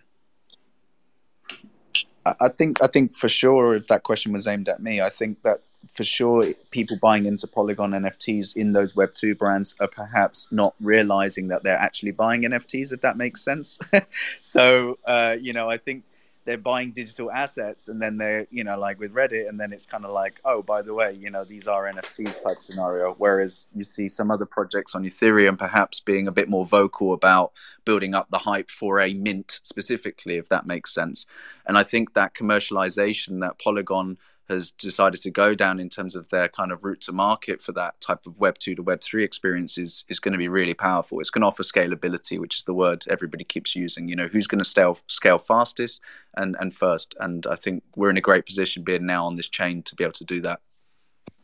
I 2.25 2.49
think 2.49 2.81
I 2.81 2.87
think 2.87 3.13
for 3.13 3.29
sure 3.29 3.75
if 3.75 3.87
that 3.87 4.03
question 4.03 4.33
was 4.33 4.47
aimed 4.47 4.67
at 4.67 4.81
me, 4.81 4.99
I 4.99 5.09
think 5.09 5.43
that 5.43 5.61
for 5.93 6.03
sure 6.03 6.53
people 6.71 6.97
buying 7.01 7.25
into 7.25 7.47
Polygon 7.47 7.91
NFTs 7.91 8.55
in 8.55 8.73
those 8.73 8.93
Web2 8.93 9.37
brands 9.37 9.75
are 9.79 9.87
perhaps 9.87 10.47
not 10.51 10.75
realizing 10.79 11.49
that 11.49 11.63
they're 11.63 11.77
actually 11.77 12.11
buying 12.11 12.43
NFTs, 12.43 12.91
if 12.91 13.01
that 13.01 13.17
makes 13.17 13.43
sense. 13.43 13.79
so, 14.41 14.97
uh, 15.05 15.35
you 15.39 15.53
know, 15.53 15.69
I 15.69 15.77
think 15.77 16.03
they're 16.45 16.57
buying 16.57 16.91
digital 16.91 17.31
assets 17.31 17.87
and 17.87 18.01
then 18.01 18.17
they're 18.17 18.47
you 18.51 18.63
know 18.63 18.77
like 18.77 18.99
with 18.99 19.13
reddit 19.13 19.49
and 19.49 19.59
then 19.59 19.73
it's 19.73 19.85
kind 19.85 20.05
of 20.05 20.11
like 20.11 20.39
oh 20.45 20.61
by 20.61 20.81
the 20.81 20.93
way 20.93 21.11
you 21.13 21.29
know 21.29 21.43
these 21.43 21.67
are 21.67 21.91
nfts 21.91 22.39
type 22.39 22.61
scenario 22.61 23.13
whereas 23.17 23.67
you 23.75 23.83
see 23.83 24.07
some 24.07 24.31
other 24.31 24.45
projects 24.45 24.95
on 24.95 25.03
ethereum 25.03 25.57
perhaps 25.57 25.99
being 25.99 26.27
a 26.27 26.31
bit 26.31 26.47
more 26.47 26.65
vocal 26.65 27.13
about 27.13 27.51
building 27.83 28.15
up 28.15 28.29
the 28.29 28.37
hype 28.37 28.71
for 28.71 29.01
a 29.01 29.13
mint 29.13 29.59
specifically 29.63 30.37
if 30.37 30.47
that 30.49 30.65
makes 30.65 30.93
sense 30.93 31.25
and 31.65 31.77
i 31.77 31.83
think 31.83 32.13
that 32.13 32.33
commercialization 32.33 33.41
that 33.41 33.59
polygon 33.59 34.17
has 34.49 34.71
decided 34.71 35.21
to 35.21 35.31
go 35.31 35.53
down 35.53 35.79
in 35.79 35.89
terms 35.89 36.15
of 36.15 36.29
their 36.29 36.47
kind 36.47 36.71
of 36.71 36.83
route 36.83 37.01
to 37.01 37.11
market 37.11 37.61
for 37.61 37.71
that 37.73 37.99
type 38.01 38.25
of 38.25 38.37
web 38.37 38.57
2 38.57 38.75
to 38.75 38.83
web 38.83 39.01
3 39.01 39.23
experience 39.23 39.77
is, 39.77 40.05
is 40.09 40.19
going 40.19 40.33
to 40.33 40.37
be 40.37 40.47
really 40.47 40.73
powerful. 40.73 41.19
It's 41.19 41.29
going 41.29 41.41
to 41.41 41.47
offer 41.47 41.63
scalability 41.63 42.39
which 42.39 42.57
is 42.57 42.63
the 42.63 42.73
word 42.73 43.05
everybody 43.09 43.43
keeps 43.43 43.75
using 43.75 44.07
you 44.07 44.15
know 44.15 44.27
who's 44.27 44.47
going 44.47 44.59
to 44.59 44.65
scale 44.65 44.97
scale 45.07 45.39
fastest 45.39 46.01
and 46.35 46.55
and 46.59 46.73
first. 46.73 47.15
And 47.19 47.45
i 47.47 47.55
think 47.55 47.83
we're 47.95 48.09
in 48.09 48.17
a 48.17 48.21
great 48.21 48.45
position 48.45 48.83
being 48.83 49.05
now 49.05 49.25
on 49.25 49.35
this 49.35 49.47
chain 49.47 49.83
to 49.83 49.95
be 49.95 50.03
able 50.03 50.13
to 50.13 50.25
do 50.25 50.41
that 50.41 50.59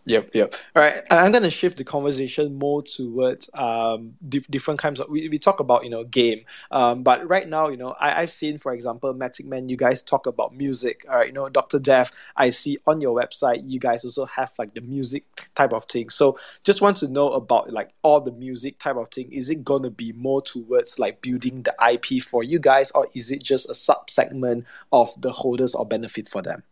Yep, 0.05 0.31
yep. 0.33 0.55
All 0.75 0.81
right, 0.81 1.03
I'm 1.11 1.31
gonna 1.31 1.51
shift 1.51 1.77
the 1.77 1.83
conversation 1.83 2.55
more 2.55 2.81
towards 2.81 3.51
um 3.53 4.15
di- 4.27 4.43
different 4.49 4.79
kinds 4.79 4.99
of. 4.99 5.09
We, 5.09 5.29
we 5.29 5.37
talk 5.37 5.59
about 5.59 5.83
you 5.83 5.91
know 5.91 6.03
game, 6.03 6.43
um, 6.71 7.03
but 7.03 7.27
right 7.29 7.47
now 7.47 7.67
you 7.67 7.77
know 7.77 7.91
I 7.99 8.21
I've 8.21 8.31
seen 8.31 8.57
for 8.57 8.73
example 8.73 9.13
Matic 9.13 9.45
Man, 9.45 9.69
you 9.69 9.77
guys 9.77 10.01
talk 10.01 10.25
about 10.25 10.55
music. 10.55 11.05
All 11.07 11.17
right, 11.17 11.27
you 11.27 11.33
know 11.33 11.49
Doctor 11.49 11.77
Death, 11.77 12.11
I 12.35 12.49
see 12.49 12.79
on 12.87 12.99
your 12.99 13.15
website 13.15 13.61
you 13.69 13.79
guys 13.79 14.03
also 14.03 14.25
have 14.25 14.51
like 14.57 14.73
the 14.73 14.81
music 14.81 15.23
type 15.53 15.71
of 15.71 15.85
thing. 15.85 16.09
So 16.09 16.39
just 16.63 16.81
want 16.81 16.97
to 16.97 17.07
know 17.07 17.33
about 17.33 17.71
like 17.71 17.91
all 18.01 18.21
the 18.21 18.31
music 18.31 18.79
type 18.79 18.95
of 18.95 19.09
thing. 19.09 19.31
Is 19.31 19.51
it 19.51 19.63
gonna 19.63 19.91
be 19.91 20.13
more 20.13 20.41
towards 20.41 20.97
like 20.97 21.21
building 21.21 21.61
the 21.61 21.75
IP 21.91 22.23
for 22.23 22.43
you 22.43 22.57
guys, 22.57 22.89
or 22.91 23.07
is 23.13 23.29
it 23.29 23.43
just 23.43 23.69
a 23.69 23.75
sub 23.75 24.09
segment 24.09 24.65
of 24.91 25.13
the 25.21 25.31
holders 25.31 25.75
or 25.75 25.85
benefit 25.85 26.27
for 26.27 26.41
them? 26.41 26.63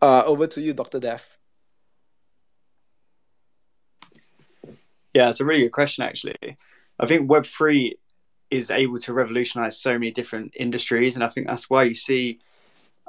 Uh, 0.00 0.22
over 0.24 0.46
to 0.46 0.62
you, 0.62 0.72
Doctor 0.72 1.00
Death. 1.00 1.35
Yeah, 5.16 5.30
it's 5.30 5.40
a 5.40 5.46
really 5.46 5.62
good 5.62 5.72
question, 5.72 6.04
actually. 6.04 6.36
I 7.00 7.06
think 7.06 7.30
Web3 7.30 7.94
is 8.50 8.70
able 8.70 8.98
to 8.98 9.14
revolutionize 9.14 9.80
so 9.80 9.94
many 9.94 10.10
different 10.10 10.54
industries. 10.58 11.14
And 11.14 11.24
I 11.24 11.30
think 11.30 11.46
that's 11.46 11.70
why 11.70 11.84
you 11.84 11.94
see, 11.94 12.38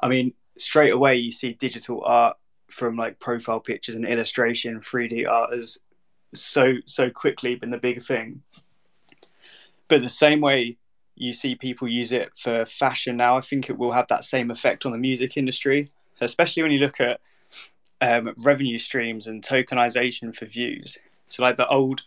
I 0.01 0.07
mean, 0.07 0.31
straight 0.57 0.93
away, 0.93 1.17
you 1.17 1.33
see 1.33 1.51
digital 1.51 2.01
art 2.05 2.37
from 2.69 2.95
like 2.95 3.19
profile 3.19 3.59
pictures 3.59 3.95
and 3.95 4.05
illustration, 4.05 4.79
3D 4.79 5.27
art 5.27 5.51
has 5.51 5.79
so, 6.33 6.75
so 6.85 7.09
quickly 7.09 7.55
been 7.55 7.71
the 7.71 7.77
bigger 7.77 7.99
thing. 7.99 8.41
But 9.89 10.01
the 10.01 10.07
same 10.07 10.39
way 10.39 10.77
you 11.15 11.33
see 11.33 11.55
people 11.55 11.89
use 11.89 12.13
it 12.13 12.31
for 12.37 12.63
fashion 12.63 13.17
now, 13.17 13.35
I 13.35 13.41
think 13.41 13.69
it 13.69 13.77
will 13.77 13.91
have 13.91 14.07
that 14.07 14.23
same 14.23 14.49
effect 14.49 14.85
on 14.85 14.93
the 14.93 14.97
music 14.97 15.35
industry, 15.35 15.89
especially 16.21 16.63
when 16.63 16.71
you 16.71 16.79
look 16.79 17.01
at 17.01 17.19
um, 17.99 18.33
revenue 18.37 18.77
streams 18.77 19.27
and 19.27 19.43
tokenization 19.43 20.33
for 20.33 20.45
views. 20.45 20.97
So 21.27 21.43
like 21.43 21.57
the 21.57 21.67
old 21.67 22.03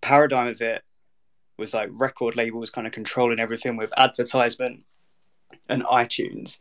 paradigm 0.00 0.48
of 0.48 0.60
it 0.60 0.82
was 1.58 1.74
like 1.74 1.88
record 1.92 2.36
labels 2.36 2.70
kind 2.70 2.86
of 2.86 2.92
controlling 2.92 3.40
everything 3.40 3.76
with 3.76 3.92
advertisement 3.96 4.84
and 5.68 5.82
iTunes. 5.84 6.58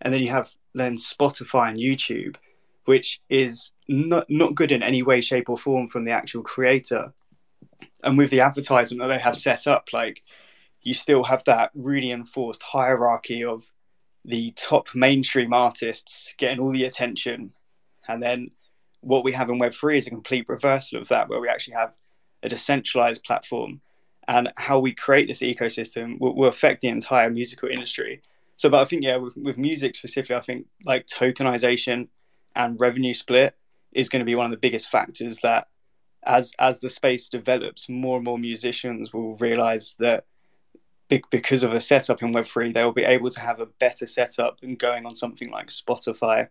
And 0.00 0.12
then 0.12 0.22
you 0.22 0.30
have 0.30 0.50
then 0.74 0.96
Spotify 0.96 1.70
and 1.70 1.78
YouTube, 1.78 2.36
which 2.84 3.20
is 3.28 3.72
not 3.88 4.26
not 4.28 4.54
good 4.54 4.72
in 4.72 4.82
any 4.82 5.02
way, 5.02 5.20
shape, 5.20 5.48
or 5.48 5.58
form 5.58 5.88
from 5.88 6.04
the 6.04 6.12
actual 6.12 6.42
creator. 6.42 7.12
And 8.02 8.18
with 8.18 8.30
the 8.30 8.40
advertisement 8.40 9.00
that 9.00 9.14
they 9.14 9.22
have 9.22 9.36
set 9.36 9.66
up, 9.66 9.88
like 9.92 10.22
you 10.82 10.94
still 10.94 11.24
have 11.24 11.44
that 11.44 11.70
really 11.74 12.10
enforced 12.10 12.62
hierarchy 12.62 13.44
of 13.44 13.64
the 14.24 14.52
top 14.52 14.88
mainstream 14.94 15.52
artists 15.52 16.34
getting 16.38 16.60
all 16.60 16.72
the 16.72 16.84
attention 16.84 17.52
and 18.08 18.22
then 18.22 18.48
what 19.04 19.24
we 19.24 19.32
have 19.32 19.50
in 19.50 19.58
Web3 19.58 19.96
is 19.96 20.06
a 20.06 20.10
complete 20.10 20.48
reversal 20.48 21.00
of 21.00 21.08
that, 21.08 21.28
where 21.28 21.40
we 21.40 21.48
actually 21.48 21.74
have 21.74 21.92
a 22.42 22.48
decentralized 22.48 23.24
platform. 23.24 23.80
And 24.26 24.50
how 24.56 24.78
we 24.80 24.92
create 24.92 25.28
this 25.28 25.42
ecosystem 25.42 26.18
will, 26.18 26.34
will 26.34 26.48
affect 26.48 26.80
the 26.80 26.88
entire 26.88 27.28
musical 27.30 27.68
industry. 27.68 28.22
So, 28.56 28.70
but 28.70 28.80
I 28.80 28.84
think, 28.86 29.02
yeah, 29.02 29.16
with, 29.16 29.36
with 29.36 29.58
music 29.58 29.94
specifically, 29.94 30.36
I 30.36 30.40
think 30.40 30.66
like 30.84 31.06
tokenization 31.06 32.08
and 32.56 32.80
revenue 32.80 33.12
split 33.12 33.54
is 33.92 34.08
going 34.08 34.20
to 34.20 34.26
be 34.26 34.34
one 34.34 34.46
of 34.46 34.50
the 34.50 34.56
biggest 34.56 34.88
factors 34.88 35.40
that 35.42 35.66
as 36.26 36.54
as 36.58 36.80
the 36.80 36.88
space 36.88 37.28
develops, 37.28 37.88
more 37.88 38.16
and 38.16 38.24
more 38.24 38.38
musicians 38.38 39.12
will 39.12 39.34
realize 39.36 39.94
that 39.98 40.24
because 41.30 41.62
of 41.62 41.72
a 41.72 41.80
setup 41.80 42.22
in 42.22 42.32
Web3, 42.32 42.72
they 42.72 42.82
will 42.82 42.92
be 42.92 43.04
able 43.04 43.30
to 43.30 43.40
have 43.40 43.60
a 43.60 43.66
better 43.66 44.06
setup 44.06 44.60
than 44.60 44.74
going 44.74 45.04
on 45.04 45.14
something 45.14 45.50
like 45.50 45.68
Spotify 45.68 46.48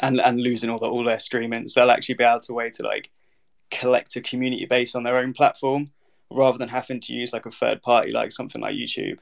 and 0.00 0.20
and 0.20 0.40
losing 0.40 0.70
all 0.70 0.78
the 0.78 0.88
all 0.88 1.04
their 1.04 1.16
streamings, 1.16 1.74
they'll 1.74 1.90
actually 1.90 2.16
be 2.16 2.24
able 2.24 2.40
to 2.40 2.54
way 2.54 2.70
to 2.70 2.82
like 2.82 3.10
collect 3.70 4.16
a 4.16 4.20
community 4.20 4.66
base 4.66 4.94
on 4.94 5.02
their 5.02 5.16
own 5.16 5.32
platform 5.32 5.90
rather 6.30 6.58
than 6.58 6.68
having 6.68 7.00
to 7.00 7.12
use 7.12 7.32
like 7.32 7.46
a 7.46 7.50
third 7.50 7.82
party 7.82 8.12
like 8.12 8.32
something 8.32 8.62
like 8.62 8.74
YouTube. 8.74 9.18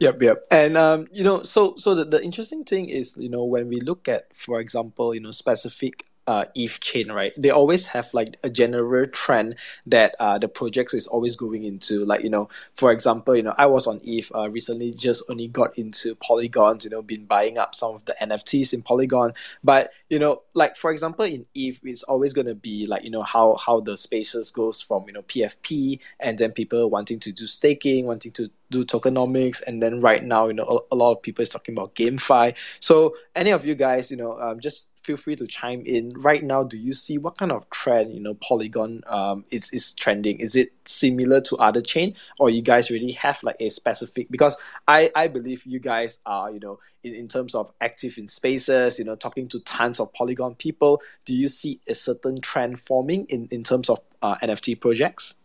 Yep, 0.00 0.22
yep. 0.22 0.44
And 0.50 0.76
um, 0.76 1.06
you 1.12 1.24
know, 1.24 1.42
so 1.42 1.74
so 1.78 1.94
the, 1.94 2.04
the 2.04 2.22
interesting 2.22 2.64
thing 2.64 2.88
is, 2.88 3.16
you 3.16 3.28
know, 3.28 3.44
when 3.44 3.68
we 3.68 3.80
look 3.80 4.08
at, 4.08 4.36
for 4.36 4.60
example, 4.60 5.14
you 5.14 5.20
know, 5.20 5.30
specific 5.30 6.05
uh, 6.26 6.46
ETH 6.54 6.80
chain, 6.80 7.10
right? 7.12 7.32
They 7.36 7.50
always 7.50 7.86
have 7.86 8.12
like 8.12 8.36
a 8.42 8.50
general 8.50 9.06
trend 9.06 9.56
that 9.86 10.14
uh, 10.18 10.38
the 10.38 10.48
projects 10.48 10.94
is 10.94 11.06
always 11.06 11.36
going 11.36 11.64
into. 11.64 12.04
Like 12.04 12.22
you 12.22 12.30
know, 12.30 12.48
for 12.74 12.90
example, 12.90 13.36
you 13.36 13.42
know, 13.42 13.54
I 13.56 13.66
was 13.66 13.86
on 13.86 14.00
ETH 14.04 14.30
uh, 14.34 14.50
recently, 14.50 14.92
just 14.92 15.24
only 15.30 15.48
got 15.48 15.76
into 15.78 16.14
Polygons. 16.16 16.84
You 16.84 16.90
know, 16.90 17.02
been 17.02 17.26
buying 17.26 17.58
up 17.58 17.74
some 17.74 17.94
of 17.94 18.04
the 18.04 18.14
NFTs 18.20 18.72
in 18.72 18.82
Polygon. 18.82 19.32
But 19.62 19.90
you 20.08 20.18
know, 20.18 20.42
like 20.54 20.76
for 20.76 20.90
example, 20.90 21.24
in 21.24 21.46
ETH, 21.54 21.80
it's 21.84 22.02
always 22.04 22.32
gonna 22.32 22.54
be 22.54 22.86
like 22.86 23.04
you 23.04 23.10
know 23.10 23.22
how 23.22 23.56
how 23.56 23.80
the 23.80 23.96
spaces 23.96 24.50
goes 24.50 24.80
from 24.82 25.04
you 25.06 25.12
know 25.12 25.22
PFP 25.22 26.00
and 26.20 26.38
then 26.38 26.52
people 26.52 26.90
wanting 26.90 27.20
to 27.20 27.32
do 27.32 27.46
staking, 27.46 28.06
wanting 28.06 28.32
to 28.32 28.50
do 28.70 28.84
tokenomics 28.84 29.62
and 29.66 29.82
then 29.82 30.00
right 30.00 30.24
now 30.24 30.48
you 30.48 30.54
know 30.54 30.64
a, 30.90 30.94
a 30.94 30.96
lot 30.96 31.12
of 31.12 31.22
people 31.22 31.42
is 31.42 31.48
talking 31.48 31.74
about 31.74 31.94
GameFi 31.94 32.54
so 32.80 33.14
any 33.34 33.50
of 33.50 33.64
you 33.64 33.74
guys 33.74 34.10
you 34.10 34.16
know 34.16 34.40
um, 34.40 34.60
just 34.60 34.88
feel 35.06 35.16
free 35.16 35.36
to 35.36 35.46
chime 35.46 35.82
in. 35.86 36.10
Right 36.16 36.42
now, 36.42 36.64
do 36.64 36.76
you 36.76 36.92
see 36.92 37.16
what 37.16 37.38
kind 37.38 37.52
of 37.52 37.70
trend 37.70 38.12
you 38.12 38.20
know 38.20 38.34
Polygon 38.34 39.02
um 39.06 39.44
is 39.50 39.70
is 39.70 39.92
trending? 39.94 40.40
Is 40.40 40.56
it 40.56 40.72
similar 40.84 41.40
to 41.42 41.56
other 41.56 41.80
chain, 41.80 42.14
or 42.38 42.50
you 42.50 42.62
guys 42.62 42.90
really 42.90 43.12
have 43.12 43.42
like 43.42 43.56
a 43.60 43.68
specific? 43.70 44.30
Because 44.30 44.56
I 44.88 45.10
I 45.14 45.28
believe 45.28 45.64
you 45.64 45.78
guys 45.78 46.18
are 46.26 46.50
you 46.50 46.60
know 46.60 46.80
in, 47.04 47.14
in 47.14 47.28
terms 47.28 47.54
of 47.54 47.70
active 47.80 48.18
in 48.18 48.28
spaces, 48.28 48.98
you 48.98 49.04
know 49.04 49.14
talking 49.14 49.48
to 49.48 49.60
tons 49.60 50.00
of 50.00 50.12
Polygon 50.12 50.56
people. 50.56 51.00
Do 51.24 51.32
you 51.32 51.48
see 51.48 51.80
a 51.86 51.94
certain 51.94 52.40
trend 52.40 52.80
forming 52.80 53.26
in 53.26 53.48
in 53.50 53.62
terms 53.62 53.88
of 53.88 54.00
uh, 54.22 54.36
NFT 54.42 54.80
projects? 54.80 55.36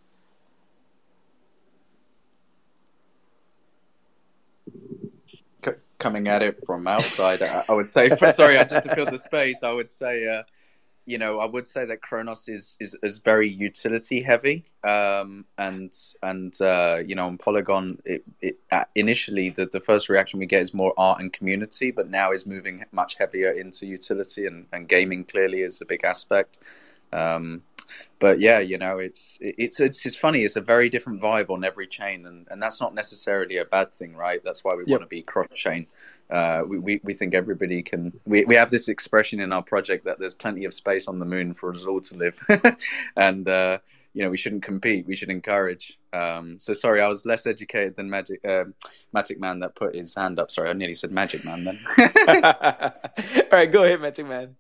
Coming 6.02 6.28
at 6.28 6.42
it 6.42 6.60
from 6.66 6.88
outside, 6.88 7.42
I, 7.42 7.64
I 7.70 7.74
would 7.74 7.88
say. 7.88 8.10
For, 8.10 8.32
sorry, 8.42 8.58
I 8.58 8.66
just 8.66 8.84
to 8.84 8.96
fill 8.96 9.06
the 9.06 9.18
space, 9.18 9.64
I 9.64 9.72
would 9.72 9.92
say, 9.92 10.28
uh, 10.28 10.44
you 11.06 11.18
know, 11.18 11.40
I 11.40 11.46
would 11.46 11.66
say 11.66 11.86
that 11.86 12.02
Cronos 12.02 12.48
is 12.48 12.78
is, 12.80 12.98
is 13.02 13.20
very 13.20 13.50
utility 13.50 14.22
heavy, 14.22 14.66
um, 14.84 15.46
and 15.58 15.96
and 16.22 16.60
uh, 16.62 16.98
you 17.06 17.16
know, 17.16 17.28
on 17.28 17.38
Polygon, 17.38 18.00
it, 18.06 18.24
it 18.42 18.58
uh, 18.72 18.86
initially 18.96 19.50
the, 19.50 19.66
the 19.66 19.80
first 19.80 20.10
reaction 20.10 20.40
we 20.40 20.46
get 20.46 20.62
is 20.62 20.74
more 20.74 20.94
art 20.98 21.20
and 21.22 21.32
community, 21.34 21.92
but 21.92 22.10
now 22.10 22.32
is 22.32 22.46
moving 22.46 22.84
much 22.92 23.16
heavier 23.16 23.52
into 23.52 23.86
utility 23.86 24.46
and, 24.46 24.66
and 24.74 24.88
gaming. 24.88 25.24
Clearly, 25.24 25.62
is 25.62 25.82
a 25.82 25.86
big 25.86 26.04
aspect. 26.04 26.58
Um, 27.14 27.64
but 28.20 28.40
yeah, 28.40 28.60
you 28.60 28.78
know, 28.78 29.00
it's 29.00 29.38
it's 29.42 29.80
it's 29.80 30.06
it's 30.06 30.16
funny. 30.16 30.44
It's 30.44 30.56
a 30.56 30.62
very 30.62 30.90
different 30.90 31.22
vibe 31.22 31.50
on 31.50 31.64
every 31.64 31.88
chain, 31.88 32.26
and, 32.26 32.48
and 32.52 32.62
that's 32.62 32.80
not 32.80 32.94
necessarily 32.94 33.58
a 33.58 33.66
bad 33.66 33.92
thing, 33.92 34.16
right? 34.16 34.42
That's 34.44 34.64
why 34.64 34.76
we 34.76 34.84
yep. 34.86 35.00
want 35.00 35.02
to 35.04 35.08
be 35.08 35.24
cross 35.24 35.48
chain. 35.54 35.88
Uh, 36.30 36.64
we, 36.66 36.80
we 36.80 37.02
we 37.04 37.14
think 37.14 37.34
everybody 37.34 37.82
can. 37.82 38.14
We 38.26 38.46
we 38.46 38.56
have 38.56 38.70
this 38.70 38.88
expression 38.88 39.40
in 39.40 39.52
our 39.52 39.64
project 39.64 40.06
that 40.06 40.20
there's 40.20 40.34
plenty 40.34 40.66
of 40.66 40.74
space 40.74 41.08
on 41.08 41.20
the 41.20 41.26
moon 41.26 41.54
for 41.54 41.74
us 41.74 41.86
all 41.86 42.00
to 42.00 42.16
live, 42.16 42.40
and 43.18 43.50
uh, 43.50 43.80
you 44.14 44.24
know 44.24 44.30
we 44.30 44.38
shouldn't 44.38 44.64
compete. 44.64 45.08
We 45.08 45.16
should 45.16 45.30
encourage. 45.30 46.00
Um, 46.14 46.60
so 46.60 46.74
sorry, 46.74 47.02
I 47.02 47.08
was 47.08 47.26
less 47.26 47.48
educated 47.48 47.96
than 47.96 48.10
Magic 48.10 48.46
uh, 48.46 48.66
Magic 49.14 49.40
Man 49.40 49.60
that 49.60 49.76
put 49.76 49.96
his 49.96 50.16
hand 50.16 50.40
up. 50.40 50.52
Sorry, 50.52 50.70
I 50.70 50.74
nearly 50.74 50.94
said 50.94 51.12
Magic 51.12 51.44
Man 51.44 51.64
then. 51.64 51.80
all 51.98 53.44
right, 53.52 53.72
go 53.72 53.84
ahead, 53.84 54.00
Magic 54.00 54.28
Man. 54.28 54.56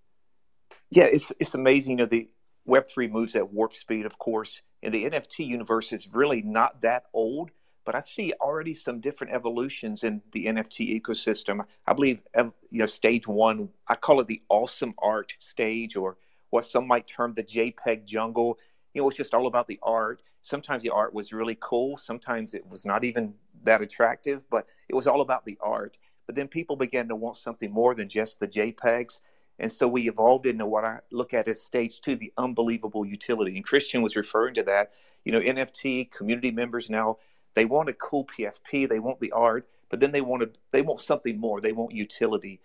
Yeah, 0.89 1.05
it's 1.05 1.31
it's 1.39 1.53
amazing. 1.53 1.91
You 1.91 1.97
know 1.97 2.05
the 2.05 2.27
Web3 2.67 3.09
moves 3.09 3.35
at 3.35 3.51
warp 3.51 3.73
speed, 3.73 4.05
of 4.05 4.17
course, 4.17 4.61
and 4.83 4.93
the 4.93 5.05
NFT 5.05 5.45
universe 5.47 5.91
is 5.91 6.07
really 6.13 6.41
not 6.41 6.81
that 6.81 7.05
old, 7.13 7.51
but 7.85 7.95
I 7.95 8.01
see 8.01 8.33
already 8.39 8.73
some 8.73 8.99
different 8.99 9.33
evolutions 9.33 10.03
in 10.03 10.21
the 10.31 10.45
NFT 10.45 11.01
ecosystem. 11.01 11.65
I 11.87 11.93
believe, 11.93 12.21
you 12.35 12.53
know, 12.71 12.85
stage 12.85 13.27
one, 13.27 13.69
I 13.87 13.95
call 13.95 14.21
it 14.21 14.27
the 14.27 14.41
awesome 14.49 14.93
art 14.99 15.33
stage, 15.39 15.95
or 15.95 16.17
what 16.51 16.65
some 16.65 16.87
might 16.87 17.07
term 17.07 17.33
the 17.33 17.43
JPEG 17.43 18.05
jungle. 18.05 18.59
You 18.93 19.01
know, 19.01 19.07
it's 19.07 19.17
just 19.17 19.33
all 19.33 19.47
about 19.47 19.67
the 19.67 19.79
art. 19.81 20.21
Sometimes 20.41 20.83
the 20.83 20.91
art 20.91 21.13
was 21.13 21.33
really 21.33 21.57
cool. 21.59 21.97
Sometimes 21.97 22.53
it 22.53 22.67
was 22.67 22.85
not 22.85 23.03
even 23.03 23.33
that 23.63 23.81
attractive, 23.81 24.47
but 24.49 24.67
it 24.89 24.95
was 24.95 25.07
all 25.07 25.21
about 25.21 25.45
the 25.45 25.57
art. 25.61 25.97
But 26.27 26.35
then 26.35 26.47
people 26.47 26.75
began 26.75 27.07
to 27.07 27.15
want 27.15 27.35
something 27.35 27.71
more 27.71 27.95
than 27.95 28.07
just 28.07 28.39
the 28.39 28.47
JPEGs. 28.47 29.21
And 29.61 29.71
so 29.71 29.87
we 29.87 30.09
evolved 30.09 30.47
into 30.47 30.65
what 30.65 30.83
I 30.83 30.99
look 31.11 31.35
at 31.35 31.47
as 31.47 31.61
stage 31.61 32.01
two, 32.01 32.15
the 32.15 32.33
unbelievable 32.35 33.05
utility. 33.05 33.55
And 33.55 33.63
Christian 33.63 34.01
was 34.01 34.15
referring 34.15 34.55
to 34.55 34.63
that. 34.63 34.91
You 35.23 35.31
know, 35.31 35.39
NFT 35.39 36.09
community 36.09 36.49
members 36.49 36.89
now, 36.89 37.17
they 37.53 37.65
want 37.65 37.87
a 37.87 37.93
cool 37.93 38.25
PFP, 38.25 38.89
they 38.89 38.99
want 38.99 39.19
the 39.19 39.31
art, 39.31 39.69
but 39.87 39.99
then 39.99 40.11
they 40.11 40.21
want 40.21 40.41
to, 40.41 40.51
they 40.71 40.81
want 40.81 40.99
something 40.99 41.39
more. 41.39 41.61
They 41.61 41.73
want 41.73 41.93
utility. 41.93 42.59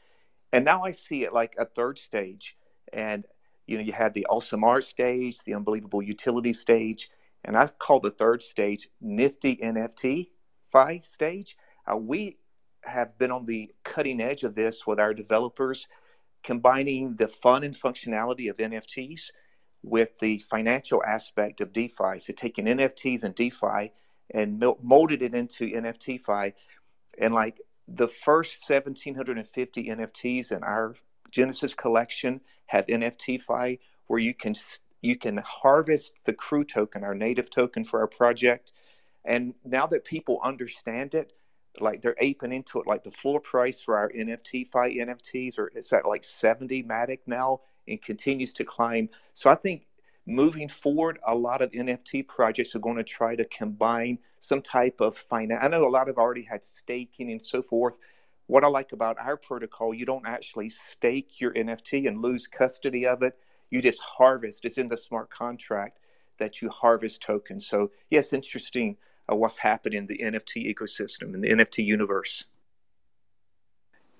And 0.54 0.64
now 0.64 0.84
I 0.84 0.92
see 0.92 1.22
it 1.22 1.34
like 1.34 1.54
a 1.58 1.66
third 1.66 1.98
stage. 1.98 2.56
And 2.94 3.26
you 3.66 3.76
know, 3.76 3.84
you 3.84 3.92
had 3.92 4.14
the 4.14 4.26
awesome 4.30 4.64
art 4.64 4.84
stage, 4.84 5.42
the 5.44 5.52
unbelievable 5.52 6.00
utility 6.00 6.54
stage, 6.54 7.10
and 7.44 7.58
I 7.58 7.66
call 7.66 8.00
the 8.00 8.10
third 8.10 8.42
stage 8.42 8.88
Nifty 9.02 9.56
NFT 9.56 10.30
Fi 10.64 11.00
stage. 11.00 11.58
Uh, 11.86 11.98
we 11.98 12.38
have 12.84 13.18
been 13.18 13.30
on 13.30 13.44
the 13.44 13.72
cutting 13.84 14.20
edge 14.20 14.44
of 14.44 14.54
this 14.54 14.86
with 14.86 14.98
our 14.98 15.12
developers, 15.12 15.88
combining 16.46 17.16
the 17.16 17.26
fun 17.26 17.64
and 17.64 17.74
functionality 17.74 18.48
of 18.48 18.56
NFTs 18.56 19.32
with 19.82 20.16
the 20.20 20.38
financial 20.38 21.02
aspect 21.04 21.60
of 21.60 21.72
DeFi. 21.72 22.18
So 22.18 22.32
taking 22.32 22.66
NFTs 22.66 23.24
and 23.24 23.34
DeFi 23.34 23.90
and 24.32 24.62
molded 24.80 25.22
it 25.22 25.34
into 25.34 25.66
NFT 25.66 26.22
Fi, 26.22 26.54
and 27.18 27.34
like 27.34 27.60
the 27.88 28.06
first 28.06 28.68
1,750 28.68 29.88
NFTs 29.88 30.52
in 30.52 30.62
our 30.62 30.94
Genesis 31.32 31.74
collection 31.74 32.40
have 32.66 32.86
NFT 32.86 33.40
Fi, 33.40 33.78
where 34.06 34.20
you 34.20 34.32
can 34.32 34.54
you 35.02 35.16
can 35.16 35.38
harvest 35.44 36.12
the 36.24 36.32
crew 36.32 36.64
token, 36.64 37.02
our 37.02 37.14
native 37.14 37.50
token 37.50 37.82
for 37.82 38.00
our 38.00 38.08
project. 38.08 38.72
And 39.24 39.54
now 39.64 39.88
that 39.88 40.04
people 40.04 40.38
understand 40.42 41.14
it, 41.14 41.32
like 41.80 42.02
they're 42.02 42.16
aping 42.18 42.52
into 42.52 42.80
it, 42.80 42.86
like 42.86 43.02
the 43.02 43.10
floor 43.10 43.40
price 43.40 43.80
for 43.80 43.96
our 43.96 44.10
NFT 44.10 44.66
fight 44.66 44.96
NFTs 44.96 45.58
or 45.58 45.70
it's 45.74 45.92
at 45.92 46.06
like 46.06 46.24
70 46.24 46.82
Matic 46.84 47.20
now 47.26 47.60
and 47.88 48.00
continues 48.00 48.52
to 48.54 48.64
climb. 48.64 49.08
So 49.32 49.50
I 49.50 49.54
think 49.54 49.86
moving 50.26 50.68
forward, 50.68 51.18
a 51.26 51.34
lot 51.34 51.62
of 51.62 51.70
NFT 51.72 52.26
projects 52.26 52.74
are 52.74 52.80
going 52.80 52.96
to 52.96 53.04
try 53.04 53.36
to 53.36 53.44
combine 53.46 54.18
some 54.38 54.60
type 54.60 55.00
of 55.00 55.16
finance. 55.16 55.64
I 55.64 55.68
know 55.68 55.86
a 55.86 55.88
lot 55.88 56.08
have 56.08 56.18
already 56.18 56.42
had 56.42 56.64
staking 56.64 57.30
and 57.30 57.40
so 57.40 57.62
forth, 57.62 57.96
what 58.46 58.64
I 58.64 58.68
like 58.68 58.92
about 58.92 59.18
our 59.18 59.36
protocol, 59.36 59.92
you 59.92 60.06
don't 60.06 60.26
actually 60.26 60.68
stake 60.68 61.40
your 61.40 61.52
NFT 61.54 62.06
and 62.06 62.22
lose 62.22 62.46
custody 62.46 63.06
of 63.06 63.22
it. 63.22 63.36
You 63.70 63.82
just 63.82 64.00
harvest. 64.00 64.64
It's 64.64 64.78
in 64.78 64.88
the 64.88 64.96
smart 64.96 65.30
contract 65.30 65.98
that 66.38 66.62
you 66.62 66.68
harvest 66.68 67.22
tokens. 67.22 67.66
So, 67.66 67.90
yes, 68.10 68.32
interesting 68.32 68.96
uh, 69.30 69.36
what's 69.36 69.58
happening 69.58 69.98
in 69.98 70.06
the 70.06 70.18
NFT 70.18 70.74
ecosystem 70.74 71.34
in 71.34 71.40
the 71.40 71.50
NFT 71.50 71.84
universe. 71.84 72.44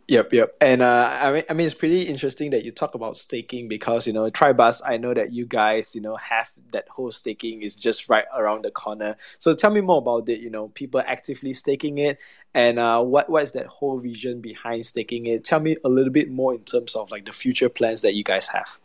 Yep, 0.08 0.32
yep. 0.32 0.54
And 0.60 0.82
uh, 0.82 1.18
I 1.20 1.32
mean, 1.32 1.42
I 1.50 1.52
mean, 1.52 1.66
it's 1.66 1.74
pretty 1.74 2.02
interesting 2.02 2.50
that 2.50 2.64
you 2.64 2.70
talk 2.70 2.94
about 2.94 3.16
staking 3.16 3.66
because 3.66 4.06
you 4.06 4.12
know, 4.12 4.30
Tribus. 4.30 4.80
I 4.86 4.98
know 4.98 5.12
that 5.12 5.32
you 5.32 5.46
guys, 5.46 5.96
you 5.96 6.00
know, 6.00 6.14
have 6.14 6.52
that 6.70 6.88
whole 6.88 7.10
staking 7.10 7.62
is 7.62 7.74
just 7.74 8.08
right 8.08 8.24
around 8.32 8.62
the 8.62 8.70
corner. 8.70 9.16
So 9.40 9.52
tell 9.52 9.72
me 9.72 9.80
more 9.80 9.98
about 9.98 10.28
it. 10.28 10.38
You 10.38 10.50
know, 10.50 10.68
people 10.68 11.02
actively 11.04 11.52
staking 11.54 11.98
it, 11.98 12.20
and 12.54 12.78
uh, 12.78 13.02
what 13.02 13.28
what 13.28 13.42
is 13.42 13.50
that 13.52 13.66
whole 13.66 13.98
vision 13.98 14.40
behind 14.40 14.86
staking 14.86 15.26
it? 15.26 15.42
Tell 15.42 15.58
me 15.58 15.76
a 15.84 15.88
little 15.88 16.12
bit 16.12 16.30
more 16.30 16.54
in 16.54 16.62
terms 16.62 16.94
of 16.94 17.10
like 17.10 17.24
the 17.24 17.32
future 17.32 17.68
plans 17.68 18.02
that 18.02 18.14
you 18.14 18.22
guys 18.22 18.46
have. 18.48 18.78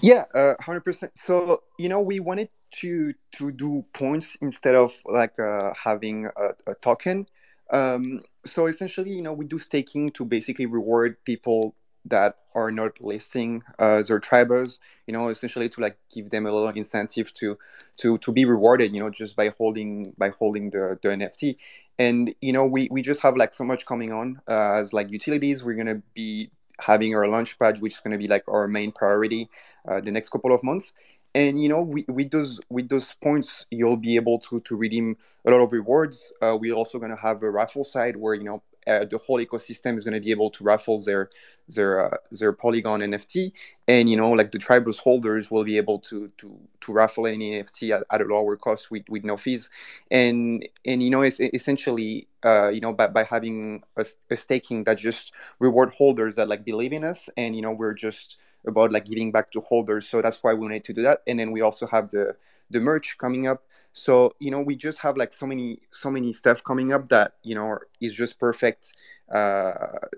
Yeah, 0.00 0.26
uh, 0.32 0.54
hundred 0.60 0.84
percent. 0.84 1.10
So 1.16 1.64
you 1.76 1.88
know, 1.88 2.00
we 2.00 2.20
wanted 2.20 2.50
to 2.72 3.14
to 3.32 3.50
do 3.52 3.84
points 3.92 4.36
instead 4.40 4.74
of 4.74 4.92
like 5.04 5.38
uh, 5.38 5.72
having 5.74 6.26
a, 6.26 6.70
a 6.70 6.74
token. 6.76 7.26
Um, 7.70 8.22
so 8.46 8.66
essentially, 8.66 9.12
you 9.12 9.22
know, 9.22 9.32
we 9.32 9.44
do 9.44 9.58
staking 9.58 10.10
to 10.10 10.24
basically 10.24 10.66
reward 10.66 11.16
people 11.24 11.74
that 12.06 12.36
are 12.54 12.70
not 12.70 13.00
listing 13.00 13.62
uh, 13.78 14.00
their 14.00 14.18
tribers 14.18 14.78
you 15.06 15.12
know 15.12 15.28
essentially 15.28 15.68
to 15.68 15.82
like 15.82 15.98
give 16.10 16.30
them 16.30 16.46
a 16.46 16.50
little 16.50 16.70
incentive 16.70 17.32
to 17.34 17.58
to 17.98 18.16
to 18.18 18.32
be 18.32 18.46
rewarded 18.46 18.94
you 18.94 18.98
know 18.98 19.10
just 19.10 19.36
by 19.36 19.50
holding 19.58 20.14
by 20.16 20.30
holding 20.30 20.70
the 20.70 20.98
the 21.02 21.08
nft 21.10 21.56
and 22.00 22.34
you 22.40 22.52
know 22.52 22.64
we 22.64 22.88
we 22.90 23.02
just 23.02 23.20
have 23.20 23.36
like 23.36 23.52
so 23.52 23.62
much 23.62 23.84
coming 23.84 24.10
on 24.10 24.40
uh, 24.48 24.80
as 24.80 24.92
like 24.94 25.10
utilities. 25.10 25.62
We're 25.62 25.84
to 25.84 26.02
be 26.14 26.50
having 26.80 27.14
our 27.14 27.28
launch 27.28 27.58
pad 27.58 27.78
which 27.80 27.92
is 27.92 28.00
going 28.00 28.12
to 28.12 28.18
be 28.18 28.26
like 28.26 28.44
our 28.48 28.66
main 28.66 28.90
priority 28.90 29.50
uh, 29.86 30.00
the 30.00 30.10
next 30.10 30.30
couple 30.30 30.54
of 30.54 30.62
months 30.62 30.94
and 31.34 31.62
you 31.62 31.68
know 31.68 31.82
we, 31.82 32.04
with 32.08 32.30
those 32.30 32.60
with 32.68 32.88
those 32.88 33.12
points 33.22 33.66
you'll 33.70 33.96
be 33.96 34.16
able 34.16 34.38
to 34.38 34.60
to 34.60 34.76
redeem 34.76 35.16
a 35.44 35.50
lot 35.50 35.60
of 35.60 35.72
rewards. 35.72 36.32
Uh, 36.40 36.56
we're 36.60 36.74
also 36.74 36.98
going 36.98 37.10
to 37.10 37.16
have 37.16 37.42
a 37.42 37.50
raffle 37.50 37.84
side 37.84 38.16
where 38.16 38.34
you 38.34 38.44
know 38.44 38.62
uh, 38.86 39.04
the 39.04 39.18
whole 39.18 39.38
ecosystem 39.38 39.96
is 39.96 40.04
going 40.04 40.14
to 40.14 40.20
be 40.20 40.30
able 40.30 40.50
to 40.50 40.64
raffle 40.64 40.98
their 41.02 41.30
their 41.68 42.14
uh, 42.14 42.16
their 42.32 42.52
polygon 42.52 43.00
nft 43.00 43.52
and 43.86 44.08
you 44.08 44.16
know 44.16 44.30
like 44.30 44.50
the 44.52 44.58
tribus 44.58 44.98
holders 44.98 45.50
will 45.50 45.64
be 45.64 45.76
able 45.76 45.98
to 45.98 46.28
to 46.38 46.58
to 46.80 46.92
raffle 46.92 47.26
any 47.26 47.62
nft 47.62 47.90
at, 47.90 48.04
at 48.10 48.20
a 48.20 48.24
lower 48.24 48.56
cost 48.56 48.90
with 48.90 49.02
with 49.08 49.24
no 49.24 49.36
fees. 49.36 49.68
And 50.10 50.66
and 50.84 51.02
you 51.02 51.10
know 51.10 51.22
it's 51.22 51.40
essentially 51.40 52.28
uh, 52.44 52.68
you 52.68 52.80
know 52.80 52.92
by, 52.92 53.08
by 53.08 53.24
having 53.24 53.82
a, 53.96 54.04
a 54.30 54.36
staking 54.36 54.84
that 54.84 54.98
just 54.98 55.32
reward 55.58 55.92
holders 55.92 56.36
that 56.36 56.48
like 56.48 56.64
believe 56.64 56.92
in 56.92 57.04
us 57.04 57.28
and 57.36 57.54
you 57.54 57.62
know 57.62 57.72
we're 57.72 57.94
just 57.94 58.38
about 58.66 58.92
like 58.92 59.04
giving 59.06 59.32
back 59.32 59.50
to 59.52 59.60
holders. 59.60 60.08
So 60.08 60.22
that's 60.22 60.42
why 60.42 60.54
we 60.54 60.68
need 60.68 60.84
to 60.84 60.92
do 60.92 61.02
that. 61.02 61.22
And 61.26 61.38
then 61.38 61.52
we 61.52 61.60
also 61.60 61.86
have 61.86 62.10
the 62.10 62.36
the 62.70 62.80
merch 62.80 63.18
coming 63.18 63.46
up. 63.46 63.64
So 63.92 64.34
you 64.38 64.50
know 64.50 64.60
we 64.60 64.76
just 64.76 65.00
have 65.00 65.16
like 65.16 65.32
so 65.32 65.46
many 65.46 65.80
so 65.90 66.10
many 66.10 66.32
stuff 66.32 66.62
coming 66.62 66.92
up 66.92 67.08
that 67.08 67.34
you 67.42 67.54
know 67.54 67.78
is 68.00 68.14
just 68.14 68.38
perfect 68.38 68.94
uh, 69.34 69.72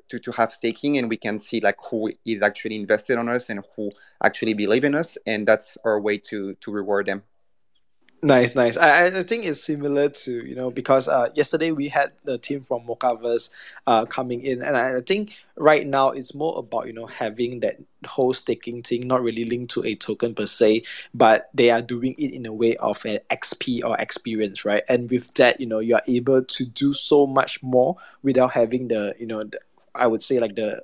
to 0.08 0.18
to 0.18 0.32
have 0.32 0.52
staking, 0.52 0.98
and 0.98 1.08
we 1.08 1.16
can 1.16 1.38
see 1.38 1.60
like 1.60 1.76
who 1.90 2.12
is 2.24 2.42
actually 2.42 2.76
invested 2.76 3.18
on 3.18 3.28
us 3.28 3.48
and 3.50 3.64
who 3.76 3.90
actually 4.22 4.54
believe 4.54 4.84
in 4.84 4.94
us, 4.94 5.16
and 5.26 5.46
that's 5.46 5.78
our 5.84 6.00
way 6.00 6.18
to 6.18 6.54
to 6.56 6.70
reward 6.70 7.06
them. 7.06 7.22
Nice, 8.24 8.54
nice. 8.54 8.76
I, 8.76 9.06
I 9.06 9.22
think 9.24 9.44
it's 9.46 9.64
similar 9.64 10.08
to 10.08 10.46
you 10.46 10.54
know 10.54 10.70
because 10.70 11.08
uh, 11.08 11.30
yesterday 11.34 11.72
we 11.72 11.88
had 11.88 12.12
the 12.22 12.38
team 12.38 12.62
from 12.62 12.82
Mochaverse 12.86 13.50
uh, 13.88 14.04
coming 14.06 14.42
in, 14.44 14.62
and 14.62 14.76
I, 14.76 14.98
I 14.98 15.00
think 15.00 15.32
right 15.56 15.84
now 15.84 16.10
it's 16.10 16.32
more 16.32 16.56
about 16.56 16.86
you 16.86 16.92
know 16.92 17.06
having 17.06 17.58
that 17.60 17.78
whole 18.06 18.32
staking 18.32 18.84
thing 18.84 19.08
not 19.08 19.22
really 19.22 19.44
linked 19.44 19.72
to 19.74 19.84
a 19.84 19.96
token 19.96 20.36
per 20.36 20.46
se, 20.46 20.84
but 21.12 21.50
they 21.52 21.70
are 21.70 21.82
doing 21.82 22.14
it 22.16 22.32
in 22.32 22.46
a 22.46 22.52
way 22.52 22.76
of 22.76 23.04
an 23.06 23.18
XP 23.28 23.82
or 23.82 23.98
experience, 23.98 24.64
right? 24.64 24.84
And 24.88 25.10
with 25.10 25.34
that, 25.34 25.60
you 25.60 25.66
know, 25.66 25.80
you 25.80 25.96
are 25.96 26.02
able 26.06 26.44
to 26.44 26.64
do 26.64 26.94
so 26.94 27.26
much 27.26 27.60
more 27.60 27.96
without 28.22 28.52
having 28.52 28.86
the 28.86 29.16
you 29.18 29.26
know 29.26 29.42
the, 29.42 29.58
I 29.96 30.06
would 30.06 30.22
say 30.22 30.38
like 30.38 30.54
the 30.54 30.80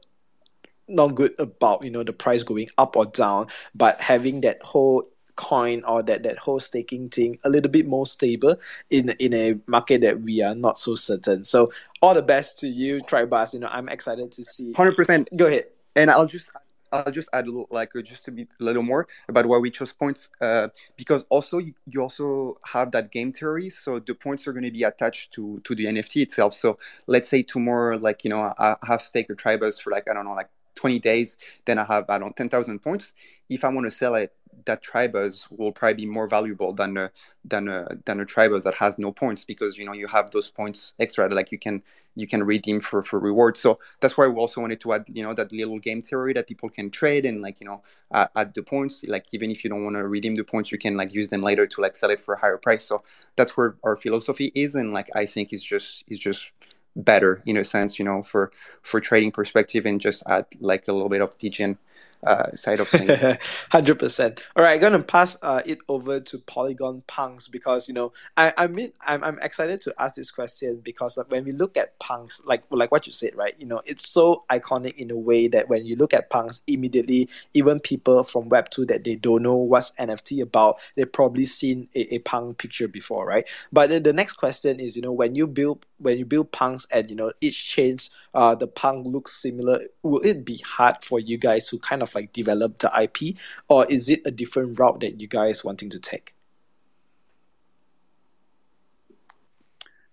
not 0.88 1.14
good 1.14 1.34
about 1.38 1.84
you 1.84 1.90
know 1.90 2.02
the 2.02 2.12
price 2.12 2.42
going 2.42 2.70
up 2.78 2.96
or 2.96 3.06
down, 3.06 3.46
but 3.74 4.00
having 4.00 4.40
that 4.42 4.62
whole 4.62 5.08
coin 5.38 5.84
or 5.84 6.02
that 6.02 6.24
that 6.24 6.36
whole 6.36 6.58
staking 6.58 7.08
thing 7.08 7.38
a 7.44 7.48
little 7.48 7.70
bit 7.70 7.86
more 7.86 8.04
stable 8.04 8.56
in 8.90 9.10
in 9.20 9.32
a 9.32 9.56
market 9.66 10.00
that 10.00 10.20
we 10.20 10.42
are 10.42 10.54
not 10.54 10.78
so 10.78 10.96
certain. 10.96 11.44
So 11.44 11.70
all 12.02 12.12
the 12.12 12.22
best 12.22 12.58
to 12.60 12.68
you, 12.68 13.00
Tribus. 13.02 13.54
You 13.54 13.60
know, 13.60 13.68
I'm 13.70 13.88
excited 13.88 14.32
to 14.32 14.44
see. 14.44 14.72
Hundred 14.72 14.96
percent. 14.96 15.28
Go 15.36 15.46
ahead. 15.46 15.66
And 15.94 16.10
I'll 16.10 16.26
just 16.26 16.50
I'll 16.90 17.12
just 17.12 17.28
add 17.32 17.44
a 17.44 17.50
little, 17.50 17.68
like 17.70 17.94
uh, 17.94 18.02
just 18.02 18.26
a 18.28 18.46
little 18.58 18.82
more 18.82 19.06
about 19.28 19.46
why 19.46 19.58
we 19.58 19.70
chose 19.70 19.92
points, 19.92 20.28
uh, 20.40 20.68
because 20.96 21.24
also 21.28 21.58
you, 21.58 21.74
you, 21.86 22.00
also 22.00 22.58
have 22.64 22.90
that 22.92 23.12
game 23.12 23.32
theory. 23.32 23.70
So 23.70 23.98
the 23.98 24.14
points 24.14 24.46
are 24.46 24.52
going 24.52 24.64
to 24.64 24.70
be 24.70 24.84
attached 24.84 25.32
to 25.34 25.60
to 25.64 25.74
the 25.74 25.84
NFT 25.84 26.22
itself. 26.22 26.54
So 26.54 26.78
let's 27.06 27.28
say 27.28 27.42
tomorrow, 27.42 27.96
like 27.98 28.24
you 28.24 28.30
know, 28.30 28.52
I 28.58 28.76
have 28.84 29.02
stake 29.02 29.30
a 29.30 29.34
Tribus 29.34 29.80
for 29.80 29.90
like 29.90 30.08
I 30.10 30.14
don't 30.14 30.24
know, 30.24 30.34
like 30.34 30.50
20 30.78 30.98
days, 30.98 31.36
then 31.66 31.78
I 31.78 31.84
have 31.84 32.08
I 32.08 32.18
don't 32.18 32.36
10,000 32.36 32.78
points. 32.78 33.12
If 33.50 33.64
I 33.64 33.68
want 33.68 33.86
to 33.86 33.90
sell 33.90 34.14
it, 34.14 34.32
that 34.64 34.82
tribus 34.82 35.50
will 35.50 35.72
probably 35.72 35.94
be 35.94 36.06
more 36.06 36.26
valuable 36.28 36.72
than 36.72 36.96
a 36.96 37.10
than 37.44 37.68
a 37.68 37.88
than 38.04 38.20
a 38.20 38.24
tribus 38.24 38.64
that 38.64 38.74
has 38.74 38.98
no 38.98 39.12
points 39.12 39.44
because 39.44 39.78
you 39.78 39.84
know 39.84 39.92
you 39.92 40.06
have 40.06 40.30
those 40.30 40.50
points 40.50 40.94
extra 40.98 41.28
like 41.28 41.52
you 41.52 41.58
can 41.58 41.82
you 42.16 42.26
can 42.26 42.42
redeem 42.42 42.80
for 42.80 43.02
for 43.02 43.20
rewards 43.20 43.60
so 43.60 43.78
that's 44.00 44.18
why 44.18 44.26
we 44.26 44.34
also 44.34 44.60
wanted 44.60 44.80
to 44.80 44.92
add 44.92 45.04
you 45.12 45.22
know 45.22 45.32
that 45.32 45.52
little 45.52 45.78
game 45.78 46.02
theory 46.02 46.32
that 46.32 46.48
people 46.48 46.68
can 46.68 46.90
trade 46.90 47.24
and 47.24 47.40
like 47.40 47.60
you 47.60 47.66
know 47.66 47.80
uh, 48.10 48.26
add 48.36 48.54
the 48.54 48.62
points. 48.62 49.04
Like 49.06 49.26
even 49.32 49.50
if 49.50 49.62
you 49.62 49.70
don't 49.70 49.84
want 49.84 49.96
to 49.96 50.06
redeem 50.06 50.34
the 50.34 50.44
points 50.44 50.72
you 50.72 50.78
can 50.78 50.96
like 50.96 51.12
use 51.12 51.28
them 51.28 51.42
later 51.42 51.66
to 51.66 51.80
like 51.80 51.94
sell 51.94 52.10
it 52.10 52.20
for 52.20 52.34
a 52.34 52.38
higher 52.38 52.56
price. 52.56 52.84
So 52.84 53.02
that's 53.36 53.56
where 53.56 53.76
our 53.84 53.96
philosophy 53.96 54.50
is 54.54 54.74
and 54.74 54.92
like 54.92 55.08
i 55.14 55.24
think 55.24 55.52
is 55.52 55.62
just 55.62 56.04
is 56.08 56.18
just 56.18 56.50
better 56.96 57.42
in 57.46 57.56
a 57.56 57.64
sense 57.64 57.98
you 57.98 58.04
know 58.04 58.22
for 58.22 58.50
for 58.82 59.00
trading 59.00 59.30
perspective 59.30 59.86
and 59.86 60.00
just 60.00 60.22
add 60.26 60.46
like 60.60 60.88
a 60.88 60.92
little 60.92 61.08
bit 61.08 61.20
of 61.20 61.36
degen 61.38 61.78
uh, 62.26 62.50
side 62.52 62.80
of 62.80 62.88
things. 62.88 63.38
Hundred 63.70 63.98
percent. 63.98 64.46
All 64.56 64.62
right, 64.62 64.74
I'm 64.74 64.80
gonna 64.80 65.02
pass 65.02 65.36
uh, 65.42 65.62
it 65.64 65.78
over 65.88 66.20
to 66.20 66.38
Polygon 66.40 67.02
Punks 67.06 67.48
because 67.48 67.88
you 67.88 67.94
know 67.94 68.12
I 68.36 68.52
I 68.56 68.66
mean 68.66 68.92
I'm 69.00 69.22
I'm 69.22 69.38
excited 69.40 69.80
to 69.82 69.94
ask 69.98 70.14
this 70.14 70.30
question 70.30 70.80
because 70.82 71.16
like 71.16 71.30
when 71.30 71.44
we 71.44 71.52
look 71.52 71.76
at 71.76 71.98
punks 71.98 72.42
like 72.44 72.62
like 72.70 72.90
what 72.90 73.06
you 73.06 73.12
said 73.12 73.34
right 73.36 73.54
you 73.58 73.66
know 73.66 73.82
it's 73.84 74.08
so 74.08 74.44
iconic 74.50 74.96
in 74.96 75.10
a 75.10 75.16
way 75.16 75.48
that 75.48 75.68
when 75.68 75.86
you 75.86 75.96
look 75.96 76.12
at 76.12 76.30
punks 76.30 76.60
immediately 76.66 77.28
even 77.54 77.80
people 77.80 78.22
from 78.24 78.48
Web 78.48 78.70
two 78.70 78.84
that 78.86 79.04
they 79.04 79.16
don't 79.16 79.42
know 79.42 79.56
what's 79.56 79.92
NFT 79.92 80.42
about 80.42 80.78
they've 80.96 81.10
probably 81.10 81.46
seen 81.46 81.88
a, 81.94 82.14
a 82.14 82.18
punk 82.20 82.58
picture 82.58 82.88
before 82.88 83.26
right. 83.26 83.44
But 83.72 83.90
then 83.90 84.02
the 84.02 84.12
next 84.12 84.34
question 84.34 84.80
is 84.80 84.96
you 84.96 85.02
know 85.02 85.12
when 85.12 85.34
you 85.34 85.46
build 85.46 85.84
when 85.98 86.18
you 86.18 86.24
build 86.24 86.52
punks 86.52 86.86
and 86.90 87.10
you 87.10 87.16
know 87.16 87.32
each 87.40 87.68
change 87.68 88.10
uh 88.34 88.54
the 88.54 88.66
punk 88.66 89.06
looks 89.06 89.32
similar 89.32 89.80
will 90.02 90.20
it 90.20 90.44
be 90.44 90.58
hard 90.58 90.96
for 91.02 91.18
you 91.18 91.36
guys 91.36 91.68
to 91.68 91.78
kind 91.78 92.02
of 92.02 92.07
like 92.14 92.32
develop 92.32 92.78
the 92.78 92.90
ip 93.02 93.36
or 93.68 93.86
is 93.86 94.10
it 94.10 94.20
a 94.24 94.30
different 94.30 94.78
route 94.78 95.00
that 95.00 95.20
you 95.20 95.26
guys 95.26 95.64
wanting 95.64 95.90
to 95.90 95.98
take 95.98 96.34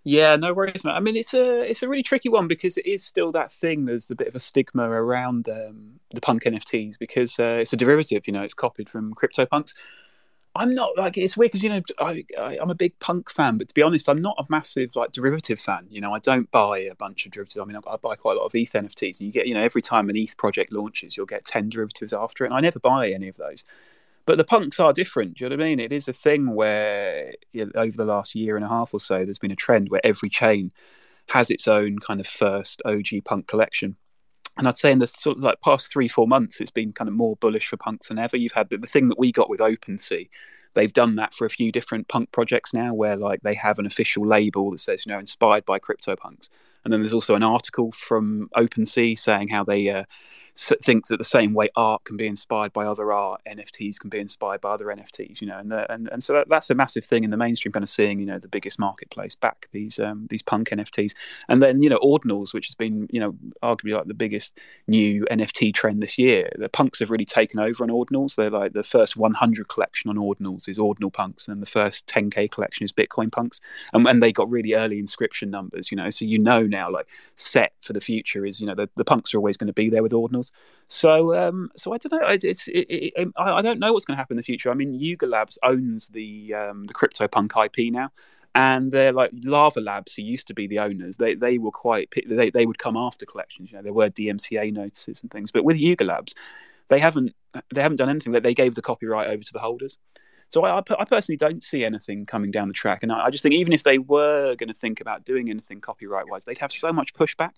Yeah, 0.08 0.36
no 0.36 0.54
worries, 0.54 0.86
man. 0.86 0.94
I 0.94 1.00
mean, 1.00 1.16
it's 1.16 1.34
a 1.34 1.62
it's 1.68 1.82
a 1.82 1.90
really 1.90 2.04
tricky 2.04 2.30
one 2.30 2.48
because 2.48 2.78
it 2.78 2.86
is 2.86 3.04
still 3.04 3.32
that 3.32 3.52
thing. 3.52 3.86
There's 3.86 4.12
a 4.12 4.16
bit 4.16 4.28
of 4.28 4.36
a 4.36 4.40
stigma 4.40 4.88
around 4.88 5.50
um, 5.50 6.00
the 6.12 6.22
punk 6.22 6.44
NFTs 6.44 7.00
because 7.00 7.40
uh, 7.40 7.58
it's 7.60 7.74
a 7.74 7.78
derivative. 7.78 8.28
You 8.28 8.34
know, 8.34 8.44
it's 8.44 8.54
copied 8.54 8.88
from 8.88 9.16
CryptoPunks. 9.16 9.74
I'm 10.58 10.74
not 10.74 10.98
like 10.98 11.18
it's 11.18 11.36
weird 11.36 11.52
because 11.52 11.64
you 11.64 11.70
know 11.70 11.82
I, 12.00 12.24
I 12.40 12.58
am 12.62 12.70
a 12.70 12.76
big 12.76 12.98
punk 13.00 13.30
fan, 13.30 13.58
but 13.58 13.68
to 13.68 13.74
be 13.74 13.82
honest, 13.82 14.08
I'm 14.08 14.22
not 14.22 14.38
a 14.40 14.46
massive 14.50 14.96
like 14.96 15.12
derivative 15.12 15.60
fan. 15.60 15.86
You 15.90 16.00
know, 16.00 16.14
I 16.14 16.20
don't 16.20 16.50
buy 16.50 16.80
a 16.80 16.96
bunch 16.96 17.26
of 17.26 17.34
derivatives. 17.34 17.62
I 17.62 17.66
mean, 17.66 17.76
I, 17.76 17.92
I 17.92 17.98
buy 17.98 18.16
quite 18.16 18.38
a 18.38 18.40
lot 18.40 18.46
of 18.46 18.56
ETH 18.56 18.72
NFTs, 18.72 19.20
and 19.20 19.28
you 19.28 19.32
get 19.32 19.48
you 19.48 19.54
know 19.54 19.62
every 19.62 19.82
time 19.82 20.10
an 20.10 20.16
ETH 20.16 20.38
project 20.38 20.72
launches, 20.72 21.18
you'll 21.18 21.26
get 21.26 21.44
ten 21.44 21.70
derivatives 21.70 22.14
after 22.14 22.46
it, 22.46 22.48
and 22.48 22.56
I 22.56 22.62
never 22.62 22.80
buy 22.80 23.10
any 23.10 23.28
of 23.28 23.36
those. 23.36 23.66
But 24.26 24.38
the 24.38 24.46
punks 24.46 24.80
are 24.80 24.94
different. 24.94 25.38
Do 25.38 25.44
you 25.44 25.50
know 25.50 25.58
what 25.58 25.64
I 25.64 25.68
mean? 25.68 25.80
It 25.80 25.92
is 25.92 26.08
a 26.08 26.14
thing 26.14 26.56
where 26.56 27.34
you 27.52 27.66
know, 27.66 27.72
over 27.76 27.98
the 27.98 28.06
last 28.06 28.34
year 28.34 28.56
and 28.56 28.66
a 28.66 28.70
half 28.70 28.94
or 28.94 29.00
so, 29.00 29.26
there's 29.26 29.40
been 29.40 29.52
a 29.52 29.58
trend 29.58 29.90
where 29.90 30.02
every 30.06 30.30
chain 30.30 30.72
has 31.28 31.50
its 31.50 31.68
own 31.68 32.00
kind 32.00 32.22
of 32.22 32.28
first 32.28 32.82
OG 32.86 33.26
punk 33.26 33.48
collection 33.48 33.98
and 34.58 34.68
I'd 34.68 34.78
say 34.78 34.92
in 34.92 35.00
the 35.00 35.08
sort 35.08 35.38
of 35.38 35.44
like 35.44 35.62
past 35.62 35.92
three, 35.92 36.08
four 36.08 36.28
months, 36.28 36.62
it's 36.62 36.72
been 36.72 36.94
kind 36.94 37.08
of 37.08 37.14
more 37.14 37.36
bullish 37.38 37.68
for 37.68 37.78
punks 37.78 38.08
than 38.08 38.20
ever. 38.20 38.38
You've 38.38 38.54
had 38.54 38.70
the, 38.70 38.78
the 38.78 38.88
thing 38.88 39.10
that 39.10 39.20
we 39.20 39.32
got 39.32 39.50
with 39.50 39.60
OpenSea. 39.60 40.30
They've 40.76 40.94
done 40.94 41.16
that 41.16 41.34
for 41.34 41.46
a 41.46 41.50
few 41.50 41.72
different 41.72 42.08
punk 42.08 42.32
projects 42.32 42.74
now, 42.74 42.94
where 42.94 43.16
like 43.16 43.42
they 43.42 43.56
have 43.56 43.80
an 43.80 43.86
official 43.86 44.26
label 44.26 44.72
that 44.72 44.80
says, 44.80 45.06
you 45.06 45.12
know, 45.12 45.20
inspired 45.20 45.66
by 45.66 45.80
CryptoPunks. 45.80 46.50
And 46.84 46.94
then 46.94 47.02
there's 47.02 47.14
also 47.14 47.34
an 47.34 47.44
article 47.44 47.92
from 47.92 48.48
OpenSea 48.56 49.18
saying 49.18 49.48
how 49.48 49.64
they 49.64 49.90
uh, 49.90 50.04
think 50.56 51.08
that 51.08 51.18
the 51.18 51.24
same 51.24 51.54
way 51.54 51.68
art 51.76 52.04
can 52.06 52.16
be 52.16 52.28
inspired 52.28 52.72
by 52.72 52.86
other 52.86 53.12
art, 53.12 53.42
NFTs 53.46 54.00
can 54.00 54.10
be 54.10 54.20
inspired 54.20 54.62
by 54.62 54.72
other 54.72 54.86
NFTs. 54.86 55.42
You 55.42 55.48
know, 55.48 55.58
and 55.58 55.72
the, 55.72 55.92
and 55.92 56.08
and 56.12 56.24
so 56.24 56.34
that, 56.34 56.48
that's 56.48 56.70
a 56.70 56.76
massive 56.76 57.04
thing 57.04 57.24
in 57.24 57.32
the 57.32 57.38
mainstream. 57.38 57.74
Kind 57.74 57.84
of 57.84 57.90
seeing 57.90 58.20
you 58.20 58.26
know 58.26 58.38
the 58.38 58.48
biggest 58.48 58.80
marketplace 58.80 59.36
back 59.36 59.68
these 59.72 60.00
um, 60.00 60.28
these 60.30 60.44
punk 60.44 60.70
NFTs, 60.70 61.14
and 61.50 61.62
then 61.62 61.82
you 61.82 61.90
know 61.90 62.00
ordinals, 62.00 62.54
which 62.54 62.68
has 62.68 62.76
been 62.76 63.08
you 63.12 63.20
know 63.20 63.36
arguably 63.64 63.94
like 63.94 64.06
the 64.06 64.14
biggest 64.14 64.58
new 64.88 65.26
NFT 65.26 65.74
trend 65.74 66.02
this 66.02 66.18
year. 66.18 66.50
The 66.58 66.70
punks 66.70 67.00
have 67.00 67.10
really 67.10 67.26
taken 67.26 67.60
over 67.60 67.84
on 67.84 67.90
ordinals. 67.90 68.36
They're 68.36 68.52
like 68.52 68.74
the 68.74 68.84
first 68.84 69.18
100 69.18 69.68
collection 69.68 70.10
on 70.10 70.18
ordinals 70.18 70.65
is 70.68 70.80
ordinal 70.80 71.12
punks, 71.12 71.48
and 71.48 71.62
the 71.62 71.66
first 71.66 72.08
10k 72.08 72.50
collection 72.52 72.84
is 72.84 72.92
Bitcoin 72.92 73.32
punks, 73.32 73.60
and, 73.94 74.08
and 74.08 74.22
they 74.22 74.32
got 74.32 74.50
really 74.50 74.74
early 74.74 75.00
inscription 75.00 75.50
numbers. 75.50 75.92
You 75.92 75.98
know, 75.98 76.10
so 76.10 76.26
you 76.26 76.40
know 76.40 76.64
now 76.64 76.90
like 76.90 77.08
set 77.36 77.74
for 77.82 77.94
the 77.94 78.02
future 78.02 78.46
is 78.46 78.60
you 78.60 78.66
know 78.66 78.76
the, 78.76 78.90
the 78.96 79.06
punks 79.06 79.34
are 79.34 79.38
always 79.38 79.58
going 79.58 79.68
to 79.68 79.74
be 79.74 79.90
there 79.90 80.04
with 80.04 80.12
ordinals. 80.12 80.52
So, 80.88 81.36
um, 81.36 81.72
so 81.76 81.94
I 81.94 81.98
don't 81.98 82.22
know. 82.22 82.28
It's, 82.28 82.44
it's 82.44 82.68
it, 82.68 82.88
it, 82.90 83.28
I 83.38 83.62
don't 83.62 83.80
know 83.80 83.94
what's 83.94 84.06
going 84.06 84.16
to 84.16 84.20
happen 84.20 84.36
in 84.36 84.38
the 84.38 84.44
future. 84.44 84.72
I 84.72 84.74
mean, 84.74 84.94
Yuga 84.94 85.26
Labs 85.26 85.58
owns 85.64 86.10
the 86.10 86.54
um, 86.54 86.86
the 86.86 86.94
CryptoPunk 86.94 87.52
IP 87.66 87.92
now, 87.92 88.12
and 88.56 88.92
they're 88.92 89.12
like 89.12 89.32
Larva 89.44 89.82
Labs, 89.82 90.16
who 90.16 90.22
used 90.22 90.48
to 90.48 90.54
be 90.54 90.66
the 90.66 90.80
owners. 90.80 91.18
They 91.18 91.36
they 91.36 91.58
were 91.58 91.72
quite 91.72 92.12
they 92.28 92.50
they 92.50 92.66
would 92.66 92.80
come 92.80 92.98
after 92.98 93.26
collections. 93.26 93.72
You 93.72 93.78
know, 93.78 93.84
there 93.84 93.94
were 93.94 94.10
DMCA 94.10 94.72
notices 94.74 95.22
and 95.22 95.30
things, 95.30 95.52
but 95.52 95.66
with 95.66 95.78
Yuga 95.78 96.06
Labs, 96.06 96.34
they 96.88 97.00
haven't 97.00 97.36
they 97.74 97.82
haven't 97.82 97.98
done 97.98 98.10
anything. 98.10 98.34
That 98.34 98.44
they 98.44 98.54
gave 98.54 98.76
the 98.76 98.82
copyright 98.82 99.28
over 99.28 99.44
to 99.44 99.54
the 99.54 99.60
holders. 99.60 99.98
So 100.56 100.64
I, 100.64 100.78
I, 100.78 101.04
personally 101.04 101.36
don't 101.36 101.62
see 101.62 101.84
anything 101.84 102.26
coming 102.26 102.50
down 102.50 102.70
the 102.70 102.74
track, 102.74 103.04
and 103.04 103.12
I, 103.12 103.26
I 103.26 103.30
just 103.30 103.44
think 103.44 103.56
even 103.56 103.74
if 103.74 103.84
they 103.84 103.98
were 103.98 104.56
going 104.56 104.70
to 104.70 104.74
think 104.74 105.02
about 105.02 105.26
doing 105.26 105.50
anything 105.50 105.82
copyright 105.82 106.30
wise, 106.30 106.46
they'd 106.46 106.60
have 106.60 106.72
so 106.72 106.94
much 106.94 107.14
pushback 107.14 107.52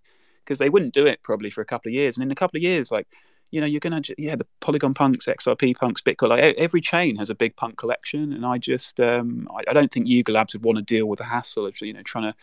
because 0.43 0.57
they 0.57 0.69
wouldn't 0.69 0.95
do 0.95 1.05
it 1.05 1.21
probably 1.21 1.51
for 1.51 1.61
a 1.61 1.65
couple 1.65 1.91
of 1.91 1.93
years. 1.93 2.17
And 2.17 2.23
in 2.23 2.31
a 2.31 2.35
couple 2.35 2.57
of 2.57 2.63
years, 2.63 2.91
like 2.91 3.07
you 3.51 3.61
know, 3.61 3.67
you're 3.67 3.81
gonna 3.81 4.01
yeah, 4.17 4.35
the 4.35 4.47
Polygon 4.61 4.95
punks, 4.95 5.27
XRP 5.27 5.77
punks, 5.77 6.01
Bitcoin, 6.01 6.29
like 6.29 6.55
every 6.57 6.81
chain 6.81 7.17
has 7.17 7.29
a 7.29 7.35
big 7.35 7.55
punk 7.55 7.77
collection, 7.77 8.33
and 8.33 8.43
I 8.43 8.57
just 8.57 8.99
um, 8.99 9.47
I, 9.55 9.69
I 9.69 9.73
don't 9.73 9.91
think 9.91 10.07
Yuga 10.07 10.31
Labs 10.31 10.55
would 10.55 10.63
want 10.63 10.79
to 10.79 10.83
deal 10.83 11.05
with 11.05 11.19
the 11.19 11.25
hassle 11.25 11.67
of 11.67 11.79
you 11.79 11.93
know 11.93 12.01
trying 12.01 12.31
to 12.31 12.35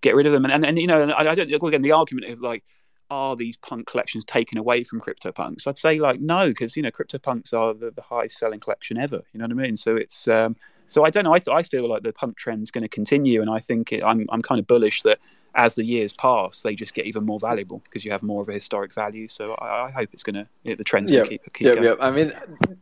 get 0.00 0.16
rid 0.16 0.26
of 0.26 0.32
them. 0.32 0.44
And 0.44 0.52
and, 0.52 0.66
and 0.66 0.80
you 0.80 0.88
know, 0.88 1.10
I, 1.10 1.30
I 1.30 1.34
don't 1.36 1.48
again 1.48 1.82
the 1.82 1.92
argument 1.92 2.26
is 2.26 2.40
like 2.40 2.64
are 3.12 3.36
these 3.36 3.58
punk 3.58 3.86
collections 3.86 4.24
taken 4.24 4.56
away 4.56 4.82
from 4.84 5.00
CryptoPunks? 5.00 5.66
I'd 5.66 5.76
say 5.76 5.98
like 5.98 6.20
no, 6.20 6.48
because 6.48 6.76
you 6.76 6.82
know 6.82 6.90
CryptoPunks 6.90 7.52
are 7.52 7.74
the, 7.74 7.90
the 7.90 8.00
highest 8.00 8.38
selling 8.38 8.58
collection 8.58 8.96
ever. 8.96 9.20
You 9.32 9.38
know 9.38 9.44
what 9.44 9.52
I 9.52 9.54
mean? 9.54 9.76
So 9.76 9.96
it's 9.96 10.28
um, 10.28 10.56
so 10.86 11.04
I 11.04 11.10
don't 11.10 11.24
know. 11.24 11.34
I, 11.34 11.38
th- 11.38 11.54
I 11.54 11.62
feel 11.62 11.88
like 11.88 12.02
the 12.02 12.12
punk 12.12 12.36
trend's 12.36 12.70
going 12.70 12.82
to 12.82 12.88
continue, 12.88 13.42
and 13.42 13.50
I 13.50 13.58
think 13.58 13.92
it, 13.92 14.02
I'm 14.02 14.26
I'm 14.30 14.40
kind 14.40 14.58
of 14.58 14.66
bullish 14.66 15.02
that 15.02 15.18
as 15.54 15.74
the 15.74 15.84
years 15.84 16.12
pass, 16.12 16.62
they 16.62 16.74
just 16.74 16.94
get 16.94 17.06
even 17.06 17.24
more 17.24 17.38
valuable 17.38 17.80
because 17.84 18.04
you 18.04 18.10
have 18.10 18.22
more 18.22 18.42
of 18.42 18.48
a 18.48 18.52
historic 18.52 18.94
value. 18.94 19.28
So 19.28 19.54
I, 19.54 19.86
I 19.86 19.90
hope 19.90 20.10
it's 20.12 20.22
going 20.22 20.34
to 20.36 20.76
the 20.76 20.84
trends 20.84 21.10
yeah, 21.10 21.24
keep 21.24 21.42
keep 21.52 21.66
yeah, 21.66 21.74
going. 21.74 21.84
yeah. 21.84 21.94
I 22.00 22.10
mean, 22.10 22.32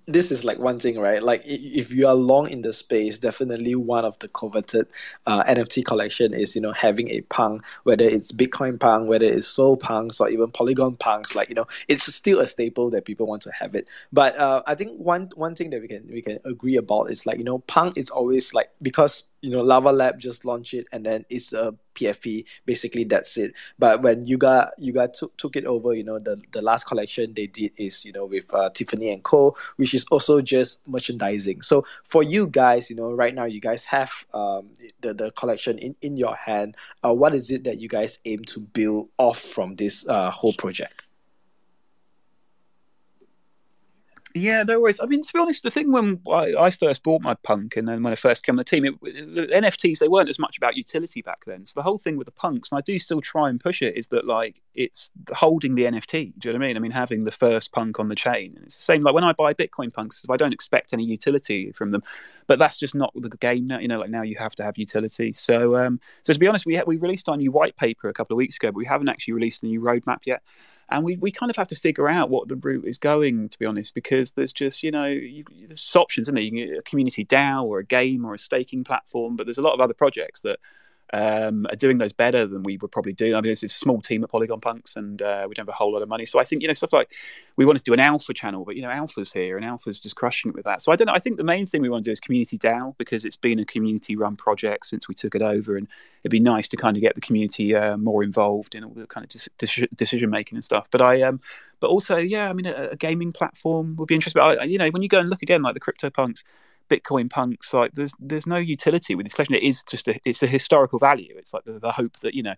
this 0.07 0.31
is 0.31 0.45
like 0.45 0.59
one 0.59 0.79
thing, 0.79 0.99
right? 0.99 1.23
Like 1.23 1.43
if 1.45 1.93
you 1.93 2.07
are 2.07 2.15
long 2.15 2.49
in 2.49 2.63
the 2.63 2.73
space, 2.73 3.19
definitely 3.19 3.75
one 3.75 4.05
of 4.05 4.19
the 4.21 4.29
coveted 4.29 4.87
uh, 5.27 5.43
NFT 5.45 5.85
collection 5.85 6.33
is 6.33 6.55
you 6.55 6.61
know 6.61 6.73
having 6.73 7.11
a 7.11 7.23
punk, 7.23 7.65
whether 7.83 8.05
it's 8.05 8.33
Bitcoin 8.33 8.79
punk, 8.79 9.09
whether 9.09 9.27
it's 9.27 9.47
Sol 9.47 9.77
punks, 9.77 10.21
or 10.21 10.29
even 10.29 10.51
Polygon 10.51 10.97
punks. 10.97 11.35
Like 11.35 11.49
you 11.49 11.55
know, 11.55 11.67
it's 11.89 12.13
still 12.13 12.41
a 12.41 12.47
staple 12.47 12.91
that 12.91 13.05
people 13.05 13.27
want 13.27 13.43
to 13.43 13.53
have 13.53 13.75
it. 13.75 13.89
But 14.13 14.37
uh, 14.37 14.63
I 14.67 14.75
think 14.75 14.99
one 14.99 15.31
one 15.35 15.55
thing 15.55 15.71
that 15.71 15.81
we 15.81 15.89
can 15.89 16.09
we 16.11 16.23
can 16.23 16.39
agree 16.45 16.77
about 16.77 17.11
is 17.11 17.27
like 17.27 17.39
you 17.39 17.45
know, 17.45 17.59
punk. 17.61 17.97
It's 17.97 18.11
always 18.11 18.55
like 18.55 18.71
because 18.81 19.29
you 19.41 19.51
know 19.51 19.63
Larva 19.63 19.93
Lab 19.93 20.21
just 20.21 20.45
launched 20.45 20.75
it 20.75 20.87
and 20.93 21.05
then 21.05 21.25
it's 21.31 21.53
a 21.53 21.75
PFP. 22.01 22.45
Basically, 22.65 23.05
that's 23.05 23.37
it. 23.37 23.55
But 23.79 24.03
when 24.03 24.27
you 24.27 24.41
Yuga 24.41 24.73
Yuga 24.79 25.09
took 25.09 25.37
took 25.37 25.57
it 25.57 25.65
over, 25.67 25.95
you 25.95 26.05
know 26.05 26.19
the 26.19 26.41
the 26.53 26.63
last 26.63 26.85
collection 26.85 27.35
they 27.35 27.47
did 27.47 27.73
is 27.77 28.05
you 28.05 28.13
know 28.13 28.25
with 28.25 28.53
uh, 28.55 28.71
Tiffany 28.71 29.13
and 29.13 29.23
Co, 29.23 29.57
which 29.77 29.95
is 29.95 30.05
also 30.11 30.41
just 30.41 30.87
merchandising. 30.89 31.63
So 31.63 31.85
for 32.05 32.23
you 32.23 32.47
guys, 32.47 32.91
you 32.91 32.97
know 32.97 33.13
right 33.13 33.35
now 33.35 33.45
you 33.45 33.61
guys 33.61 33.85
have 33.87 34.25
um 34.33 34.71
the 35.01 35.15
the 35.15 35.31
collection 35.33 35.79
in 35.79 35.95
in 36.01 36.17
your 36.17 36.35
hand. 36.35 36.77
Uh, 37.05 37.15
what 37.15 37.35
is 37.35 37.51
it 37.51 37.65
that 37.65 37.81
you 37.81 37.89
guys 37.89 38.19
aim 38.25 38.45
to 38.45 38.61
build 38.61 39.09
off 39.19 39.39
from 39.39 39.77
this 39.77 40.09
uh, 40.09 40.31
whole 40.31 40.55
project? 40.55 41.03
Yeah, 44.35 44.63
no 44.63 44.81
worries. 44.81 45.01
I 45.01 45.07
mean, 45.07 45.23
to 45.25 45.33
be 45.33 45.41
honest, 45.41 45.65
the 45.65 45.71
thing 45.73 45.91
when 45.91 46.21
I, 46.31 46.55
I 46.57 46.71
first 46.71 47.03
bought 47.03 47.21
my 47.21 47.35
punk 47.35 47.77
and 47.77 47.89
then 47.89 48.03
when 48.03 48.13
I 48.13 48.17
first 48.17 48.47
came 48.47 48.53
on 48.53 48.59
the 48.59 48.65
team, 48.65 48.85
it, 48.85 49.01
the 49.01 49.49
NFTs 49.53 49.99
they 49.99 50.07
weren't 50.07 50.29
as 50.29 50.39
much 50.39 50.57
about 50.57 50.77
utility 50.77 51.21
back 51.21 51.45
then. 51.47 51.67
So 51.67 51.73
the 51.75 51.83
whole 51.83 51.99
thing 51.99 52.17
with 52.17 52.27
the 52.27 52.33
punks, 52.33 52.71
and 52.71 52.79
I 52.79 52.83
do 52.83 52.99
still 52.99 53.21
try 53.21 53.49
and 53.49 53.59
push 53.59 53.83
it, 53.83 53.97
is 53.97 54.07
that 54.09 54.27
like 54.27 54.61
it's 54.75 55.11
holding 55.33 55.75
the 55.75 55.85
NFT. 55.85 56.35
Do 56.39 56.49
you 56.49 56.53
know 56.53 56.59
what 56.59 56.65
I 56.65 56.69
mean? 56.69 56.77
I 56.77 56.81
mean, 56.81 56.93
having 56.93 57.25
the 57.25 57.33
first 57.33 57.73
punk 57.73 57.99
on 57.99 58.09
the 58.09 58.15
chain. 58.15 58.53
And 58.55 58.67
it's 58.67 58.77
the 58.77 58.83
same 58.83 59.03
like 59.03 59.15
when 59.15 59.25
I 59.25 59.33
buy 59.33 59.53
Bitcoin 59.53 59.93
punks, 59.93 60.25
I 60.31 60.37
don't 60.37 60.55
expect 60.55 60.93
any 60.93 61.05
utility 61.05 61.73
from 61.73 61.91
them, 61.91 62.03
but 62.47 62.61
that's 62.61 62.77
just 62.77 62.95
not 62.95 63.13
the 63.17 63.31
game 63.31 63.67
now. 63.67 63.81
You 63.81 63.89
know, 63.89 63.99
like 63.99 64.11
now 64.11 64.23
you 64.23 64.37
have 64.39 64.55
to 64.57 64.63
have 64.63 64.79
utility. 64.79 65.33
So, 65.33 65.77
um, 65.77 66.01
so 66.23 66.33
to 66.33 66.39
be 66.39 66.47
honest, 66.47 66.67
we 66.67 66.81
we 66.87 66.99
released 66.99 67.29
our 67.29 67.37
new 67.37 67.51
white 67.51 67.77
paper 67.77 68.09
a 68.09 68.13
couple 68.13 68.35
of 68.35 68.39
weeks 68.39 68.57
ago, 68.57 68.69
but 68.69 68.77
we 68.77 68.87
haven't 68.87 69.09
actually 69.09 69.35
released 69.35 69.63
the 69.63 69.67
new 69.67 69.81
roadmap 69.81 70.21
yet 70.25 70.43
and 70.91 71.05
we, 71.05 71.17
we 71.17 71.31
kind 71.31 71.51
of 71.51 71.57
have 71.57 71.69
to 71.69 71.77
figure 71.77 72.09
out 72.09 72.31
what 72.31 72.49
the 72.49 72.57
route 72.57 72.85
is 72.85 72.99
going 72.99 73.49
to 73.49 73.59
be 73.59 73.67
honest 73.67 73.95
because 73.95 74.33
there's 74.33 74.53
just 74.53 74.83
you 74.83 74.91
know 74.91 75.07
you, 75.07 75.45
there's 75.67 75.97
options 75.97 76.25
isn't 76.25 76.35
there? 76.35 76.45
You 76.45 76.51
can 76.51 76.69
get 76.69 76.79
a 76.79 76.83
community 76.83 77.25
dao 77.25 77.65
or 77.65 77.79
a 77.79 77.85
game 77.85 78.25
or 78.25 78.35
a 78.35 78.39
staking 78.39 78.85
platform 78.85 79.37
but 79.37 79.47
there's 79.47 79.59
a 79.59 79.63
lot 79.63 79.75
of 79.75 79.81
other 79.81 79.95
projects 79.95 80.41
that 80.41 80.59
um, 81.13 81.67
are 81.71 81.77
doing 81.77 81.99
those 81.99 82.13
better 82.13 82.47
than 82.47 82.63
we 82.63 82.77
would 82.79 82.93
probably 82.93 83.13
do. 83.13 83.37
I 83.37 83.41
mean, 83.41 83.53
it's 83.53 83.63
a 83.63 83.69
small 83.69 84.01
team 84.01 84.23
at 84.23 84.31
Polygon 84.31 84.61
Punks, 84.61 84.97
and 84.97 85.21
uh, 85.21 85.47
we 85.49 85.55
don't 85.55 85.67
have 85.67 85.69
a 85.69 85.77
whole 85.77 85.93
lot 85.93 86.03
of 86.03 86.09
money. 86.09 86.25
So 86.25 86.39
I 86.39 86.45
think 86.45 86.63
you 86.63 86.69
know 86.69 86.75
stuff 86.75 86.93
like 86.93 87.13
we 87.57 87.65
wanted 87.65 87.81
to 87.81 87.85
do 87.85 87.93
an 87.93 88.01
alpha 88.01 88.33
channel, 88.33 88.65
but 88.65 88.77
you 88.77 88.83
know, 88.83 88.91
alpha's 88.91 89.33
here, 89.33 89.57
and 89.57 89.65
alpha's 89.65 90.01
just 90.01 90.17
crushing 90.17 90.51
it 90.51 90.55
with 90.55 90.65
that. 90.65 90.83
So 90.83 90.93
I 90.93 90.97
don't 90.97 91.07
know. 91.07 91.13
I 91.13 91.19
think 91.19 91.37
the 91.37 91.45
main 91.45 91.67
thing 91.67 91.83
we 91.83 91.89
want 91.89 92.05
to 92.05 92.09
do 92.09 92.13
is 92.13 92.21
community 92.21 92.59
DAO 92.59 92.97
because 92.99 93.25
it's 93.25 93.37
been 93.37 93.59
a 93.59 93.65
community-run 93.65 94.37
project 94.37 94.87
since 94.87 95.09
we 95.09 95.15
took 95.15 95.35
it 95.35 95.43
over, 95.43 95.77
and 95.77 95.89
it'd 96.23 96.31
be 96.31 96.41
nice 96.41 96.69
to 96.69 96.77
kind 96.77 96.97
of 96.97 97.01
get 97.01 97.15
the 97.15 97.21
community 97.21 97.75
uh, 97.75 97.97
more 97.97 98.23
involved 98.23 98.75
in 98.75 98.85
all 98.85 98.93
the 98.93 99.07
kind 99.07 99.25
of 99.25 99.51
de- 99.59 99.89
decision 99.97 100.31
making 100.31 100.57
and 100.57 100.65
stuff. 100.65 100.89
But 100.91 101.03
I 101.03 101.23
um, 101.23 101.41
but 101.81 101.89
also 101.89 102.19
yeah, 102.19 102.49
I 102.49 102.53
mean, 102.53 102.67
a, 102.67 102.91
a 102.93 102.97
gaming 102.97 103.33
platform 103.33 103.97
would 103.97 104.07
be 104.07 104.15
interesting. 104.15 104.41
But 104.41 104.61
I, 104.61 104.65
you 104.65 104.79
know, 104.79 104.89
when 104.91 105.03
you 105.03 105.09
go 105.09 105.19
and 105.19 105.29
look 105.29 105.43
again, 105.43 105.63
like 105.63 105.75
the 105.75 105.81
CryptoPunks 105.81 106.45
Bitcoin 106.91 107.31
punks, 107.31 107.73
like 107.73 107.93
there's 107.95 108.13
there's 108.19 108.47
no 108.47 108.57
utility 108.57 109.15
with 109.15 109.25
this 109.25 109.33
collection. 109.33 109.55
It 109.55 109.63
is 109.63 109.83
just 109.85 110.09
a, 110.09 110.19
it's 110.27 110.43
a 110.43 110.47
historical 110.47 110.99
value. 110.99 111.35
It's 111.37 111.55
like 111.55 111.65
the, 111.65 111.79
the 111.79 111.93
hope 111.93 112.19
that 112.21 112.35
you 112.35 112.43
know 112.43 112.55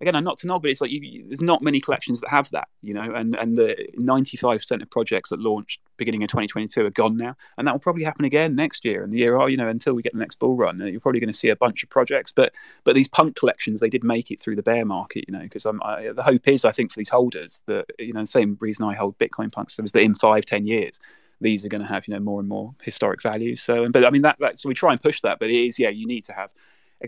again, 0.00 0.16
I'm 0.16 0.24
not 0.24 0.38
to 0.38 0.46
knock, 0.46 0.62
but 0.62 0.70
it's 0.70 0.80
like 0.80 0.90
you, 0.90 1.24
there's 1.28 1.40
not 1.40 1.62
many 1.62 1.80
collections 1.80 2.20
that 2.20 2.30
have 2.30 2.50
that, 2.50 2.68
you 2.82 2.92
know, 2.92 3.14
and 3.14 3.34
and 3.36 3.56
the 3.56 3.76
95% 3.98 4.82
of 4.82 4.90
projects 4.90 5.30
that 5.30 5.40
launched 5.40 5.80
beginning 5.96 6.22
of 6.22 6.28
2022 6.28 6.84
are 6.84 6.90
gone 6.90 7.16
now, 7.16 7.36
and 7.56 7.66
that 7.66 7.72
will 7.72 7.80
probably 7.80 8.04
happen 8.04 8.24
again 8.24 8.54
next 8.54 8.84
year 8.84 9.02
and 9.02 9.12
the 9.12 9.18
year, 9.18 9.36
oh, 9.36 9.46
you 9.46 9.56
know, 9.56 9.68
until 9.68 9.94
we 9.94 10.02
get 10.02 10.12
the 10.12 10.18
next 10.18 10.38
bull 10.38 10.56
run. 10.56 10.80
You're 10.80 11.00
probably 11.00 11.20
going 11.20 11.32
to 11.32 11.38
see 11.38 11.48
a 11.48 11.56
bunch 11.56 11.82
of 11.82 11.90
projects, 11.90 12.32
but 12.32 12.54
but 12.84 12.94
these 12.94 13.08
punk 13.08 13.36
collections 13.36 13.80
they 13.80 13.90
did 13.90 14.04
make 14.04 14.30
it 14.30 14.40
through 14.40 14.56
the 14.56 14.62
bear 14.62 14.84
market, 14.84 15.24
you 15.28 15.32
know, 15.32 15.42
because 15.42 15.62
the 15.64 16.22
hope 16.24 16.48
is 16.48 16.64
I 16.64 16.72
think 16.72 16.90
for 16.90 16.98
these 16.98 17.08
holders 17.08 17.60
that 17.66 17.86
you 17.98 18.12
know 18.12 18.22
the 18.22 18.26
same 18.26 18.56
reason 18.60 18.86
I 18.86 18.94
hold 18.94 19.18
Bitcoin 19.18 19.52
punks 19.52 19.78
is 19.78 19.92
that 19.92 20.00
in 20.00 20.14
five 20.14 20.44
ten 20.44 20.66
years 20.66 21.00
these 21.40 21.64
are 21.64 21.68
going 21.68 21.82
to 21.82 21.88
have 21.88 22.06
you 22.06 22.14
know 22.14 22.20
more 22.20 22.40
and 22.40 22.48
more 22.48 22.74
historic 22.82 23.22
values. 23.22 23.62
So, 23.62 23.88
but 23.88 24.04
I 24.04 24.10
mean 24.10 24.22
that, 24.22 24.36
that 24.40 24.58
so 24.58 24.68
we 24.68 24.74
try 24.74 24.92
and 24.92 25.00
push 25.00 25.20
that, 25.22 25.38
but 25.38 25.50
it 25.50 25.66
is 25.66 25.78
yeah 25.78 25.88
you 25.88 26.06
need 26.06 26.24
to 26.24 26.32
have 26.32 26.50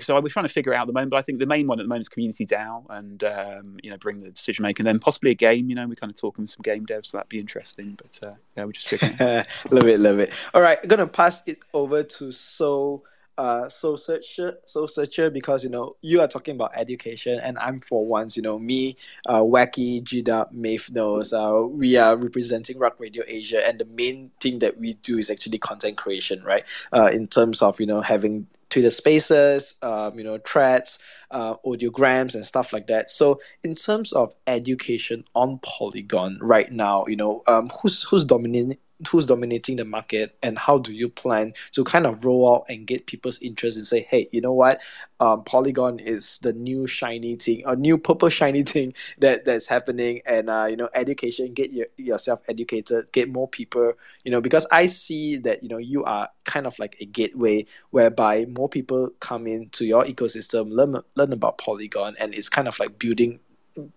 so 0.01 0.21
we're 0.21 0.29
trying 0.29 0.47
to 0.47 0.53
figure 0.53 0.75
out 0.75 0.83
at 0.83 0.87
the 0.87 0.93
moment. 0.93 1.11
But 1.11 1.19
I 1.19 1.23
think 1.23 1.39
the 1.39 1.47
main 1.47 1.67
one 1.67 1.79
at 1.79 1.85
the 1.85 1.89
moment 1.89 2.03
is 2.03 2.09
community 2.09 2.47
DAO, 2.47 2.85
and 2.91 3.23
um, 3.25 3.79
you 3.83 3.91
know, 3.91 3.97
bring 3.97 4.21
the 4.21 4.31
decision 4.31 4.63
making. 4.63 4.85
Then 4.85 4.99
possibly 4.99 5.31
a 5.31 5.35
game. 5.35 5.69
You 5.69 5.77
know, 5.77 5.87
we're 5.87 5.95
kind 5.95 6.11
of 6.11 6.19
talking 6.19 6.43
with 6.43 6.51
some 6.51 6.63
game 6.63 6.87
devs, 6.87 7.07
so 7.07 7.19
that'd 7.19 7.29
be 7.29 7.39
interesting. 7.39 7.97
But 7.97 8.27
uh, 8.27 8.35
yeah, 8.57 8.65
we're 8.65 8.73
just 8.73 8.93
love 9.71 9.87
it, 9.87 10.01
love 10.01 10.19
it. 10.19 10.33
All 10.55 10.63
right, 10.63 10.79
I'm 10.83 10.89
gonna 10.89 11.07
pass 11.07 11.43
it 11.47 11.59
over 11.73 12.03
to 12.03 12.33
So 12.33 13.05
uh 13.39 13.69
soul 13.69 13.97
searcher 13.97 14.59
searcher 14.65 15.31
because 15.31 15.63
you 15.63 15.71
know 15.71 15.93
you 16.01 16.21
are 16.21 16.29
talking 16.29 16.55
about 16.55 16.71
education 16.75 17.39
and 17.43 17.59
i'm 17.59 17.81
for 17.81 18.07
once 18.07 18.37
you 18.37 18.43
know 18.43 18.59
me 18.59 18.97
uh 19.27 19.41
wacky 19.41 20.03
gdub 20.03 20.51
maeve 20.53 20.91
knows 20.93 21.33
uh 21.33 21.63
we 21.69 21.97
are 21.97 22.17
representing 22.17 22.79
Rug 22.79 22.95
Radio 22.99 23.25
asia 23.27 23.67
and 23.67 23.79
the 23.79 23.85
main 23.85 24.31
thing 24.41 24.59
that 24.61 24.79
we 24.79 24.95
do 24.95 25.19
is 25.19 25.31
actually 25.31 25.59
content 25.59 25.97
creation 25.97 26.43
right 26.45 26.65
uh 26.93 27.07
in 27.07 27.27
terms 27.27 27.63
of 27.63 27.79
you 27.79 27.87
know 27.87 28.01
having 28.01 28.47
Twitter 28.69 28.91
Spaces, 28.91 29.77
um, 29.83 30.19
you 30.19 30.25
know, 30.25 30.39
threads, 30.39 30.99
uh, 31.31 31.55
audiograms, 31.65 32.35
and 32.35 32.45
stuff 32.45 32.73
like 32.73 32.89
that. 32.89 33.11
So, 33.11 33.41
in 33.63 33.75
terms 33.75 34.13
of 34.13 34.35
education 34.47 35.25
on 35.35 35.61
Polygon 35.63 36.39
right 36.43 36.71
now, 36.71 37.05
you 37.07 37.17
know, 37.17 37.43
um, 37.47 37.71
who's 37.81 38.03
who's 38.03 38.25
dominating 38.25 38.79
who's 39.11 39.27
dominating 39.27 39.77
the 39.77 39.85
market 39.85 40.37
and 40.43 40.59
how 40.59 40.79
do 40.79 40.93
you 40.93 41.09
plan 41.09 41.53
to 41.73 41.85
kind 41.85 42.07
of 42.07 42.25
roll 42.25 42.55
out 42.55 42.65
and 42.69 42.87
get 42.87 43.07
people's 43.07 43.39
interest 43.41 43.77
and 43.77 43.87
say 43.87 44.01
hey 44.01 44.29
you 44.33 44.41
know 44.41 44.53
what? 44.53 44.81
Um, 45.19 45.45
polygon 45.45 45.99
is 45.99 46.39
the 46.41 46.53
new 46.53 46.87
shiny 46.87 47.37
thing 47.37 47.63
a 47.65 47.75
new 47.75 47.97
purple 47.97 48.29
shiny 48.41 48.63
thing 48.63 48.93
that 49.19 49.47
that's 49.47 49.67
happening 49.67 50.21
and 50.27 50.51
uh, 50.51 50.67
you 50.69 50.77
know 50.77 50.91
education 50.95 51.55
get 51.55 51.73
your, 51.73 51.87
yourself 51.97 52.41
educated 52.49 53.11
get 53.13 53.31
more 53.31 53.49
people 53.49 53.95
you 54.25 54.31
know 54.31 54.43
because 54.43 54.67
i 54.71 54.87
see 54.87 55.37
that 55.37 55.63
you 55.63 55.71
know 55.71 55.79
you 55.79 56.05
are 56.05 56.29
kind 56.45 56.67
of 56.67 56.79
like 56.79 56.97
a 57.01 57.07
gateway 57.07 57.65
whereby 57.91 58.45
more 58.45 58.69
people 58.69 59.11
come 59.21 59.47
into 59.47 59.87
your 59.87 60.05
ecosystem 60.05 60.71
learn 60.71 61.01
learn 61.15 61.33
about 61.33 61.57
polygon 61.57 62.15
and 62.21 62.35
it's 62.35 62.51
kind 62.51 62.69
of 62.69 62.79
like 62.79 62.99
building 62.99 63.41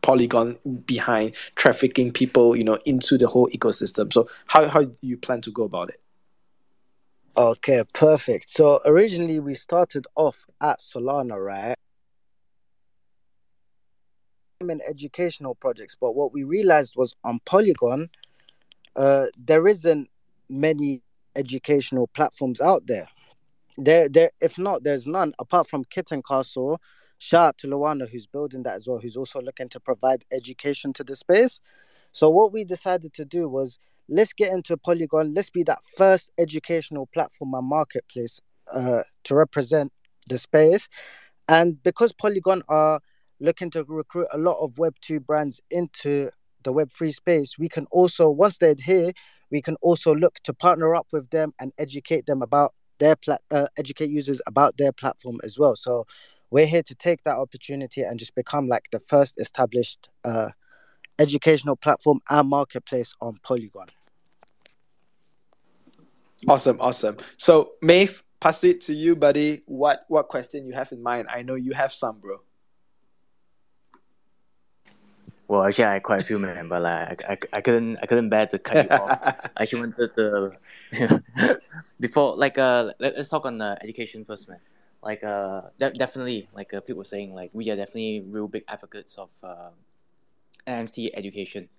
Polygon 0.01 0.57
behind 0.85 1.35
trafficking 1.55 2.11
people, 2.11 2.55
you 2.55 2.63
know, 2.63 2.79
into 2.85 3.17
the 3.17 3.27
whole 3.27 3.47
ecosystem. 3.49 4.11
So 4.11 4.29
how 4.47 4.67
how 4.67 4.83
do 4.83 4.97
you 5.01 5.17
plan 5.17 5.41
to 5.41 5.51
go 5.51 5.63
about 5.63 5.89
it? 5.89 6.01
Okay, 7.37 7.83
perfect. 7.93 8.49
So 8.49 8.81
originally 8.85 9.39
we 9.39 9.53
started 9.53 10.05
off 10.15 10.45
at 10.61 10.79
Solana, 10.79 11.43
right? 11.43 11.75
In 14.61 14.81
educational 14.87 15.55
projects, 15.55 15.95
but 15.99 16.15
what 16.15 16.33
we 16.33 16.43
realized 16.43 16.95
was 16.97 17.15
on 17.23 17.39
Polygon, 17.45 18.09
uh, 18.97 19.27
there 19.37 19.67
isn't 19.67 20.09
many 20.49 21.01
educational 21.37 22.07
platforms 22.07 22.59
out 22.59 22.85
there. 22.85 23.07
There, 23.77 24.09
there. 24.09 24.31
If 24.41 24.57
not, 24.57 24.83
there's 24.83 25.07
none 25.07 25.33
apart 25.39 25.69
from 25.69 25.85
Kitten 25.85 26.21
Castle, 26.21 26.81
shout 27.19 27.45
out 27.45 27.57
to 27.59 27.67
Luana 27.67 28.09
who's 28.09 28.25
building 28.25 28.63
that 28.63 28.75
as 28.75 28.87
well, 28.87 28.99
who's 28.99 29.15
also 29.15 29.39
looking 29.41 29.69
to 29.69 29.79
provide 29.79 30.25
education 30.31 30.93
to 30.93 31.03
the 31.03 31.15
space. 31.15 31.61
So 32.11 32.29
what 32.29 32.51
we 32.51 32.63
decided 32.63 33.13
to 33.13 33.25
do 33.25 33.47
was 33.47 33.77
let's 34.07 34.33
get 34.33 34.51
into 34.51 34.75
Polygon. 34.77 35.33
Let's 35.33 35.49
be 35.49 35.63
that 35.63 35.79
first 35.95 36.31
educational 36.39 37.05
platform 37.07 37.53
and 37.53 37.67
marketplace 37.67 38.39
uh, 38.73 39.03
to 39.25 39.35
represent 39.35 39.93
the 40.27 40.37
space. 40.37 40.89
And 41.47 41.81
because 41.83 42.13
Polygon 42.13 42.63
are 42.69 43.01
looking 43.39 43.69
to 43.71 43.83
recruit 43.87 44.27
a 44.33 44.37
lot 44.37 44.57
of 44.59 44.73
Web2 44.73 45.25
brands 45.25 45.61
into 45.69 46.29
the 46.63 46.73
Web3 46.73 47.13
space, 47.13 47.57
we 47.57 47.69
can 47.69 47.85
also, 47.91 48.29
once 48.29 48.57
they're 48.57 48.75
here, 48.77 49.11
we 49.51 49.61
can 49.61 49.75
also 49.81 50.13
look 50.13 50.35
to 50.43 50.53
partner 50.53 50.95
up 50.95 51.07
with 51.11 51.29
them 51.29 51.53
and 51.59 51.71
educate 51.77 52.25
them 52.25 52.41
about 52.41 52.73
their 52.99 53.15
plat, 53.15 53.41
uh, 53.49 53.67
educate 53.77 54.09
users 54.09 54.41
about 54.45 54.77
their 54.77 54.91
platform 54.91 55.37
as 55.43 55.57
well. 55.57 55.75
So 55.75 56.05
we're 56.51 56.65
here 56.65 56.83
to 56.83 56.95
take 56.95 57.23
that 57.23 57.37
opportunity 57.37 58.01
and 58.01 58.19
just 58.19 58.35
become 58.35 58.67
like 58.67 58.89
the 58.91 58.99
first 58.99 59.39
established 59.39 60.09
uh, 60.25 60.49
educational 61.19 61.75
platform 61.75 62.21
and 62.29 62.49
marketplace 62.49 63.13
on 63.21 63.37
Polygon. 63.43 63.87
Awesome, 66.47 66.77
awesome. 66.79 67.17
So, 67.37 67.71
Maeve, 67.81 68.23
pass 68.39 68.63
it 68.63 68.81
to 68.81 68.93
you, 68.93 69.15
buddy. 69.15 69.61
What 69.65 70.05
what 70.07 70.29
question 70.29 70.65
you 70.65 70.73
have 70.73 70.91
in 70.91 71.03
mind? 71.03 71.27
I 71.29 71.41
know 71.41 71.55
you 71.55 71.73
have 71.73 71.91
some, 71.91 72.19
bro. 72.19 72.39
Well, 75.49 75.63
actually, 75.63 75.85
I 75.85 75.93
had 75.95 76.03
quite 76.03 76.21
a 76.21 76.23
few, 76.23 76.39
man, 76.39 76.69
but 76.69 76.81
like 76.83 77.23
I, 77.25 77.33
I, 77.33 77.37
I 77.57 77.61
couldn't 77.61 77.97
I 78.01 78.05
couldn't 78.05 78.29
bear 78.29 78.47
to 78.47 78.59
cut 78.59 78.85
you 78.85 78.95
off. 78.95 79.19
I 79.21 79.63
actually 79.63 79.81
wanted 79.81 80.13
to 80.15 81.59
before 81.99 82.37
like 82.37 82.57
uh 82.57 82.93
let, 82.99 83.15
us 83.15 83.27
talk 83.27 83.45
on 83.45 83.57
the 83.57 83.77
education 83.81 84.23
first, 84.23 84.47
man 84.47 84.59
like 85.01 85.23
uh 85.23 85.61
de- 85.79 85.91
definitely 85.91 86.49
like 86.53 86.73
uh, 86.73 86.81
people 86.81 87.03
saying 87.03 87.33
like 87.33 87.49
we 87.53 87.69
are 87.69 87.75
definitely 87.75 88.23
real 88.27 88.47
big 88.47 88.63
advocates 88.67 89.17
of 89.17 89.29
uh, 89.43 89.69
NFT 90.67 91.11
education, 91.13 91.69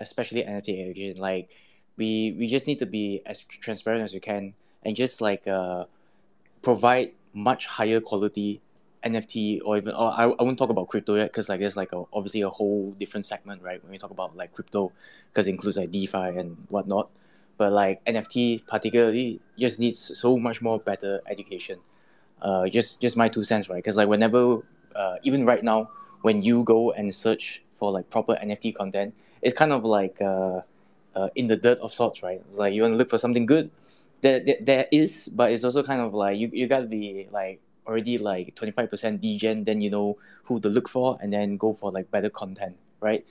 especially 0.00 0.42
NFT 0.42 0.82
education. 0.82 1.20
Like 1.20 1.50
we 1.96 2.34
we 2.38 2.48
just 2.48 2.66
need 2.66 2.78
to 2.78 2.86
be 2.86 3.22
as 3.26 3.40
transparent 3.40 4.02
as 4.02 4.12
we 4.12 4.20
can 4.20 4.54
and 4.84 4.96
just 4.96 5.20
like 5.20 5.46
uh 5.46 5.84
provide 6.62 7.12
much 7.34 7.66
higher 7.66 8.00
quality 8.00 8.60
NFT 9.04 9.60
or 9.64 9.76
even 9.76 9.94
or 9.94 10.10
I, 10.10 10.24
I 10.24 10.42
won't 10.42 10.58
talk 10.58 10.70
about 10.70 10.88
crypto 10.88 11.14
yet 11.16 11.30
because 11.30 11.48
like 11.48 11.60
there's 11.60 11.76
like 11.76 11.92
a, 11.92 12.04
obviously 12.12 12.42
a 12.42 12.50
whole 12.50 12.92
different 12.92 13.26
segment 13.26 13.62
right 13.62 13.82
when 13.82 13.92
we 13.92 13.98
talk 13.98 14.10
about 14.10 14.36
like 14.36 14.52
crypto 14.52 14.92
because 15.30 15.46
it 15.46 15.50
includes 15.50 15.76
like 15.76 15.90
DeFi 15.90 16.38
and 16.38 16.56
whatnot. 16.68 17.10
But 17.56 17.72
like 17.72 18.02
NFT 18.06 18.66
particularly 18.66 19.40
just 19.58 19.78
needs 19.78 20.18
so 20.18 20.38
much 20.38 20.62
more 20.62 20.78
better 20.78 21.20
education 21.26 21.78
uh, 22.42 22.68
just 22.68 23.00
just 23.00 23.16
my 23.16 23.28
two 23.28 23.42
cents, 23.42 23.68
right? 23.68 23.76
Because 23.76 23.96
like 23.96 24.08
whenever, 24.08 24.58
uh, 24.94 25.16
even 25.22 25.44
right 25.44 25.62
now, 25.62 25.90
when 26.22 26.42
you 26.42 26.64
go 26.64 26.92
and 26.92 27.14
search 27.14 27.62
for 27.74 27.90
like 27.90 28.10
proper 28.10 28.34
NFT 28.36 28.74
content, 28.74 29.14
it's 29.42 29.56
kind 29.56 29.72
of 29.72 29.84
like 29.84 30.20
uh, 30.20 30.60
uh, 31.14 31.28
in 31.34 31.46
the 31.46 31.56
dirt 31.56 31.78
of 31.78 31.92
sorts, 31.92 32.22
right? 32.22 32.42
It's 32.48 32.58
like 32.58 32.74
you 32.74 32.82
want 32.82 32.92
to 32.94 32.98
look 32.98 33.10
for 33.10 33.18
something 33.18 33.46
good. 33.46 33.70
There, 34.20 34.40
there, 34.40 34.56
there 34.60 34.86
is, 34.92 35.28
but 35.32 35.50
it's 35.50 35.64
also 35.64 35.82
kind 35.82 36.00
of 36.00 36.12
like 36.12 36.38
you, 36.38 36.50
you 36.52 36.66
gotta 36.66 36.86
be 36.86 37.26
like 37.30 37.60
already 37.86 38.18
like 38.18 38.54
25% 38.54 39.20
degen, 39.20 39.64
then 39.64 39.80
you 39.80 39.90
know 39.90 40.18
who 40.44 40.60
to 40.60 40.68
look 40.68 40.88
for 40.88 41.18
and 41.22 41.32
then 41.32 41.56
go 41.56 41.72
for 41.72 41.90
like 41.90 42.10
better 42.10 42.28
content, 42.28 42.76
right? 43.00 43.24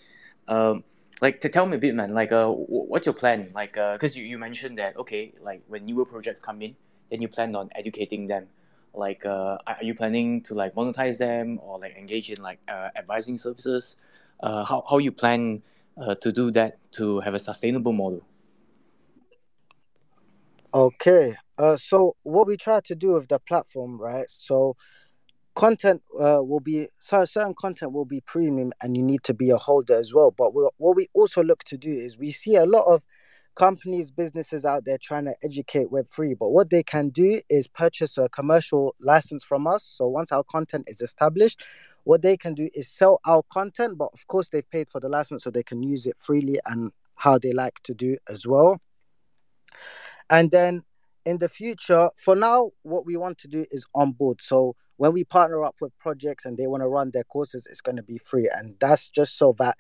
Um, 0.48 0.84
like 1.22 1.42
to 1.42 1.50
tell 1.50 1.66
me 1.66 1.78
a 1.78 1.80
bit, 1.80 1.94
man, 1.94 2.14
like 2.14 2.32
uh, 2.32 2.50
what's 2.50 3.06
your 3.06 3.14
plan? 3.14 3.52
Like, 3.54 3.78
uh, 3.78 3.98
cause 3.98 4.16
you, 4.16 4.24
you 4.24 4.38
mentioned 4.40 4.80
that, 4.80 4.98
okay, 4.98 5.34
like 5.42 5.62
when 5.68 5.86
newer 5.86 6.06
projects 6.06 6.42
come 6.42 6.62
in, 6.62 6.76
then 7.12 7.22
you 7.22 7.28
plan 7.28 7.56
on 7.56 7.70
educating 7.76 8.26
them 8.28 8.48
like 8.94 9.26
uh, 9.26 9.58
are 9.68 9.78
you 9.82 9.94
planning 9.94 10.42
to 10.42 10.54
like 10.54 10.76
monetize 10.76 11.18
them 11.18 11.60
or 11.62 11.80
like 11.80 11.96
engage 11.96 12.30
in 12.32 12.42
like 12.42 12.60
uh, 12.68 12.90
advising 12.96 13.38
services? 13.38 13.98
Uh, 14.40 14.64
how, 14.64 14.84
how 14.90 14.98
you 14.98 15.12
plan 15.12 15.62
uh, 16.02 16.16
to 16.16 16.32
do 16.32 16.52
that 16.52 16.80
to 16.94 17.20
have 17.20 17.34
a 17.34 17.40
sustainable 17.40 17.94
model? 17.94 18.24
Okay 20.74 21.36
uh, 21.60 21.76
so 21.76 22.16
what 22.24 22.48
we 22.48 22.58
try 22.58 22.80
to 22.80 22.96
do 22.96 23.12
with 23.12 23.28
the 23.28 23.40
platform 23.40 24.00
right? 24.02 24.26
So 24.30 24.76
content 25.56 26.02
uh, 26.18 26.40
will 26.42 26.62
be 26.62 26.88
so 27.00 27.26
certain 27.26 27.54
content 27.54 27.92
will 27.92 28.06
be 28.06 28.22
premium 28.22 28.72
and 28.82 28.96
you 28.96 29.04
need 29.04 29.24
to 29.26 29.34
be 29.34 29.50
a 29.50 29.58
holder 29.58 29.96
as 29.96 30.14
well. 30.14 30.32
But 30.32 30.54
what 30.54 30.96
we 30.96 31.08
also 31.14 31.44
look 31.44 31.64
to 31.66 31.78
do 31.78 31.90
is 31.92 32.18
we 32.18 32.32
see 32.32 32.56
a 32.56 32.66
lot 32.66 32.86
of 32.86 33.04
companies, 33.60 34.10
businesses 34.10 34.64
out 34.64 34.86
there 34.86 34.98
trying 34.98 35.26
to 35.26 35.36
educate 35.44 35.92
Web3. 35.92 36.38
But 36.40 36.52
what 36.52 36.70
they 36.70 36.82
can 36.82 37.10
do 37.10 37.42
is 37.50 37.68
purchase 37.68 38.18
a 38.18 38.30
commercial 38.30 38.96
license 39.02 39.44
from 39.44 39.68
us. 39.68 39.84
So 39.84 40.08
once 40.08 40.32
our 40.32 40.46
content 40.46 40.86
is 40.88 41.02
established, 41.02 41.62
what 42.06 42.22
they 42.22 42.38
can 42.38 42.54
do 42.54 42.70
is 42.74 42.88
sell 42.88 43.20
our 43.26 43.44
content. 43.52 43.98
But 43.98 44.12
of 44.14 44.26
course, 44.28 44.50
they've 44.50 44.70
paid 44.72 44.90
for 44.90 45.02
the 45.02 45.10
license 45.10 45.44
so 45.44 45.52
they 45.52 45.62
can 45.62 45.84
use 45.84 46.08
it 46.08 46.16
freely 46.20 46.58
and 46.66 46.92
how 47.16 47.38
they 47.38 47.52
like 47.52 47.84
to 47.84 47.94
do 47.94 48.18
as 48.30 48.48
well. 48.48 48.80
And 50.30 50.50
then 50.52 50.84
in 51.26 51.38
the 51.38 51.50
future, 51.50 52.10
for 52.16 52.38
now, 52.38 52.72
what 52.84 53.06
we 53.06 53.18
want 53.18 53.38
to 53.40 53.50
do 53.50 53.66
is 53.72 53.86
onboard. 53.94 54.42
So 54.42 54.78
when 54.96 55.12
we 55.12 55.26
partner 55.26 55.66
up 55.66 55.76
with 55.82 55.98
projects 55.98 56.46
and 56.46 56.58
they 56.58 56.68
want 56.68 56.82
to 56.82 56.88
run 56.88 57.12
their 57.12 57.26
courses, 57.26 57.68
it's 57.70 57.82
going 57.82 57.98
to 57.98 58.04
be 58.04 58.20
free. 58.20 58.50
And 58.54 58.78
that's 58.80 59.10
just 59.10 59.38
so 59.38 59.54
that 59.60 59.76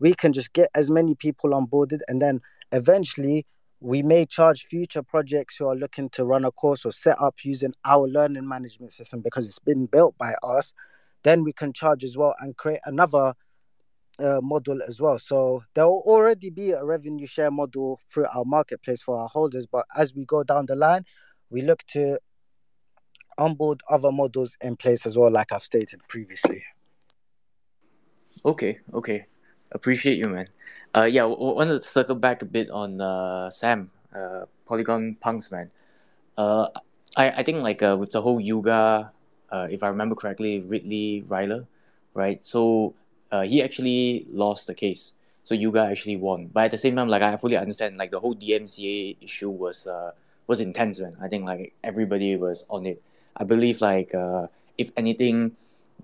we 0.00 0.14
can 0.14 0.32
just 0.32 0.52
get 0.52 0.68
as 0.74 0.90
many 0.90 1.14
people 1.14 1.50
onboarded 1.50 2.00
and 2.08 2.20
then 2.20 2.40
eventually 2.72 3.46
we 3.80 4.02
may 4.02 4.26
charge 4.26 4.64
future 4.64 5.02
projects 5.02 5.56
who 5.56 5.66
are 5.66 5.76
looking 5.76 6.10
to 6.10 6.24
run 6.24 6.44
a 6.44 6.50
course 6.50 6.84
or 6.84 6.92
set 6.92 7.20
up 7.20 7.34
using 7.42 7.72
our 7.84 8.06
learning 8.06 8.46
management 8.46 8.92
system 8.92 9.20
because 9.20 9.46
it's 9.46 9.58
been 9.58 9.86
built 9.86 10.16
by 10.18 10.34
us 10.42 10.74
then 11.22 11.44
we 11.44 11.52
can 11.52 11.72
charge 11.72 12.04
as 12.04 12.16
well 12.16 12.34
and 12.40 12.56
create 12.56 12.80
another 12.84 13.34
uh, 14.18 14.40
model 14.42 14.80
as 14.86 15.00
well. 15.00 15.18
So 15.18 15.62
there 15.74 15.86
will 15.86 16.02
already 16.06 16.50
be 16.50 16.72
a 16.72 16.84
revenue 16.84 17.26
share 17.26 17.50
model 17.50 18.00
through 18.08 18.26
our 18.34 18.44
marketplace 18.44 19.02
for 19.02 19.18
our 19.18 19.28
holders. 19.28 19.66
But 19.66 19.86
as 19.96 20.14
we 20.14 20.24
go 20.24 20.42
down 20.42 20.66
the 20.66 20.76
line, 20.76 21.04
we 21.50 21.62
look 21.62 21.82
to 21.88 22.18
onboard 23.38 23.80
other 23.88 24.12
models 24.12 24.56
in 24.60 24.76
place 24.76 25.06
as 25.06 25.16
well, 25.16 25.30
like 25.30 25.52
I've 25.52 25.62
stated 25.62 26.00
previously. 26.08 26.62
Okay, 28.44 28.78
okay. 28.94 29.26
Appreciate 29.72 30.18
you, 30.18 30.26
man. 30.26 30.46
Uh, 30.94 31.04
yeah, 31.04 31.22
w- 31.22 31.54
wanted 31.54 31.80
to 31.80 31.86
circle 31.86 32.16
back 32.16 32.42
a 32.42 32.44
bit 32.44 32.70
on 32.70 33.00
uh, 33.00 33.50
Sam, 33.50 33.90
uh, 34.14 34.46
Polygon 34.66 35.16
Punks, 35.20 35.50
man. 35.50 35.70
Uh, 36.36 36.68
I, 37.16 37.30
I 37.30 37.42
think 37.42 37.58
like 37.62 37.82
uh, 37.82 37.96
with 37.98 38.12
the 38.12 38.22
whole 38.22 38.40
Yuga, 38.40 39.12
uh, 39.50 39.68
if 39.70 39.82
I 39.82 39.88
remember 39.88 40.14
correctly, 40.14 40.60
Ridley 40.60 41.24
Ryler, 41.28 41.66
right? 42.14 42.44
So 42.44 42.94
uh, 43.30 43.42
he 43.42 43.62
actually 43.62 44.26
lost 44.32 44.66
the 44.66 44.74
case. 44.74 45.12
So 45.44 45.54
Yuga 45.54 45.80
actually 45.80 46.16
won. 46.16 46.46
But 46.52 46.64
at 46.64 46.70
the 46.72 46.78
same 46.78 46.96
time, 46.96 47.08
like 47.08 47.22
I 47.22 47.36
fully 47.36 47.56
understand, 47.56 47.96
like 47.96 48.10
the 48.10 48.20
whole 48.20 48.34
DMCA 48.34 49.24
issue 49.24 49.50
was 49.50 49.86
uh, 49.86 50.12
was 50.46 50.60
intense, 50.60 50.98
man. 51.00 51.16
I 51.20 51.28
think 51.28 51.44
like 51.44 51.72
everybody 51.84 52.36
was 52.36 52.66
on 52.70 52.86
it. 52.86 53.02
I 53.36 53.44
believe 53.44 53.80
like 53.80 54.14
uh, 54.14 54.48
if 54.78 54.90
anything, 54.96 55.52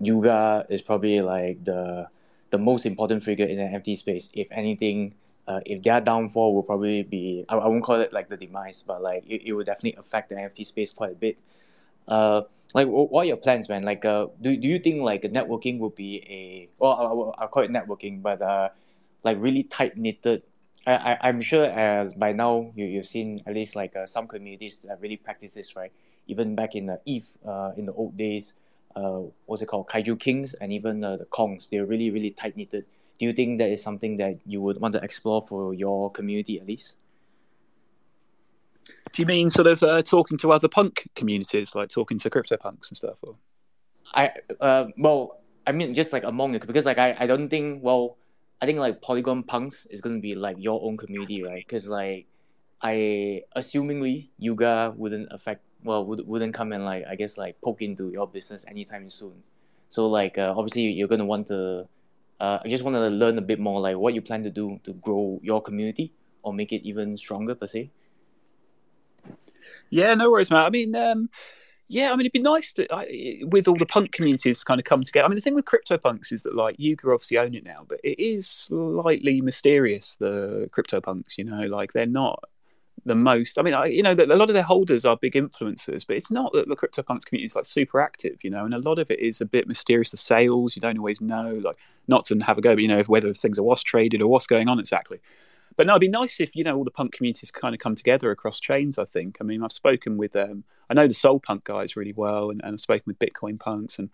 Yuga 0.01 0.65
is 0.69 0.81
probably 0.81 1.21
like 1.21 1.63
the 1.63 2.07
the 2.49 2.57
most 2.57 2.85
important 2.85 3.23
figure 3.23 3.45
in 3.45 3.57
the 3.57 3.63
NFT 3.63 3.97
space. 3.97 4.29
If 4.33 4.47
anything, 4.51 5.13
uh, 5.47 5.59
if 5.65 5.83
their 5.83 6.01
downfall 6.01 6.53
will 6.53 6.63
probably 6.63 7.03
be, 7.03 7.45
I, 7.49 7.55
I 7.55 7.67
won't 7.67 7.83
call 7.83 8.01
it 8.01 8.13
like 8.13 8.29
the 8.29 8.37
demise, 8.37 8.83
but 8.85 9.01
like 9.01 9.25
it, 9.27 9.43
it 9.45 9.53
will 9.53 9.63
definitely 9.63 9.95
affect 9.99 10.29
the 10.29 10.35
NFT 10.35 10.65
space 10.65 10.91
quite 10.91 11.11
a 11.11 11.15
bit. 11.15 11.37
Uh, 12.07 12.41
like 12.73 12.87
what 12.87 13.21
are 13.21 13.25
your 13.25 13.37
plans, 13.37 13.69
man? 13.69 13.83
Like, 13.83 14.03
uh, 14.03 14.27
do, 14.41 14.55
do 14.57 14.67
you 14.67 14.79
think 14.79 15.01
like 15.01 15.23
networking 15.23 15.79
will 15.79 15.89
be 15.89 16.23
a, 16.27 16.69
well, 16.77 17.33
I, 17.37 17.41
I'll 17.43 17.47
call 17.47 17.63
it 17.63 17.71
networking, 17.71 18.21
but 18.21 18.41
uh, 18.41 18.69
like 19.23 19.37
really 19.39 19.63
tight 19.63 19.97
knitted. 19.97 20.43
I, 20.85 20.93
I 21.13 21.17
I'm 21.29 21.41
sure 21.41 21.65
uh, 21.65 22.09
by 22.17 22.31
now 22.33 22.71
you 22.75 22.85
you've 22.85 23.05
seen 23.05 23.41
at 23.45 23.53
least 23.53 23.75
like 23.75 23.95
uh, 23.95 24.05
some 24.05 24.27
communities 24.27 24.85
that 24.87 24.99
really 25.01 25.17
practice 25.17 25.53
this, 25.53 25.75
right? 25.75 25.91
Even 26.27 26.55
back 26.55 26.75
in 26.75 26.87
the 26.87 26.99
Eve, 27.05 27.27
uh, 27.47 27.71
in 27.77 27.85
the 27.85 27.93
old 27.93 28.17
days, 28.17 28.53
uh, 28.97 29.21
what's 29.45 29.61
it 29.61 29.67
called, 29.67 29.87
Kaiju 29.87 30.19
Kings, 30.19 30.55
and 30.55 30.73
even 30.73 31.03
uh, 31.03 31.17
the 31.17 31.25
Kongs, 31.25 31.69
they're 31.69 31.85
really 31.85 32.09
really 32.09 32.31
tight 32.31 32.57
knitted. 32.57 32.85
Do 33.19 33.25
you 33.25 33.33
think 33.33 33.59
that 33.59 33.69
is 33.69 33.81
something 33.81 34.17
that 34.17 34.39
you 34.45 34.61
would 34.61 34.79
want 34.79 34.93
to 34.93 35.03
explore 35.03 35.41
for 35.41 35.73
your 35.73 36.11
community 36.11 36.59
at 36.59 36.67
least? 36.67 36.97
Do 39.13 39.21
you 39.21 39.25
mean 39.25 39.49
sort 39.49 39.67
of 39.67 39.83
uh, 39.83 40.01
talking 40.01 40.37
to 40.39 40.51
other 40.51 40.67
punk 40.67 41.09
communities, 41.15 41.75
like 41.75 41.89
talking 41.89 42.17
to 42.19 42.29
crypto 42.29 42.57
punks 42.57 42.89
and 42.89 42.97
stuff? 42.97 43.17
Or? 43.21 43.35
I 44.13 44.31
uh 44.61 44.85
well 44.97 45.41
I 45.65 45.71
mean 45.73 45.93
just 45.93 46.13
like 46.13 46.23
among 46.23 46.55
it 46.55 46.65
because 46.65 46.85
like 46.85 46.97
I 46.97 47.15
I 47.19 47.27
don't 47.27 47.49
think 47.49 47.83
well 47.83 48.17
I 48.61 48.65
think 48.65 48.79
like 48.79 49.01
Polygon 49.01 49.43
Punks 49.43 49.85
is 49.87 50.01
gonna 50.01 50.19
be 50.19 50.33
like 50.35 50.57
your 50.59 50.81
own 50.83 50.97
community 50.97 51.43
right 51.43 51.63
because 51.65 51.87
like 51.87 52.25
I 52.81 53.43
assumingly 53.55 54.29
Yuga 54.37 54.93
wouldn't 54.95 55.27
affect 55.31 55.63
well 55.83 56.05
would, 56.05 56.25
wouldn't 56.27 56.53
come 56.53 56.71
and 56.71 56.85
like 56.85 57.05
I 57.07 57.15
guess 57.15 57.37
like 57.37 57.59
poke 57.61 57.81
into 57.81 58.09
your 58.09 58.27
business 58.27 58.65
anytime 58.67 59.09
soon 59.09 59.43
so 59.89 60.07
like 60.07 60.37
uh, 60.37 60.53
obviously 60.55 60.83
you're 60.83 61.07
gonna 61.07 61.25
want 61.25 61.47
to 61.47 61.87
uh, 62.39 62.59
I 62.63 62.67
just 62.67 62.83
want 62.83 62.95
to 62.95 63.07
learn 63.07 63.37
a 63.37 63.41
bit 63.41 63.59
more 63.59 63.79
like 63.79 63.97
what 63.97 64.13
you 64.13 64.21
plan 64.21 64.43
to 64.43 64.51
do 64.51 64.79
to 64.83 64.93
grow 64.93 65.39
your 65.41 65.61
community 65.61 66.11
or 66.43 66.53
make 66.53 66.71
it 66.71 66.87
even 66.87 67.17
stronger 67.17 67.55
per 67.55 67.67
se 67.67 67.89
Yeah, 69.89 70.13
no 70.13 70.31
worries, 70.31 70.51
man. 70.51 70.65
I 70.65 70.69
mean, 70.69 70.95
um, 70.95 71.29
yeah, 71.87 72.09
I 72.09 72.11
mean, 72.11 72.21
it'd 72.21 72.33
be 72.33 72.39
nice 72.39 72.73
to, 72.73 72.87
I, 72.93 73.41
with 73.45 73.67
all 73.67 73.77
the 73.77 73.85
punk 73.85 74.11
communities 74.11 74.59
to 74.59 74.65
kind 74.65 74.79
of 74.79 74.85
come 74.85 75.03
together. 75.03 75.25
I 75.25 75.29
mean, 75.29 75.35
the 75.35 75.41
thing 75.41 75.55
with 75.55 75.65
CryptoPunks 75.65 76.31
is 76.31 76.43
that, 76.43 76.55
like, 76.55 76.75
Yuga 76.77 77.09
obviously 77.11 77.37
own 77.37 77.55
it 77.55 77.63
now, 77.63 77.85
but 77.87 77.99
it 78.03 78.19
is 78.21 78.47
slightly 78.47 79.41
mysterious, 79.41 80.15
the 80.15 80.69
CryptoPunks, 80.71 81.37
you 81.37 81.45
know, 81.45 81.61
like, 81.67 81.93
they're 81.93 82.05
not 82.05 82.43
the 83.05 83.15
most. 83.15 83.57
I 83.57 83.61
mean, 83.61 83.73
I, 83.73 83.85
you 83.85 84.03
know, 84.03 84.11
a 84.13 84.35
lot 84.35 84.49
of 84.49 84.53
their 84.53 84.63
holders 84.63 85.05
are 85.05 85.17
big 85.17 85.33
influencers, 85.33 86.05
but 86.05 86.17
it's 86.17 86.31
not 86.31 86.51
that 86.53 86.67
the 86.67 86.75
CryptoPunks 86.75 87.25
community 87.25 87.45
is, 87.45 87.55
like, 87.55 87.65
super 87.65 88.01
active, 88.01 88.37
you 88.43 88.49
know, 88.49 88.65
and 88.65 88.73
a 88.73 88.79
lot 88.79 88.99
of 88.99 89.09
it 89.11 89.19
is 89.19 89.39
a 89.39 89.45
bit 89.45 89.67
mysterious. 89.67 90.11
The 90.11 90.17
sales, 90.17 90.75
you 90.75 90.81
don't 90.81 90.97
always 90.97 91.21
know, 91.21 91.59
like, 91.63 91.77
not 92.07 92.25
to 92.25 92.37
have 92.39 92.57
a 92.57 92.61
go, 92.61 92.75
but, 92.75 92.81
you 92.81 92.87
know, 92.87 93.03
whether 93.03 93.33
things 93.33 93.57
are 93.57 93.63
was 93.63 93.83
traded 93.83 94.21
or 94.21 94.27
what's 94.27 94.47
going 94.47 94.67
on 94.67 94.79
exactly. 94.79 95.19
But 95.77 95.85
no, 95.85 95.93
it'd 95.93 96.01
be 96.01 96.07
nice 96.07 96.39
if 96.39 96.55
you 96.55 96.63
know 96.63 96.75
all 96.75 96.83
the 96.83 96.89
punk 96.89 97.13
communities 97.13 97.51
kind 97.51 97.75
of 97.75 97.79
come 97.79 97.93
together 97.93 98.31
across 98.31 98.59
chains. 98.59 98.97
I 98.97 99.05
think. 99.05 99.37
I 99.39 99.43
mean, 99.43 99.63
I've 99.63 99.71
spoken 99.71 100.17
with 100.17 100.35
um, 100.35 100.63
I 100.89 100.95
know 100.95 101.07
the 101.07 101.13
Sol 101.13 101.39
Punk 101.39 101.65
guys 101.65 101.95
really 101.95 102.13
well, 102.13 102.49
and, 102.49 102.59
and 102.63 102.73
I've 102.73 102.79
spoken 102.81 103.03
with 103.05 103.19
Bitcoin 103.19 103.59
punks, 103.59 103.99
and 103.99 104.09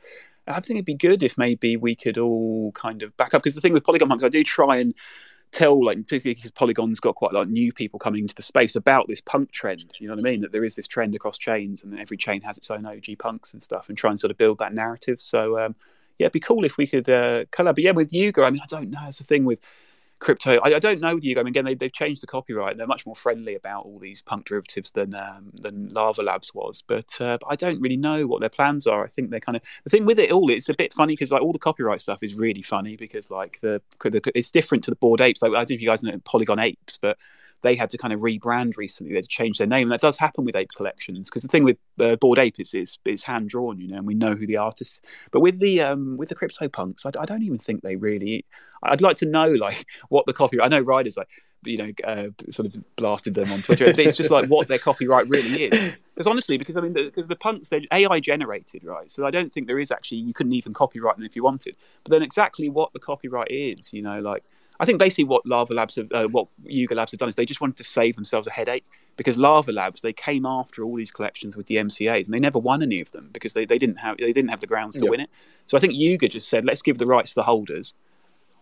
I 0.46 0.60
think 0.60 0.78
it'd 0.78 0.86
be 0.86 0.94
good 0.94 1.24
if 1.24 1.38
maybe 1.38 1.78
we 1.78 1.96
could 1.96 2.18
all 2.18 2.74
kind 2.74 3.02
of 3.02 3.16
back 3.16 3.34
up. 3.34 3.42
Because 3.42 3.56
the 3.56 3.62
thing 3.62 3.72
with 3.72 3.86
Polygon 3.86 4.10
punks, 4.10 4.26
I 4.26 4.30
do 4.30 4.44
try 4.44 4.76
and 4.76 4.94
tell, 5.54 5.84
like, 5.84 5.98
particularly 6.04 6.36
because 6.36 6.52
Polygon's 6.52 7.00
got 7.00 7.16
quite 7.16 7.32
a 7.32 7.36
lot 7.36 7.44
of 7.44 7.50
new 7.50 7.72
people 7.72 8.00
coming 8.00 8.22
into 8.22 8.36
the 8.36 8.42
space 8.42 8.76
about 8.76 9.08
this 9.08 9.22
punk 9.22 9.52
trend. 9.52 9.94
You 10.00 10.08
know 10.08 10.14
what 10.14 10.20
I 10.20 10.30
mean? 10.30 10.42
That 10.42 10.52
there 10.52 10.64
is 10.64 10.76
this 10.76 10.88
trend 10.88 11.16
across 11.16 11.38
chains, 11.38 11.84
and 11.84 12.00
every 12.00 12.18
chain 12.18 12.42
has 12.42 12.58
its 12.58 12.70
own 12.70 12.86
OG 12.86 13.18
punks 13.20 13.54
and 13.54 13.64
stuff, 13.64 13.90
and 13.90 13.98
try 13.98 14.10
and 14.10 14.20
sort 14.20 14.32
of 14.32 14.38
build 14.38 14.60
that 14.60 14.74
narrative. 14.74 15.22
So. 15.22 15.60
Um, 15.60 15.76
yeah, 16.20 16.26
it'd 16.26 16.34
be 16.34 16.40
cool 16.40 16.64
if 16.64 16.78
we 16.78 16.86
could 16.86 17.10
uh, 17.10 17.46
collab. 17.46 17.74
But 17.74 17.80
yeah, 17.80 17.90
with 17.90 18.14
Yuga, 18.14 18.44
I 18.44 18.52
mean, 18.52 18.62
I 18.62 18.68
don't 18.68 18.92
know. 18.92 19.02
It's 19.08 19.18
the 19.18 19.24
thing 19.24 19.46
with 19.46 19.68
crypto. 20.24 20.60
I, 20.64 20.76
I 20.76 20.80
don't 20.80 21.00
know 21.00 21.16
with 21.16 21.24
Yuga. 21.24 21.41
I 21.41 21.44
mean, 21.44 21.52
again, 21.52 21.66
they, 21.66 21.76
they've 21.76 21.94
changed 21.94 22.24
the 22.24 22.28
copyright. 22.28 22.78
They're 22.78 22.88
much 22.88 23.06
more 23.06 23.16
friendly 23.16 23.56
about 23.56 23.86
all 23.86 24.00
these 24.00 24.22
punk 24.22 24.45
derivatives 24.45 24.91
than 24.91 25.14
um, 25.14 25.52
than 25.54 25.90
Larva 25.90 26.24
Labs 26.24 26.54
was. 26.54 26.84
But, 26.86 27.20
uh, 27.22 27.38
but 27.40 27.48
I 27.50 27.56
don't 27.56 27.80
really 27.82 27.98
know 27.98 28.26
what 28.26 28.40
their 28.40 28.50
plans 28.50 28.88
are. 28.88 29.04
I 29.04 29.08
think 29.08 29.30
they're 29.30 29.40
kind 29.40 29.56
of 29.56 29.62
the 29.84 29.90
thing 29.90 30.06
with 30.06 30.20
it 30.20 30.32
all. 30.32 30.50
It's 30.50 30.70
a 30.70 30.74
bit 30.74 30.94
funny 30.94 31.14
because 31.14 31.32
like 31.32 31.41
all 31.41 31.54
the 31.54 31.60
copyright 31.60 32.02
stuff 32.02 32.20
is 32.22 32.36
really 32.36 32.62
funny 32.62 32.95
because 32.95 33.30
like 33.30 33.60
the, 33.62 33.82
the 34.02 34.32
it's 34.34 34.52
different 34.52 34.84
to 34.86 34.91
the 34.91 34.98
Bored 34.98 35.22
Apes. 35.22 35.41
Like 35.41 35.52
I 35.52 35.56
don't 35.56 35.70
know 35.70 35.76
if 35.76 35.82
you 35.82 35.88
guys 35.88 36.04
know 36.04 36.18
Polygon 36.24 36.60
Apes, 36.60 36.98
but 36.98 37.18
they 37.64 37.76
had 37.76 37.90
to 37.90 37.98
kind 37.98 38.14
of 38.14 38.20
rebrand 38.20 38.78
recently. 38.78 39.14
They 39.14 39.18
had 39.18 39.24
to 39.24 39.30
change 39.30 39.58
their 39.58 39.68
name, 39.68 39.84
and 39.84 39.91
that 39.91 40.02
does 40.02 40.18
happen 40.18 40.45
with 40.45 40.56
ape 40.56 40.70
collections. 40.76 41.30
Because 41.30 41.44
the 41.44 41.50
thing 41.50 41.64
with 41.64 41.78
uh, 42.00 42.18
Bored 42.18 42.38
Ape 42.38 42.60
is 42.60 42.74
it's, 42.74 43.00
it's 43.06 43.24
hand 43.24 43.50
drawn, 43.50 43.80
you 43.80 43.88
know, 43.88 43.98
and 43.98 44.06
we 44.06 44.14
know 44.14 44.36
who 44.36 44.45
the 44.45 44.58
artist. 44.58 45.04
But 45.32 45.40
with 45.40 45.60
the 45.60 45.82
um, 45.82 46.18
with 46.18 46.30
the 46.30 46.36
crypto 46.36 46.68
punks, 46.68 47.06
I, 47.06 47.12
I, 47.20 47.26
don't 47.26 47.41
even 47.41 47.58
think 47.58 47.82
they 47.82 47.95
really. 47.95 48.45
I'd 48.84 49.02
like 49.02 49.16
to 49.18 49.26
know 49.26 49.48
like 49.48 49.86
what 50.14 50.27
the 50.27 50.34
copyright. 50.34 50.65
I 50.65 50.69
know 50.69 50.84
Ryder's 50.84 51.18
like 51.18 51.27
you 51.64 51.77
know 51.77 51.90
uh, 52.03 52.27
sort 52.49 52.68
of 52.68 52.95
blasted 52.95 53.34
them 53.34 53.52
on 53.52 53.61
Twitter, 53.61 53.85
but 53.85 53.99
it's 53.99 54.15
just 54.15 54.30
like 54.30 54.48
what 54.48 54.68
their 54.68 54.77
copyright 54.77 55.27
really 55.27 55.64
is. 55.64 55.94
Because 56.14 56.27
honestly, 56.27 56.57
because 56.57 56.77
I 56.77 56.81
mean, 56.81 56.94
because 56.94 57.27
the, 57.27 57.34
the 57.34 57.40
punks 57.40 57.69
they're 57.69 57.81
AI 57.91 58.19
generated, 58.19 58.84
right? 58.84 59.10
So 59.10 59.26
I 59.26 59.31
don't 59.31 59.52
think 59.52 59.65
there 59.65 59.80
is 59.80 59.90
actually 59.90 60.19
you 60.19 60.34
couldn't 60.34 60.53
even 60.53 60.72
copyright 60.72 61.15
them 61.15 61.26
if 61.26 61.35
you 61.35 61.44
wanted. 61.44 61.76
But 62.03 62.11
then 62.11 62.22
exactly 62.22 62.69
what 62.69 62.94
the 62.94 62.99
copyright 62.99 63.49
is, 63.49 63.91
you 63.91 64.03
know, 64.03 64.19
like 64.19 64.44
I 64.80 64.85
think 64.85 64.99
basically 64.99 65.23
what 65.23 65.45
Larva 65.45 65.73
Labs, 65.73 65.95
have, 65.95 66.11
uh, 66.11 66.27
what 66.27 66.48
Yuga 66.64 66.95
Labs 66.95 67.11
have 67.11 67.19
done 67.19 67.30
is 67.30 67.35
they 67.35 67.45
just 67.45 67.61
wanted 67.61 67.77
to 67.77 67.84
save 67.84 68.15
themselves 68.15 68.48
a 68.48 68.52
headache 68.52 68.85
because 69.18 69.38
Larva 69.38 69.72
Labs 69.72 70.02
they 70.02 70.14
came 70.14 70.45
after 70.45 70.84
all 70.84 70.95
these 70.95 71.11
collections 71.11 71.56
with 71.56 71.68
the 71.68 71.76
MCA's 71.76 72.27
and 72.27 72.34
they 72.34 72.40
never 72.40 72.60
won 72.60 72.84
any 72.84 72.99
of 73.02 73.11
them 73.11 73.30
because 73.34 73.53
they, 73.53 73.65
they 73.65 73.77
didn't 73.77 73.98
have 73.98 74.18
they 74.18 74.34
didn't 74.34 74.49
have 74.49 74.61
the 74.61 74.68
grounds 74.68 74.98
to 74.98 75.10
win 75.10 75.19
it. 75.19 75.30
So 75.68 75.77
I 75.77 75.80
think 75.80 75.94
Yuga 75.95 76.27
just 76.27 76.49
said 76.49 76.65
let's 76.65 76.81
give 76.81 76.98
the 76.98 77.06
rights 77.06 77.31
to 77.31 77.35
the 77.35 77.44
holders. 77.44 77.94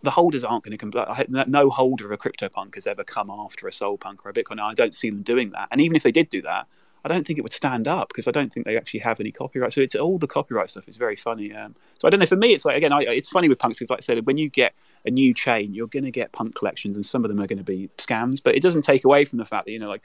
The 0.04 0.12
holders 0.12 0.44
aren't 0.44 0.64
going 0.64 0.78
to 0.78 0.86
compl- 0.86 1.48
no 1.48 1.70
holder 1.70 2.06
of 2.06 2.12
a 2.12 2.18
CryptoPunk 2.18 2.76
has 2.76 2.88
ever 2.88 3.04
come 3.04 3.30
after 3.30 3.68
a 3.68 3.72
Sol 3.72 3.98
Punk 3.98 4.26
or 4.26 4.30
a 4.30 4.34
Bitcoin. 4.34 4.60
I 4.60 4.74
don't 4.74 4.96
see 4.96 5.10
them 5.10 5.22
doing 5.22 5.52
that. 5.52 5.68
And 5.72 5.80
even 5.82 5.96
if 5.96 6.04
they 6.04 6.12
did 6.12 6.30
do 6.30 6.42
that, 6.42 6.68
I 7.04 7.08
don't 7.08 7.26
think 7.26 7.40
it 7.40 7.42
would 7.42 7.54
stand 7.54 7.88
up 7.88 8.10
because 8.10 8.28
I 8.28 8.32
don't 8.32 8.54
think 8.54 8.66
they 8.66 8.78
actually 8.78 9.00
have 9.00 9.20
any 9.20 9.32
copyright. 9.32 9.74
So 9.74 9.82
it's 9.82 9.96
all 9.96 10.20
the 10.20 10.28
copyright 10.28 10.70
stuff 10.70 10.88
is 10.88 10.98
very 10.98 11.16
funny. 11.16 11.54
Um, 11.54 11.76
so 11.98 12.08
I 12.08 12.12
don't 12.12 12.20
know. 12.20 12.28
For 12.28 12.36
me, 12.36 12.54
it's 12.54 12.64
like 12.64 12.78
again, 12.78 12.94
I, 12.94 13.02
it's 13.02 13.30
funny 13.30 13.50
with 13.50 13.58
punks 13.58 13.80
because, 13.80 13.90
like 13.90 14.00
I 14.00 14.02
said, 14.02 14.26
when 14.28 14.38
you 14.38 14.50
get 14.50 14.74
a 15.06 15.10
new 15.10 15.34
chain, 15.34 15.74
you're 15.74 15.88
going 15.88 16.04
to 16.04 16.12
get 16.12 16.32
punk 16.32 16.54
collections, 16.54 16.96
and 16.96 17.04
some 17.04 17.26
of 17.26 17.30
them 17.30 17.40
are 17.42 17.48
going 17.48 17.58
to 17.58 17.64
be 17.64 17.90
scams. 17.98 18.42
But 18.44 18.56
it 18.56 18.62
doesn't 18.62 18.84
take 18.84 19.04
away 19.04 19.26
from 19.26 19.40
the 19.40 19.46
fact 19.46 19.66
that 19.66 19.72
you 19.72 19.80
know, 19.80 19.88
like 19.88 20.04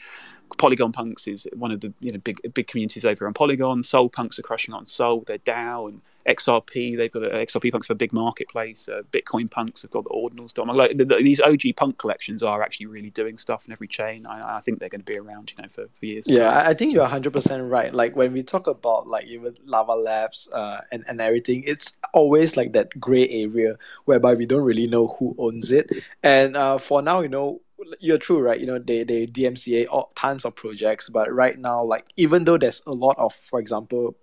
Polygon 0.56 0.92
punks 0.92 1.26
is 1.26 1.46
one 1.54 1.70
of 1.70 1.80
the 1.80 1.92
you 2.00 2.12
know 2.12 2.18
big 2.18 2.40
big 2.54 2.66
communities 2.66 3.04
over 3.04 3.26
on 3.26 3.34
Polygon. 3.34 3.82
Sol 3.82 4.08
punks 4.08 4.38
are 4.38 4.42
crushing 4.42 4.72
on 4.72 4.86
Sol. 4.86 5.22
They're 5.26 5.38
DAO 5.38 5.90
and 5.90 6.00
XRP. 6.28 6.96
They've 6.96 7.10
got 7.10 7.24
a, 7.24 7.30
XRP 7.30 7.72
punks 7.72 7.88
for 7.88 7.94
big 7.94 8.12
marketplace. 8.12 8.88
Uh, 8.88 9.02
Bitcoin 9.10 9.50
punks 9.50 9.82
have 9.82 9.90
got 9.90 10.04
the 10.04 10.10
ordinals. 10.10 10.56
Like 10.74 10.96
the, 10.96 11.04
the, 11.04 11.16
these 11.16 11.40
OG 11.40 11.62
punk 11.76 11.98
collections 11.98 12.42
are 12.42 12.62
actually 12.62 12.86
really 12.86 13.10
doing 13.10 13.38
stuff 13.38 13.66
in 13.66 13.72
every 13.72 13.88
chain. 13.88 14.26
I, 14.26 14.58
I 14.58 14.60
think 14.60 14.78
they're 14.78 14.88
going 14.88 15.00
to 15.00 15.04
be 15.04 15.18
around, 15.18 15.52
you 15.56 15.62
know, 15.62 15.68
for, 15.68 15.86
for 15.94 16.06
years. 16.06 16.26
Yeah. 16.28 16.50
I 16.50 16.76
I 16.76 16.78
think 16.78 16.92
you're 16.92 17.08
100% 17.08 17.70
right. 17.70 17.94
Like 17.94 18.16
when 18.16 18.34
we 18.34 18.42
talk 18.42 18.66
about 18.66 19.06
like 19.06 19.24
even 19.26 19.56
Larva 19.64 19.92
Labs 19.94 20.46
uh, 20.52 20.82
and, 20.92 21.06
and 21.08 21.22
everything, 21.22 21.62
it's 21.66 21.96
always 22.12 22.54
like 22.54 22.74
that 22.74 23.00
gray 23.00 23.26
area 23.28 23.78
whereby 24.04 24.34
we 24.34 24.44
don't 24.44 24.62
really 24.62 24.86
know 24.86 25.06
who 25.06 25.34
owns 25.38 25.72
it. 25.72 25.90
And 26.22 26.54
uh, 26.54 26.76
for 26.76 27.00
now, 27.00 27.20
you 27.20 27.30
know, 27.30 27.62
you're 27.98 28.18
true, 28.18 28.40
right? 28.40 28.60
You 28.60 28.66
know, 28.66 28.78
they, 28.78 29.04
they 29.04 29.26
DMCA 29.26 29.86
all, 29.90 30.12
tons 30.14 30.44
of 30.44 30.54
projects, 30.54 31.08
but 31.08 31.32
right 31.32 31.58
now, 31.58 31.82
like 31.82 32.04
even 32.18 32.44
though 32.44 32.58
there's 32.58 32.82
a 32.86 32.92
lot 32.92 33.16
of, 33.18 33.34
for 33.34 33.58
example, 33.58 34.16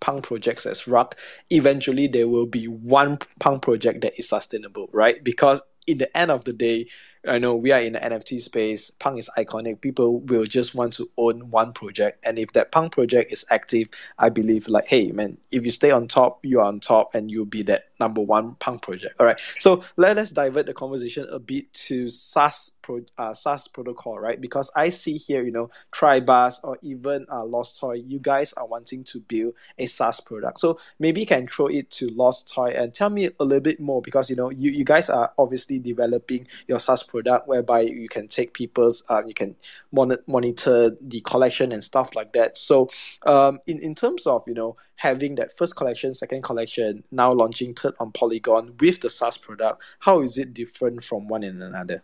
punk 0.00 0.24
projects 0.24 0.66
as 0.66 0.86
Ruck, 0.86 1.16
eventually 1.50 2.06
there 2.06 2.28
will 2.28 2.46
be 2.46 2.66
one 2.66 3.18
punk 3.38 3.62
project 3.62 4.00
that 4.02 4.18
is 4.18 4.28
sustainable, 4.28 4.88
right? 4.92 5.22
Because 5.22 5.62
in 5.86 5.98
the 5.98 6.16
end 6.16 6.30
of 6.30 6.44
the 6.44 6.52
day, 6.52 6.86
I 7.26 7.38
know 7.38 7.54
we 7.54 7.70
are 7.70 7.80
in 7.80 7.92
the 7.92 7.98
NFT 7.98 8.40
space. 8.40 8.90
Punk 8.90 9.18
is 9.18 9.28
iconic. 9.36 9.82
People 9.82 10.20
will 10.20 10.44
just 10.44 10.74
want 10.74 10.94
to 10.94 11.10
own 11.18 11.50
one 11.50 11.72
project, 11.72 12.24
and 12.24 12.38
if 12.38 12.52
that 12.54 12.72
Punk 12.72 12.92
project 12.92 13.32
is 13.32 13.44
active, 13.50 13.88
I 14.18 14.30
believe 14.30 14.68
like, 14.68 14.86
hey 14.86 15.12
man, 15.12 15.36
if 15.50 15.64
you 15.64 15.70
stay 15.70 15.90
on 15.90 16.08
top, 16.08 16.44
you 16.44 16.60
are 16.60 16.66
on 16.66 16.80
top, 16.80 17.14
and 17.14 17.30
you'll 17.30 17.44
be 17.44 17.62
that 17.64 17.90
number 18.00 18.22
one 18.22 18.54
Punk 18.54 18.82
project. 18.82 19.14
All 19.20 19.26
right. 19.26 19.38
So 19.58 19.84
let 19.96 20.16
us 20.16 20.30
divert 20.30 20.66
the 20.66 20.74
conversation 20.74 21.26
a 21.30 21.38
bit 21.38 21.72
to 21.74 22.08
SaaS 22.08 22.70
pro, 22.80 23.02
uh, 23.18 23.34
SaaS 23.34 23.68
protocol, 23.68 24.18
right? 24.18 24.40
Because 24.40 24.70
I 24.74 24.88
see 24.88 25.18
here, 25.18 25.44
you 25.44 25.52
know, 25.52 25.70
Tribus 25.92 26.58
or 26.64 26.78
even 26.82 27.26
uh, 27.30 27.44
Lost 27.44 27.78
Toy, 27.78 28.02
you 28.06 28.18
guys 28.18 28.54
are 28.54 28.66
wanting 28.66 29.04
to 29.04 29.20
build 29.20 29.54
a 29.78 29.86
SaaS 29.86 30.20
product. 30.20 30.60
So 30.60 30.80
maybe 30.98 31.20
you 31.20 31.26
can 31.26 31.46
throw 31.46 31.66
it 31.66 31.90
to 31.92 32.08
Lost 32.08 32.52
Toy 32.52 32.70
and 32.70 32.94
tell 32.94 33.10
me 33.10 33.28
a 33.38 33.44
little 33.44 33.60
bit 33.60 33.78
more 33.78 34.00
because 34.00 34.30
you 34.30 34.36
know 34.36 34.48
you, 34.50 34.70
you 34.70 34.84
guys 34.84 35.10
are 35.10 35.32
obviously 35.38 35.78
developing 35.78 36.46
your 36.66 36.78
SaaS 36.78 37.02
product 37.10 37.48
whereby 37.48 37.80
you 37.80 38.08
can 38.08 38.28
take 38.28 38.54
people's 38.54 39.02
uh, 39.08 39.22
you 39.26 39.34
can 39.34 39.56
monitor 39.92 40.96
the 41.00 41.20
collection 41.20 41.72
and 41.72 41.82
stuff 41.82 42.14
like 42.14 42.32
that. 42.32 42.56
So 42.56 42.88
um, 43.26 43.60
in 43.66 43.78
in 43.80 43.94
terms 43.94 44.26
of 44.26 44.42
you 44.46 44.54
know 44.54 44.76
having 44.96 45.34
that 45.36 45.56
first 45.56 45.76
collection, 45.76 46.14
second 46.14 46.42
collection, 46.42 47.02
now 47.10 47.32
launching 47.32 47.74
third 47.74 47.94
on 47.98 48.12
Polygon 48.12 48.74
with 48.78 49.00
the 49.00 49.10
SaaS 49.10 49.38
product, 49.38 49.82
how 49.98 50.20
is 50.20 50.38
it 50.38 50.52
different 50.52 51.02
from 51.02 51.26
one 51.26 51.42
and 51.42 51.62
another? 51.62 52.02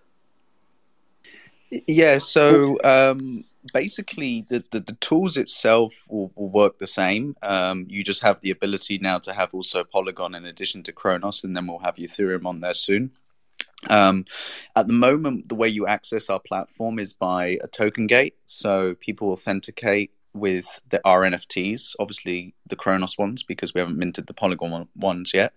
Yeah, 1.87 2.19
so 2.19 2.79
um, 2.85 3.45
basically 3.75 4.47
the, 4.49 4.65
the, 4.71 4.81
the, 4.81 4.93
tools 4.95 5.37
itself 5.37 5.93
will, 6.09 6.31
will 6.37 6.49
work 6.49 6.79
the 6.79 6.87
same. 6.87 7.37
Um, 7.43 7.87
you 7.89 8.05
just 8.05 8.23
have 8.23 8.41
the 8.41 8.51
ability 8.51 8.99
now 8.99 9.19
to 9.19 9.33
have 9.33 9.53
also 9.53 9.83
Polygon 9.83 10.35
in 10.35 10.45
addition 10.45 10.83
to 10.85 10.93
Cronos, 10.93 11.43
and 11.43 11.57
then 11.57 11.67
we'll 11.67 11.81
have 11.81 11.97
Ethereum 11.97 12.47
on 12.47 12.61
there 12.61 12.75
soon. 12.75 13.11
Um, 13.91 14.25
at 14.75 14.89
the 14.89 14.95
moment, 14.95 15.49
the 15.49 15.55
way 15.55 15.69
you 15.69 15.87
access 15.87 16.31
our 16.31 16.41
platform 16.41 16.99
is 16.99 17.13
by 17.13 17.59
a 17.63 17.69
token 17.69 18.07
gate. 18.07 18.37
So 18.47 18.95
people 18.95 19.31
authenticate 19.31 20.13
with 20.35 20.81
the 20.91 21.01
our 21.05 21.23
NFTs, 21.23 21.95
obviously 21.99 22.55
the 22.69 22.77
Cronos 22.77 23.19
ones, 23.19 23.43
because 23.43 23.75
we 23.75 23.81
haven't 23.81 23.99
minted 23.99 24.27
the 24.27 24.35
Polygon 24.35 24.89
ones 24.95 25.33
yet. 25.33 25.55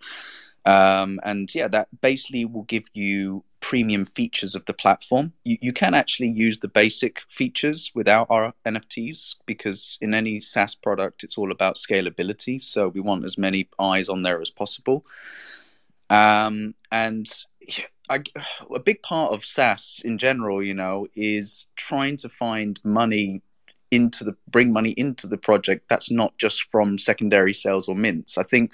Um, 0.66 1.20
and 1.24 1.54
yeah, 1.54 1.68
that 1.70 1.88
basically 2.02 2.46
will 2.46 2.64
give 2.64 2.86
you 2.94 3.44
premium 3.62 4.06
features 4.06 4.56
of 4.56 4.66
the 4.66 4.74
platform. 4.74 5.34
You, 5.44 5.58
you 5.62 5.74
can 5.74 5.94
actually 5.94 6.30
use 6.30 6.60
the 6.60 6.68
basic 6.68 7.20
features 7.28 7.92
without 7.96 8.28
our 8.30 8.54
NFTs 8.66 9.36
because 9.46 9.98
in 10.02 10.14
any 10.14 10.42
SaaS 10.42 10.76
product, 10.76 11.24
it's 11.24 11.38
all 11.38 11.52
about 11.52 11.76
scalability. 11.76 12.62
So 12.62 12.88
we 12.90 13.00
want 13.00 13.26
as 13.26 13.38
many 13.38 13.70
eyes 13.80 14.10
on 14.10 14.22
there 14.22 14.42
as 14.42 14.50
possible. 14.50 15.06
Um, 16.10 16.76
and 16.92 17.28
I, 18.10 18.24
a 18.74 18.80
big 18.80 19.02
part 19.02 19.34
of 19.34 19.46
SaaS 19.46 20.02
in 20.04 20.18
general, 20.18 20.64
you 20.64 20.74
know, 20.74 21.08
is 21.16 21.66
trying 21.76 22.18
to 22.18 22.30
find 22.30 22.80
money 22.84 23.42
into 23.92 24.24
the 24.24 24.36
bring 24.48 24.72
money 24.72 24.92
into 24.92 25.26
the 25.26 25.38
project 25.38 25.90
that's 25.90 26.12
not 26.12 26.38
just 26.38 26.64
from 26.70 26.98
secondary 27.00 27.54
sales 27.54 27.88
or 27.88 27.96
mints. 27.96 28.38
I 28.38 28.44
think 28.44 28.72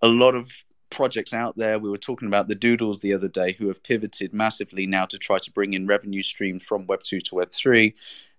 a 0.00 0.08
lot 0.08 0.34
of 0.34 0.50
projects 0.90 1.34
out 1.34 1.56
there. 1.56 1.78
We 1.78 1.90
were 1.90 1.98
talking 1.98 2.28
about 2.28 2.48
the 2.48 2.54
Doodles 2.54 3.00
the 3.00 3.12
other 3.12 3.28
day, 3.28 3.52
who 3.52 3.68
have 3.68 3.82
pivoted 3.82 4.32
massively 4.32 4.86
now 4.86 5.04
to 5.06 5.18
try 5.18 5.38
to 5.38 5.52
bring 5.52 5.74
in 5.74 5.86
revenue 5.86 6.22
streams 6.22 6.64
from 6.64 6.86
Web 6.86 7.02
two 7.02 7.20
to 7.22 7.34
Web 7.34 7.52
three. 7.52 7.94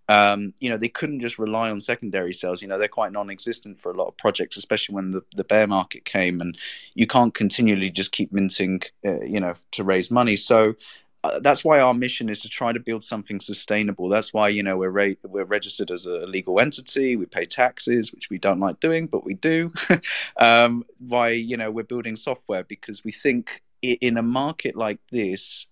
Um, 0.10 0.56
you 0.60 0.70
know, 0.70 0.78
they 0.78 0.90
couldn't 0.90 1.20
just 1.20 1.38
rely 1.38 1.70
on 1.70 1.80
secondary 1.80 2.34
sales. 2.34 2.62
You 2.62 2.68
know, 2.68 2.80
they're 2.80 2.88
quite 2.88 3.12
non-existent 3.12 3.80
for 3.80 3.92
a 3.92 3.96
lot 3.96 4.08
of 4.08 4.18
projects, 4.18 4.58
especially 4.58 4.96
when 4.96 5.12
the, 5.12 5.22
the 5.36 5.44
bear 5.44 5.68
market 5.68 6.04
came, 6.04 6.42
and 6.42 6.58
you 6.96 7.06
can't 7.06 7.34
continually 7.34 7.92
just 7.92 8.12
keep 8.12 8.34
minting, 8.34 8.82
uh, 9.06 9.22
you 9.22 9.40
know, 9.40 9.54
to 9.72 9.84
raise 9.84 10.10
money. 10.10 10.36
So 10.36 10.76
uh, 11.24 11.40
that's 11.40 11.64
why 11.64 11.80
our 11.80 11.94
mission 11.94 12.30
is 12.30 12.42
to 12.42 12.50
try 12.50 12.72
to 12.72 12.80
build 12.80 13.04
something 13.04 13.40
sustainable. 13.40 14.10
That's 14.10 14.34
why 14.34 14.50
you 14.50 14.64
know 14.64 14.78
we're 14.78 14.90
re- 14.90 15.18
we're 15.24 15.44
registered 15.44 15.92
as 15.92 16.06
a 16.06 16.26
legal 16.26 16.60
entity. 16.60 17.16
We 17.16 17.26
pay 17.26 17.46
taxes, 17.46 18.14
which 18.14 18.30
we 18.30 18.38
don't 18.38 18.60
like 18.60 18.80
doing, 18.80 19.08
but 19.08 19.26
we 19.26 19.36
do. 19.36 19.72
um, 20.38 20.86
why 21.00 21.30
you 21.30 21.58
know 21.58 21.72
we're 21.72 21.84
building 21.84 22.16
software 22.16 22.64
because 22.64 23.04
we 23.04 23.12
think 23.12 23.62
in 23.82 24.18
a 24.18 24.24
market 24.24 24.76
like 24.76 25.00
this, 25.12 25.68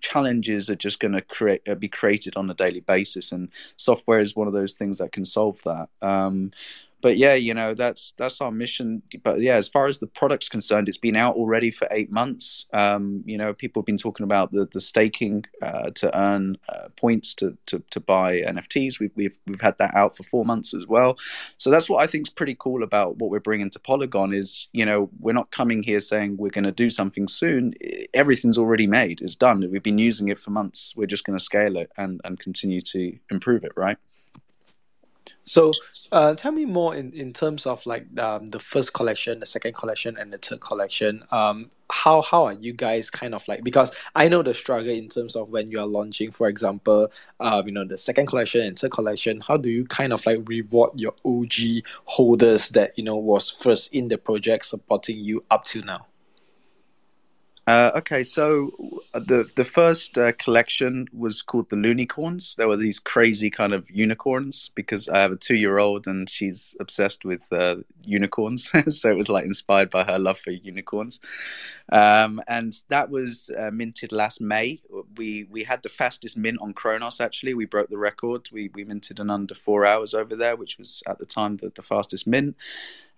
challenges 0.00 0.68
are 0.70 0.76
just 0.76 1.00
going 1.00 1.12
to 1.12 1.22
create 1.22 1.68
uh, 1.68 1.74
be 1.74 1.88
created 1.88 2.36
on 2.36 2.50
a 2.50 2.54
daily 2.54 2.80
basis, 2.80 3.32
and 3.32 3.48
software 3.76 4.20
is 4.20 4.36
one 4.36 4.46
of 4.46 4.52
those 4.52 4.74
things 4.74 4.98
that 4.98 5.12
can 5.12 5.24
solve 5.24 5.60
that. 5.64 5.88
Um, 6.02 6.52
but 7.00 7.16
yeah, 7.16 7.34
you 7.34 7.54
know 7.54 7.74
that's 7.74 8.12
that's 8.18 8.40
our 8.40 8.50
mission. 8.50 9.02
But 9.22 9.40
yeah, 9.40 9.56
as 9.56 9.68
far 9.68 9.86
as 9.86 9.98
the 9.98 10.06
product's 10.06 10.48
concerned, 10.48 10.88
it's 10.88 10.98
been 10.98 11.16
out 11.16 11.36
already 11.36 11.70
for 11.70 11.88
eight 11.90 12.10
months. 12.10 12.66
Um, 12.72 13.22
you 13.24 13.38
know, 13.38 13.52
people 13.54 13.80
have 13.80 13.86
been 13.86 13.96
talking 13.96 14.24
about 14.24 14.52
the 14.52 14.68
the 14.72 14.80
staking 14.80 15.44
uh, 15.62 15.90
to 15.96 16.16
earn 16.18 16.56
uh, 16.68 16.88
points 16.96 17.34
to, 17.36 17.56
to 17.66 17.82
to 17.90 18.00
buy 18.00 18.40
NFTs. 18.42 19.00
We've 19.00 19.12
we've 19.14 19.38
we've 19.46 19.60
had 19.60 19.78
that 19.78 19.94
out 19.94 20.16
for 20.16 20.22
four 20.24 20.44
months 20.44 20.74
as 20.74 20.86
well. 20.86 21.18
So 21.56 21.70
that's 21.70 21.88
what 21.88 22.02
I 22.02 22.06
think 22.06 22.28
is 22.28 22.32
pretty 22.32 22.56
cool 22.58 22.82
about 22.82 23.16
what 23.16 23.30
we're 23.30 23.40
bringing 23.40 23.70
to 23.70 23.80
Polygon. 23.80 24.32
Is 24.34 24.68
you 24.72 24.84
know 24.84 25.10
we're 25.18 25.32
not 25.32 25.50
coming 25.50 25.82
here 25.82 26.00
saying 26.00 26.36
we're 26.36 26.50
going 26.50 26.64
to 26.64 26.72
do 26.72 26.90
something 26.90 27.28
soon. 27.28 27.74
Everything's 28.14 28.58
already 28.58 28.86
made. 28.86 29.20
It's 29.20 29.36
done. 29.36 29.66
We've 29.70 29.82
been 29.82 29.98
using 29.98 30.28
it 30.28 30.40
for 30.40 30.50
months. 30.50 30.94
We're 30.96 31.06
just 31.06 31.24
going 31.24 31.38
to 31.38 31.44
scale 31.44 31.76
it 31.76 31.90
and 31.96 32.20
and 32.24 32.38
continue 32.38 32.82
to 32.82 33.16
improve 33.30 33.64
it. 33.64 33.72
Right. 33.76 33.96
So, 35.50 35.72
uh, 36.12 36.36
tell 36.36 36.52
me 36.52 36.64
more 36.64 36.94
in, 36.94 37.12
in 37.12 37.32
terms 37.32 37.66
of 37.66 37.84
like 37.84 38.06
um, 38.20 38.46
the 38.46 38.60
first 38.60 38.94
collection, 38.94 39.40
the 39.40 39.46
second 39.46 39.74
collection, 39.74 40.16
and 40.16 40.32
the 40.32 40.38
third 40.38 40.60
collection. 40.60 41.24
Um, 41.32 41.72
how 41.90 42.22
how 42.22 42.44
are 42.44 42.52
you 42.52 42.72
guys 42.72 43.10
kind 43.10 43.34
of 43.34 43.46
like 43.48 43.64
because 43.64 43.92
I 44.14 44.28
know 44.28 44.44
the 44.44 44.54
struggle 44.54 44.92
in 44.92 45.08
terms 45.08 45.34
of 45.34 45.48
when 45.48 45.72
you 45.72 45.80
are 45.80 45.86
launching, 45.86 46.30
for 46.30 46.46
example, 46.46 47.10
um, 47.40 47.66
you 47.66 47.72
know 47.72 47.84
the 47.84 47.98
second 47.98 48.26
collection 48.26 48.60
and 48.60 48.78
third 48.78 48.92
collection. 48.92 49.40
How 49.40 49.56
do 49.56 49.68
you 49.68 49.86
kind 49.86 50.12
of 50.12 50.24
like 50.24 50.48
reward 50.48 50.92
your 50.94 51.14
OG 51.24 51.84
holders 52.04 52.68
that 52.68 52.96
you 52.96 53.02
know 53.02 53.16
was 53.16 53.50
first 53.50 53.92
in 53.92 54.06
the 54.06 54.18
project 54.18 54.66
supporting 54.66 55.18
you 55.18 55.44
up 55.50 55.64
to 55.64 55.82
now? 55.82 56.06
Uh, 57.70 57.92
okay, 57.94 58.24
so 58.24 58.72
uh, 59.14 59.20
the 59.20 59.48
the 59.54 59.64
first 59.64 60.18
uh, 60.18 60.32
collection 60.32 61.06
was 61.12 61.40
called 61.40 61.70
the 61.70 61.76
Loonicorns. 61.76 62.56
There 62.56 62.66
were 62.66 62.76
these 62.76 62.98
crazy 62.98 63.48
kind 63.48 63.72
of 63.72 63.88
unicorns 63.88 64.72
because 64.74 65.08
I 65.08 65.20
have 65.20 65.30
a 65.30 65.36
two 65.36 65.54
year 65.54 65.78
old 65.78 66.08
and 66.08 66.28
she's 66.28 66.74
obsessed 66.80 67.24
with 67.24 67.42
uh, 67.52 67.76
unicorns. 68.04 68.72
so 69.00 69.08
it 69.08 69.16
was 69.16 69.28
like 69.28 69.44
inspired 69.44 69.88
by 69.88 70.02
her 70.02 70.18
love 70.18 70.40
for 70.40 70.50
unicorns. 70.50 71.20
Um, 71.92 72.42
and 72.48 72.76
that 72.88 73.08
was 73.08 73.50
uh, 73.56 73.70
minted 73.72 74.10
last 74.10 74.40
May. 74.40 74.82
We 75.16 75.44
we 75.44 75.62
had 75.62 75.84
the 75.84 75.88
fastest 75.88 76.36
mint 76.36 76.58
on 76.60 76.72
Cronos. 76.72 77.20
Actually, 77.20 77.54
we 77.54 77.66
broke 77.66 77.88
the 77.88 77.98
record. 77.98 78.48
We 78.50 78.70
we 78.74 78.82
minted 78.82 79.20
in 79.20 79.30
under 79.30 79.54
four 79.54 79.86
hours 79.86 80.12
over 80.12 80.34
there, 80.34 80.56
which 80.56 80.76
was 80.76 81.04
at 81.06 81.20
the 81.20 81.26
time 81.26 81.58
the, 81.58 81.70
the 81.72 81.82
fastest 81.82 82.26
mint. 82.26 82.56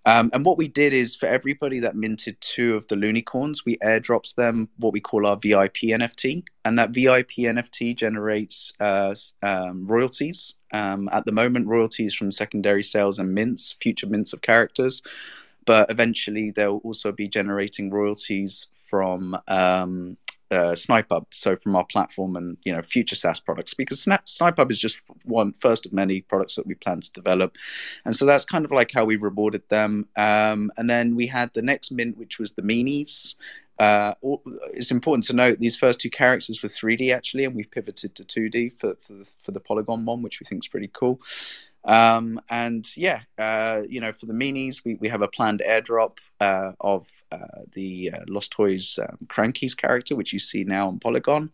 Um, 0.05 0.29
and 0.33 0.45
what 0.45 0.57
we 0.57 0.67
did 0.67 0.93
is 0.93 1.15
for 1.15 1.27
everybody 1.27 1.79
that 1.79 1.95
minted 1.95 2.39
two 2.41 2.75
of 2.75 2.87
the 2.87 2.95
Loonicorns, 2.95 3.65
we 3.65 3.77
airdropped 3.77 4.35
them 4.35 4.69
what 4.77 4.91
we 4.91 4.99
call 4.99 5.25
our 5.25 5.37
VIP 5.37 5.75
NFT. 5.83 6.43
And 6.65 6.77
that 6.77 6.89
VIP 6.89 7.31
NFT 7.37 7.95
generates 7.95 8.73
uh, 8.79 9.15
um, 9.41 9.87
royalties. 9.87 10.55
Um, 10.73 11.07
at 11.11 11.25
the 11.25 11.31
moment, 11.31 11.67
royalties 11.67 12.13
from 12.13 12.31
secondary 12.31 12.83
sales 12.83 13.19
and 13.19 13.33
mints, 13.33 13.75
future 13.81 14.07
mints 14.07 14.33
of 14.33 14.41
characters. 14.41 15.01
But 15.65 15.89
eventually, 15.89 16.51
they'll 16.51 16.81
also 16.83 17.13
be 17.13 17.29
generating 17.29 17.89
royalties 17.89 18.69
from 18.93 19.35
um, 19.47 20.17
uh, 20.51 20.73
SnipeHub, 20.73 21.25
so 21.31 21.55
from 21.55 21.75
our 21.75 21.83
platform 21.83 22.35
and 22.35 22.57
you 22.63 22.71
know 22.71 22.83
future 22.83 23.15
SaaS 23.15 23.39
products, 23.39 23.73
because 23.73 23.99
Snap, 23.99 24.27
SnipeHub 24.27 24.69
is 24.69 24.77
just 24.77 24.99
one 25.25 25.53
first 25.53 25.87
of 25.87 25.93
many 25.93 26.21
products 26.21 26.53
that 26.57 26.67
we 26.67 26.75
plan 26.75 27.01
to 27.01 27.11
develop, 27.11 27.57
and 28.05 28.15
so 28.15 28.23
that's 28.23 28.45
kind 28.45 28.65
of 28.65 28.71
like 28.71 28.91
how 28.91 29.03
we 29.03 29.15
rewarded 29.15 29.67
them. 29.69 30.07
Um, 30.15 30.71
and 30.77 30.87
then 30.87 31.15
we 31.15 31.25
had 31.25 31.51
the 31.55 31.63
next 31.63 31.89
mint, 31.89 32.19
which 32.19 32.37
was 32.37 32.51
the 32.51 32.61
Meanies. 32.61 33.33
Uh, 33.79 34.13
it's 34.75 34.91
important 34.91 35.23
to 35.25 35.33
note 35.33 35.57
these 35.57 35.75
first 35.75 35.99
two 35.99 36.11
characters 36.11 36.61
were 36.61 36.69
3D 36.69 37.11
actually, 37.11 37.45
and 37.45 37.55
we've 37.55 37.71
pivoted 37.71 38.13
to 38.13 38.23
2D 38.23 38.79
for 38.79 38.93
for 39.03 39.23
for 39.41 39.51
the 39.53 39.59
Polygon 39.59 40.05
one, 40.05 40.21
which 40.21 40.39
we 40.39 40.45
think 40.45 40.63
is 40.63 40.67
pretty 40.67 40.91
cool. 40.93 41.19
Um, 41.85 42.39
and 42.49 42.85
yeah, 42.95 43.21
uh, 43.37 43.81
you 43.87 43.99
know, 43.99 44.13
for 44.13 44.25
the 44.25 44.33
meanies, 44.33 44.85
we, 44.85 44.95
we 44.95 45.09
have 45.09 45.21
a 45.21 45.27
planned 45.27 45.61
airdrop 45.67 46.19
uh, 46.39 46.71
of 46.79 47.07
uh, 47.31 47.63
the 47.73 48.11
uh, 48.11 48.19
Lost 48.27 48.51
Toys 48.51 48.99
um, 49.01 49.17
Cranky's 49.27 49.75
character, 49.75 50.15
which 50.15 50.33
you 50.33 50.39
see 50.39 50.63
now 50.63 50.87
on 50.87 50.99
Polygon. 50.99 51.51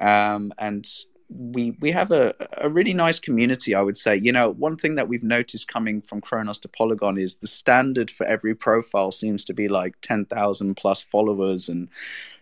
Um, 0.00 0.52
and 0.58 0.86
we 1.28 1.72
we 1.80 1.90
have 1.90 2.12
a, 2.12 2.34
a 2.58 2.68
really 2.68 2.94
nice 2.94 3.18
community, 3.18 3.74
I 3.74 3.82
would 3.82 3.96
say. 3.96 4.16
You 4.16 4.32
know, 4.32 4.50
one 4.50 4.76
thing 4.76 4.94
that 4.94 5.08
we've 5.08 5.22
noticed 5.22 5.68
coming 5.68 6.00
from 6.00 6.20
Cronos 6.20 6.58
to 6.60 6.68
Polygon 6.68 7.18
is 7.18 7.38
the 7.38 7.48
standard 7.48 8.10
for 8.10 8.26
every 8.26 8.54
profile 8.54 9.10
seems 9.10 9.44
to 9.46 9.54
be 9.54 9.68
like 9.68 9.96
10,000 10.02 10.76
plus 10.76 11.02
followers 11.02 11.68
and, 11.68 11.88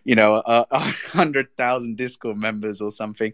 you 0.03 0.15
know, 0.15 0.35
a, 0.35 0.67
a 0.69 0.79
hundred 0.79 1.55
thousand 1.57 1.97
Discord 1.97 2.37
members 2.37 2.79
or 2.79 2.91
something 2.91 3.33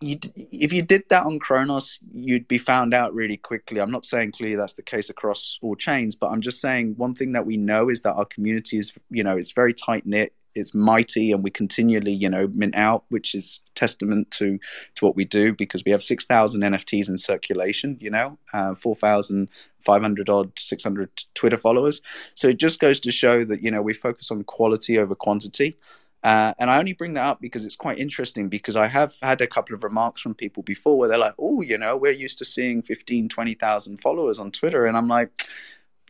you, 0.00 0.18
if 0.36 0.72
you 0.72 0.82
did 0.82 1.08
that 1.08 1.26
on 1.26 1.38
Cronos, 1.38 1.98
you'd 2.14 2.48
be 2.48 2.58
found 2.58 2.94
out 2.94 3.14
really 3.14 3.36
quickly. 3.36 3.80
I'm 3.80 3.90
not 3.90 4.04
saying 4.04 4.32
clearly 4.32 4.56
that's 4.56 4.74
the 4.74 4.82
case 4.82 5.10
across 5.10 5.58
all 5.62 5.74
chains, 5.76 6.14
but 6.14 6.28
I'm 6.28 6.40
just 6.40 6.60
saying 6.60 6.94
one 6.96 7.14
thing 7.14 7.32
that 7.32 7.46
we 7.46 7.56
know 7.56 7.88
is 7.88 8.02
that 8.02 8.14
our 8.14 8.24
community 8.24 8.78
is, 8.78 8.92
you 9.10 9.24
know, 9.24 9.36
it's 9.36 9.52
very 9.52 9.74
tight 9.74 10.06
knit. 10.06 10.32
it's 10.54 10.74
mighty, 10.74 11.32
and 11.32 11.42
we 11.42 11.50
continually, 11.50 12.12
you 12.12 12.28
know, 12.28 12.46
mint 12.48 12.76
out, 12.76 13.04
which 13.08 13.34
is 13.34 13.60
testament 13.74 14.30
to 14.32 14.58
to 14.96 15.04
what 15.04 15.16
we 15.16 15.24
do 15.24 15.52
because 15.52 15.82
we 15.84 15.92
have 15.92 16.02
six 16.02 16.26
thousand 16.26 16.60
NFTs 16.62 17.08
in 17.08 17.18
circulation. 17.18 17.96
You 18.00 18.10
know, 18.10 18.38
uh, 18.52 18.74
four 18.74 18.94
thousand 18.94 19.48
five 19.84 20.02
hundred 20.02 20.28
odd, 20.28 20.52
six 20.58 20.84
hundred 20.84 21.10
Twitter 21.34 21.56
followers. 21.56 22.00
So 22.34 22.48
it 22.48 22.58
just 22.58 22.80
goes 22.80 23.00
to 23.00 23.12
show 23.12 23.44
that 23.44 23.62
you 23.62 23.70
know 23.70 23.82
we 23.82 23.94
focus 23.94 24.30
on 24.30 24.44
quality 24.44 24.98
over 24.98 25.14
quantity. 25.14 25.76
Uh, 26.22 26.54
and 26.58 26.70
I 26.70 26.78
only 26.78 26.92
bring 26.92 27.14
that 27.14 27.26
up 27.26 27.40
because 27.40 27.64
it's 27.64 27.76
quite 27.76 27.98
interesting 27.98 28.48
because 28.48 28.76
I 28.76 28.86
have 28.86 29.14
had 29.22 29.40
a 29.40 29.46
couple 29.46 29.74
of 29.74 29.82
remarks 29.82 30.20
from 30.20 30.34
people 30.34 30.62
before 30.62 30.96
where 30.96 31.08
they're 31.08 31.18
like, 31.18 31.34
oh, 31.38 31.62
you 31.62 31.76
know, 31.76 31.96
we're 31.96 32.12
used 32.12 32.38
to 32.38 32.44
seeing 32.44 32.80
15, 32.80 33.28
20,000 33.28 33.96
followers 33.98 34.38
on 34.38 34.52
Twitter. 34.52 34.86
And 34.86 34.96
I'm 34.96 35.08
like, 35.08 35.48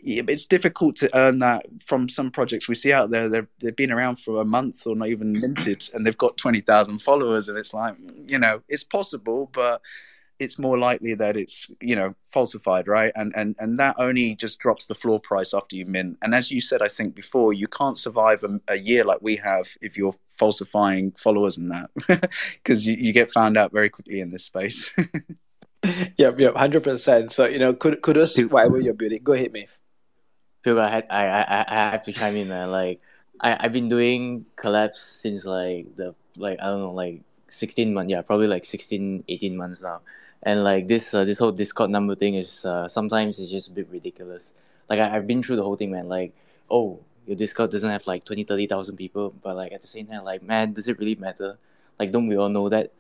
it's 0.05 0.47
difficult 0.47 0.97
to 0.97 1.17
earn 1.17 1.39
that 1.39 1.65
from 1.81 2.09
some 2.09 2.31
projects 2.31 2.69
we 2.69 2.75
see 2.75 2.93
out 2.93 3.11
there. 3.11 3.29
They've, 3.29 3.47
they've 3.61 3.77
been 3.77 3.93
around 3.93 4.17
for 4.17 4.41
a 4.41 4.45
month 4.45 4.87
or 4.87 4.97
not 4.97 5.09
even 5.09 5.33
minted 5.33 5.89
and 5.95 6.05
they've 6.05 6.19
got 6.19 6.37
20,000 6.37 6.99
followers. 7.01 7.49
And 7.49 7.57
it's 7.57 7.73
like, 7.73 7.95
you 8.27 8.39
know, 8.39 8.63
it's 8.69 8.85
possible, 8.85 9.49
but 9.53 9.81
it's 10.39 10.59
more 10.59 10.79
likely 10.79 11.15
that 11.15 11.37
it's 11.37 11.71
you 11.81 11.97
know 11.97 12.15
falsified 12.31 12.89
right? 12.89 13.13
And 13.15 13.33
and 13.37 13.55
and 13.59 13.79
that 13.79 13.97
only 13.99 14.35
just 14.35 14.59
drops 14.59 14.87
the 14.87 14.95
floor 14.95 15.21
price 15.21 15.55
after 15.55 15.77
you 15.77 15.87
mint. 15.87 16.19
And 16.23 16.35
as 16.35 16.51
you 16.51 16.61
said 16.61 16.83
i 16.83 16.89
think 16.89 17.15
before 17.15 17.53
you 17.53 17.69
can't 17.69 17.97
survive 17.97 18.45
a, 18.45 18.61
a 18.69 18.77
year 18.77 19.05
like 19.05 19.23
we 19.23 19.37
have 19.37 19.67
if 19.81 19.97
you're 19.97 20.15
falsifying 20.29 21.13
followers 21.13 21.59
and 21.59 21.71
that 21.71 21.91
because 22.55 22.87
you, 22.87 22.95
you 22.95 23.13
get 23.13 23.31
found 23.31 23.57
out 23.57 23.73
very 23.73 23.89
quickly 23.89 24.21
in 24.21 24.31
this 24.31 24.45
space. 24.45 24.91
Yep 26.17 26.39
yep 26.39 26.55
100% 26.55 27.33
so 27.33 27.45
you 27.47 27.59
know 27.59 27.75
could 27.75 28.01
kudos 28.03 28.35
to 28.35 28.47
whatever 28.47 28.79
you're 28.79 28.95
building. 28.95 29.21
Go 29.25 29.33
ahead 29.33 29.53
Maeve. 29.53 29.77
Phil, 30.63 30.79
I 30.79 30.89
had 30.89 31.07
I, 31.11 31.27
I 31.27 31.65
I 31.67 31.91
have 31.91 32.05
to 32.05 32.13
chime 32.13 32.37
in 32.37 32.47
man. 32.47 32.71
Like 32.71 33.01
I, 33.41 33.57
I've 33.59 33.73
been 33.73 33.89
doing 33.89 34.47
collabs 34.57 34.95
since 34.95 35.45
like 35.45 35.97
the 35.97 36.15
like 36.37 36.61
I 36.61 36.67
don't 36.67 36.81
know 36.81 36.93
like 36.93 37.23
16 37.49 37.93
months 37.93 38.11
yeah 38.11 38.23
probably 38.23 38.47
like 38.47 38.65
16 38.65 39.25
18 39.29 39.57
months 39.57 39.83
now 39.83 40.01
and 40.43 40.65
like 40.65 40.89
this 40.89 41.15
uh, 41.15 41.25
this 41.25 41.39
whole 41.39 41.53
discord 41.53 41.91
number 41.91 42.15
thing 42.15 42.35
is 42.35 42.65
uh, 42.65 42.89
sometimes 42.89 43.39
it's 43.39 43.51
just 43.51 43.69
a 43.69 43.73
bit 43.73 43.89
ridiculous. 43.91 44.55
Like 44.89 44.99
I, 44.99 45.17
i've 45.17 45.27
been 45.27 45.43
through 45.43 45.57
the 45.57 45.63
whole 45.63 45.77
thing 45.77 45.91
man. 45.91 46.09
Like 46.09 46.33
oh 46.71 47.01
your 47.27 47.37
discord 47.37 47.71
doesn't 47.71 47.89
have 47.89 48.07
like 48.07 48.25
20 48.25 48.43
30,000 48.43 48.97
people 48.97 49.33
but 49.43 49.55
like 49.55 49.73
at 49.73 49.81
the 49.81 49.87
same 49.87 50.07
time 50.07 50.25
like 50.25 50.43
man 50.43 50.73
does 50.73 50.89
it 50.89 50.99
really 50.99 51.15
matter? 51.15 51.59
Like 51.99 52.11
don't 52.11 52.27
we 52.27 52.37
all 52.37 52.49
know 52.49 52.69
that? 52.69 52.93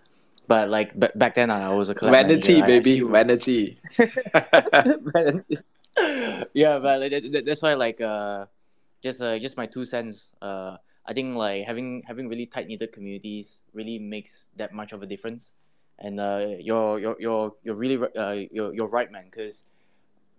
But 0.47 0.71
like 0.71 0.99
b- 0.99 1.15
back 1.15 1.35
then 1.35 1.51
I 1.51 1.75
was 1.75 1.89
a 1.89 1.95
vanity 1.95 2.61
manager, 2.61 2.67
baby 2.67 3.01
vanity. 3.01 3.79
Yeah 6.55 6.79
but 6.79 7.01
like, 7.01 7.11
that, 7.11 7.43
that's 7.45 7.61
why 7.61 7.75
like 7.75 8.01
uh 8.01 8.47
just 9.03 9.21
uh 9.21 9.39
just 9.39 9.57
my 9.57 9.67
two 9.67 9.85
cents 9.85 10.33
uh 10.41 10.77
I 11.05 11.13
think 11.13 11.37
like 11.37 11.65
having 11.67 12.03
having 12.07 12.29
really 12.29 12.47
tight 12.47 12.69
knitted 12.69 12.93
communities 12.93 13.63
really 13.75 13.99
makes 13.99 14.49
that 14.57 14.73
much 14.73 14.93
of 14.93 15.03
a 15.03 15.07
difference 15.07 15.53
and 15.99 16.21
uh, 16.21 16.47
you're 16.59 16.99
you're 16.99 17.17
you're 17.19 17.53
you're 17.63 17.75
really 17.75 17.99
uh, 18.17 18.33
you're 18.51 18.75
you're 18.75 18.89
right, 18.89 19.11
man. 19.11 19.25
Because 19.31 19.67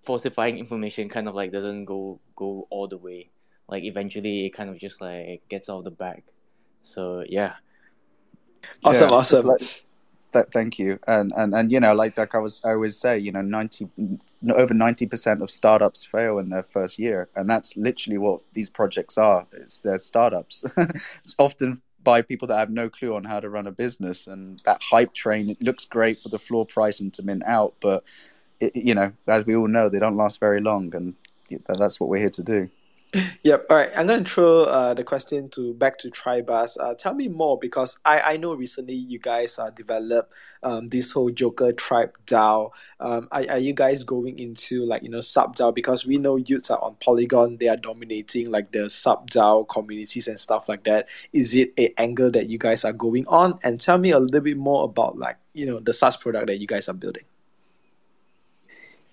falsifying 0.01 0.57
information 0.57 1.09
kind 1.09 1.27
of 1.27 1.35
like 1.35 1.51
doesn't 1.51 1.85
go 1.85 2.19
go 2.35 2.67
all 2.69 2.87
the 2.87 2.97
way. 2.97 3.29
Like 3.67 3.83
eventually, 3.83 4.45
it 4.45 4.51
kind 4.51 4.69
of 4.69 4.77
just 4.77 5.01
like 5.01 5.41
gets 5.49 5.69
out 5.69 5.79
of 5.79 5.83
the 5.85 5.91
bag. 5.91 6.23
So 6.83 7.23
yeah. 7.27 7.55
Awesome, 8.83 9.09
yeah, 9.09 9.15
awesome. 9.15 9.45
Like, 9.47 9.83
that, 10.33 10.51
thank 10.51 10.77
you. 10.77 10.99
And 11.07 11.31
and 11.35 11.53
and 11.55 11.71
you 11.71 11.79
know, 11.79 11.93
like 11.93 12.17
like 12.17 12.35
I 12.35 12.39
was 12.39 12.61
I 12.65 12.71
always 12.71 12.97
say, 12.97 13.17
you 13.17 13.31
know, 13.31 13.41
ninety 13.41 13.87
over 14.49 14.73
ninety 14.73 15.07
percent 15.07 15.41
of 15.41 15.49
startups 15.49 16.03
fail 16.03 16.39
in 16.39 16.49
their 16.49 16.63
first 16.63 16.99
year, 16.99 17.29
and 17.35 17.49
that's 17.49 17.77
literally 17.77 18.17
what 18.17 18.41
these 18.53 18.69
projects 18.69 19.17
are. 19.17 19.47
It's 19.53 19.77
they're 19.77 19.97
startups. 19.97 20.65
it's 20.77 21.35
often 21.39 21.81
by 22.03 22.21
people 22.21 22.47
that 22.49 22.57
have 22.57 22.69
no 22.69 22.89
clue 22.89 23.15
on 23.15 23.23
how 23.23 23.39
to 23.39 23.49
run 23.49 23.67
a 23.67 23.71
business. 23.71 24.27
And 24.27 24.61
that 24.65 24.81
hype 24.83 25.13
train, 25.13 25.49
it 25.49 25.61
looks 25.61 25.85
great 25.85 26.19
for 26.19 26.29
the 26.29 26.39
floor 26.39 26.65
price 26.65 26.99
and 26.99 27.13
to 27.13 27.23
mint 27.23 27.43
out, 27.45 27.75
but 27.79 28.03
it, 28.59 28.75
you 28.75 28.93
know, 28.93 29.13
as 29.27 29.45
we 29.45 29.55
all 29.55 29.67
know, 29.67 29.89
they 29.89 29.99
don't 29.99 30.17
last 30.17 30.39
very 30.39 30.61
long, 30.61 30.93
and 30.95 31.15
that's 31.67 31.99
what 31.99 32.09
we're 32.09 32.17
here 32.17 32.29
to 32.29 32.43
do. 32.43 32.69
Yep. 33.43 33.65
All 33.69 33.77
right. 33.77 33.89
I'm 33.95 34.07
gonna 34.07 34.23
throw 34.23 34.63
uh, 34.63 34.93
the 34.93 35.03
question 35.03 35.49
to 35.49 35.73
back 35.73 35.97
to 35.99 36.09
Tribus. 36.09 36.77
Uh, 36.79 36.95
tell 36.95 37.13
me 37.13 37.27
more 37.27 37.59
because 37.59 37.99
I, 38.05 38.19
I 38.21 38.37
know 38.37 38.53
recently 38.53 38.95
you 38.95 39.19
guys 39.19 39.59
uh, 39.59 39.69
developed 39.69 40.33
um, 40.63 40.87
this 40.87 41.11
whole 41.11 41.29
Joker 41.29 41.73
Tribe 41.73 42.17
DAO. 42.25 42.71
Um, 42.99 43.27
are, 43.31 43.43
are 43.49 43.57
you 43.59 43.73
guys 43.73 44.03
going 44.03 44.39
into 44.39 44.85
like 44.85 45.03
you 45.03 45.09
know 45.09 45.21
sub 45.21 45.55
DAO 45.55 45.75
because 45.75 46.05
we 46.05 46.17
know 46.17 46.37
y00ts 46.37 46.71
are 46.71 46.81
on 46.81 46.95
Polygon. 47.03 47.57
They 47.57 47.67
are 47.67 47.77
dominating 47.77 48.49
like 48.49 48.71
the 48.71 48.89
sub 48.89 49.29
DAO 49.29 49.67
communities 49.67 50.27
and 50.27 50.39
stuff 50.39 50.67
like 50.67 50.85
that. 50.85 51.07
Is 51.33 51.55
it 51.55 51.73
a 51.77 51.93
angle 51.99 52.31
that 52.31 52.49
you 52.49 52.57
guys 52.57 52.83
are 52.85 52.93
going 52.93 53.27
on? 53.27 53.59
And 53.61 53.79
tell 53.79 53.97
me 53.97 54.11
a 54.11 54.19
little 54.19 54.41
bit 54.41 54.57
more 54.57 54.85
about 54.85 55.17
like 55.17 55.37
you 55.53 55.65
know 55.65 55.79
the 55.79 55.93
SaaS 55.93 56.17
product 56.17 56.47
that 56.47 56.59
you 56.59 56.67
guys 56.67 56.89
are 56.89 56.93
building. 56.93 57.23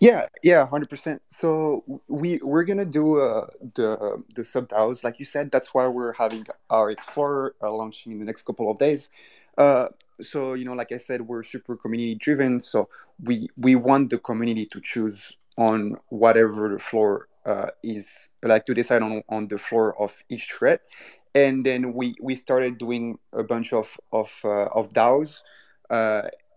Yeah, 0.01 0.27
yeah, 0.43 0.67
hundred 0.67 0.89
percent. 0.89 1.21
So 1.29 1.85
we 2.09 2.39
we're 2.43 2.65
gonna 2.65 2.87
do 2.87 3.21
uh, 3.21 3.47
the 3.75 4.23
the 4.35 4.45
sub 4.45 4.69
DAOs, 4.69 5.05
like 5.05 5.19
you 5.19 5.27
said. 5.27 5.51
That's 5.51 5.75
why 5.75 5.87
we're 5.89 6.15
having 6.15 6.47
our 6.71 6.91
Explorer 6.91 7.55
uh, 7.63 7.71
launching 7.71 8.13
in 8.13 8.19
the 8.19 8.25
next 8.25 8.47
couple 8.47 8.71
of 8.71 8.79
days. 8.79 9.11
Uh, 9.59 9.89
so 10.21 10.55
you 10.55 10.65
know, 10.65 10.73
like 10.73 10.91
I 10.93 10.97
said, 10.97 11.21
we're 11.21 11.43
super 11.43 11.77
community 11.77 12.15
driven. 12.15 12.61
So 12.63 12.89
we 13.25 13.49
we 13.59 13.75
want 13.75 14.09
the 14.09 14.19
community 14.19 14.65
to 14.67 14.81
choose 14.81 15.37
on 15.59 15.97
whatever 16.09 16.71
the 16.71 16.79
floor 16.79 17.29
uh, 17.45 17.69
is, 17.83 18.31
like 18.43 18.65
to 18.67 18.75
decide 18.75 19.03
on 19.03 19.23
on 19.29 19.49
the 19.49 19.59
floor 19.59 20.01
of 20.01 20.23
each 20.31 20.51
thread, 20.51 20.81
and 21.35 21.65
then 21.65 21.93
we 21.93 22.15
we 22.23 22.35
started 22.37 22.79
doing 22.79 23.19
a 23.35 23.45
bunch 23.45 23.75
of 23.75 23.99
of 24.13 24.33
uh, 24.45 24.67
of 24.73 24.95
DAOs. 24.95 25.43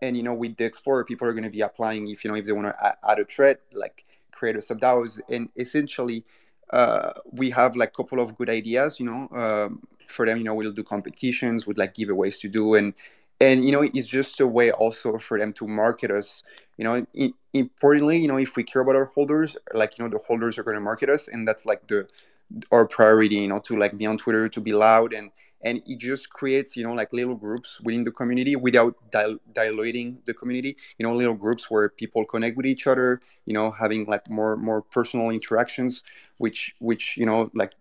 And 0.04 0.16
you 0.18 0.22
know 0.22 0.34
with 0.34 0.56
the 0.58 0.64
explorer 0.64 1.04
people 1.04 1.26
are 1.28 1.32
going 1.32 1.50
to 1.50 1.56
be 1.58 1.64
applying 1.70 2.02
if 2.08 2.24
you 2.24 2.30
know 2.30 2.36
if 2.36 2.44
they 2.46 2.52
want 2.52 2.68
to 2.68 2.96
add 3.10 3.18
a 3.18 3.24
thread 3.24 3.58
like 3.72 4.04
create 4.32 4.56
a 4.56 4.62
sub 4.62 4.80
DAOs 4.80 5.20
and 5.34 5.48
essentially 5.56 6.24
uh, 6.70 7.12
we 7.40 7.50
have 7.50 7.76
like 7.76 7.90
a 7.90 7.96
couple 8.00 8.20
of 8.20 8.36
good 8.38 8.50
ideas 8.50 8.98
you 9.00 9.06
know 9.06 9.20
um, 9.42 9.70
for 10.08 10.26
them 10.26 10.38
you 10.38 10.44
know 10.44 10.54
we'll 10.54 10.72
do 10.72 10.82
competitions 10.82 11.66
with 11.66 11.78
like 11.78 11.94
giveaways 11.94 12.38
to 12.40 12.48
do 12.48 12.74
and 12.74 12.92
and 13.40 13.64
you 13.64 13.72
know 13.72 13.82
it's 13.82 14.06
just 14.06 14.40
a 14.40 14.46
way 14.46 14.70
also 14.72 15.18
for 15.18 15.38
them 15.38 15.52
to 15.52 15.66
market 15.66 16.10
us 16.10 16.42
you 16.78 16.84
know 16.84 17.06
importantly 17.52 18.18
you 18.18 18.28
know 18.28 18.36
if 18.36 18.56
we 18.56 18.62
care 18.62 18.82
about 18.82 18.96
our 18.96 19.10
holders 19.16 19.56
like 19.72 19.98
you 19.98 20.04
know 20.04 20.10
the 20.10 20.22
holders 20.26 20.58
are 20.58 20.62
going 20.62 20.76
to 20.76 20.80
market 20.80 21.08
us 21.08 21.28
and 21.28 21.46
that's 21.48 21.64
like 21.64 21.86
the 21.88 22.06
our 22.70 22.86
priority 22.86 23.36
you 23.36 23.48
know 23.48 23.58
to 23.58 23.76
like 23.76 23.96
be 23.96 24.06
on 24.06 24.16
twitter 24.16 24.48
to 24.48 24.60
be 24.60 24.72
loud 24.72 25.12
and 25.12 25.30
and 25.64 25.82
it 25.86 25.98
just 25.98 26.30
creates 26.30 26.76
you 26.76 26.84
know 26.84 26.92
like 26.92 27.12
little 27.12 27.34
groups 27.34 27.80
within 27.82 28.04
the 28.04 28.12
community 28.12 28.54
without 28.54 28.94
dil- 29.10 29.40
diluting 29.52 30.16
the 30.26 30.34
community 30.34 30.76
you 30.98 31.06
know 31.06 31.14
little 31.14 31.34
groups 31.34 31.70
where 31.70 31.88
people 31.88 32.24
connect 32.24 32.56
with 32.56 32.66
each 32.66 32.86
other 32.86 33.20
you 33.46 33.54
know 33.54 33.70
having 33.72 34.06
like 34.06 34.28
more 34.30 34.56
more 34.56 34.82
personal 34.82 35.30
interactions 35.30 36.02
which 36.38 36.76
which 36.78 37.16
you 37.16 37.26
know 37.26 37.50
like 37.54 37.72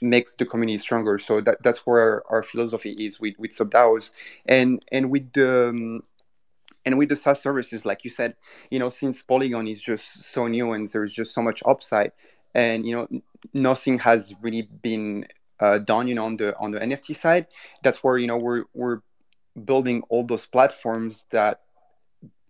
makes 0.00 0.34
the 0.34 0.46
community 0.46 0.78
stronger. 0.78 1.18
So 1.18 1.40
that 1.42 1.62
that's 1.62 1.86
where 1.86 2.00
our, 2.00 2.24
our 2.30 2.42
philosophy 2.42 2.92
is 2.92 3.20
with 3.20 3.34
with 3.38 3.50
subdaos 3.50 4.10
and 4.46 4.84
and 4.92 5.10
with 5.10 5.32
the 5.32 5.68
um, 5.68 6.02
and 6.86 6.96
with 6.96 7.10
the 7.10 7.16
SaaS 7.16 7.42
services, 7.42 7.84
like 7.84 8.04
you 8.04 8.10
said, 8.10 8.34
you 8.70 8.78
know, 8.78 8.88
since 8.88 9.20
Polygon 9.20 9.68
is 9.68 9.80
just 9.80 10.22
so 10.22 10.46
new 10.46 10.72
and 10.72 10.88
there's 10.88 11.12
just 11.12 11.34
so 11.34 11.42
much 11.42 11.62
upside, 11.66 12.12
and 12.54 12.86
you 12.86 12.94
know, 12.94 13.08
nothing 13.52 13.98
has 13.98 14.34
really 14.40 14.62
been 14.62 15.26
uh, 15.60 15.78
done 15.78 16.08
you 16.08 16.14
know 16.14 16.24
on 16.24 16.36
the 16.36 16.56
on 16.58 16.70
the 16.70 16.80
nft 16.80 17.16
side. 17.16 17.46
That's 17.82 18.02
where 18.02 18.18
you 18.18 18.26
know 18.26 18.38
we're 18.38 18.64
we're 18.74 19.00
building 19.64 20.02
all 20.08 20.24
those 20.24 20.46
platforms 20.46 21.26
that 21.30 21.60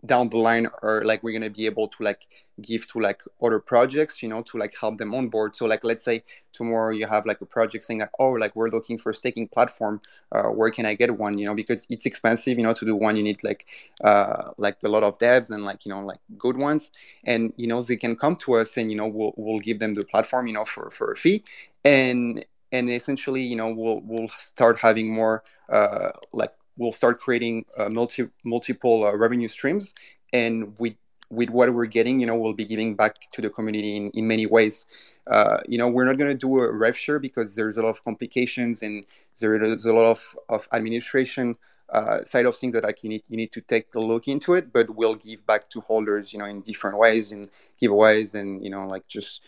down 0.07 0.29
the 0.31 0.39
line 0.39 0.67
are 0.83 1.03
like 1.05 1.23
we're 1.23 1.39
going 1.39 1.43
to 1.43 1.51
be 1.51 1.67
able 1.67 1.87
to 1.87 2.03
like 2.03 2.27
give 2.63 2.87
to 2.87 3.01
like 3.01 3.21
other 3.43 3.59
projects 3.59 4.23
you 4.23 4.29
know 4.29 4.43
to 4.43 4.57
like 4.59 4.75
help 4.79 4.99
them 4.99 5.15
on 5.15 5.29
board. 5.29 5.55
So 5.55 5.67
like 5.67 5.85
let's 5.85 6.05
say 6.05 6.23
tomorrow 6.53 6.95
you 6.95 7.07
have 7.07 7.27
like 7.27 7.41
a 7.41 7.47
project 7.47 7.85
saying 7.85 8.01
like 8.01 8.11
oh 8.19 8.31
like 8.31 8.57
we're 8.57 8.71
looking 8.71 8.99
for 8.99 9.11
a 9.11 9.15
staking 9.15 9.49
platform 9.49 10.01
uh, 10.33 10.45
where 10.45 10.71
can 10.71 10.87
i 10.87 10.95
get 10.95 11.17
one? 11.17 11.37
You 11.39 11.47
know 11.47 11.55
because 11.55 11.87
it's 11.91 12.07
expensive 12.07 12.57
you 12.57 12.65
know 12.65 12.73
to 12.73 12.85
do 12.85 12.97
one 12.97 13.17
you 13.17 13.23
need 13.23 13.43
like 13.45 13.67
uh 14.03 14.53
like 14.57 14.77
a 14.85 14.89
lot 14.89 15.03
of 15.03 15.19
devs 15.19 15.51
and 15.51 15.65
like 15.65 15.85
you 15.85 15.91
know 15.93 16.01
like 16.01 16.21
good 16.39 16.57
ones. 16.57 16.91
And 17.25 17.53
you 17.57 17.67
know 17.67 17.83
they 17.83 17.97
can 17.97 18.17
come 18.17 18.37
to 18.37 18.55
us 18.55 18.77
and 18.77 18.91
you 18.91 18.97
know 18.97 19.07
we'll, 19.07 19.35
we'll 19.37 19.61
give 19.61 19.79
them 19.79 19.95
the 19.95 20.05
platform 20.05 20.47
you 20.47 20.55
know 20.55 20.65
for 20.65 20.91
for 20.91 21.13
a 21.13 21.17
fee. 21.17 21.45
And 21.85 22.45
and 22.73 22.89
essentially 22.91 23.43
you 23.43 23.57
know 23.57 23.73
we'll 23.73 24.01
we'll 24.01 24.29
start 24.39 24.79
having 24.79 25.13
more 25.13 25.43
uh, 25.69 26.11
like 26.33 26.53
we'll 26.77 26.93
start 26.93 27.21
creating 27.21 27.65
uh, 27.77 27.89
multi 27.89 28.29
multiple 28.45 29.05
uh, 29.05 29.15
revenue 29.15 29.49
streams. 29.49 29.95
And 30.33 30.79
with 30.79 30.95
with 31.31 31.51
what 31.51 31.73
we're 31.73 31.87
getting 31.87 32.19
you 32.19 32.27
know 32.27 32.37
we'll 32.37 32.53
be 32.53 32.65
giving 32.65 32.97
back 32.97 33.15
to 33.33 33.41
the 33.41 33.51
community 33.51 33.97
in, 33.97 34.11
in 34.11 34.27
many 34.27 34.47
ways. 34.47 34.87
Uh, 35.27 35.61
you 35.69 35.79
know 35.79 35.87
we're 35.87 36.05
not 36.05 36.19
going 36.19 36.31
to 36.31 36.37
do 36.37 36.59
a 36.59 36.73
rev 36.73 36.97
share 36.97 37.21
because 37.21 37.55
there's 37.55 37.77
a 37.77 37.83
lot 37.83 37.91
of 37.91 38.03
complications 38.05 38.83
and 38.83 39.05
there's 39.41 39.85
a 39.85 39.93
lot 39.93 40.07
of, 40.07 40.37
of 40.49 40.69
administration 40.73 41.57
uh, 41.91 42.25
side 42.25 42.47
of 42.47 42.57
things 42.57 42.73
that 42.73 42.85
like 42.85 43.03
you 43.05 43.11
need 43.11 43.23
you 43.29 43.37
need 43.37 43.53
to 43.53 43.61
take 43.61 43.95
a 43.95 44.01
look 44.01 44.29
into 44.29 44.55
it 44.55 44.73
but 44.73 44.89
we'll 44.97 45.15
give 45.15 45.45
back 45.47 45.69
to 45.69 45.81
holders 45.83 46.33
you 46.33 46.39
know 46.39 46.47
in 46.47 46.61
different 46.63 46.97
ways 46.97 47.33
in 47.33 47.49
giveaways 47.81 48.35
and 48.35 48.65
you 48.65 48.71
know 48.71 48.87
like 48.87 49.07
just 49.07 49.41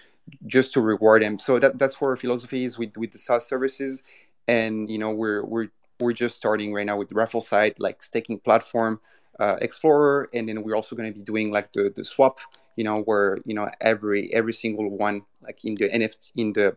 just 0.46 0.72
to 0.74 0.80
reward 0.80 1.22
them. 1.22 1.38
So 1.38 1.58
that, 1.58 1.78
that's 1.78 2.00
where 2.00 2.10
our 2.10 2.16
philosophy 2.16 2.64
is 2.64 2.78
with, 2.78 2.96
with 2.96 3.12
the 3.12 3.18
SaaS 3.18 3.46
services. 3.46 4.02
and 4.48 4.90
you 4.90 4.98
know 4.98 5.10
we're 5.10 5.44
we're 5.44 5.68
we're 6.00 6.12
just 6.12 6.36
starting 6.36 6.72
right 6.74 6.86
now 6.86 6.96
with 6.96 7.12
raffle 7.12 7.40
site, 7.40 7.78
like 7.78 8.02
staking 8.02 8.40
platform, 8.40 9.00
uh, 9.38 9.56
Explorer, 9.60 10.28
and 10.34 10.48
then 10.48 10.62
we're 10.62 10.74
also 10.74 10.96
going 10.96 11.12
to 11.12 11.16
be 11.16 11.24
doing 11.24 11.50
like 11.50 11.72
the 11.72 11.92
the 11.94 12.04
swap, 12.04 12.38
you 12.76 12.84
know, 12.84 13.02
where 13.02 13.38
you 13.44 13.54
know 13.54 13.70
every 13.80 14.32
every 14.34 14.52
single 14.52 14.90
one 14.90 15.22
like 15.42 15.64
in 15.64 15.74
the 15.76 15.88
NFT 15.88 16.32
in 16.36 16.52
the 16.52 16.76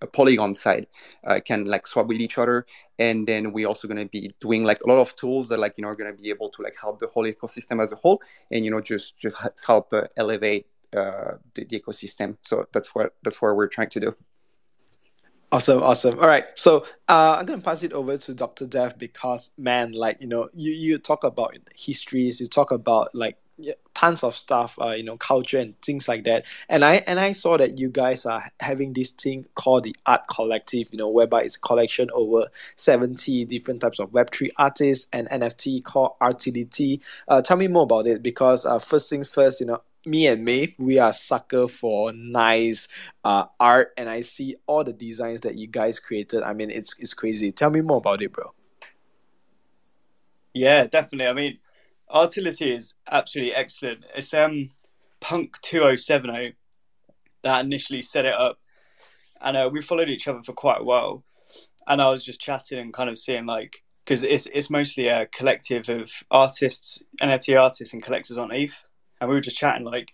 a 0.00 0.06
polygon 0.06 0.54
side 0.54 0.86
uh, 1.24 1.40
can 1.44 1.64
like 1.64 1.86
swap 1.86 2.06
with 2.06 2.20
each 2.20 2.38
other 2.38 2.64
and 3.00 3.26
then 3.26 3.52
we're 3.52 3.66
also 3.66 3.88
going 3.88 3.98
to 3.98 4.06
be 4.06 4.32
doing 4.40 4.62
like 4.64 4.80
a 4.82 4.88
lot 4.88 4.98
of 4.98 5.14
tools 5.16 5.48
that 5.48 5.58
like 5.58 5.74
you 5.76 5.82
know 5.82 5.88
are 5.88 5.96
going 5.96 6.10
to 6.14 6.22
be 6.22 6.30
able 6.30 6.48
to 6.50 6.62
like 6.62 6.76
help 6.80 7.00
the 7.00 7.06
whole 7.08 7.24
ecosystem 7.24 7.82
as 7.82 7.90
a 7.90 7.96
whole 7.96 8.22
and 8.52 8.64
you 8.64 8.70
know 8.70 8.80
just 8.80 9.18
just 9.18 9.36
help 9.66 9.92
uh, 9.92 10.02
elevate 10.16 10.66
uh, 10.96 11.32
the, 11.54 11.64
the, 11.64 11.80
ecosystem 11.80 12.36
so 12.42 12.66
that's 12.72 12.94
what 12.94 13.14
that's 13.22 13.40
what 13.42 13.54
we're 13.54 13.68
trying 13.68 13.90
to 13.90 14.00
do 14.00 14.16
Awesome, 15.50 15.82
awesome. 15.82 16.18
All 16.18 16.26
right, 16.26 16.44
so 16.56 16.84
uh, 17.08 17.36
I'm 17.38 17.46
gonna 17.46 17.62
pass 17.62 17.82
it 17.82 17.94
over 17.94 18.18
to 18.18 18.34
Dr. 18.34 18.66
Death 18.66 18.98
because 18.98 19.54
man, 19.56 19.92
like 19.92 20.18
you 20.20 20.26
know, 20.26 20.50
you 20.52 20.72
you 20.72 20.98
talk 20.98 21.24
about 21.24 21.56
histories, 21.74 22.38
you 22.38 22.48
talk 22.48 22.70
about 22.70 23.14
like 23.14 23.38
tons 23.94 24.22
of 24.22 24.34
stuff, 24.36 24.78
uh, 24.80 24.90
you 24.90 25.02
know, 25.02 25.16
culture 25.16 25.58
and 25.58 25.80
things 25.82 26.06
like 26.06 26.24
that. 26.24 26.44
And 26.68 26.84
I 26.84 26.96
and 27.06 27.18
I 27.18 27.32
saw 27.32 27.56
that 27.56 27.78
you 27.78 27.88
guys 27.88 28.26
are 28.26 28.44
having 28.60 28.92
this 28.92 29.10
thing 29.10 29.46
called 29.54 29.84
the 29.84 29.96
Art 30.06 30.28
Collective, 30.28 30.88
you 30.92 30.98
know, 30.98 31.08
whereby 31.08 31.42
it's 31.42 31.56
a 31.56 31.60
collection 31.60 32.10
over 32.12 32.48
seventy 32.76 33.44
different 33.44 33.80
types 33.80 33.98
of 33.98 34.12
Web 34.12 34.30
three 34.30 34.50
artists 34.56 35.08
and 35.12 35.28
NFT 35.28 35.82
called 35.82 36.12
RTDT. 36.20 37.00
Uh, 37.26 37.42
tell 37.42 37.56
me 37.56 37.68
more 37.68 37.82
about 37.84 38.06
it 38.06 38.22
because 38.22 38.64
uh, 38.64 38.78
first 38.78 39.10
things 39.10 39.32
first, 39.32 39.60
you 39.60 39.66
know, 39.66 39.82
me 40.08 40.26
and 40.26 40.44
Maeve, 40.44 40.74
we 40.78 40.98
are 40.98 41.12
sucker 41.12 41.68
for 41.68 42.12
nice 42.12 42.88
uh, 43.24 43.44
art, 43.60 43.92
and 43.96 44.08
I 44.08 44.22
see 44.22 44.56
all 44.66 44.82
the 44.82 44.92
designs 44.92 45.42
that 45.42 45.56
you 45.56 45.66
guys 45.66 46.00
created. 46.00 46.42
I 46.42 46.54
mean, 46.54 46.70
it's 46.70 46.98
it's 46.98 47.14
crazy. 47.14 47.52
Tell 47.52 47.70
me 47.70 47.80
more 47.80 47.98
about 47.98 48.22
it, 48.22 48.32
bro. 48.32 48.52
Yeah, 50.54 50.86
definitely. 50.86 51.26
I 51.26 51.32
mean, 51.34 51.58
Artility 52.10 52.72
is 52.72 52.94
absolutely 53.10 53.54
excellent. 53.54 54.04
It's 54.16 54.32
um 54.34 54.70
Punk 55.20 55.60
two 55.62 55.82
oh 55.82 55.96
seven 55.96 56.30
oh 56.30 56.50
that 57.42 57.64
initially 57.64 58.02
set 58.02 58.24
it 58.24 58.34
up, 58.34 58.58
and 59.40 59.56
uh, 59.56 59.70
we 59.72 59.82
followed 59.82 60.08
each 60.08 60.26
other 60.26 60.42
for 60.42 60.52
quite 60.52 60.80
a 60.80 60.84
while. 60.84 61.24
And 61.86 62.02
I 62.02 62.10
was 62.10 62.24
just 62.24 62.40
chatting 62.40 62.78
and 62.78 62.92
kind 62.92 63.08
of 63.08 63.18
seeing 63.18 63.46
like 63.46 63.82
because 64.04 64.22
it's 64.22 64.46
it's 64.46 64.70
mostly 64.70 65.08
a 65.08 65.26
collective 65.26 65.88
of 65.88 66.10
artists, 66.30 67.02
NFT 67.20 67.60
artists, 67.60 67.92
and 67.92 68.02
collectors 68.02 68.38
on 68.38 68.52
ETH 68.52 68.74
and 69.20 69.28
we 69.28 69.36
were 69.36 69.40
just 69.40 69.56
chatting 69.56 69.84
like 69.84 70.12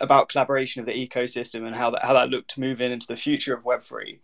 about 0.00 0.28
collaboration 0.28 0.80
of 0.80 0.86
the 0.86 1.08
ecosystem 1.08 1.66
and 1.66 1.74
how 1.74 1.90
that 1.90 2.04
how 2.04 2.14
that 2.14 2.30
looked 2.30 2.58
moving 2.58 2.92
into 2.92 3.06
the 3.06 3.16
future 3.16 3.54
of 3.54 3.64
Web 3.64 3.82
three. 3.82 4.20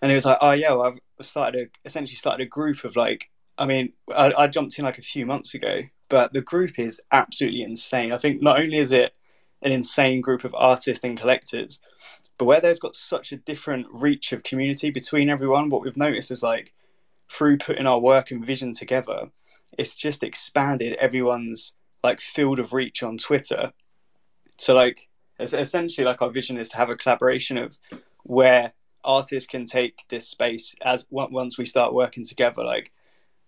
And 0.00 0.10
he 0.10 0.14
was 0.14 0.24
like, 0.24 0.38
"Oh 0.40 0.52
yeah, 0.52 0.72
well, 0.72 0.98
I've 1.18 1.26
started 1.26 1.60
a, 1.60 1.86
essentially 1.86 2.16
started 2.16 2.44
a 2.44 2.48
group 2.48 2.84
of 2.84 2.96
like, 2.96 3.30
I 3.56 3.66
mean, 3.66 3.92
I, 4.14 4.32
I 4.36 4.46
jumped 4.46 4.78
in 4.78 4.84
like 4.84 4.98
a 4.98 5.02
few 5.02 5.26
months 5.26 5.54
ago, 5.54 5.82
but 6.08 6.32
the 6.32 6.40
group 6.40 6.78
is 6.78 7.00
absolutely 7.12 7.62
insane. 7.62 8.12
I 8.12 8.18
think 8.18 8.42
not 8.42 8.60
only 8.60 8.78
is 8.78 8.92
it 8.92 9.16
an 9.62 9.72
insane 9.72 10.20
group 10.20 10.44
of 10.44 10.54
artists 10.54 11.04
and 11.04 11.18
collectors, 11.18 11.80
but 12.38 12.44
where 12.44 12.60
there's 12.60 12.78
got 12.78 12.94
such 12.94 13.32
a 13.32 13.36
different 13.36 13.86
reach 13.90 14.32
of 14.32 14.44
community 14.44 14.90
between 14.90 15.28
everyone, 15.28 15.68
what 15.68 15.82
we've 15.82 15.96
noticed 15.96 16.30
is 16.30 16.42
like 16.42 16.72
through 17.28 17.58
putting 17.58 17.86
our 17.86 17.98
work 17.98 18.30
and 18.30 18.44
vision 18.44 18.72
together, 18.72 19.30
it's 19.76 19.96
just 19.96 20.22
expanded 20.22 20.94
everyone's 20.94 21.74
like 22.02 22.20
field 22.20 22.58
of 22.58 22.72
reach 22.72 23.02
on 23.02 23.18
Twitter. 23.18 23.72
So 24.58 24.74
like 24.74 25.08
essentially 25.40 26.04
like 26.04 26.22
our 26.22 26.30
vision 26.30 26.58
is 26.58 26.68
to 26.70 26.76
have 26.76 26.90
a 26.90 26.96
collaboration 26.96 27.58
of 27.58 27.78
where 28.24 28.72
artists 29.04 29.48
can 29.48 29.64
take 29.64 30.04
this 30.08 30.28
space 30.28 30.74
as 30.82 31.06
once 31.10 31.56
we 31.56 31.64
start 31.64 31.94
working 31.94 32.24
together 32.24 32.64
like 32.64 32.92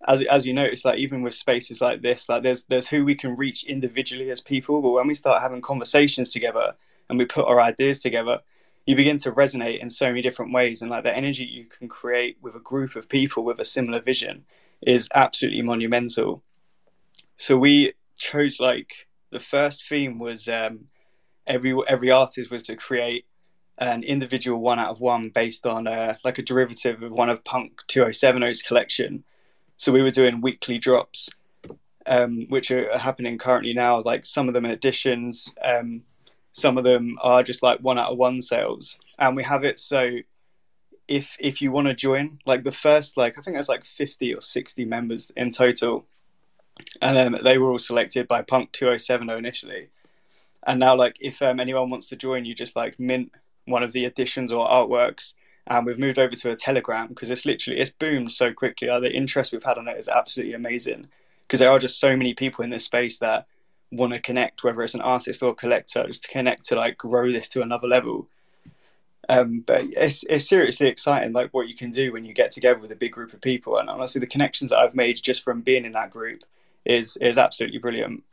as 0.07 0.21
as 0.23 0.45
you 0.45 0.53
notice 0.53 0.85
like 0.85 0.97
even 0.97 1.21
with 1.21 1.33
spaces 1.33 1.81
like 1.81 2.01
this 2.01 2.29
like 2.29 2.41
there's 2.41 2.63
there's 2.65 2.87
who 2.87 3.03
we 3.03 3.13
can 3.13 3.35
reach 3.35 3.65
individually 3.65 4.31
as 4.31 4.39
people 4.39 4.81
but 4.81 4.91
when 4.91 5.07
we 5.07 5.13
start 5.13 5.41
having 5.41 5.61
conversations 5.61 6.31
together 6.31 6.73
and 7.09 7.19
we 7.19 7.25
put 7.25 7.45
our 7.45 7.59
ideas 7.59 7.99
together 7.99 8.39
you 8.85 8.95
begin 8.95 9.17
to 9.17 9.31
resonate 9.33 9.79
in 9.79 9.89
so 9.89 10.07
many 10.07 10.21
different 10.21 10.53
ways 10.53 10.81
and 10.81 10.89
like 10.89 11.03
the 11.03 11.15
energy 11.15 11.43
you 11.43 11.65
can 11.65 11.87
create 11.87 12.37
with 12.41 12.55
a 12.55 12.59
group 12.59 12.95
of 12.95 13.09
people 13.09 13.43
with 13.43 13.59
a 13.59 13.65
similar 13.65 14.01
vision 14.01 14.43
is 14.81 15.09
absolutely 15.13 15.61
monumental 15.61 16.41
so 17.37 17.57
we 17.57 17.93
chose 18.21 18.59
like 18.59 19.07
the 19.31 19.39
first 19.39 19.87
theme 19.87 20.19
was 20.19 20.47
um, 20.47 20.85
every 21.47 21.75
every 21.87 22.11
artist 22.11 22.51
was 22.51 22.63
to 22.63 22.75
create 22.75 23.25
an 23.79 24.03
individual 24.03 24.59
one 24.59 24.77
out 24.77 24.89
of 24.89 25.01
one 25.01 25.29
based 25.29 25.65
on 25.65 25.87
uh, 25.87 26.15
like 26.23 26.37
a 26.37 26.43
derivative 26.43 27.01
of 27.01 27.11
one 27.11 27.29
of 27.29 27.43
Punk 27.43 27.81
2070's 27.87 28.61
collection. 28.61 29.23
So 29.77 29.91
we 29.91 30.03
were 30.03 30.11
doing 30.11 30.41
weekly 30.41 30.77
drops, 30.77 31.29
um, 32.05 32.45
which 32.49 32.69
are 32.69 32.95
happening 32.97 33.39
currently 33.39 33.73
now. 33.73 34.01
Like 34.01 34.25
some 34.25 34.47
of 34.47 34.53
them 34.53 34.67
are 34.67 34.71
editions, 34.71 35.51
um, 35.63 36.03
some 36.53 36.77
of 36.77 36.83
them 36.83 37.17
are 37.21 37.41
just 37.41 37.63
like 37.63 37.79
one 37.79 37.97
out 37.97 38.11
of 38.11 38.17
one 38.17 38.41
sales, 38.41 38.99
and 39.17 39.35
we 39.35 39.43
have 39.43 39.63
it 39.63 39.79
so 39.79 40.17
if 41.07 41.35
if 41.39 41.61
you 41.61 41.71
want 41.71 41.87
to 41.87 41.95
join, 41.95 42.37
like 42.45 42.63
the 42.63 42.71
first 42.71 43.17
like 43.17 43.37
I 43.37 43.41
think 43.41 43.55
there's 43.55 43.69
like 43.69 43.83
50 43.83 44.35
or 44.35 44.41
60 44.41 44.85
members 44.85 45.31
in 45.35 45.49
total 45.49 46.05
and 47.01 47.15
then 47.15 47.39
they 47.43 47.57
were 47.57 47.71
all 47.71 47.79
selected 47.79 48.27
by 48.27 48.41
Punk 48.41 48.71
2070 48.71 49.33
initially. 49.33 49.89
And 50.63 50.79
now, 50.79 50.95
like, 50.95 51.17
if 51.19 51.41
um, 51.41 51.59
anyone 51.59 51.89
wants 51.89 52.09
to 52.09 52.15
join, 52.15 52.45
you 52.45 52.53
just 52.53 52.75
like 52.75 52.99
mint 52.99 53.31
one 53.65 53.83
of 53.83 53.93
the 53.93 54.05
editions 54.05 54.51
or 54.51 54.67
artworks. 54.67 55.33
And 55.67 55.85
we've 55.85 55.99
moved 55.99 56.19
over 56.19 56.35
to 56.35 56.51
a 56.51 56.55
Telegram 56.55 57.07
because 57.07 57.29
it's 57.29 57.45
literally 57.45 57.79
it's 57.79 57.89
boomed 57.89 58.31
so 58.31 58.53
quickly. 58.53 58.87
Like, 58.87 59.01
the 59.01 59.15
interest 59.15 59.51
we've 59.51 59.63
had 59.63 59.77
on 59.77 59.87
it 59.87 59.97
is 59.97 60.07
absolutely 60.07 60.53
amazing 60.53 61.07
because 61.41 61.59
there 61.59 61.71
are 61.71 61.79
just 61.79 61.99
so 61.99 62.15
many 62.15 62.33
people 62.33 62.63
in 62.63 62.69
this 62.69 62.85
space 62.85 63.17
that 63.19 63.45
want 63.91 64.13
to 64.13 64.19
connect, 64.19 64.63
whether 64.63 64.81
it's 64.83 64.93
an 64.93 65.01
artist 65.01 65.43
or 65.43 65.51
a 65.51 65.55
collector, 65.55 66.05
just 66.07 66.23
to 66.23 66.29
connect 66.29 66.65
to 66.65 66.75
like 66.75 66.97
grow 66.97 67.31
this 67.31 67.49
to 67.49 67.61
another 67.61 67.87
level. 67.87 68.27
Um, 69.29 69.61
but 69.65 69.83
it's 69.85 70.23
it's 70.29 70.47
seriously 70.47 70.87
exciting, 70.87 71.33
like 71.33 71.53
what 71.53 71.67
you 71.67 71.75
can 71.75 71.91
do 71.91 72.11
when 72.11 72.25
you 72.25 72.33
get 72.33 72.51
together 72.51 72.79
with 72.79 72.91
a 72.91 72.95
big 72.95 73.11
group 73.11 73.33
of 73.33 73.41
people. 73.41 73.77
And 73.77 73.89
honestly, 73.89 74.19
the 74.19 74.27
connections 74.27 74.71
that 74.71 74.79
I've 74.79 74.95
made 74.95 75.21
just 75.21 75.43
from 75.43 75.61
being 75.61 75.85
in 75.85 75.91
that 75.93 76.09
group 76.09 76.43
is 76.85 77.17
is 77.17 77.37
absolutely 77.37 77.79
brilliant. 77.79 78.23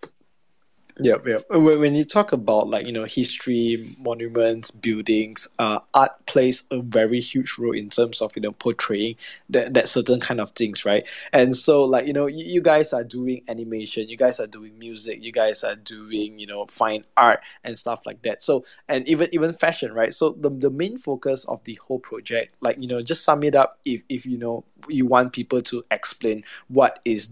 Yeah, 1.00 1.16
yeah. 1.24 1.38
When 1.50 1.94
you 1.94 2.04
talk 2.04 2.32
about 2.32 2.68
like 2.68 2.86
you 2.86 2.92
know 2.92 3.04
history, 3.04 3.94
monuments, 4.00 4.72
buildings, 4.72 5.46
uh, 5.58 5.78
art 5.94 6.26
plays 6.26 6.64
a 6.72 6.80
very 6.80 7.20
huge 7.20 7.56
role 7.56 7.72
in 7.72 7.88
terms 7.88 8.20
of 8.20 8.34
you 8.34 8.42
know 8.42 8.50
portraying 8.50 9.14
that 9.50 9.74
that 9.74 9.88
certain 9.88 10.18
kind 10.18 10.40
of 10.40 10.50
things, 10.50 10.84
right? 10.84 11.06
And 11.32 11.56
so 11.56 11.84
like 11.84 12.06
you 12.06 12.12
know 12.12 12.26
you, 12.26 12.44
you 12.44 12.60
guys 12.60 12.92
are 12.92 13.04
doing 13.04 13.42
animation, 13.46 14.08
you 14.08 14.16
guys 14.16 14.40
are 14.40 14.48
doing 14.48 14.76
music, 14.76 15.22
you 15.22 15.30
guys 15.30 15.62
are 15.62 15.76
doing 15.76 16.40
you 16.40 16.48
know 16.48 16.66
fine 16.66 17.04
art 17.16 17.40
and 17.62 17.78
stuff 17.78 18.04
like 18.04 18.22
that. 18.22 18.42
So 18.42 18.64
and 18.88 19.06
even 19.06 19.28
even 19.30 19.52
fashion, 19.52 19.92
right? 19.92 20.12
So 20.12 20.30
the 20.30 20.50
the 20.50 20.70
main 20.70 20.98
focus 20.98 21.44
of 21.44 21.62
the 21.62 21.74
whole 21.86 22.00
project, 22.00 22.56
like 22.60 22.76
you 22.80 22.88
know, 22.88 23.02
just 23.02 23.24
sum 23.24 23.44
it 23.44 23.54
up 23.54 23.78
if 23.84 24.02
if 24.08 24.26
you 24.26 24.36
know 24.36 24.64
you 24.88 25.06
want 25.06 25.32
people 25.32 25.60
to 25.62 25.84
explain 25.92 26.42
what 26.66 26.98
is 27.04 27.28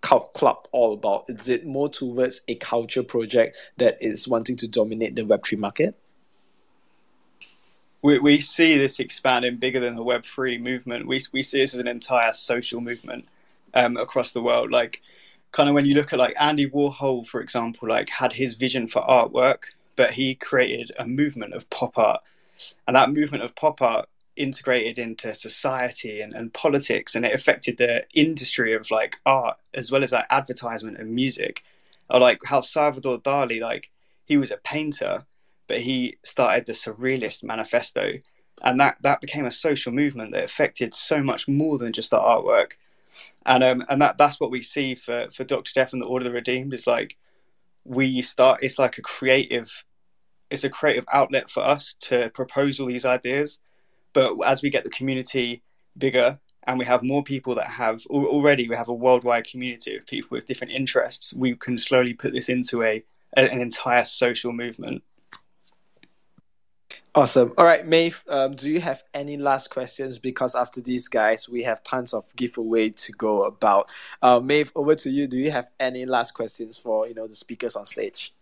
Club 0.00 0.66
all 0.72 0.94
about? 0.94 1.24
Is 1.28 1.48
it 1.48 1.66
more 1.66 1.88
towards 1.88 2.40
a 2.48 2.54
culture 2.54 3.02
project 3.02 3.56
that 3.76 3.98
is 4.00 4.28
wanting 4.28 4.56
to 4.56 4.68
dominate 4.68 5.14
the 5.14 5.22
Web3 5.22 5.58
market? 5.58 5.94
We, 8.00 8.18
we 8.20 8.38
see 8.38 8.78
this 8.78 9.00
expanding 9.00 9.56
bigger 9.56 9.80
than 9.80 9.96
the 9.96 10.04
Web3 10.04 10.60
movement. 10.60 11.06
We, 11.06 11.20
we 11.32 11.42
see 11.42 11.58
this 11.58 11.74
as 11.74 11.80
an 11.80 11.88
entire 11.88 12.32
social 12.32 12.80
movement 12.80 13.26
um, 13.74 13.96
across 13.96 14.32
the 14.32 14.42
world. 14.42 14.70
Like, 14.70 15.02
kind 15.52 15.68
of 15.68 15.74
when 15.74 15.86
you 15.86 15.94
look 15.94 16.12
at 16.12 16.18
like 16.18 16.34
Andy 16.40 16.68
Warhol, 16.70 17.26
for 17.26 17.40
example, 17.40 17.88
like 17.88 18.08
had 18.08 18.32
his 18.32 18.54
vision 18.54 18.86
for 18.86 19.02
artwork, 19.02 19.58
but 19.96 20.12
he 20.12 20.34
created 20.36 20.92
a 20.98 21.06
movement 21.06 21.54
of 21.54 21.68
pop 21.70 21.98
art. 21.98 22.20
And 22.86 22.96
that 22.96 23.10
movement 23.10 23.42
of 23.42 23.54
pop 23.54 23.82
art 23.82 24.08
integrated 24.38 24.98
into 24.98 25.34
society 25.34 26.20
and, 26.20 26.34
and 26.34 26.52
politics 26.52 27.14
and 27.14 27.24
it 27.24 27.34
affected 27.34 27.76
the 27.76 28.02
industry 28.14 28.74
of 28.74 28.90
like 28.90 29.16
art 29.26 29.56
as 29.74 29.90
well 29.90 30.04
as 30.04 30.12
like 30.12 30.26
advertisement 30.30 30.98
and 30.98 31.10
music. 31.14 31.62
Or 32.10 32.20
like 32.20 32.40
how 32.44 32.62
salvador 32.62 33.18
dali 33.18 33.60
like 33.60 33.90
he 34.26 34.36
was 34.38 34.50
a 34.50 34.56
painter 34.58 35.26
but 35.66 35.80
he 35.80 36.16
started 36.24 36.64
the 36.64 36.72
surrealist 36.72 37.42
manifesto. 37.42 38.12
And 38.62 38.80
that 38.80 38.98
that 39.02 39.20
became 39.20 39.44
a 39.44 39.52
social 39.52 39.92
movement 39.92 40.32
that 40.32 40.44
affected 40.44 40.94
so 40.94 41.22
much 41.22 41.46
more 41.48 41.78
than 41.78 41.92
just 41.92 42.10
the 42.10 42.18
artwork. 42.18 42.72
And 43.44 43.62
um 43.62 43.84
and 43.88 44.00
that 44.00 44.18
that's 44.18 44.40
what 44.40 44.50
we 44.50 44.62
see 44.62 44.94
for 44.94 45.28
for 45.30 45.44
dr 45.44 45.70
death 45.74 45.92
and 45.92 46.02
the 46.02 46.06
order 46.06 46.26
of 46.26 46.32
the 46.32 46.36
redeemed 46.36 46.72
is 46.72 46.86
like 46.86 47.16
we 47.84 48.22
start 48.22 48.62
it's 48.62 48.78
like 48.78 48.98
a 48.98 49.02
creative 49.02 49.84
it's 50.50 50.64
a 50.64 50.70
creative 50.70 51.04
outlet 51.12 51.50
for 51.50 51.62
us 51.62 51.94
to 52.00 52.30
propose 52.34 52.80
all 52.80 52.86
these 52.86 53.04
ideas 53.04 53.60
but 54.12 54.36
as 54.46 54.62
we 54.62 54.70
get 54.70 54.84
the 54.84 54.90
community 54.90 55.62
bigger 55.96 56.38
and 56.66 56.78
we 56.78 56.84
have 56.84 57.02
more 57.02 57.22
people 57.22 57.54
that 57.54 57.66
have 57.66 58.04
already 58.06 58.68
we 58.68 58.76
have 58.76 58.88
a 58.88 58.94
worldwide 58.94 59.46
community 59.46 59.96
of 59.96 60.06
people 60.06 60.28
with 60.30 60.46
different 60.46 60.72
interests, 60.72 61.32
we 61.34 61.54
can 61.56 61.78
slowly 61.78 62.14
put 62.14 62.32
this 62.32 62.48
into 62.48 62.82
a 62.82 63.02
an 63.36 63.60
entire 63.60 64.04
social 64.04 64.52
movement. 64.52 65.02
Awesome. 67.14 67.52
All 67.58 67.64
right, 67.64 67.86
Maeve, 67.86 68.22
um, 68.28 68.54
do 68.54 68.70
you 68.70 68.80
have 68.80 69.02
any 69.12 69.36
last 69.36 69.70
questions? 69.70 70.18
Because 70.18 70.54
after 70.54 70.80
these 70.80 71.08
guys, 71.08 71.48
we 71.48 71.64
have 71.64 71.82
tons 71.82 72.14
of 72.14 72.24
giveaway 72.36 72.90
to 72.90 73.12
go 73.12 73.42
about. 73.42 73.88
Uh, 74.22 74.40
Maeve, 74.40 74.70
over 74.76 74.94
to 74.94 75.10
you. 75.10 75.26
Do 75.26 75.36
you 75.36 75.50
have 75.50 75.68
any 75.80 76.06
last 76.06 76.32
questions 76.32 76.78
for 76.78 77.08
you 77.08 77.14
know 77.14 77.26
the 77.26 77.34
speakers 77.34 77.76
on 77.76 77.86
stage? 77.86 78.34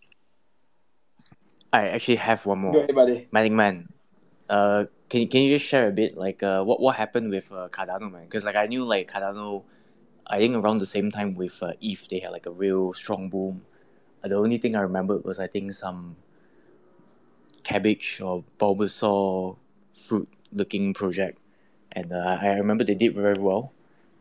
I 1.73 1.87
actually 1.87 2.17
have 2.17 2.45
one 2.45 2.59
more. 2.59 2.73
Go 2.73 2.79
ahead, 2.79 2.95
buddy. 2.95 3.27
Matic 3.33 3.51
Man, 3.51 3.89
uh, 4.49 4.85
can 5.09 5.27
can 5.27 5.41
you 5.41 5.57
just 5.57 5.65
share 5.69 5.87
a 5.87 5.91
bit 5.91 6.17
like 6.17 6.43
uh, 6.43 6.63
what 6.63 6.79
what 6.81 6.95
happened 6.95 7.29
with 7.29 7.51
uh, 7.51 7.69
Cardano, 7.69 8.11
man? 8.11 8.25
Because 8.25 8.43
like 8.45 8.55
I 8.55 8.67
knew 8.67 8.85
like 8.85 9.09
Cardano, 9.11 9.63
I 10.27 10.39
think 10.39 10.55
around 10.55 10.79
the 10.79 10.85
same 10.85 11.11
time 11.11 11.33
with 11.33 11.61
uh, 11.63 11.73
ETH, 11.81 12.07
they 12.09 12.19
had 12.19 12.31
like 12.31 12.45
a 12.45 12.51
real 12.51 12.93
strong 12.93 13.29
boom. 13.29 13.65
Uh, 14.23 14.27
the 14.27 14.35
only 14.35 14.57
thing 14.57 14.75
I 14.75 14.81
remember 14.81 15.17
was 15.17 15.39
I 15.39 15.47
think 15.47 15.71
some 15.73 16.17
cabbage 17.63 18.21
or 18.21 18.43
Bulbasaur 18.59 19.57
fruit 19.91 20.29
looking 20.51 20.93
project, 20.93 21.39
and 21.91 22.11
uh, 22.13 22.37
I 22.41 22.57
remember 22.57 22.83
they 22.83 22.95
did 22.95 23.15
very 23.15 23.37
well. 23.39 23.73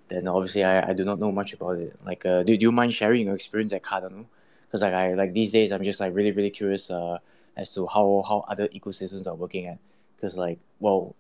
Then 0.09 0.29
obviously 0.29 0.65
I, 0.65 0.91
I 0.91 0.93
do 0.93 1.05
not 1.05 1.19
know 1.19 1.33
much 1.33 1.53
about 1.53 1.79
it. 1.79 1.97
Like, 2.05 2.25
uh, 2.27 2.43
do, 2.45 2.57
do 2.57 2.65
you 2.67 2.73
mind 2.73 2.95
sharing 2.95 3.27
your 3.27 3.35
experience 3.35 3.73
at 3.73 3.83
Cardano? 3.83 4.27
Because 4.67 4.83
like 4.83 4.95
I 4.95 5.15
like 5.15 5.33
these 5.33 5.53
days 5.53 5.73
I'm 5.73 5.83
just 5.83 6.01
like 6.01 6.15
really 6.15 6.33
really 6.33 6.51
curious 6.51 6.91
uh 6.91 7.19
as 7.57 7.73
to 7.75 7.87
how 7.87 8.25
how 8.29 8.45
other 8.49 8.69
ecosystems 8.69 9.27
are 9.27 9.35
working 9.35 9.67
at. 9.67 9.79
Because 10.17 10.37
like 10.37 10.59
well, 10.81 11.15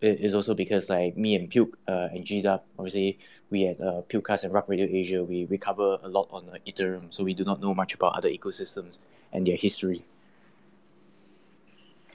it 0.00 0.20
is 0.20 0.34
also 0.34 0.54
because 0.54 0.90
like 0.90 1.16
me 1.16 1.34
and 1.34 1.48
Puke 1.50 1.78
uh, 1.88 2.08
and 2.12 2.24
G 2.24 2.42
Dub 2.42 2.62
obviously 2.78 3.18
we 3.50 3.66
at 3.66 3.80
uh, 3.80 4.02
Pukecast 4.08 4.44
and 4.44 4.52
Rug 4.52 4.68
Radio 4.68 4.86
Asia 4.90 5.24
we, 5.24 5.46
we 5.46 5.58
cover 5.58 5.98
a 6.02 6.08
lot 6.08 6.28
on 6.30 6.48
uh, 6.50 6.56
Ethereum, 6.66 7.12
so 7.12 7.24
we 7.24 7.34
do 7.34 7.44
not 7.44 7.60
know 7.60 7.74
much 7.74 7.94
about 7.94 8.16
other 8.16 8.28
ecosystems 8.28 8.98
and 9.32 9.46
their 9.46 9.56
history. 9.56 10.04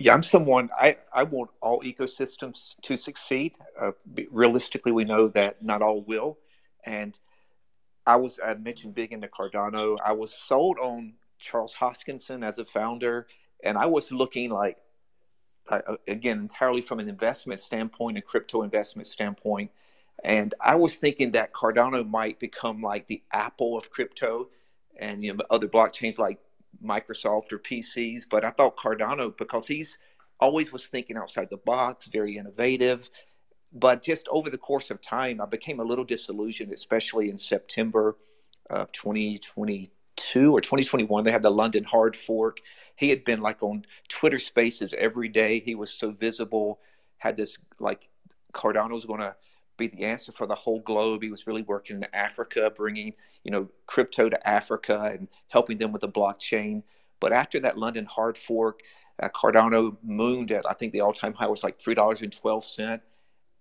Yeah, 0.02 0.14
I'm 0.14 0.24
someone 0.24 0.70
I, 0.80 0.96
I 1.14 1.24
want 1.24 1.52
all 1.60 1.82
ecosystems 1.82 2.78
to 2.84 2.96
succeed. 2.96 3.58
Uh, 3.78 3.92
realistically, 4.32 4.94
we 4.94 5.04
know 5.04 5.28
that 5.28 5.62
not 5.62 5.82
all 5.82 6.00
will. 6.02 6.38
And 6.86 7.20
I 8.08 8.16
was 8.16 8.40
I 8.44 8.54
mentioned 8.56 8.96
big 8.96 9.12
into 9.12 9.28
Cardano. 9.28 9.98
I 10.04 10.14
was 10.14 10.34
sold 10.34 10.78
on 10.80 11.16
Charles 11.38 11.76
Hoskinson 11.76 12.46
as 12.46 12.60
a 12.60 12.66
founder, 12.66 13.28
and 13.62 13.78
I 13.78 13.88
was 13.88 14.12
looking 14.12 14.52
like 14.52 14.78
uh, 15.68 15.82
again 16.08 16.40
entirely 16.40 16.82
from 16.82 17.00
an 17.00 17.10
investment 17.10 17.62
standpoint, 17.62 18.18
a 18.18 18.22
crypto 18.22 18.64
investment 18.64 19.08
standpoint. 19.08 19.72
And 20.24 20.54
I 20.60 20.76
was 20.76 20.98
thinking 20.98 21.32
that 21.32 21.54
Cardano 21.54 22.08
might 22.08 22.40
become 22.40 22.82
like 22.82 23.08
the 23.08 23.24
Apple 23.32 23.78
of 23.78 23.90
crypto, 23.90 24.50
and 24.98 25.24
you 25.24 25.34
know 25.34 25.44
other 25.50 25.68
blockchains 25.68 26.18
like 26.18 26.40
Microsoft 26.84 27.52
or 27.52 27.60
PCs, 27.60 28.24
but 28.30 28.46
I 28.46 28.52
thought 28.52 28.78
Cardano 28.78 29.36
because 29.36 29.68
he's 29.68 29.98
always 30.40 30.72
was 30.72 30.88
thinking 30.88 31.18
outside 31.18 31.50
the 31.50 31.58
box, 31.58 32.08
very 32.08 32.38
innovative. 32.38 33.10
But 33.72 34.02
just 34.02 34.28
over 34.30 34.50
the 34.50 34.58
course 34.58 34.90
of 34.90 35.02
time, 35.02 35.42
I 35.42 35.46
became 35.46 35.80
a 35.80 35.84
little 35.84 36.06
disillusioned, 36.06 36.72
especially 36.72 37.30
in 37.30 37.38
September 37.38 38.18
of 38.70 38.92
2022 38.92 40.56
or 40.56 40.62
2021. 40.62 41.24
They 41.24 41.32
had 41.32 41.44
the 41.44 41.52
London 41.52 41.84
hard 41.84 42.16
fork. 42.16 42.58
He 43.00 43.10
had 43.10 43.24
been 43.24 43.40
like 43.40 43.64
on 43.64 43.86
Twitter 44.10 44.38
Spaces 44.38 44.94
every 44.98 45.30
day. 45.30 45.62
He 45.62 45.74
was 45.74 45.90
so 45.90 46.12
visible. 46.12 46.82
Had 47.18 47.38
this 47.38 47.58
like 47.80 48.10
Cardano 48.54 48.92
was 48.92 49.06
going 49.06 49.22
to 49.22 49.38
be 49.78 49.88
the 49.88 50.04
answer 50.04 50.34
for 50.34 50.46
the 50.46 50.56
whole 50.56 50.82
globe. 50.82 51.24
He 51.24 51.30
was 51.30 51.48
really 51.48 51.62
working 51.62 51.96
in 51.96 52.08
Africa, 52.12 52.70
bringing 52.76 53.14
you 53.46 53.52
know 53.52 53.70
crypto 53.88 54.28
to 54.28 54.46
Africa 54.48 55.12
and 55.14 55.30
helping 55.48 55.78
them 55.78 55.94
with 55.94 56.02
the 56.02 56.10
blockchain. 56.10 56.84
But 57.22 57.32
after 57.32 57.62
that 57.62 57.78
London 57.78 58.04
hard 58.04 58.38
fork, 58.38 58.82
uh, 59.24 59.30
Cardano 59.30 59.96
mooned 60.04 60.52
at 60.52 60.70
I 60.70 60.74
think 60.74 60.92
the 60.92 61.00
all-time 61.00 61.34
high 61.34 61.48
was 61.48 61.64
like 61.64 61.80
three 61.80 61.96
dollars 61.96 62.22
and 62.22 62.34
twelve 62.34 62.66
cent, 62.66 63.02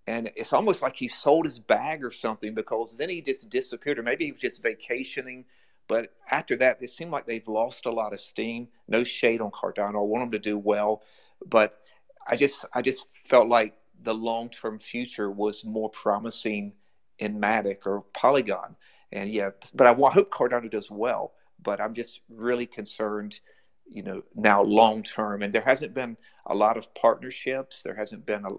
and 0.05 0.29
it's 0.35 0.51
almost 0.51 0.81
like 0.81 0.97
he 0.97 1.07
sold 1.07 1.45
his 1.45 1.59
bag 1.59 2.03
or 2.03 2.11
something 2.11 2.53
because 2.53 2.97
then 2.97 3.07
he 3.07 3.21
just 3.21 3.49
disappeared, 3.49 3.99
or 3.99 4.03
maybe 4.03 4.25
he 4.25 4.31
was 4.31 4.41
just 4.41 4.61
vacationing. 4.61 5.45
But 5.89 6.13
after 6.29 6.55
that, 6.57 6.81
it 6.81 6.91
seemed 6.91 7.11
like 7.11 7.25
they've 7.25 7.47
lost 7.47 7.87
a 7.87 7.91
lot 7.91 8.13
of 8.13 8.21
steam. 8.21 8.67
No 8.87 9.03
shade 9.03 9.41
on 9.41 9.49
Cardano. 9.49 9.95
I 9.95 10.05
want 10.05 10.21
them 10.21 10.31
to 10.31 10.39
do 10.39 10.57
well, 10.57 11.01
but 11.45 11.81
I 12.27 12.37
just 12.37 12.63
I 12.73 12.81
just 12.83 13.07
felt 13.25 13.49
like 13.49 13.75
the 14.03 14.13
long 14.13 14.49
term 14.49 14.77
future 14.77 15.31
was 15.31 15.65
more 15.65 15.89
promising 15.89 16.73
in 17.17 17.41
Matic 17.41 17.87
or 17.87 18.03
Polygon. 18.13 18.75
And 19.11 19.31
yeah, 19.31 19.49
but 19.73 19.87
I, 19.87 19.91
I 19.91 20.11
hope 20.11 20.31
Cardano 20.31 20.69
does 20.69 20.91
well. 20.91 21.33
But 21.61 21.81
I'm 21.81 21.93
just 21.93 22.21
really 22.29 22.67
concerned, 22.67 23.41
you 23.89 24.03
know, 24.03 24.21
now 24.35 24.61
long 24.61 25.01
term. 25.01 25.41
And 25.41 25.51
there 25.51 25.63
hasn't 25.63 25.95
been 25.95 26.17
a 26.45 26.53
lot 26.53 26.77
of 26.77 26.93
partnerships. 26.93 27.81
There 27.81 27.95
hasn't 27.95 28.27
been 28.27 28.45
a 28.45 28.51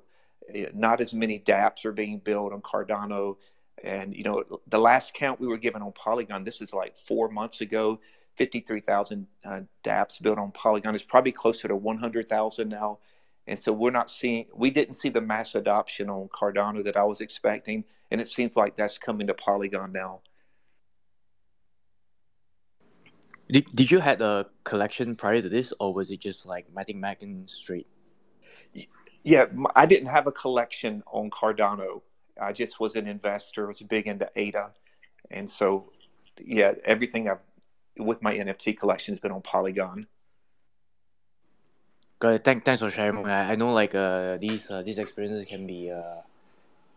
eh, 0.52 0.70
not 0.74 1.00
as 1.00 1.14
many 1.14 1.38
DApps 1.38 1.84
are 1.84 1.92
being 1.92 2.18
built 2.18 2.52
on 2.52 2.60
Cardano. 2.60 3.36
And 3.82 4.14
you 4.14 4.24
know, 4.24 4.44
the 4.66 4.78
last 4.78 5.14
count 5.14 5.40
we 5.40 5.46
were 5.46 5.58
given 5.58 5.82
on 5.82 5.92
Polygon, 5.92 6.44
this 6.44 6.60
is 6.60 6.72
like 6.72 6.96
four 6.96 7.28
months 7.28 7.60
ago. 7.60 8.00
53,000 8.36 9.26
uh, 9.44 9.60
DApps 9.82 10.22
built 10.22 10.38
on 10.38 10.52
Polygon 10.52 10.94
is 10.94 11.02
probably 11.02 11.32
closer 11.32 11.68
to 11.68 11.76
100,000 11.76 12.68
now 12.68 12.98
and 13.50 13.58
so 13.58 13.72
we're 13.72 13.90
not 13.90 14.08
seeing, 14.08 14.46
we 14.54 14.70
didn't 14.70 14.94
see 14.94 15.08
the 15.08 15.20
mass 15.20 15.56
adoption 15.56 16.08
on 16.08 16.28
Cardano 16.28 16.84
that 16.84 16.96
I 16.96 17.02
was 17.02 17.20
expecting. 17.20 17.84
And 18.10 18.20
it 18.20 18.28
seems 18.28 18.54
like 18.54 18.76
that's 18.76 18.96
coming 18.96 19.26
to 19.26 19.34
Polygon 19.34 19.90
now. 19.90 20.20
Did, 23.50 23.66
did 23.74 23.90
you 23.90 23.98
had 23.98 24.22
a 24.22 24.46
collection 24.62 25.16
prior 25.16 25.42
to 25.42 25.48
this, 25.48 25.72
or 25.80 25.92
was 25.92 26.12
it 26.12 26.20
just 26.20 26.46
like 26.46 26.72
Matic 26.72 26.94
Mac 26.94 27.22
and 27.22 27.50
straight? 27.50 27.88
Yeah, 29.24 29.46
I 29.74 29.86
didn't 29.86 30.08
have 30.08 30.28
a 30.28 30.32
collection 30.32 31.02
on 31.12 31.30
Cardano. 31.30 32.02
I 32.40 32.52
just 32.52 32.80
was 32.80 32.96
an 32.96 33.06
investor. 33.06 33.66
I 33.66 33.68
was 33.68 33.82
big 33.82 34.06
into 34.06 34.30
ADA, 34.34 34.72
and 35.30 35.48
so 35.48 35.92
yeah, 36.38 36.72
everything 36.84 37.28
I've 37.28 37.40
with 37.98 38.22
my 38.22 38.34
NFT 38.34 38.78
collection 38.78 39.12
has 39.12 39.20
been 39.20 39.32
on 39.32 39.42
Polygon. 39.42 40.06
It. 42.22 42.44
Thank, 42.44 42.64
thanks 42.64 42.80
for 42.80 42.90
sharing. 42.90 43.24
I, 43.26 43.52
I 43.52 43.56
know 43.56 43.72
like 43.72 43.94
uh 43.94 44.36
these 44.36 44.70
uh, 44.70 44.82
these 44.82 44.98
experiences 44.98 45.44
can 45.46 45.66
be 45.66 45.90
uh 45.90 46.20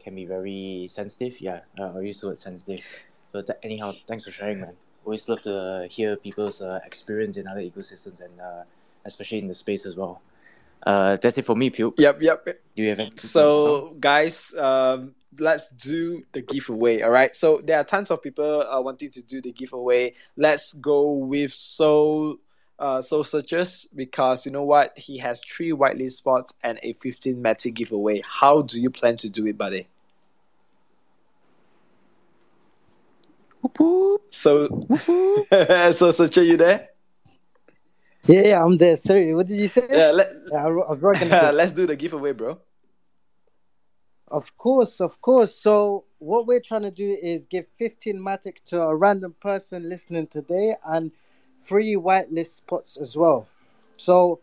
can 0.04 0.16
be 0.16 0.26
very 0.26 0.88
sensitive. 0.90 1.40
Yeah, 1.40 1.62
uh, 1.80 1.94
I 1.96 2.02
used 2.02 2.20
to 2.22 2.28
word 2.28 2.38
sensitive. 2.38 2.84
But 3.32 3.48
th- 3.48 3.60
anyhow, 3.64 3.94
thanks 4.08 4.26
for 4.26 4.32
sharing, 4.32 4.60
man. 4.60 4.76
Always 5.06 5.28
love 5.30 5.42
to 5.44 5.88
hear 5.90 6.16
people's 6.18 6.62
uh, 6.62 6.80
experience 6.86 7.38
in 7.38 7.48
other 7.48 7.62
ecosystems 7.62 8.20
and 8.24 8.40
uh, 8.40 8.64
especially 9.06 9.40
in 9.40 9.48
the 9.48 9.54
space 9.54 9.86
as 9.86 9.96
well. 9.96 10.22
Uh, 10.86 11.16
that's 11.18 11.38
it 11.38 11.46
for 11.46 11.56
me, 11.56 11.70
Puke. 11.70 11.96
Yep, 11.98 12.22
yep. 12.22 12.46
Do 12.46 12.84
you 12.84 12.90
have 12.90 13.00
any? 13.00 13.12
So, 13.16 13.96
guys, 14.00 14.54
um, 14.56 15.16
let's 15.40 15.70
do 15.70 16.24
the 16.32 16.42
giveaway. 16.42 17.02
All 17.02 17.12
right. 17.12 17.36
So 17.36 17.62
there 17.64 17.78
are 17.78 17.84
tons 17.84 18.12
of 18.12 18.22
people 18.22 18.62
uh, 18.62 18.82
wanting 18.82 19.10
to 19.12 19.22
do 19.22 19.42
the 19.42 19.52
giveaway. 19.52 20.14
Let's 20.36 20.74
go 20.74 21.12
with 21.12 21.54
so 21.54 22.40
uh, 22.80 23.02
Soul 23.02 23.24
Searchers 23.24 23.88
because 23.96 24.46
you 24.46 24.52
know 24.52 24.64
what? 24.64 24.98
He 24.98 25.18
has 25.20 25.40
three 25.40 25.72
whitelist 25.72 26.14
spots 26.14 26.56
and 26.64 26.80
a 26.84 26.94
15 26.94 27.42
Matic 27.42 27.74
giveaway. 27.74 28.22
How 28.28 28.62
do 28.62 28.80
you 28.80 28.90
plan 28.90 29.18
to 29.18 29.30
do 29.30 29.48
it, 29.48 29.58
buddy? 29.58 29.88
Whoop, 33.62 33.80
whoop. 33.80 34.22
So, 34.30 34.86
so 35.94 36.12
Searcher, 36.12 36.44
you 36.44 36.58
there? 36.58 36.90
Yeah, 38.26 38.42
yeah, 38.46 38.64
I'm 38.64 38.78
there. 38.78 38.96
Sorry, 38.96 39.34
what 39.36 39.48
did 39.48 39.58
you 39.58 39.68
say? 39.68 39.86
Yeah, 39.90 40.12
let, 40.12 40.34
Yeah, 40.52 40.66
I 40.66 40.70
was 40.70 41.02
working. 41.02 41.30
let's 41.30 41.72
do 41.72 41.86
the 41.86 41.96
giveaway, 41.96 42.32
bro. 42.32 42.58
Of 44.30 44.58
course, 44.58 45.02
of 45.02 45.22
course. 45.22 45.54
So 45.54 46.06
what 46.20 46.48
we're 46.48 46.62
trying 46.62 46.84
to 46.84 46.92
do 46.92 47.18
is 47.22 47.46
give 47.46 47.66
15 47.78 48.18
Matic 48.18 48.64
to 48.66 48.82
a 48.82 48.96
random 48.96 49.36
person 49.42 49.90
listening 49.90 50.28
today 50.28 50.76
and 50.86 51.12
three 51.62 51.96
whitelist 51.96 52.56
spots 52.56 52.98
as 52.98 53.16
well. 53.16 53.48
So 53.98 54.40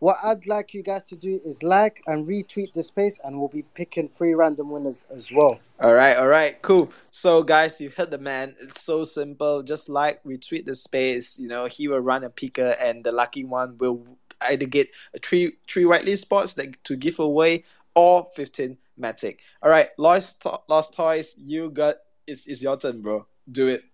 what 0.00 0.16
I'd 0.22 0.46
like 0.46 0.74
you 0.74 0.82
guys 0.82 1.04
to 1.04 1.16
do 1.16 1.40
is 1.44 1.62
like 1.62 2.02
and 2.06 2.26
retweet 2.26 2.72
the 2.72 2.84
space 2.84 3.18
and 3.24 3.38
we'll 3.38 3.48
be 3.48 3.64
picking 3.74 4.08
three 4.08 4.34
random 4.34 4.70
winners 4.70 5.04
as 5.10 5.32
well. 5.32 5.58
All 5.80 5.94
right, 5.94 6.16
all 6.16 6.28
right, 6.28 6.60
cool. 6.62 6.90
So, 7.10 7.42
guys, 7.42 7.80
you 7.80 7.90
heard 7.90 8.10
the 8.10 8.18
man. 8.18 8.54
It's 8.60 8.82
so 8.82 9.04
simple. 9.04 9.62
Just 9.62 9.88
like 9.88 10.22
retweet 10.24 10.66
the 10.66 10.74
space. 10.74 11.38
You 11.38 11.48
know, 11.48 11.66
he 11.66 11.88
will 11.88 12.00
run 12.00 12.24
a 12.24 12.30
picker, 12.30 12.76
and 12.80 13.04
the 13.04 13.12
lucky 13.12 13.44
one 13.44 13.76
will 13.78 14.04
either 14.40 14.66
get 14.66 14.88
a 15.14 15.18
three 15.18 15.52
three 15.68 15.84
whitelist 15.84 16.20
spots 16.20 16.54
that 16.54 16.82
to 16.84 16.96
give 16.96 17.18
away 17.18 17.64
or 17.94 18.28
fifteen 18.34 18.78
matic. 19.00 19.38
All 19.62 19.70
right, 19.70 19.90
lost 19.98 20.42
to- 20.42 20.60
lost 20.68 20.94
toys. 20.94 21.34
You 21.38 21.70
got 21.70 21.96
it's 22.26 22.46
it's 22.46 22.62
your 22.62 22.76
turn, 22.76 23.02
bro. 23.02 23.26
Do 23.50 23.68
it. 23.68 23.84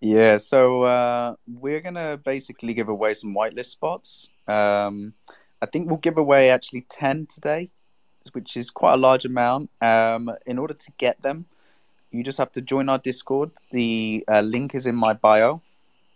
Yeah, 0.00 0.36
so 0.36 0.82
uh, 0.82 1.34
we're 1.46 1.80
gonna 1.80 2.20
basically 2.22 2.74
give 2.74 2.88
away 2.88 3.14
some 3.14 3.34
whitelist 3.34 3.66
spots. 3.66 4.28
Um, 4.48 5.14
I 5.62 5.66
think 5.66 5.88
we'll 5.88 5.98
give 5.98 6.18
away 6.18 6.50
actually 6.50 6.86
ten 6.88 7.26
today, 7.26 7.70
which 8.32 8.56
is 8.56 8.70
quite 8.70 8.94
a 8.94 8.98
large 8.98 9.24
amount. 9.24 9.70
Um, 9.80 10.30
in 10.46 10.58
order 10.58 10.74
to 10.74 10.92
get 10.98 11.22
them, 11.22 11.46
you 12.10 12.22
just 12.22 12.38
have 12.38 12.52
to 12.52 12.60
join 12.60 12.88
our 12.88 12.98
Discord. 12.98 13.50
The 13.70 14.24
uh, 14.28 14.40
link 14.40 14.74
is 14.74 14.86
in 14.86 14.96
my 14.96 15.12
bio, 15.12 15.62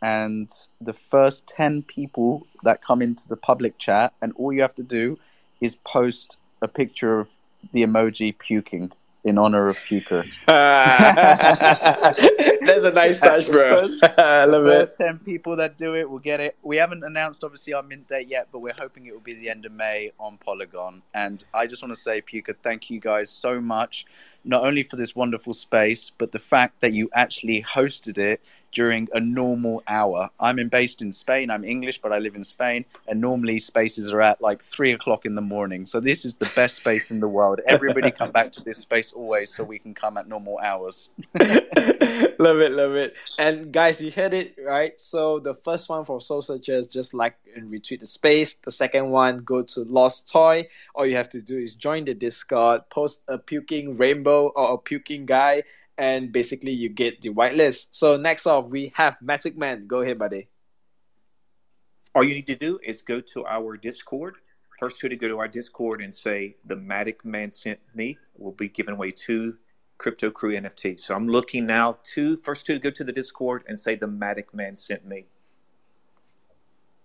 and 0.03 0.51
the 0.81 0.93
first 0.93 1.47
ten 1.47 1.83
people 1.83 2.47
that 2.63 2.83
come 2.83 3.03
into 3.03 3.29
the 3.29 3.37
public 3.37 3.79
chat, 3.79 4.13
and 4.21 4.33
all 4.37 4.53
you 4.53 4.63
have 4.63 4.75
to 4.77 4.83
do 4.83 5.19
is 5.61 5.75
post 5.77 6.37
a 6.63 6.69
picture 6.69 7.19
of 7.19 7.39
the 7.73 7.83
emoji 7.83 8.37
puking 8.39 8.93
in 9.25 9.39
honor 9.39 9.69
of 9.69 9.77
Puker. 9.77 10.27
That's 12.71 12.85
a 12.85 12.93
nice 12.93 13.19
touch, 13.19 13.47
bro. 13.47 13.83
I 14.19 14.45
love 14.45 14.67
it. 14.67 14.71
first 14.71 14.97
10 14.99 15.19
people 15.21 15.57
that 15.57 15.77
do 15.77 15.95
it 15.95 16.09
will 16.09 16.19
get 16.19 16.41
it. 16.41 16.57
We 16.63 16.77
haven't 16.77 17.05
announced, 17.05 17.45
obviously, 17.45 17.75
our 17.75 17.83
mint 17.83 18.09
date 18.09 18.29
yet, 18.29 18.49
but 18.53 18.61
we're 18.61 18.73
hoping 18.73 19.07
it 19.07 19.13
will 19.13 19.21
be 19.21 19.35
the 19.35 19.51
end 19.51 19.67
of 19.67 19.73
May 19.73 20.13
on 20.19 20.39
Polygon. 20.39 21.03
And 21.15 21.45
I 21.53 21.67
just 21.67 21.83
want 21.83 21.95
to 21.95 22.01
say, 22.01 22.21
Puka, 22.21 22.55
thank 22.63 22.91
you 22.91 23.01
guys 23.01 23.29
so 23.29 23.61
much, 23.61 24.07
not 24.45 24.65
only 24.65 24.83
for 24.83 24.97
this 24.97 25.15
wonderful 25.15 25.53
space, 25.53 26.13
but 26.17 26.33
the 26.33 26.39
fact 26.39 26.81
that 26.81 26.93
you 26.93 27.11
actually 27.15 27.63
hosted 27.63 28.19
it 28.19 28.41
during 28.73 29.09
a 29.13 29.21
normal 29.21 29.83
hour. 29.89 30.31
I'm 30.39 30.59
in, 30.59 30.69
based 30.69 31.03
in 31.03 31.13
Spain. 31.13 31.51
I'm 31.51 31.65
English, 31.65 32.01
but 32.01 32.13
I 32.13 32.19
live 32.19 32.35
in 32.35 32.45
Spain. 32.45 32.85
And 33.09 33.21
normally 33.21 33.59
spaces 33.59 34.13
are 34.13 34.21
at 34.21 34.41
like 34.41 34.63
three 34.63 34.93
o'clock 34.93 35.27
in 35.27 35.35
the 35.35 35.43
morning. 35.43 35.87
So 35.87 36.01
this 36.01 36.25
is 36.25 36.35
the 36.35 36.51
best 36.55 36.77
space 36.77 37.11
in 37.11 37.21
the 37.21 37.29
world. 37.29 37.61
Everybody 37.67 38.11
come 38.11 38.31
back 38.31 38.53
to 38.53 38.65
this 38.65 38.79
space 38.79 39.13
always 39.13 39.53
so 39.53 39.65
we 39.65 39.79
can 39.79 39.95
come 39.95 40.17
at 40.17 40.29
normal 40.29 40.59
hours. 40.59 41.11
love 41.41 42.61
it, 42.61 42.73
love 42.73 42.95
it. 42.95 43.15
And 43.39 43.73
guys, 43.73 44.01
you 44.01 44.11
heard 44.11 44.35
it 44.35 44.57
right. 44.65 45.01
So 45.01 45.39
the 45.39 45.55
first 45.55 45.89
one 45.89 46.05
for 46.05 46.21
Soul 46.21 46.43
Searchers, 46.43 46.87
just 46.87 47.15
like 47.15 47.37
and 47.55 47.71
retweet 47.71 48.01
the 48.01 48.07
space. 48.07 48.55
The 48.55 48.71
second 48.71 49.11
one, 49.11 49.41
go 49.41 49.63
to 49.63 49.81
Lost 49.81 50.31
Toy. 50.31 50.69
All 50.95 51.07
you 51.07 51.17
have 51.17 51.29
to 51.31 51.41
do 51.41 51.59
is 51.59 51.75
join 51.75 52.05
the 52.05 52.15
Discord, 52.15 52.83
post 52.91 53.23
a 53.29 53.39
puking 53.39 53.97
rainbow 53.97 54.49
or 54.49 54.75
a 54.75 54.79
puking 54.79 55.27
guy, 55.27 55.63
and 55.99 56.33
basically 56.33 56.73
you 56.73 56.89
get 56.89 57.21
the 57.21 57.31
whitelist. 57.31 57.89
So 57.93 58.17
next 58.17 58.47
off, 58.47 58.69
we 58.69 58.93
have 58.97 59.17
Matic 59.23 59.57
Man. 59.57 59.87
Go 59.87 60.01
ahead, 60.01 60.19
buddy. 60.19 60.49
All 62.15 62.25
you 62.25 62.35
need 62.35 62.47
to 62.49 62.57
do 62.57 62.81
is 62.83 63.03
go 63.03 63.21
to 63.21 63.47
our 63.47 63.77
Discord. 63.77 64.37
First 64.79 64.99
two 64.99 65.09
to 65.09 65.17
go 65.17 65.29
to 65.29 65.39
our 65.39 65.49
Discord 65.49 66.01
and 66.01 66.15
say 66.15 66.57
the 66.65 66.77
Matic 66.77 67.25
Man 67.25 67.53
sent 67.53 67.79
me. 67.95 68.19
We'll 68.35 68.53
be 68.53 68.69
giving 68.69 68.95
away 68.95 69.11
two 69.11 69.57
Crypto 69.99 70.31
Crew 70.31 70.55
NFTs. 70.55 71.01
So 71.01 71.15
I'm 71.15 71.29
looking 71.29 71.67
now. 71.67 71.99
Two 72.03 72.39
first 72.39 72.65
two 72.65 72.75
to 72.75 72.81
go 72.81 72.91
to 72.91 73.05
the 73.05 73.13
Discord 73.13 73.65
and 73.69 73.79
say 73.79 73.95
the 73.95 74.09
Matic 74.09 74.55
Man 74.55 74.75
sent 74.75 75.07
me. 75.07 75.27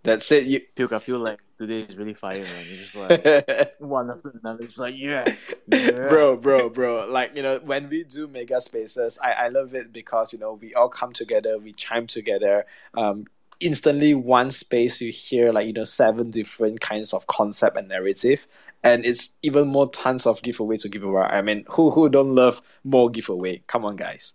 That's 0.05 0.31
it. 0.31 0.45
You 0.45 0.61
Puke, 0.75 0.93
I 0.93 0.99
feel 0.99 1.19
like 1.19 1.41
today 1.57 1.81
is 1.81 1.95
really 1.95 2.13
fire, 2.13 2.43
man. 2.43 2.51
It's 2.59 2.93
just 2.93 2.95
like 2.95 3.75
one 3.79 4.11
after 4.11 4.31
another. 4.41 4.63
It's 4.63 4.77
like 4.77 4.95
yeah, 4.97 5.25
yeah. 5.67 5.91
bro 6.09 6.37
bro 6.37 6.69
bro 6.69 7.07
like 7.09 7.35
you 7.35 7.41
know 7.41 7.59
when 7.63 7.89
we 7.89 8.03
do 8.03 8.27
mega 8.27 8.61
spaces 8.61 9.17
i 9.23 9.31
i 9.31 9.47
love 9.47 9.73
it 9.73 9.91
because 9.91 10.31
you 10.31 10.39
know 10.39 10.53
we 10.53 10.73
all 10.73 10.89
come 10.89 11.13
together 11.13 11.57
we 11.57 11.73
chime 11.73 12.07
together 12.07 12.65
um 12.95 13.25
instantly 13.59 14.13
one 14.13 14.51
space 14.51 15.01
you 15.01 15.11
hear 15.11 15.51
like 15.51 15.65
you 15.65 15.73
know 15.73 15.83
seven 15.83 16.29
different 16.29 16.79
kinds 16.81 17.13
of 17.13 17.25
concept 17.27 17.77
and 17.77 17.87
narrative 17.87 18.47
and 18.83 19.05
it's 19.05 19.29
even 19.41 19.67
more 19.67 19.89
tons 19.91 20.25
of 20.25 20.41
giveaway 20.41 20.77
to 20.77 20.89
give 20.89 21.03
away 21.03 21.21
i 21.23 21.41
mean 21.41 21.63
who 21.69 21.89
who 21.91 22.09
don't 22.09 22.35
love 22.35 22.61
more 22.83 23.09
giveaway 23.09 23.61
come 23.67 23.85
on 23.85 23.95
guys 23.95 24.33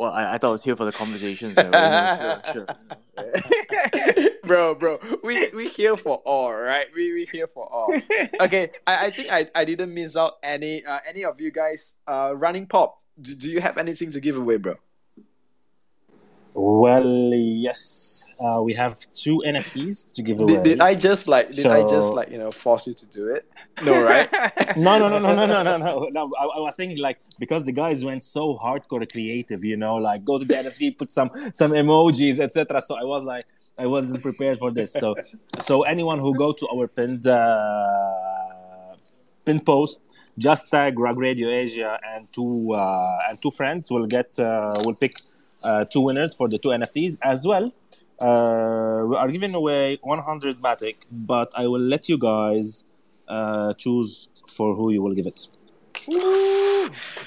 Well, 0.00 0.12
I, 0.12 0.34
I 0.34 0.38
thought 0.38 0.48
I 0.48 0.52
was 0.52 0.62
here 0.64 0.76
for 0.76 0.86
the 0.86 0.92
conversations. 0.92 1.54
you 1.58 1.62
know, 1.64 2.40
sure, 2.54 2.64
sure. 3.18 4.30
bro 4.44 4.74
bro 4.74 4.98
we 5.22 5.50
we 5.50 5.68
here 5.68 5.94
for 5.94 6.16
all 6.24 6.54
right 6.54 6.86
we 6.94 7.12
we 7.12 7.26
here 7.26 7.46
for 7.46 7.70
all 7.70 7.92
okay 8.40 8.70
i 8.86 9.06
i 9.06 9.10
think 9.10 9.30
i 9.30 9.46
i 9.54 9.62
didn't 9.62 9.92
miss 9.92 10.16
out 10.16 10.38
any 10.42 10.82
uh, 10.86 11.00
any 11.06 11.22
of 11.22 11.38
you 11.38 11.50
guys 11.52 11.98
uh 12.08 12.32
running 12.34 12.66
pop 12.66 12.98
do, 13.20 13.34
do 13.34 13.50
you 13.50 13.60
have 13.60 13.76
anything 13.76 14.10
to 14.10 14.20
give 14.20 14.36
away 14.38 14.56
bro 14.56 14.74
Well, 16.54 17.06
yes, 17.34 18.24
uh, 18.40 18.60
we 18.60 18.72
have 18.74 18.98
two 19.12 19.36
NFTs 19.46 20.12
to 20.14 20.20
give 20.22 20.40
away. 20.40 20.54
did, 20.54 20.64
did 20.64 20.80
i 20.80 20.94
just 20.94 21.28
like 21.28 21.50
did 21.52 21.66
i 21.66 21.82
just 21.82 22.10
like 22.18 22.28
you 22.32 22.38
know 22.38 22.50
force 22.50 22.86
you 22.88 22.94
to 22.94 23.06
do 23.06 23.28
it 23.28 23.44
no 23.84 24.02
right 24.02 24.30
no, 24.76 24.98
no, 24.98 25.08
no, 25.08 25.18
no, 25.18 25.34
no, 25.34 25.46
no, 25.46 25.62
no, 25.62 25.76
no. 25.78 26.08
no 26.10 26.30
I, 26.38 26.44
I 26.44 26.60
was 26.60 26.74
thinking 26.76 26.98
like 26.98 27.18
because 27.38 27.64
the 27.64 27.72
guys 27.72 28.04
went 28.04 28.22
so 28.22 28.58
hardcore 28.58 29.10
creative, 29.10 29.64
you 29.64 29.76
know, 29.76 29.96
like 29.96 30.24
go 30.24 30.38
to 30.38 30.44
the 30.44 30.54
NFT, 30.54 30.98
put 30.98 31.10
some 31.10 31.30
some 31.52 31.72
emojis, 31.72 32.40
etc. 32.40 32.82
So 32.82 32.96
I 32.96 33.04
was 33.04 33.24
like, 33.24 33.46
I 33.78 33.86
wasn't 33.86 34.22
prepared 34.22 34.58
for 34.58 34.70
this. 34.70 34.92
So, 34.92 35.16
so 35.60 35.82
anyone 35.82 36.18
who 36.18 36.34
go 36.34 36.52
to 36.52 36.68
our 36.74 36.88
pinned 36.88 37.26
uh, 37.26 38.96
pinned 39.44 39.64
post, 39.64 40.02
just 40.38 40.70
tag 40.70 40.98
Rug 40.98 41.18
Radio 41.18 41.48
Asia 41.48 41.98
and 42.12 42.30
two 42.32 42.72
uh, 42.74 43.18
and 43.28 43.40
two 43.40 43.50
friends 43.50 43.90
will 43.90 44.06
get 44.06 44.38
uh, 44.38 44.74
will 44.84 44.94
pick 44.94 45.12
uh, 45.62 45.84
two 45.84 46.00
winners 46.00 46.34
for 46.34 46.48
the 46.48 46.58
two 46.58 46.68
NFTs 46.68 47.18
as 47.22 47.46
well. 47.46 47.72
Uh, 48.18 49.06
we 49.06 49.16
are 49.16 49.30
giving 49.30 49.54
away 49.54 49.98
100 50.02 50.60
Matic, 50.60 50.96
but 51.10 51.50
I 51.56 51.66
will 51.66 51.80
let 51.80 52.06
you 52.06 52.18
guys 52.18 52.84
uh, 53.30 53.72
choose 53.74 54.28
for 54.48 54.74
who 54.74 54.90
you 54.90 55.00
will 55.02 55.14
give 55.14 55.26
it. 55.26 55.40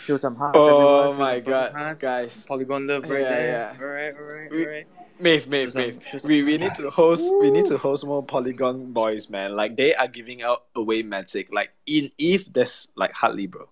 Show 0.06 0.18
some 0.18 0.36
hearts. 0.36 0.58
oh 0.58 1.12
everyone. 1.12 1.18
my 1.20 1.40
god 1.40 1.72
hearts. 1.72 2.02
guys 2.02 2.46
Polygon 2.46 2.88
love 2.88 3.10
right 3.10 3.22
Yeah, 3.22 3.30
there. 3.30 3.48
yeah. 3.48 3.82
All 3.86 3.92
right, 4.00 4.14
all 4.18 4.24
right, 4.36 4.52
We- 4.52 4.66
all 4.66 4.72
right. 4.72 4.88
Maeve, 5.20 5.48
Maeve, 5.48 5.68
Show 5.68 5.72
some- 5.72 5.82
Maeve. 5.82 6.04
show 6.12 6.18
some- 6.18 6.30
We, 6.30 6.44
we 6.44 6.58
need 6.58 6.76
to 6.76 6.90
host 6.90 7.24
we 7.40 7.52
need 7.52 7.68
to 7.68 7.78
host 7.78 8.06
more 8.06 8.24
Polygon 8.24 8.92
boys, 8.92 9.30
man. 9.30 9.56
Like 9.56 9.78
they 9.78 9.94
are 9.96 10.08
giving 10.08 10.42
out 10.42 10.64
away 10.76 11.04
magic. 11.04 11.54
Like 11.54 11.72
in 11.86 12.10
if 12.18 12.52
there's 12.52 12.92
like 12.96 13.14
hardly, 13.14 13.48
bro. 13.48 13.70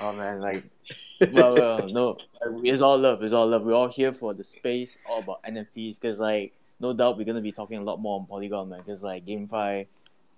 Oh 0.00 0.12
man, 0.16 0.40
like, 0.40 0.64
well, 1.32 1.54
well, 1.54 1.88
no, 1.88 2.18
it's 2.64 2.80
all 2.80 2.98
love. 2.98 3.22
It's 3.22 3.32
all 3.32 3.46
love. 3.46 3.62
We're 3.62 3.74
all 3.74 3.88
here 3.88 4.12
for 4.12 4.34
the 4.34 4.42
space, 4.44 4.98
all 5.08 5.20
about 5.20 5.42
NFTs. 5.44 6.00
Cause 6.00 6.18
like, 6.18 6.52
no 6.80 6.92
doubt, 6.92 7.16
we're 7.16 7.24
gonna 7.24 7.40
be 7.40 7.52
talking 7.52 7.78
a 7.78 7.82
lot 7.84 8.00
more 8.00 8.18
on 8.20 8.26
Polygon, 8.26 8.70
man. 8.70 8.82
Cause 8.84 9.02
like, 9.02 9.24
GameFi, 9.24 9.86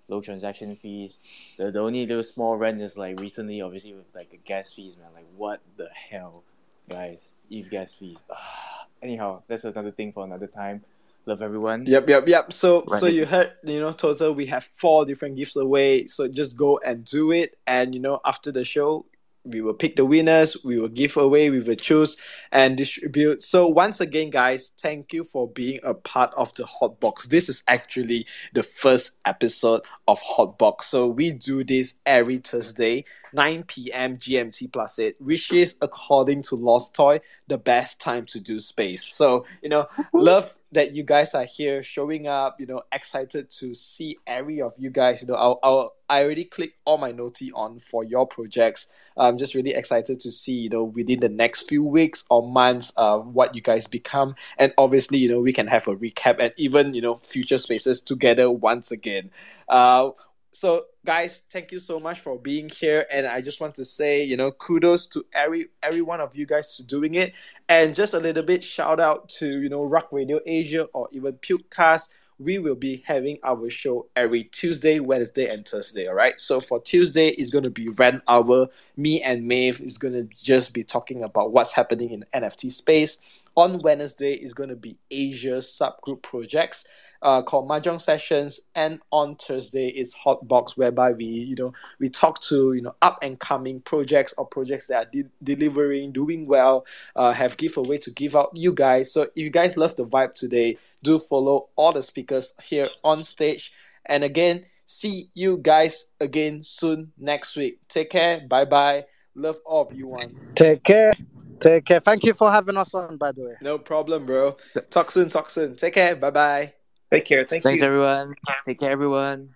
low 0.07 0.21
transaction 0.21 0.75
fees. 0.75 1.19
The 1.57 1.71
the 1.71 1.79
only 1.79 2.05
little 2.05 2.23
small 2.23 2.57
rent 2.57 2.81
is 2.81 2.97
like 2.97 3.19
recently, 3.19 3.61
obviously 3.61 3.93
with 3.93 4.05
like 4.13 4.29
the 4.31 4.37
gas 4.37 4.71
fees, 4.71 4.97
man. 4.97 5.07
Like, 5.13 5.25
what 5.35 5.61
the 5.77 5.89
hell, 5.93 6.43
guys? 6.89 7.31
Eth 7.51 7.69
gas 7.69 7.93
fees. 7.93 8.23
Anyhow, 9.01 9.43
that's 9.47 9.63
another 9.63 9.91
thing 9.91 10.11
for 10.11 10.23
another 10.23 10.47
time. 10.47 10.83
Love 11.27 11.41
everyone. 11.41 11.85
Yep, 11.87 12.07
yep, 12.09 12.27
yep. 12.27 12.53
So 12.53 12.83
Right. 12.87 12.99
so 12.99 13.07
you 13.07 13.25
heard, 13.25 13.51
you 13.63 13.79
know, 13.79 13.93
total 13.93 14.33
we 14.33 14.45
have 14.47 14.63
four 14.63 15.05
different 15.05 15.35
gifts 15.37 15.55
away. 15.55 16.07
So 16.07 16.27
just 16.27 16.55
go 16.55 16.79
and 16.85 17.03
do 17.03 17.31
it. 17.31 17.57
And 17.65 17.93
you 17.95 17.99
know, 18.01 18.19
after 18.25 18.51
the 18.51 18.63
show, 18.63 19.05
we 19.45 19.61
will 19.61 19.73
pick 19.73 19.95
the 19.95 20.05
winners, 20.05 20.57
we 20.63 20.79
will 20.79 20.89
give 20.89 21.17
away, 21.17 21.49
we 21.49 21.59
will 21.59 21.75
choose 21.75 22.17
and 22.51 22.77
distribute. 22.77 23.43
So 23.43 23.67
once 23.67 24.01
again, 24.01 24.29
guys, 24.29 24.71
thank 24.79 25.13
you 25.13 25.23
for 25.23 25.47
being 25.47 25.79
a 25.83 25.93
part 25.93 26.33
of 26.35 26.53
the 26.55 26.65
hot 26.65 26.99
box. 26.99 27.27
This 27.27 27.49
is 27.49 27.63
actually 27.67 28.25
the 28.53 28.63
first 28.63 29.17
episode 29.25 29.81
of 30.07 30.19
Hot 30.21 30.57
Box. 30.57 30.87
So 30.87 31.07
we 31.07 31.31
do 31.31 31.63
this 31.63 31.95
every 32.05 32.37
Thursday, 32.37 33.05
9 33.33 33.63
p.m. 33.63 34.17
GMT 34.17 34.71
plus 34.71 34.99
8, 34.99 35.15
which 35.19 35.51
is 35.51 35.77
according 35.81 36.43
to 36.43 36.55
Lost 36.55 36.93
Toy, 36.93 37.19
the 37.47 37.57
best 37.57 37.99
time 37.99 38.25
to 38.25 38.39
do 38.39 38.59
space. 38.59 39.05
So, 39.05 39.45
you 39.61 39.69
know, 39.69 39.87
love 40.13 40.55
that 40.71 40.93
you 40.93 41.03
guys 41.03 41.33
are 41.35 41.45
here 41.45 41.83
showing 41.83 42.27
up, 42.27 42.59
you 42.59 42.65
know, 42.65 42.81
excited 42.91 43.49
to 43.49 43.73
see 43.73 44.17
every 44.25 44.61
of 44.61 44.73
you 44.77 44.89
guys. 44.89 45.21
You 45.21 45.27
know, 45.27 45.35
I'll, 45.35 45.59
I'll 45.63 45.93
I 46.09 46.23
already 46.23 46.45
clicked 46.45 46.77
all 46.85 46.97
my 46.97 47.11
noti 47.11 47.51
on 47.53 47.79
for 47.79 48.03
your 48.03 48.27
projects. 48.27 48.87
I'm 49.17 49.37
just 49.37 49.55
really 49.55 49.73
excited 49.73 50.19
to 50.21 50.31
see, 50.31 50.53
you 50.53 50.69
know, 50.69 50.83
within 50.83 51.19
the 51.19 51.29
next 51.29 51.67
few 51.67 51.83
weeks 51.83 52.23
or 52.29 52.47
months, 52.47 52.91
uh, 52.97 53.17
what 53.17 53.55
you 53.55 53.61
guys 53.61 53.87
become. 53.87 54.35
And 54.57 54.73
obviously, 54.77 55.17
you 55.19 55.29
know, 55.29 55.39
we 55.39 55.53
can 55.53 55.67
have 55.67 55.87
a 55.87 55.95
recap 55.95 56.39
and 56.39 56.53
even, 56.57 56.93
you 56.93 57.01
know, 57.01 57.15
future 57.15 57.57
spaces 57.57 58.01
together 58.01 58.51
once 58.51 58.91
again. 58.91 59.31
Uh, 59.67 60.11
so 60.55 60.85
guys 61.03 61.43
thank 61.49 61.69
you 61.73 61.81
so 61.81 61.99
much 61.99 62.21
for 62.21 62.39
being 62.39 62.69
here. 62.69 63.05
And 63.11 63.27
i 63.27 63.41
just 63.41 63.59
want 63.59 63.75
to 63.75 63.83
say 63.83 64.23
you 64.23 64.37
know 64.37 64.51
kudos 64.51 65.05
to 65.07 65.25
every 65.33 65.65
every 65.83 66.01
one 66.01 66.21
of 66.21 66.33
you 66.33 66.45
guys 66.45 66.77
to 66.77 66.83
doing 66.83 67.15
it. 67.15 67.33
And 67.67 67.93
just 67.93 68.13
a 68.13 68.19
little 68.19 68.41
bit 68.43 68.63
shout 68.63 69.01
out 69.01 69.27
to 69.29 69.61
you 69.61 69.67
know 69.67 69.83
rug 69.83 70.05
radio 70.11 70.39
asia 70.45 70.85
or 70.93 71.09
even 71.11 71.33
pukecast 71.33 72.09
we 72.37 72.57
will 72.57 72.75
be 72.75 73.01
having 73.05 73.37
our 73.43 73.69
show 73.69 74.07
every 74.15 74.45
tuesday 74.45 74.99
wednesday 74.99 75.49
and 75.49 75.67
thursday 75.67 76.07
all 76.07 76.15
right? 76.15 76.39
So 76.39 76.61
for 76.61 76.81
tuesday 76.81 77.29
it's 77.29 77.51
going 77.51 77.65
to 77.65 77.69
be 77.69 77.89
ran 77.89 78.21
hour. 78.25 78.69
Me 78.95 79.21
and 79.21 79.45
Maeve 79.45 79.81
is 79.81 79.97
going 79.97 80.13
to 80.13 80.23
just 80.41 80.73
be 80.73 80.85
talking 80.85 81.23
about 81.23 81.51
what's 81.51 81.73
happening 81.73 82.11
in 82.11 82.23
nft 82.33 82.71
space. 82.71 83.19
On 83.57 83.79
wednesday 83.79 84.35
is 84.35 84.53
going 84.53 84.69
to 84.69 84.77
be 84.77 84.97
asia 85.11 85.57
subgroup 85.57 86.21
projects 86.21 86.87
uh, 87.25 87.41
called 87.41 87.67
Mahjong 87.67 87.99
Sessions, 87.99 88.59
and 88.75 88.99
on 89.11 89.35
Thursday 89.35 89.87
is 89.87 90.13
Hot 90.13 90.47
Box, 90.47 90.77
whereby 90.77 91.11
we, 91.11 91.25
you 91.25 91.55
know, 91.55 91.73
we 91.99 92.07
talk 92.07 92.39
to 92.43 92.73
you 92.73 92.83
know 92.83 92.93
up 93.01 93.17
and 93.23 93.39
coming 93.39 93.81
projects 93.81 94.33
or 94.37 94.45
projects 94.45 94.85
that 94.87 95.07
are 95.07 95.09
de- 95.11 95.29
delivering, 95.43 96.11
doing 96.11 96.45
well, 96.45 96.85
uh, 97.15 97.33
have 97.33 97.57
giveaway 97.57 97.97
to 97.97 98.11
give 98.11 98.35
out 98.35 98.51
you 98.53 98.71
guys. 98.71 99.11
So 99.11 99.23
if 99.23 99.31
you 99.35 99.49
guys 99.49 99.75
love 99.75 99.95
the 99.95 100.05
vibe 100.05 100.35
today, 100.35 100.77
do 101.01 101.17
follow 101.17 101.69
all 101.75 101.91
the 101.91 102.03
speakers 102.03 102.53
here 102.63 102.89
on 103.03 103.23
stage. 103.23 103.73
And 104.05 104.23
again, 104.23 104.65
see 104.85 105.31
you 105.33 105.57
guys 105.57 106.11
again 106.19 106.61
soon 106.63 107.11
next 107.17 107.55
week. 107.55 107.79
Take 107.89 108.11
care. 108.11 108.41
Bye 108.47 108.65
bye. 108.65 109.05
Love 109.33 109.57
all 109.65 109.89
of 109.89 109.97
you 109.97 110.07
one. 110.07 110.35
Take 110.53 110.83
care. 110.83 111.11
Take 111.59 111.85
care. 111.85 111.99
Thank 111.99 112.23
you 112.23 112.33
for 112.33 112.51
having 112.51 112.77
us 112.77 112.93
on, 112.93 113.17
by 113.17 113.31
the 113.31 113.41
way. 113.41 113.55
No 113.61 113.79
problem, 113.79 114.27
bro. 114.27 114.57
Talk 114.91 115.09
soon. 115.09 115.29
Talk 115.29 115.49
soon. 115.49 115.75
Take 115.75 115.95
care. 115.95 116.15
Bye 116.15 116.29
bye. 116.29 116.73
Take 117.11 117.25
care. 117.25 117.45
Thank 117.45 117.63
Thanks, 117.63 117.79
you. 117.79 117.85
everyone. 117.85 118.31
Take 118.65 118.79
care, 118.79 118.91
everyone. 118.91 119.49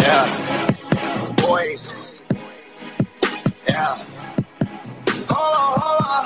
Yeah. 0.00 0.54
Boys. 1.36 2.22
Yeah. 3.68 3.98
Hold 5.28 5.54
on, 5.56 5.72
hold 5.80 6.02
on. 6.06 6.24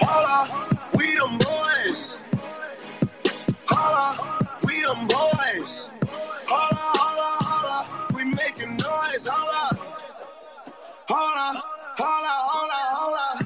Hold 0.00 0.26
on. 0.26 0.78
We 0.96 1.14
them 1.16 1.38
boys. 1.38 2.18
Hold 3.68 3.96
on. 3.96 4.48
We 4.64 4.82
them 4.82 5.06
boys. 5.06 5.90
Hold 6.48 6.72
on, 6.72 6.96
hold 6.96 7.18
on, 7.20 7.38
hold 7.44 7.66
on. 7.72 8.16
We 8.16 8.24
making 8.34 8.76
noise. 8.76 9.26
Hold 9.26 9.78
on. 9.78 9.86
Hold 11.08 11.56
on. 11.56 11.79
Hold 12.00 12.24
on, 12.24 12.86
hold 12.96 13.39